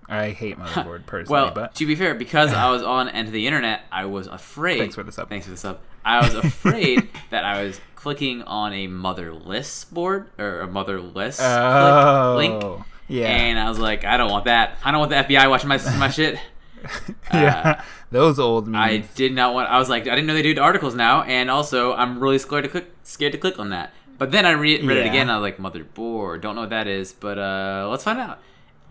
I 0.10 0.32
hate 0.32 0.58
motherboard 0.58 1.06
personally, 1.06 1.44
Well, 1.44 1.52
but 1.54 1.76
to 1.76 1.86
be 1.86 1.96
fair, 1.96 2.16
because 2.16 2.52
I 2.54 2.70
was 2.72 2.82
on 2.96 3.10
end 3.10 3.28
of 3.28 3.34
the 3.34 3.46
internet, 3.48 3.82
I 3.92 4.06
was 4.06 4.28
afraid. 4.28 4.80
Thanks 4.80 4.96
for 4.96 5.04
the 5.04 5.12
sub. 5.12 5.30
Thanks 5.30 5.46
for 5.46 5.52
the 5.52 5.58
sub. 5.58 5.80
I 6.04 6.24
was 6.24 6.34
afraid 6.36 7.10
that 7.30 7.44
I 7.46 7.64
was 7.64 7.80
clicking 7.96 8.42
on 8.44 8.74
a 8.74 8.88
motherless 8.88 9.86
board 9.86 10.30
or 10.40 10.62
a 10.62 10.68
motherless 10.68 11.40
oh, 11.42 12.36
click 12.38 12.50
link, 12.64 12.86
yeah, 13.08 13.28
and 13.28 13.60
I 13.60 13.70
was 13.70 13.78
like, 13.80 14.06
I 14.06 14.18
don't 14.18 14.32
want 14.32 14.46
that. 14.46 14.78
I 14.84 14.92
don't 14.92 15.00
want 15.00 15.12
the 15.12 15.18
FBI 15.18 15.50
watching 15.50 15.68
my 15.70 15.78
my 15.98 16.10
shit. 16.10 16.40
yeah, 17.34 17.84
those 18.12 18.40
old 18.40 18.68
memes. 18.68 18.78
I 18.78 18.98
did 19.16 19.34
not 19.34 19.54
want. 19.54 19.70
I 19.70 19.78
was 19.80 19.90
like, 19.90 20.04
I 20.04 20.16
didn't 20.16 20.28
know 20.28 20.34
they 20.34 20.42
do 20.42 20.60
articles 20.62 20.96
now, 20.96 21.24
and 21.24 21.50
also 21.52 21.94
I'm 21.94 22.20
really 22.20 22.40
scared 22.40 22.64
to 22.64 22.70
click, 22.70 22.92
scared 23.04 23.34
to 23.34 23.38
click 23.38 23.60
on 23.60 23.70
that. 23.70 23.94
But 24.18 24.32
then 24.32 24.46
I 24.46 24.52
re- 24.52 24.82
read 24.82 24.98
it 24.98 25.06
Yeah. 25.06 25.12
again. 25.12 25.30
I 25.30 25.38
was 25.38 25.42
like, 25.44 25.58
motherboard. 25.58 26.42
Don't 26.42 26.56
know 26.56 26.62
what 26.62 26.72
that 26.72 26.88
is, 26.88 27.14
but 27.14 27.38
uh, 27.38 27.88
let's 27.90 28.04
find 28.04 28.20
out. 28.20 28.40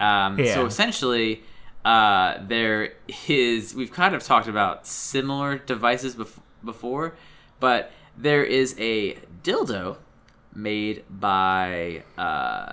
Um, 0.01 0.39
Yeah. 0.39 0.55
So 0.55 0.67
essentially, 0.67 1.43
uh, 1.85 2.39
there 2.47 2.93
is. 3.29 3.75
We've 3.75 3.93
kind 3.93 4.15
of 4.15 4.23
talked 4.23 4.49
about 4.49 4.87
similar 4.87 5.59
devices 5.59 6.15
bef- 6.17 6.41
before, 6.65 7.15
but 7.61 7.91
there 8.17 8.45
is 8.45 8.75
a 8.79 9.15
dildo 9.43 9.97
made 10.55 11.05
by 11.09 12.03
uh, 12.17 12.73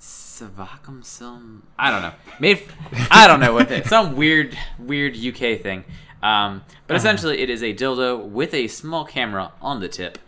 Svakom 0.00 1.02
Siime. 1.02 1.60
I 1.78 1.90
don't 1.90 2.02
know. 2.02 2.12
Made. 2.40 2.62
I 3.10 3.26
don't 3.26 3.40
know 3.40 3.52
what 3.54 3.70
it. 3.70 3.86
Some 3.94 4.16
weird, 4.16 4.56
weird 4.78 5.16
UK 5.16 5.60
thing. 5.60 5.84
Um, 6.22 6.62
but 6.86 6.96
essentially, 6.96 7.40
it 7.40 7.50
is 7.50 7.62
a 7.62 7.74
dildo 7.74 8.24
with 8.28 8.54
a 8.54 8.68
small 8.68 9.04
camera 9.04 9.52
on 9.60 9.80
the 9.80 9.88
tip. 9.88 10.18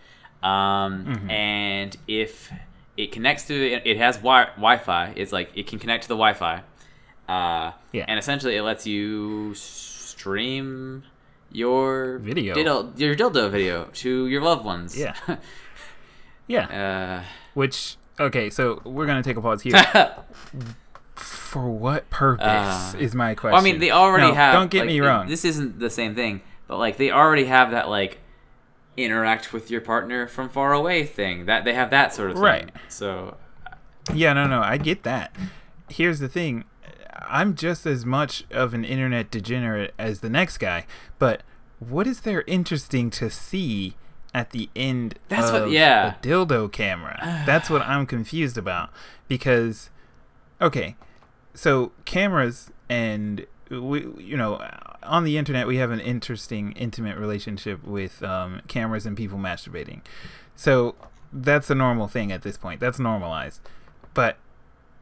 Um, 0.43 1.29
And 1.31 1.97
if 2.07 2.53
it 2.97 3.13
connects 3.13 3.47
to 3.49 3.55
it, 3.55 3.83
it 3.85 3.97
has 3.99 4.17
wi- 4.19 4.51
Wi-Fi. 4.57 5.13
It's 5.17 5.33
like 5.33 5.51
it 5.55 5.67
can 5.67 5.79
connect 5.79 6.05
to 6.05 6.09
the 6.09 6.15
Wi-Fi. 6.17 6.63
Uh, 7.29 7.73
Yeah. 7.93 8.05
And 8.09 8.19
essentially, 8.19 8.57
it 8.57 8.63
lets 8.63 8.87
you 8.87 9.55
stream 9.55 11.05
your 11.51 12.19
Video. 12.19 12.55
dildo, 12.55 12.99
your 12.99 13.15
dildo 13.15 13.51
video 13.51 13.85
to 13.95 14.27
your 14.27 14.43
loved 14.43 14.65
ones. 14.65 14.97
Yeah. 14.99 15.15
Yeah. 16.47 16.67
uh, 17.23 17.25
Which 17.55 17.97
okay, 18.21 18.51
so 18.51 18.83
we're 18.85 19.07
gonna 19.07 19.23
take 19.23 19.37
a 19.39 19.41
pause 19.41 19.63
here. 19.63 19.73
For 21.15 21.71
what 21.71 22.11
purpose 22.11 22.45
Uh, 22.95 22.99
is 22.99 23.15
my 23.15 23.35
question? 23.35 23.53
Well, 23.53 23.61
I 23.61 23.65
mean, 23.65 23.79
they 23.79 23.91
already 23.91 24.27
No, 24.29 24.35
have. 24.35 24.53
Don't 24.55 24.71
get 24.71 24.81
like, 24.81 24.89
me 24.89 25.01
wrong. 25.01 25.27
This 25.29 25.45
isn't 25.45 25.79
the 25.79 25.89
same 25.89 26.15
thing, 26.15 26.43
but 26.67 26.77
like 26.79 26.97
they 26.99 27.11
already 27.11 27.45
have 27.47 27.71
that 27.71 27.89
like 27.89 28.19
interact 28.97 29.53
with 29.53 29.71
your 29.71 29.81
partner 29.81 30.27
from 30.27 30.49
far 30.49 30.73
away 30.73 31.05
thing. 31.05 31.47
That 31.47 31.65
they 31.65 31.75
have 31.75 31.91
that 31.91 32.15
sort 32.15 32.31
of 32.31 32.37
thing. 32.37 32.43
Right. 32.45 32.71
So 32.89 33.37
Yeah, 34.13 34.33
no, 34.33 34.47
no, 34.47 34.61
I 34.61 34.77
get 34.77 35.03
that. 35.05 35.35
Here's 35.89 36.19
the 36.21 36.29
thing. 36.29 36.65
I'm 37.27 37.55
just 37.55 37.87
as 37.87 38.05
much 38.05 38.45
of 38.51 38.75
an 38.75 38.85
internet 38.85 39.31
degenerate 39.31 39.95
as 39.99 40.21
the 40.21 40.29
next 40.29 40.59
guy, 40.59 40.87
but 41.19 41.43
what 41.79 42.07
is 42.07 42.21
there 42.21 42.43
interesting 42.47 43.11
to 43.11 43.31
see 43.31 43.97
at 44.35 44.51
the 44.51 44.69
end 44.77 45.19
That's 45.29 45.51
of 45.51 45.63
what- 45.63 45.71
yeah. 45.71 46.15
a 46.15 46.27
dildo 46.27 46.71
camera? 46.71 47.19
That's 47.47 47.71
what 47.71 47.83
I'm 47.83 48.05
confused 48.07 48.59
about 48.59 48.91
because 49.29 49.91
okay, 50.61 50.97
so 51.55 51.93
cameras 52.05 52.71
and 52.89 53.47
we 53.71 54.07
you 54.19 54.37
know 54.37 54.57
on 55.05 55.25
the 55.25 55.37
internet 55.37 55.67
we 55.67 55.77
have 55.77 55.91
an 55.91 56.01
interesting 56.01 56.73
intimate 56.73 57.19
relationship 57.19 57.85
with 57.85 58.23
um, 58.23 58.63
cameras 58.69 59.07
and 59.07 59.17
people 59.17 59.39
masturbating. 59.39 60.01
So 60.57 60.95
that's 61.33 61.71
a 61.71 61.75
normal 61.75 62.07
thing 62.07 62.33
at 62.33 62.43
this 62.43 62.57
point. 62.57 62.81
That's 62.81 62.99
normalized. 62.99 63.61
But 64.15 64.37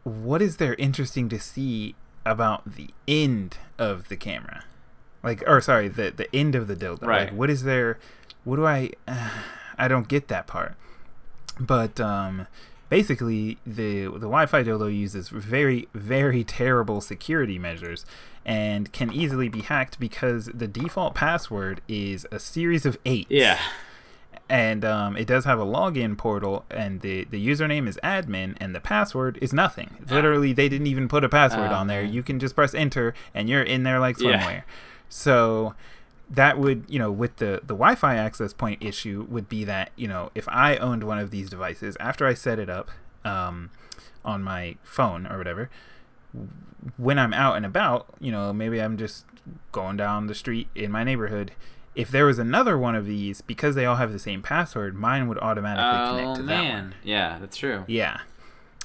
what 0.04 0.42
is 0.42 0.56
there 0.56 0.74
interesting 0.74 1.28
to 1.28 1.38
see 1.38 1.94
about 2.24 2.74
the 2.74 2.90
end 3.06 3.58
of 3.78 4.08
the 4.08 4.16
camera? 4.16 4.64
Like 5.22 5.42
or 5.46 5.60
sorry 5.60 5.88
the 5.88 6.10
the 6.10 6.34
end 6.34 6.54
of 6.54 6.66
the 6.66 6.74
dildo. 6.74 7.02
Right. 7.02 7.28
like 7.28 7.38
what 7.38 7.50
is 7.50 7.62
there 7.62 7.98
what 8.44 8.56
do 8.56 8.66
i 8.66 8.90
i 9.78 9.88
don't 9.88 10.08
get 10.08 10.28
that 10.28 10.46
part. 10.46 10.74
But 11.60 12.00
um 12.00 12.46
basically 12.88 13.58
the 13.66 14.04
the 14.04 14.28
Wi-Fi 14.28 14.64
dildo 14.64 14.94
uses 14.94 15.28
very 15.28 15.88
very 15.94 16.44
terrible 16.60 17.00
security 17.00 17.58
measures 17.58 18.04
and 18.44 18.92
can 18.92 19.12
easily 19.12 19.48
be 19.48 19.60
hacked 19.62 19.98
because 20.00 20.46
the 20.46 20.66
default 20.66 21.14
password 21.14 21.80
is 21.88 22.26
a 22.30 22.38
series 22.38 22.84
of 22.86 22.98
eight. 23.04 23.26
yeah, 23.30 23.58
And 24.48 24.84
um, 24.84 25.16
it 25.16 25.26
does 25.26 25.44
have 25.44 25.58
a 25.60 25.64
login 25.64 26.18
portal, 26.18 26.64
and 26.70 27.00
the, 27.00 27.24
the 27.24 27.44
username 27.46 27.88
is 27.88 27.98
admin, 28.02 28.56
and 28.60 28.74
the 28.74 28.80
password 28.80 29.38
is 29.40 29.52
nothing. 29.52 29.96
Literally, 30.10 30.52
they 30.52 30.68
didn't 30.68 30.88
even 30.88 31.08
put 31.08 31.24
a 31.24 31.28
password 31.28 31.70
Oh, 31.70 31.74
on 31.74 31.86
there. 31.86 32.02
You 32.02 32.22
can 32.22 32.38
just 32.38 32.54
press 32.54 32.74
enter, 32.74 33.14
and 33.34 33.48
you're 33.48 33.62
in 33.62 33.82
there 33.84 33.98
like 34.00 34.18
Yeah. 34.20 34.62
So 35.08 35.74
that 36.30 36.58
would, 36.58 36.84
you 36.88 36.98
know, 36.98 37.12
with 37.12 37.36
the 37.36 37.60
the 37.62 37.74
Wi-Fi 37.74 38.16
access 38.16 38.52
point 38.52 38.82
issue, 38.82 39.26
would 39.28 39.48
be 39.48 39.64
that 39.64 39.90
you 39.96 40.08
know 40.08 40.30
if 40.34 40.48
I 40.48 40.76
owned 40.78 41.04
one 41.04 41.18
of 41.18 41.30
these 41.30 41.48
devices 41.50 41.96
after 42.00 42.26
I 42.26 42.32
set 42.34 42.58
it 42.58 42.70
up 42.70 42.90
um, 43.24 43.70
on 44.24 44.42
my 44.42 44.76
phone 44.82 45.26
or 45.26 45.36
whatever, 45.38 45.68
when 46.96 47.18
I'm 47.18 47.32
out 47.32 47.56
and 47.56 47.66
about, 47.66 48.06
you 48.20 48.32
know, 48.32 48.52
maybe 48.52 48.80
I'm 48.80 48.96
just 48.96 49.24
going 49.70 49.96
down 49.96 50.26
the 50.26 50.34
street 50.34 50.68
in 50.74 50.90
my 50.90 51.04
neighborhood. 51.04 51.52
If 51.94 52.10
there 52.10 52.24
was 52.24 52.38
another 52.38 52.78
one 52.78 52.94
of 52.94 53.06
these, 53.06 53.40
because 53.42 53.74
they 53.74 53.84
all 53.84 53.96
have 53.96 54.12
the 54.12 54.18
same 54.18 54.42
password, 54.42 54.94
mine 54.94 55.28
would 55.28 55.38
automatically 55.38 56.10
connect 56.10 56.38
oh 56.38 56.40
to 56.40 56.42
that 56.44 56.56
one. 56.56 56.64
man, 56.64 56.94
yeah, 57.04 57.38
that's 57.38 57.56
true. 57.56 57.84
Yeah. 57.86 58.20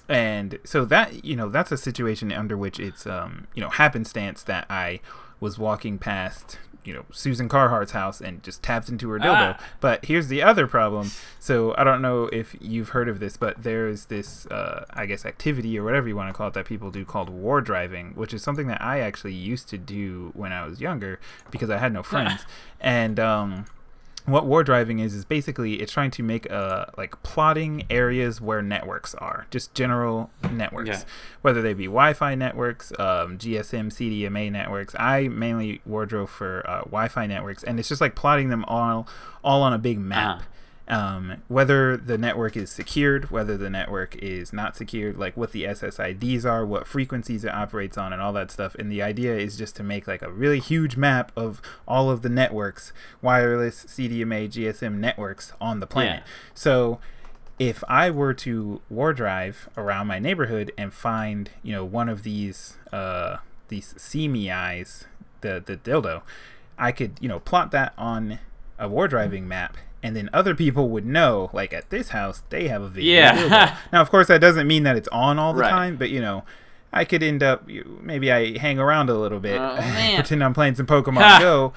And 0.09 0.59
so 0.63 0.85
that, 0.85 1.25
you 1.25 1.35
know, 1.35 1.49
that's 1.49 1.71
a 1.71 1.77
situation 1.77 2.31
under 2.31 2.57
which 2.57 2.79
it's, 2.79 3.05
um, 3.05 3.47
you 3.53 3.61
know, 3.61 3.69
happenstance 3.69 4.43
that 4.43 4.65
I 4.69 4.99
was 5.39 5.57
walking 5.57 5.97
past, 5.99 6.59
you 6.87 6.93
know, 6.93 7.03
Susan 7.11 7.49
Carhart's 7.49 7.91
house 7.91 8.21
and 8.21 8.41
just 8.41 8.63
tapped 8.63 8.87
into 8.87 9.09
her 9.09 9.19
dildo. 9.19 9.57
Ah. 9.59 9.63
But 9.81 10.05
here's 10.05 10.29
the 10.29 10.41
other 10.41 10.67
problem. 10.67 11.11
So 11.37 11.75
I 11.77 11.83
don't 11.83 12.01
know 12.01 12.27
if 12.27 12.55
you've 12.61 12.89
heard 12.89 13.09
of 13.09 13.19
this, 13.19 13.35
but 13.35 13.61
there's 13.61 14.05
this, 14.05 14.45
uh, 14.45 14.85
I 14.91 15.05
guess, 15.05 15.25
activity 15.25 15.77
or 15.77 15.83
whatever 15.83 16.07
you 16.07 16.15
want 16.15 16.29
to 16.29 16.33
call 16.33 16.47
it 16.47 16.53
that 16.53 16.65
people 16.65 16.89
do 16.89 17.03
called 17.03 17.29
war 17.29 17.59
driving, 17.59 18.11
which 18.15 18.33
is 18.33 18.41
something 18.41 18.67
that 18.67 18.81
I 18.81 19.01
actually 19.01 19.33
used 19.33 19.67
to 19.69 19.77
do 19.77 20.31
when 20.33 20.53
I 20.53 20.65
was 20.65 20.79
younger 20.79 21.19
because 21.51 21.69
I 21.69 21.77
had 21.77 21.91
no 21.91 22.03
friends. 22.03 22.45
and, 22.79 23.19
um, 23.19 23.65
what 24.27 24.45
war 24.45 24.63
driving 24.63 24.99
is 24.99 25.13
is 25.15 25.23
basically 25.25 25.75
it's 25.81 25.91
trying 25.91 26.11
to 26.11 26.21
make 26.21 26.51
uh 26.51 26.85
like 26.97 27.21
plotting 27.23 27.83
areas 27.89 28.39
where 28.41 28.61
networks 28.61 29.15
are 29.15 29.47
just 29.49 29.73
general 29.73 30.29
networks 30.51 30.89
Yeah. 30.89 31.01
whether 31.41 31.61
they 31.61 31.73
be 31.73 31.85
wi-fi 31.85 32.35
networks 32.35 32.91
um, 32.99 33.37
gsm 33.37 33.87
cdma 33.89 34.51
networks 34.51 34.93
i 34.99 35.27
mainly 35.29 35.81
wardrove 35.85 36.29
for 36.29 36.63
uh, 36.69 36.79
wi-fi 36.81 37.25
networks 37.25 37.63
and 37.63 37.79
it's 37.79 37.87
just 37.89 38.01
like 38.01 38.15
plotting 38.15 38.49
them 38.49 38.65
all 38.65 39.07
all 39.45 39.63
on 39.63 39.71
a 39.73 39.77
big 39.79 39.97
map 39.97 40.37
Uh-huh. 40.39 40.43
Um, 40.89 41.43
whether 41.47 41.97
the 41.97 42.17
network 42.17 42.55
is 42.55 42.69
secured, 42.69 43.29
whether 43.29 43.57
the 43.57 43.69
network 43.69 44.15
is 44.17 44.53
not 44.53 44.77
secured, 44.77 45.17
like 45.17 45.35
what 45.35 45.51
the 45.51 45.63
SSIDs 45.65 46.45
are, 46.45 46.65
what 46.65 46.87
frequencies 46.87 47.43
it 47.43 47.53
operates 47.53 47.97
on, 47.97 48.13
and 48.13 48.21
all 48.21 48.31
that 48.33 48.51
stuff. 48.51 48.73
And 48.75 48.91
the 48.91 49.01
idea 49.01 49.35
is 49.37 49.57
just 49.57 49.75
to 49.77 49.83
make 49.83 50.07
like 50.07 50.21
a 50.21 50.31
really 50.31 50.59
huge 50.59 50.95
map 50.95 51.31
of 51.35 51.61
all 51.87 52.09
of 52.09 52.21
the 52.21 52.29
networks, 52.29 52.93
wireless, 53.21 53.85
CDMA, 53.85 54.49
GSM 54.49 54.95
networks 54.95 55.51
on 55.59 55.79
the 55.81 55.87
planet. 55.87 56.23
Yeah. 56.25 56.31
So 56.53 56.99
if 57.59 57.83
I 57.89 58.09
were 58.09 58.33
to 58.35 58.81
war 58.89 59.13
drive 59.13 59.67
around 59.75 60.07
my 60.07 60.19
neighborhood 60.19 60.71
and 60.77 60.93
find, 60.93 61.49
you 61.63 61.73
know, 61.73 61.83
one 61.83 62.07
of 62.07 62.23
these 62.23 62.77
uh 62.93 63.37
these 63.67 63.93
eyes, 64.49 65.05
the 65.41 65.61
the 65.65 65.75
dildo, 65.75 66.21
I 66.77 66.93
could, 66.93 67.17
you 67.19 67.27
know, 67.27 67.39
plot 67.39 67.71
that 67.71 67.93
on 67.97 68.39
a 68.79 68.87
war 68.87 69.07
driving 69.09 69.47
map 69.47 69.75
and 70.03 70.15
then 70.15 70.29
other 70.33 70.53
people 70.55 70.89
would 70.89 71.05
know 71.05 71.49
like 71.53 71.73
at 71.73 71.89
this 71.89 72.09
house 72.09 72.43
they 72.49 72.67
have 72.67 72.81
a 72.81 72.87
video 72.89 73.15
Yeah. 73.21 73.77
now 73.91 74.01
of 74.01 74.09
course 74.09 74.27
that 74.27 74.39
doesn't 74.41 74.67
mean 74.67 74.83
that 74.83 74.95
it's 74.95 75.07
on 75.09 75.39
all 75.39 75.53
the 75.53 75.61
Right. 75.61 75.69
time 75.69 75.95
but 75.97 76.09
you 76.09 76.21
know 76.21 76.43
i 76.93 77.03
could 77.03 77.23
end 77.23 77.41
up 77.43 77.67
maybe 78.01 78.31
i 78.31 78.57
hang 78.57 78.79
around 78.79 79.09
a 79.09 79.15
little 79.15 79.39
bit 79.39 79.59
Oh, 79.59 79.75
pretend 80.15 80.43
i'm 80.43 80.53
playing 80.53 80.75
some 80.75 80.85
pokemon 80.85 81.21
Ha. 81.21 81.39
go 81.39 81.73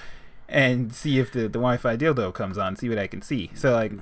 and 0.48 0.92
see 0.94 1.18
if 1.18 1.32
the, 1.32 1.40
the 1.42 1.48
wi-fi 1.58 1.96
dildo 1.96 2.32
comes 2.34 2.58
on 2.58 2.76
see 2.76 2.88
what 2.88 2.98
i 2.98 3.06
can 3.06 3.22
see 3.22 3.50
so 3.54 3.72
like 3.72 3.92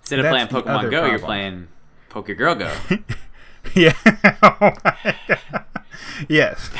Instead 0.00 0.18
of 0.20 0.26
playing 0.26 0.46
Pokemon 0.48 0.78
other 0.80 0.90
Go, 0.90 1.06
you're 1.06 1.18
playing 1.18 1.68
Poke 2.10 2.28
Your 2.28 2.36
Girl 2.36 2.54
Go. 2.54 2.70
yeah 3.74 3.94
Oh 4.42 4.72
yes 6.28 6.70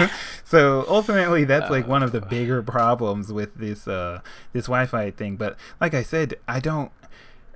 so 0.44 0.84
ultimately 0.88 1.44
that's 1.44 1.70
like 1.70 1.86
one 1.88 2.02
of 2.02 2.12
the 2.12 2.20
bigger 2.20 2.62
problems 2.62 3.32
with 3.32 3.54
this 3.56 3.88
uh 3.88 4.20
this 4.52 4.66
wi-fi 4.66 5.10
thing 5.10 5.36
but 5.36 5.56
like 5.80 5.94
i 5.94 6.02
said 6.02 6.34
i 6.46 6.60
don't 6.60 6.92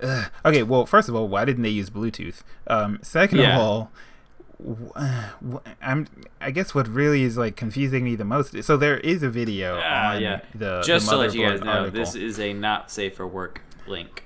uh, 0.01 0.25
okay 0.43 0.63
well 0.63 0.85
first 0.85 1.07
of 1.09 1.15
all 1.15 1.27
why 1.27 1.45
didn't 1.45 1.63
they 1.63 1.69
use 1.69 1.89
bluetooth 1.89 2.41
um 2.67 2.97
second 3.01 3.39
Yeah. 3.39 3.55
of 3.55 3.61
all 3.61 3.91
uh, 4.95 5.29
I'm. 5.81 6.05
I 6.41 6.51
guess 6.51 6.75
what 6.75 6.85
really 6.89 7.23
is 7.23 7.37
like 7.37 7.55
confusing 7.55 8.03
me 8.03 8.15
the 8.17 8.25
most. 8.25 8.61
So 8.65 8.75
there 8.75 8.97
is 8.97 9.23
a 9.23 9.29
video 9.29 9.79
Ah, 9.81 10.15
on 10.15 10.21
yeah. 10.21 10.41
the 10.53 10.81
Just 10.81 11.05
the 11.05 11.13
to 11.13 11.17
let 11.17 11.33
you 11.33 11.47
guys 11.47 11.61
know, 11.61 11.71
article. 11.71 11.97
this 11.97 12.13
is 12.13 12.41
a 12.41 12.51
not 12.51 12.91
safe 12.91 13.15
for 13.15 13.25
work 13.25 13.61
link. 13.87 14.25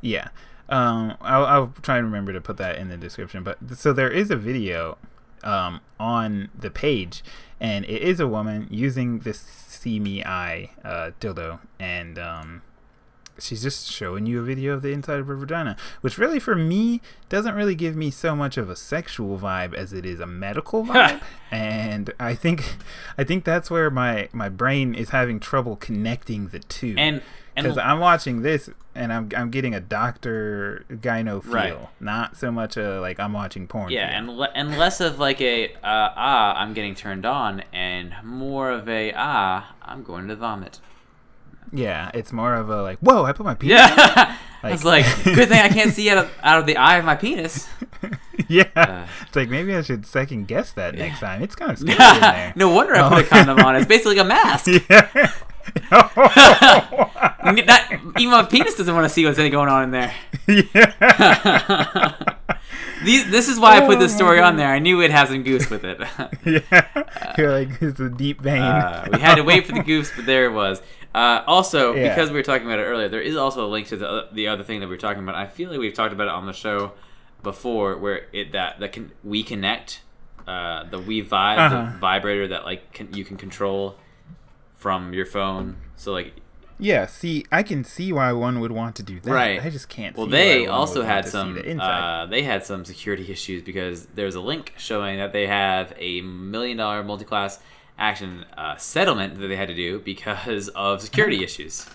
Yeah. 0.00 0.30
Um, 0.68 1.16
I'll, 1.20 1.44
I'll 1.46 1.74
try 1.80 1.98
and 1.98 2.06
remember 2.06 2.32
to 2.32 2.40
put 2.40 2.56
that 2.56 2.76
in 2.78 2.88
the 2.88 2.96
description. 2.96 3.44
But 3.44 3.58
so 3.76 3.92
there 3.92 4.10
is 4.10 4.32
a 4.32 4.36
video 4.36 4.98
um, 5.44 5.80
on 6.00 6.48
the 6.58 6.70
page, 6.70 7.22
and 7.60 7.84
it 7.84 8.02
is 8.02 8.20
a 8.20 8.26
woman 8.26 8.66
using 8.70 9.20
this 9.20 9.42
Siime 9.42 10.24
Eye 10.26 10.70
uh, 10.84 11.10
dildo, 11.20 11.60
and 11.78 12.18
um, 12.18 12.62
she's 13.38 13.62
just 13.62 13.90
showing 13.90 14.26
you 14.26 14.40
a 14.40 14.42
video 14.42 14.74
of 14.74 14.82
the 14.82 14.92
inside 14.92 15.18
of 15.18 15.26
her 15.26 15.36
vagina, 15.36 15.76
which 16.00 16.18
really 16.18 16.38
for 16.38 16.54
me 16.54 17.00
doesn't 17.28 17.54
really 17.54 17.74
give 17.74 17.96
me 17.96 18.10
so 18.10 18.34
much 18.34 18.56
of 18.56 18.68
a 18.68 18.76
sexual 18.76 19.38
vibe 19.38 19.74
as 19.74 19.92
it 19.92 20.04
is 20.06 20.20
a 20.20 20.26
medical 20.26 20.84
vibe. 20.86 21.20
and 21.50 22.12
I 22.18 22.34
think 22.34 22.76
I 23.18 23.24
think 23.24 23.44
that's 23.44 23.70
where 23.70 23.90
my 23.90 24.28
my 24.32 24.48
brain 24.48 24.94
is 24.94 25.10
having 25.10 25.40
trouble 25.40 25.76
connecting 25.76 26.48
the 26.48 26.60
two. 26.60 26.94
And 26.98 27.10
and 27.10 27.22
because 27.62 27.78
I'm 27.78 28.00
watching 28.00 28.42
this 28.42 28.68
and 28.94 29.12
I'm 29.12 29.28
I'm 29.36 29.50
getting 29.50 29.74
a 29.74 29.80
doctor 29.80 30.84
gyno 30.90 31.42
feel, 31.42 31.52
Right. 31.52 31.88
not 32.00 32.36
so 32.36 32.50
much 32.50 32.76
a 32.76 33.00
like 33.00 33.18
I'm 33.20 33.32
watching 33.32 33.66
porn. 33.66 33.90
yeah, 33.92 34.08
feel. 34.08 34.18
and 34.18 34.38
le- 34.38 34.52
and 34.54 34.78
less 34.78 35.00
of 35.00 35.18
like 35.18 35.40
a 35.40 35.68
uh, 35.74 35.78
ah 35.84 36.54
I'm 36.56 36.74
getting 36.74 36.94
turned 36.94 37.24
on, 37.26 37.62
and 37.72 38.12
more 38.24 38.70
of 38.70 38.88
a 38.88 39.12
ah 39.16 39.74
I'm 39.82 40.02
going 40.02 40.28
to 40.28 40.36
vomit. 40.36 40.80
yeah, 41.72 42.10
it's 42.14 42.32
more 42.32 42.54
of 42.54 42.68
a 42.70 42.82
like, 42.82 42.98
whoa, 42.98 43.24
I 43.24 43.32
put 43.32 43.44
my 43.46 43.54
penis. 43.54 43.78
Yeah, 43.78 44.36
I 44.62 44.70
was 44.72 44.84
Like- 44.92 45.06
like, 45.24 45.24
good 45.36 45.48
thing 45.48 45.60
I 45.60 45.68
can't 45.68 45.92
see 45.92 46.10
out 46.10 46.18
of 46.18 46.30
out 46.42 46.58
of 46.58 46.66
the 46.66 46.76
eye 46.76 46.96
of 46.98 47.04
my 47.04 47.14
penis. 47.14 47.68
yeah. 48.48 48.64
Uh, 48.74 49.06
it's 49.26 49.36
like 49.36 49.48
maybe 49.48 49.74
I 49.74 49.82
should 49.82 50.04
second 50.06 50.48
guess 50.48 50.72
that 50.72 50.94
next 50.96 51.20
time. 51.20 51.42
It's 51.42 51.54
kind 51.54 51.70
of 51.70 51.78
scary 51.80 51.92
in 52.14 52.20
there. 52.20 52.52
no 52.56 52.70
wonder 52.74 52.94
I 52.96 53.08
put 53.08 53.24
a 53.24 53.28
condom 53.28 53.58
on. 53.60 53.76
It's 53.76 53.86
basically 53.86 54.16
like 54.16 54.24
a 54.24 54.28
mask. 54.28 54.66
Yeah. 54.66 55.30
Not, 57.42 57.92
even 58.18 58.30
my 58.30 58.42
penis 58.44 58.74
doesn't 58.76 58.94
want 58.94 59.04
to 59.04 59.08
see 59.08 59.24
what's 59.24 59.38
going 59.38 59.54
on 59.54 59.84
in 59.84 59.90
there. 59.90 60.14
yeah. 60.46 62.14
These, 63.04 63.30
this 63.30 63.48
is 63.48 63.58
why 63.58 63.78
I 63.78 63.86
put 63.86 63.98
this 63.98 64.14
story 64.14 64.40
on 64.40 64.56
there. 64.56 64.68
I 64.68 64.78
knew 64.78 65.00
it'd 65.00 65.10
have 65.10 65.28
some 65.28 65.42
goose 65.42 65.70
with 65.70 65.84
it. 65.84 65.98
yeah. 66.44 67.32
You're 67.38 67.50
like, 67.50 67.80
it's 67.80 67.98
a 67.98 68.10
deep 68.10 68.42
vein. 68.42 68.60
Uh, 68.60 69.08
we 69.12 69.18
had 69.20 69.36
to 69.36 69.42
wait 69.42 69.66
for 69.66 69.72
the 69.72 69.82
goose, 69.82 70.12
but 70.14 70.26
there 70.26 70.44
it 70.44 70.52
was. 70.52 70.82
Uh, 71.14 71.42
also, 71.46 71.94
Yeah. 71.94 72.10
because 72.10 72.28
we 72.28 72.36
were 72.36 72.42
talking 72.42 72.66
about 72.66 72.78
it 72.78 72.82
earlier, 72.84 73.08
there 73.08 73.22
is 73.22 73.36
also 73.36 73.64
a 73.66 73.68
link 73.68 73.86
to 73.88 73.96
the 73.96 74.06
other, 74.08 74.28
the 74.32 74.48
other 74.48 74.62
thing 74.64 74.80
that 74.80 74.86
we 74.86 74.94
were 74.94 75.00
talking 75.00 75.22
about. 75.22 75.34
I 75.34 75.46
feel 75.46 75.70
like 75.70 75.78
we've 75.80 75.94
talked 75.94 76.12
about 76.12 76.26
it 76.28 76.34
on 76.34 76.44
the 76.46 76.52
show 76.52 76.92
before, 77.42 77.96
where 77.96 78.26
it 78.34 78.52
that 78.52 78.80
that 78.80 78.92
can 78.92 79.12
we 79.24 79.42
connect 79.44 80.02
uh, 80.46 80.84
the 80.84 80.98
We 80.98 81.22
Vibe, 81.22 81.56
Uh-huh. 81.58 81.92
the 81.92 81.98
vibrator 81.98 82.48
that 82.48 82.64
like 82.66 82.92
can, 82.92 83.14
you 83.14 83.24
can 83.24 83.38
control 83.38 83.96
from 84.80 85.12
your 85.12 85.26
phone. 85.26 85.76
So 85.96 86.12
like, 86.12 86.32
Yeah, 86.78 87.04
see, 87.06 87.44
I 87.52 87.62
can 87.62 87.84
see 87.84 88.12
why 88.12 88.32
one 88.32 88.60
would 88.60 88.72
want 88.72 88.96
to 88.96 89.02
do 89.02 89.20
that. 89.20 89.30
Right. 89.30 89.62
I 89.62 89.68
just 89.68 89.90
can't. 89.90 90.16
well, 90.16 90.26
see 90.26 90.32
they 90.32 90.66
also 90.66 91.02
had 91.02 91.28
some 91.28 91.54
the 91.54 91.76
uh, 91.76 92.26
they 92.26 92.42
had 92.42 92.64
some 92.64 92.84
security 92.86 93.30
issues 93.30 93.62
because 93.62 94.06
there's 94.06 94.34
a 94.34 94.40
link 94.40 94.72
showing 94.78 95.18
that 95.18 95.32
they 95.32 95.46
have 95.46 95.92
a 95.98 96.22
million 96.22 96.78
dollar 96.78 97.04
multi 97.04 97.26
class 97.26 97.60
action 97.98 98.46
uh, 98.56 98.76
settlement 98.76 99.38
that 99.38 99.48
they 99.48 99.56
had 99.56 99.68
to 99.68 99.74
do 99.74 100.00
because 100.00 100.68
of 100.74 101.02
security 101.02 101.44
issues. 101.44 101.86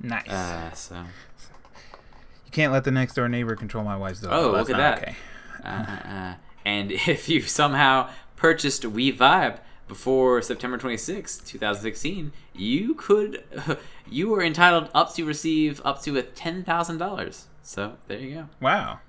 nice. 0.00 0.28
Uh, 0.28 0.72
so. 0.72 0.94
you 0.94 2.52
can't 2.52 2.72
let 2.72 2.84
the 2.84 2.92
next 2.92 3.14
door 3.14 3.28
neighbor 3.28 3.56
control 3.56 3.82
my 3.82 3.96
wife's 3.96 4.20
dog. 4.20 4.32
Oh, 4.32 4.52
look 4.52 4.70
at 4.70 4.76
that. 4.76 4.98
Okay. 4.98 5.16
Uh, 5.64 5.68
uh, 5.68 6.34
and 6.64 6.92
if 7.08 7.28
you 7.28 7.42
somehow 7.42 8.08
purchased 8.36 8.84
We 8.84 9.12
Vibe 9.12 9.58
before 9.88 10.40
September 10.42 10.78
26, 10.78 11.38
2016, 11.38 12.32
you 12.54 12.94
could, 12.94 13.42
you 14.10 14.28
were 14.28 14.42
entitled 14.42 14.88
up 14.94 15.14
to 15.14 15.24
receive 15.24 15.80
up 15.84 16.02
to 16.02 16.16
a 16.18 16.22
$10,000. 16.22 17.42
So 17.62 17.94
there 18.06 18.18
you 18.18 18.34
go. 18.34 18.48
Wow. 18.60 19.00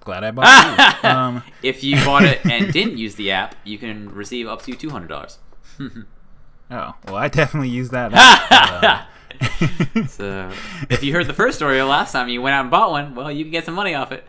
Glad 0.00 0.24
I 0.24 0.30
bought 0.30 0.98
you. 1.04 1.08
Um, 1.08 1.42
If 1.62 1.82
you 1.84 1.96
bought 2.04 2.24
it 2.24 2.44
and 2.44 2.72
didn't 2.72 2.98
use 2.98 3.14
the 3.14 3.30
app, 3.32 3.54
you 3.64 3.78
can 3.78 4.10
receive 4.14 4.46
up 4.48 4.62
to 4.62 4.72
$200. 4.72 5.36
oh, 5.80 6.94
well, 7.06 7.16
I 7.16 7.28
definitely 7.28 7.68
used 7.70 7.92
that. 7.92 8.12
app. 8.14 9.06
Uh, 9.40 10.06
So 10.08 10.50
if 10.90 11.02
you 11.02 11.12
heard 11.14 11.26
the 11.26 11.32
first 11.34 11.56
story 11.56 11.80
last 11.82 12.12
time 12.12 12.28
you 12.28 12.42
went 12.42 12.54
out 12.54 12.60
and 12.62 12.70
bought 12.70 12.90
one, 12.90 13.14
well, 13.14 13.30
you 13.32 13.44
can 13.44 13.50
get 13.50 13.64
some 13.64 13.74
money 13.74 13.94
off 13.94 14.12
it. 14.12 14.26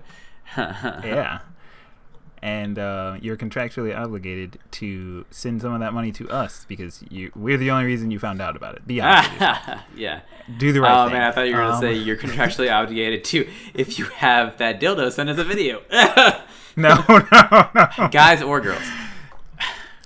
yeah. 0.58 1.40
And 2.44 2.80
uh, 2.80 3.18
you're 3.22 3.38
contractually 3.38 3.96
obligated 3.96 4.58
to 4.72 5.26
send 5.30 5.62
some 5.62 5.74
of 5.74 5.80
that 5.82 5.94
money 5.94 6.12
to 6.14 6.28
us 6.30 6.66
because 6.68 7.04
you 7.08 7.32
we're 7.36 7.58
the 7.58 7.70
only 7.70 7.86
reason 7.86 8.10
you 8.10 8.18
found 8.18 8.42
out 8.42 8.56
about 8.56 8.76
it. 8.76 8.88
Be 8.88 9.00
honest. 9.00 9.32
yeah. 9.96 10.22
Do 10.58 10.74
the 10.74 10.82
right 10.82 11.04
oh 11.04 11.08
thing. 11.08 11.16
Oh 11.16 11.20
man, 11.20 11.28
I 11.28 11.32
thought 11.32 11.48
you 11.48 11.56
were 11.56 11.62
gonna 11.62 11.74
Um, 11.76 11.82
say 11.82 11.94
you're 11.94 12.18
contractually 12.26 12.74
obligated 12.74 13.24
to 13.26 13.48
if 13.76 14.00
you 14.00 14.06
have 14.06 14.58
that 14.58 14.82
dildo, 14.82 15.12
send 15.12 15.30
us 15.30 15.38
a 15.38 15.44
video, 15.44 15.82
No, 16.76 17.04
no, 17.08 17.70
no. 17.76 18.08
guys 18.10 18.42
or 18.42 18.60
girls. 18.60 18.82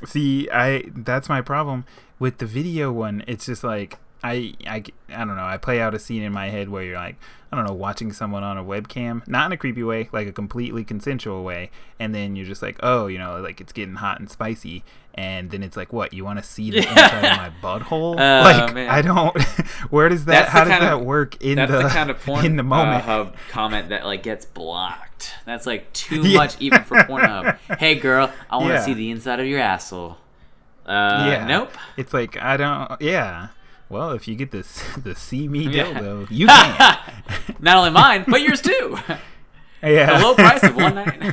See, 0.06 0.50
I 0.52 0.84
that's 0.94 1.30
my 1.30 1.42
problem 1.42 1.86
with 2.20 2.40
the 2.40 2.46
video 2.46 2.92
one. 2.92 3.24
It's 3.28 3.46
just 3.46 3.64
like 3.64 3.98
I, 4.24 4.56
I, 4.68 4.84
I 5.10 5.20
don't 5.20 5.36
know. 5.36 5.46
I 5.46 5.58
play 5.58 5.80
out 5.80 5.94
a 5.94 6.00
scene 6.00 6.24
in 6.24 6.34
my 6.34 6.50
head 6.50 6.70
where 6.70 6.84
you're 6.84 6.96
like, 6.98 7.16
I 7.56 7.60
don't 7.60 7.68
know, 7.68 7.74
watching 7.74 8.12
someone 8.12 8.44
on 8.44 8.58
a 8.58 8.64
webcam, 8.64 9.26
not 9.28 9.46
in 9.48 9.52
a 9.54 9.58
creepy 9.58 9.84
way, 9.84 10.10
like 10.12 10.28
a 10.28 10.32
completely 10.32 10.84
consensual 10.84 11.44
way, 11.44 11.72
and 12.00 12.14
then 12.14 12.36
you're 12.36 12.46
just 12.46 12.62
like, 12.62 12.78
oh, 12.84 13.08
you 13.08 13.18
know, 13.18 13.40
like 13.40 13.62
it's 13.62 13.72
getting 13.72 13.96
hot 13.96 14.20
and 14.20 14.30
spicy, 14.30 14.84
and 15.14 15.52
then 15.52 15.64
it's 15.64 15.78
like, 15.78 15.94
what? 15.94 16.12
You 16.14 16.26
want 16.26 16.40
to 16.40 16.44
see 16.44 16.72
the 16.72 16.80
inside 16.80 17.24
of 17.24 17.38
my 17.38 17.52
butthole? 17.62 18.16
Oh, 18.20 18.42
like, 18.44 18.74
man. 18.74 18.90
I 18.90 19.02
don't. 19.02 19.42
Where 19.90 20.10
does 20.10 20.26
that? 20.26 20.32
That's 20.34 20.50
how 20.52 20.66
does 20.66 20.80
that 20.80 20.94
of- 20.94 21.02
work 21.06 21.42
in 21.42 21.56
the, 21.58 21.68
the, 21.68 21.88
kind 21.90 22.10
of 22.10 22.20
porn 22.26 22.46
in 22.46 22.56
the 22.58 22.64
moment? 22.64 23.04
Uh, 23.04 23.06
hub 23.06 23.36
comment 23.50 23.90
that 23.90 24.06
like 24.06 24.24
gets 24.24 24.46
blocked. 24.46 25.32
That's 25.46 25.66
like 25.66 25.92
too 25.94 26.22
Yeah. 26.28 26.38
much 26.38 26.58
even 26.60 26.84
for 26.84 26.98
Pornhub. 26.98 27.58
Hey 27.80 27.96
girl, 27.96 28.32
I 28.50 28.58
want 28.58 28.68
to 28.70 28.74
Yeah. 28.74 28.82
see 28.86 28.94
the 28.94 29.10
inside 29.12 29.40
of 29.40 29.48
your 29.48 29.60
asshole. 29.60 30.18
Uh, 30.86 31.26
yeah. 31.30 31.46
Nope. 31.48 31.72
It's 31.98 32.14
like 32.14 32.38
I 32.42 32.58
don't. 32.58 33.02
Yeah. 33.02 33.48
Well, 33.90 34.12
if 34.12 34.28
you 34.28 34.36
get 34.36 34.52
this 34.52 34.82
the 34.98 35.12
Siime 35.12 35.72
Yeah. 35.74 35.94
dildo, 35.94 36.28
you 36.32 36.48
can. 36.48 36.98
Not 37.60 37.78
only 37.78 37.92
mine, 37.92 38.26
but 38.28 38.42
yours 38.42 38.62
too. 38.62 38.98
yeah. 39.84 40.18
The 40.18 40.24
low 40.26 40.36
price 40.36 40.64
of 40.64 40.76
one 40.76 40.96
ninety 40.96 41.32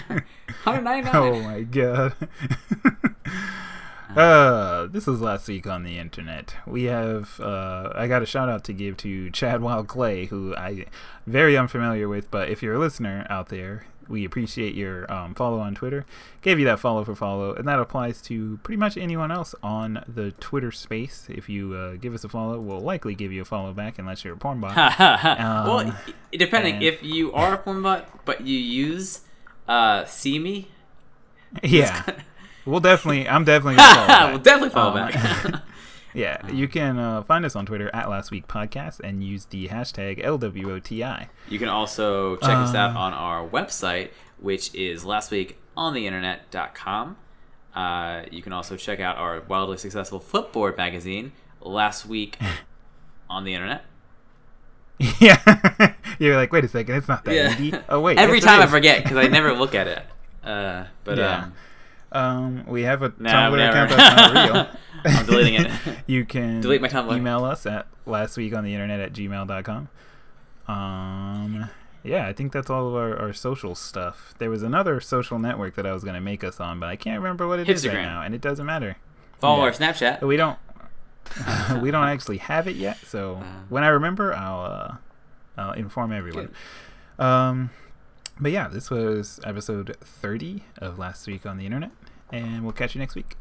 hundred 0.64 0.82
ninety 0.84 1.11
nine. 1.11 1.16
Oh 1.16 1.40
my 1.40 1.62
god. 1.62 2.14
uh, 4.16 4.86
this 4.88 5.09
is 5.09 5.20
last 5.20 5.48
week 5.48 5.66
on 5.66 5.82
the 5.84 5.98
internet. 5.98 6.55
We 6.66 6.84
have 6.84 7.40
uh, 7.40 7.92
I 7.94 8.07
got 8.07 8.22
a 8.22 8.26
shout 8.26 8.48
out 8.48 8.64
to 8.64 8.72
give 8.72 8.96
to 8.98 9.30
Chad 9.30 9.62
Wild 9.62 9.88
Clay, 9.88 10.26
who 10.26 10.55
I 10.55 10.86
very 11.26 11.57
unfamiliar 11.57 12.09
with, 12.09 12.30
but 12.30 12.48
if 12.48 12.62
you're 12.62 12.74
a 12.74 12.78
listener 12.78 13.26
out 13.30 13.48
there, 13.48 13.86
we 14.09 14.24
appreciate 14.24 14.74
your 14.74 15.11
um, 15.12 15.34
follow 15.34 15.59
on 15.61 15.74
Twitter. 15.74 16.05
Gave 16.42 16.59
you 16.59 16.64
that 16.66 16.80
follow 16.80 17.05
for 17.05 17.14
follow, 17.14 17.55
and 17.55 17.66
that 17.68 17.78
applies 17.78 18.20
to 18.22 18.59
pretty 18.62 18.78
much 18.78 18.96
anyone 18.96 19.30
else 19.30 19.55
on 19.62 20.05
the 20.09 20.32
Twitter 20.32 20.70
space. 20.72 21.26
If 21.30 21.48
you 21.48 21.74
uh, 21.74 21.94
give 22.00 22.14
us 22.14 22.24
a 22.24 22.28
follow, 22.28 22.59
we'll 22.61 22.80
likely 22.80 23.14
give 23.14 23.32
you 23.32 23.42
a 23.42 23.44
follow 23.44 23.72
back 23.72 23.98
unless 23.98 24.24
you're 24.24 24.34
a 24.34 24.36
porn 24.36 24.61
bot. 24.61 24.76
well, 24.98 25.78
Um, 25.80 25.96
i- 26.32 26.36
depending 26.36 26.74
and- 26.76 26.82
if 26.84 27.03
you 27.03 27.32
are 27.32 27.55
a 27.55 27.59
porn 27.59 27.82
bot, 27.82 28.24
but 28.24 28.40
you 28.46 28.59
use 28.59 29.20
uh, 29.68 30.03
Siime, 30.05 30.66
yeah, 31.62 32.03
we'll 32.64 32.80
definitely. 32.80 33.28
I'm 33.28 33.44
definitely 33.44 33.76
gonna 33.76 33.94
follow 33.94 34.07
back. 34.09 34.30
we'll 34.32 34.38
definitely 34.42 34.70
follow 34.70 35.00
Um, 35.00 35.11
back. 35.53 35.62
Yeah, 36.15 36.47
you 36.51 36.69
can 36.69 36.99
uh, 36.99 37.23
find 37.23 37.45
us 37.45 37.57
on 37.57 37.65
Twitter 37.67 37.91
at 37.95 38.09
Last 38.11 38.31
Week 38.31 38.47
Podcast 38.47 39.01
and 39.01 39.25
use 39.25 39.47
the 39.47 39.69
hashtag 39.69 40.23
LWOTI. 40.23 41.29
You 41.49 41.59
can 41.59 41.69
also 41.69 42.37
check 42.37 42.51
us 42.51 42.75
out 42.75 42.95
Uh, 42.95 42.99
on 42.99 43.13
our 43.15 43.49
website, 43.49 44.11
which 44.39 44.75
is 44.75 45.05
lastweekontheinternet.com. 45.05 47.17
Uh, 47.75 48.23
you 48.31 48.43
can 48.43 48.53
also 48.53 48.77
check 48.77 49.01
out 49.01 49.17
our 49.17 49.41
wildly 49.49 49.79
successful 49.79 50.21
Flipboard 50.21 50.77
magazine, 50.77 51.33
Last 51.63 52.05
Week 52.07 52.37
on 53.31 53.45
the 53.45 53.55
Internet. 53.55 53.85
yeah, 55.19 55.95
you're 56.19 56.37
like, 56.37 56.53
wait 56.53 56.65
a 56.65 56.69
second, 56.69 56.95
it's 56.97 57.09
not 57.09 57.25
that 57.25 57.35
Yeah. 57.35 57.59
easy. 57.59 57.75
Oh 57.89 58.01
wait, 58.01 58.19
Every 58.19 58.41
time 58.41 58.61
I 58.61 58.67
forget 58.67 59.03
because 59.03 59.17
I 59.17 59.29
never 59.29 59.53
look 59.55 59.75
at 59.75 59.87
it. 59.89 60.05
Uh, 60.45 60.84
but 61.05 61.17
Yeah. 61.18 61.45
um, 61.45 61.53
Um, 62.13 62.64
we 62.67 62.83
have 62.83 63.03
a 63.03 63.13
No, 63.18 63.30
Tumblr 63.30 63.57
never. 63.57 63.84
account 63.84 63.91
that's 63.91 64.34
not 64.34 64.55
real. 64.55 64.67
I'm 65.04 65.26
deleting 65.26 65.54
it. 65.54 65.70
you 66.07 66.24
can 66.24 66.61
Delete 66.61 66.80
my 66.83 66.88
Tumblr. 66.88 67.16
Email 67.16 67.45
us 67.45 67.66
at 67.66 67.87
lastweekontheinternet 68.07 69.03
at 69.04 69.12
gmail.com. 69.12 69.88
Um, 70.68 71.68
yeah, 72.03 72.26
I 72.26 72.33
think 72.33 72.53
that's 72.53 72.70
all 72.70 72.88
of 72.88 72.95
our, 72.95 73.16
our 73.18 73.33
social 73.33 73.74
stuff. 73.74 74.34
There 74.38 74.50
was 74.50 74.62
another 74.62 75.00
social 75.00 75.38
network 75.38 75.74
that 75.76 75.87
I 75.87 75.92
was 75.92 76.03
going 76.04 76.14
to 76.14 76.20
make 76.20 76.42
us 76.45 76.61
on, 76.61 76.80
but 76.80 76.88
I 76.88 76.96
can't 76.96 77.18
remember 77.20 77.46
what 77.46 77.58
it 77.61 77.68
is 77.68 77.87
right 77.87 77.95
now, 77.95 78.22
and 78.22 78.34
it 78.34 78.41
doesn't 78.41 78.66
matter. 78.66 78.96
follow 79.38 79.58
Yeah. 79.58 79.64
our 79.64 79.72
Snapchat. 79.72 80.20
But 80.20 80.26
we 80.26 80.37
don't 80.37 80.58
we 81.80 81.91
don't 81.92 82.08
actually 82.08 82.38
have 82.38 82.66
it 82.66 82.74
yet 82.74 82.99
so 83.07 83.37
Uh. 83.37 83.45
when 83.68 83.84
i 83.84 83.88
remember 83.88 84.34
i'll 84.34 84.61
uh 84.64 84.95
i'll 85.57 85.72
inform 85.72 86.12
everyone 86.12 86.50
um 87.16 87.70
but 88.41 88.50
yeah 88.50 88.66
this 88.66 88.91
was 88.91 89.38
episode 89.45 89.96
30 90.00 90.64
of 90.79 90.99
last 90.99 91.29
week 91.29 91.46
on 91.46 91.58
the 91.58 91.64
internet 91.64 91.92
and 92.33 92.64
we'll 92.64 92.72
catch 92.72 92.96
you 92.96 92.99
next 92.99 93.14
week 93.14 93.37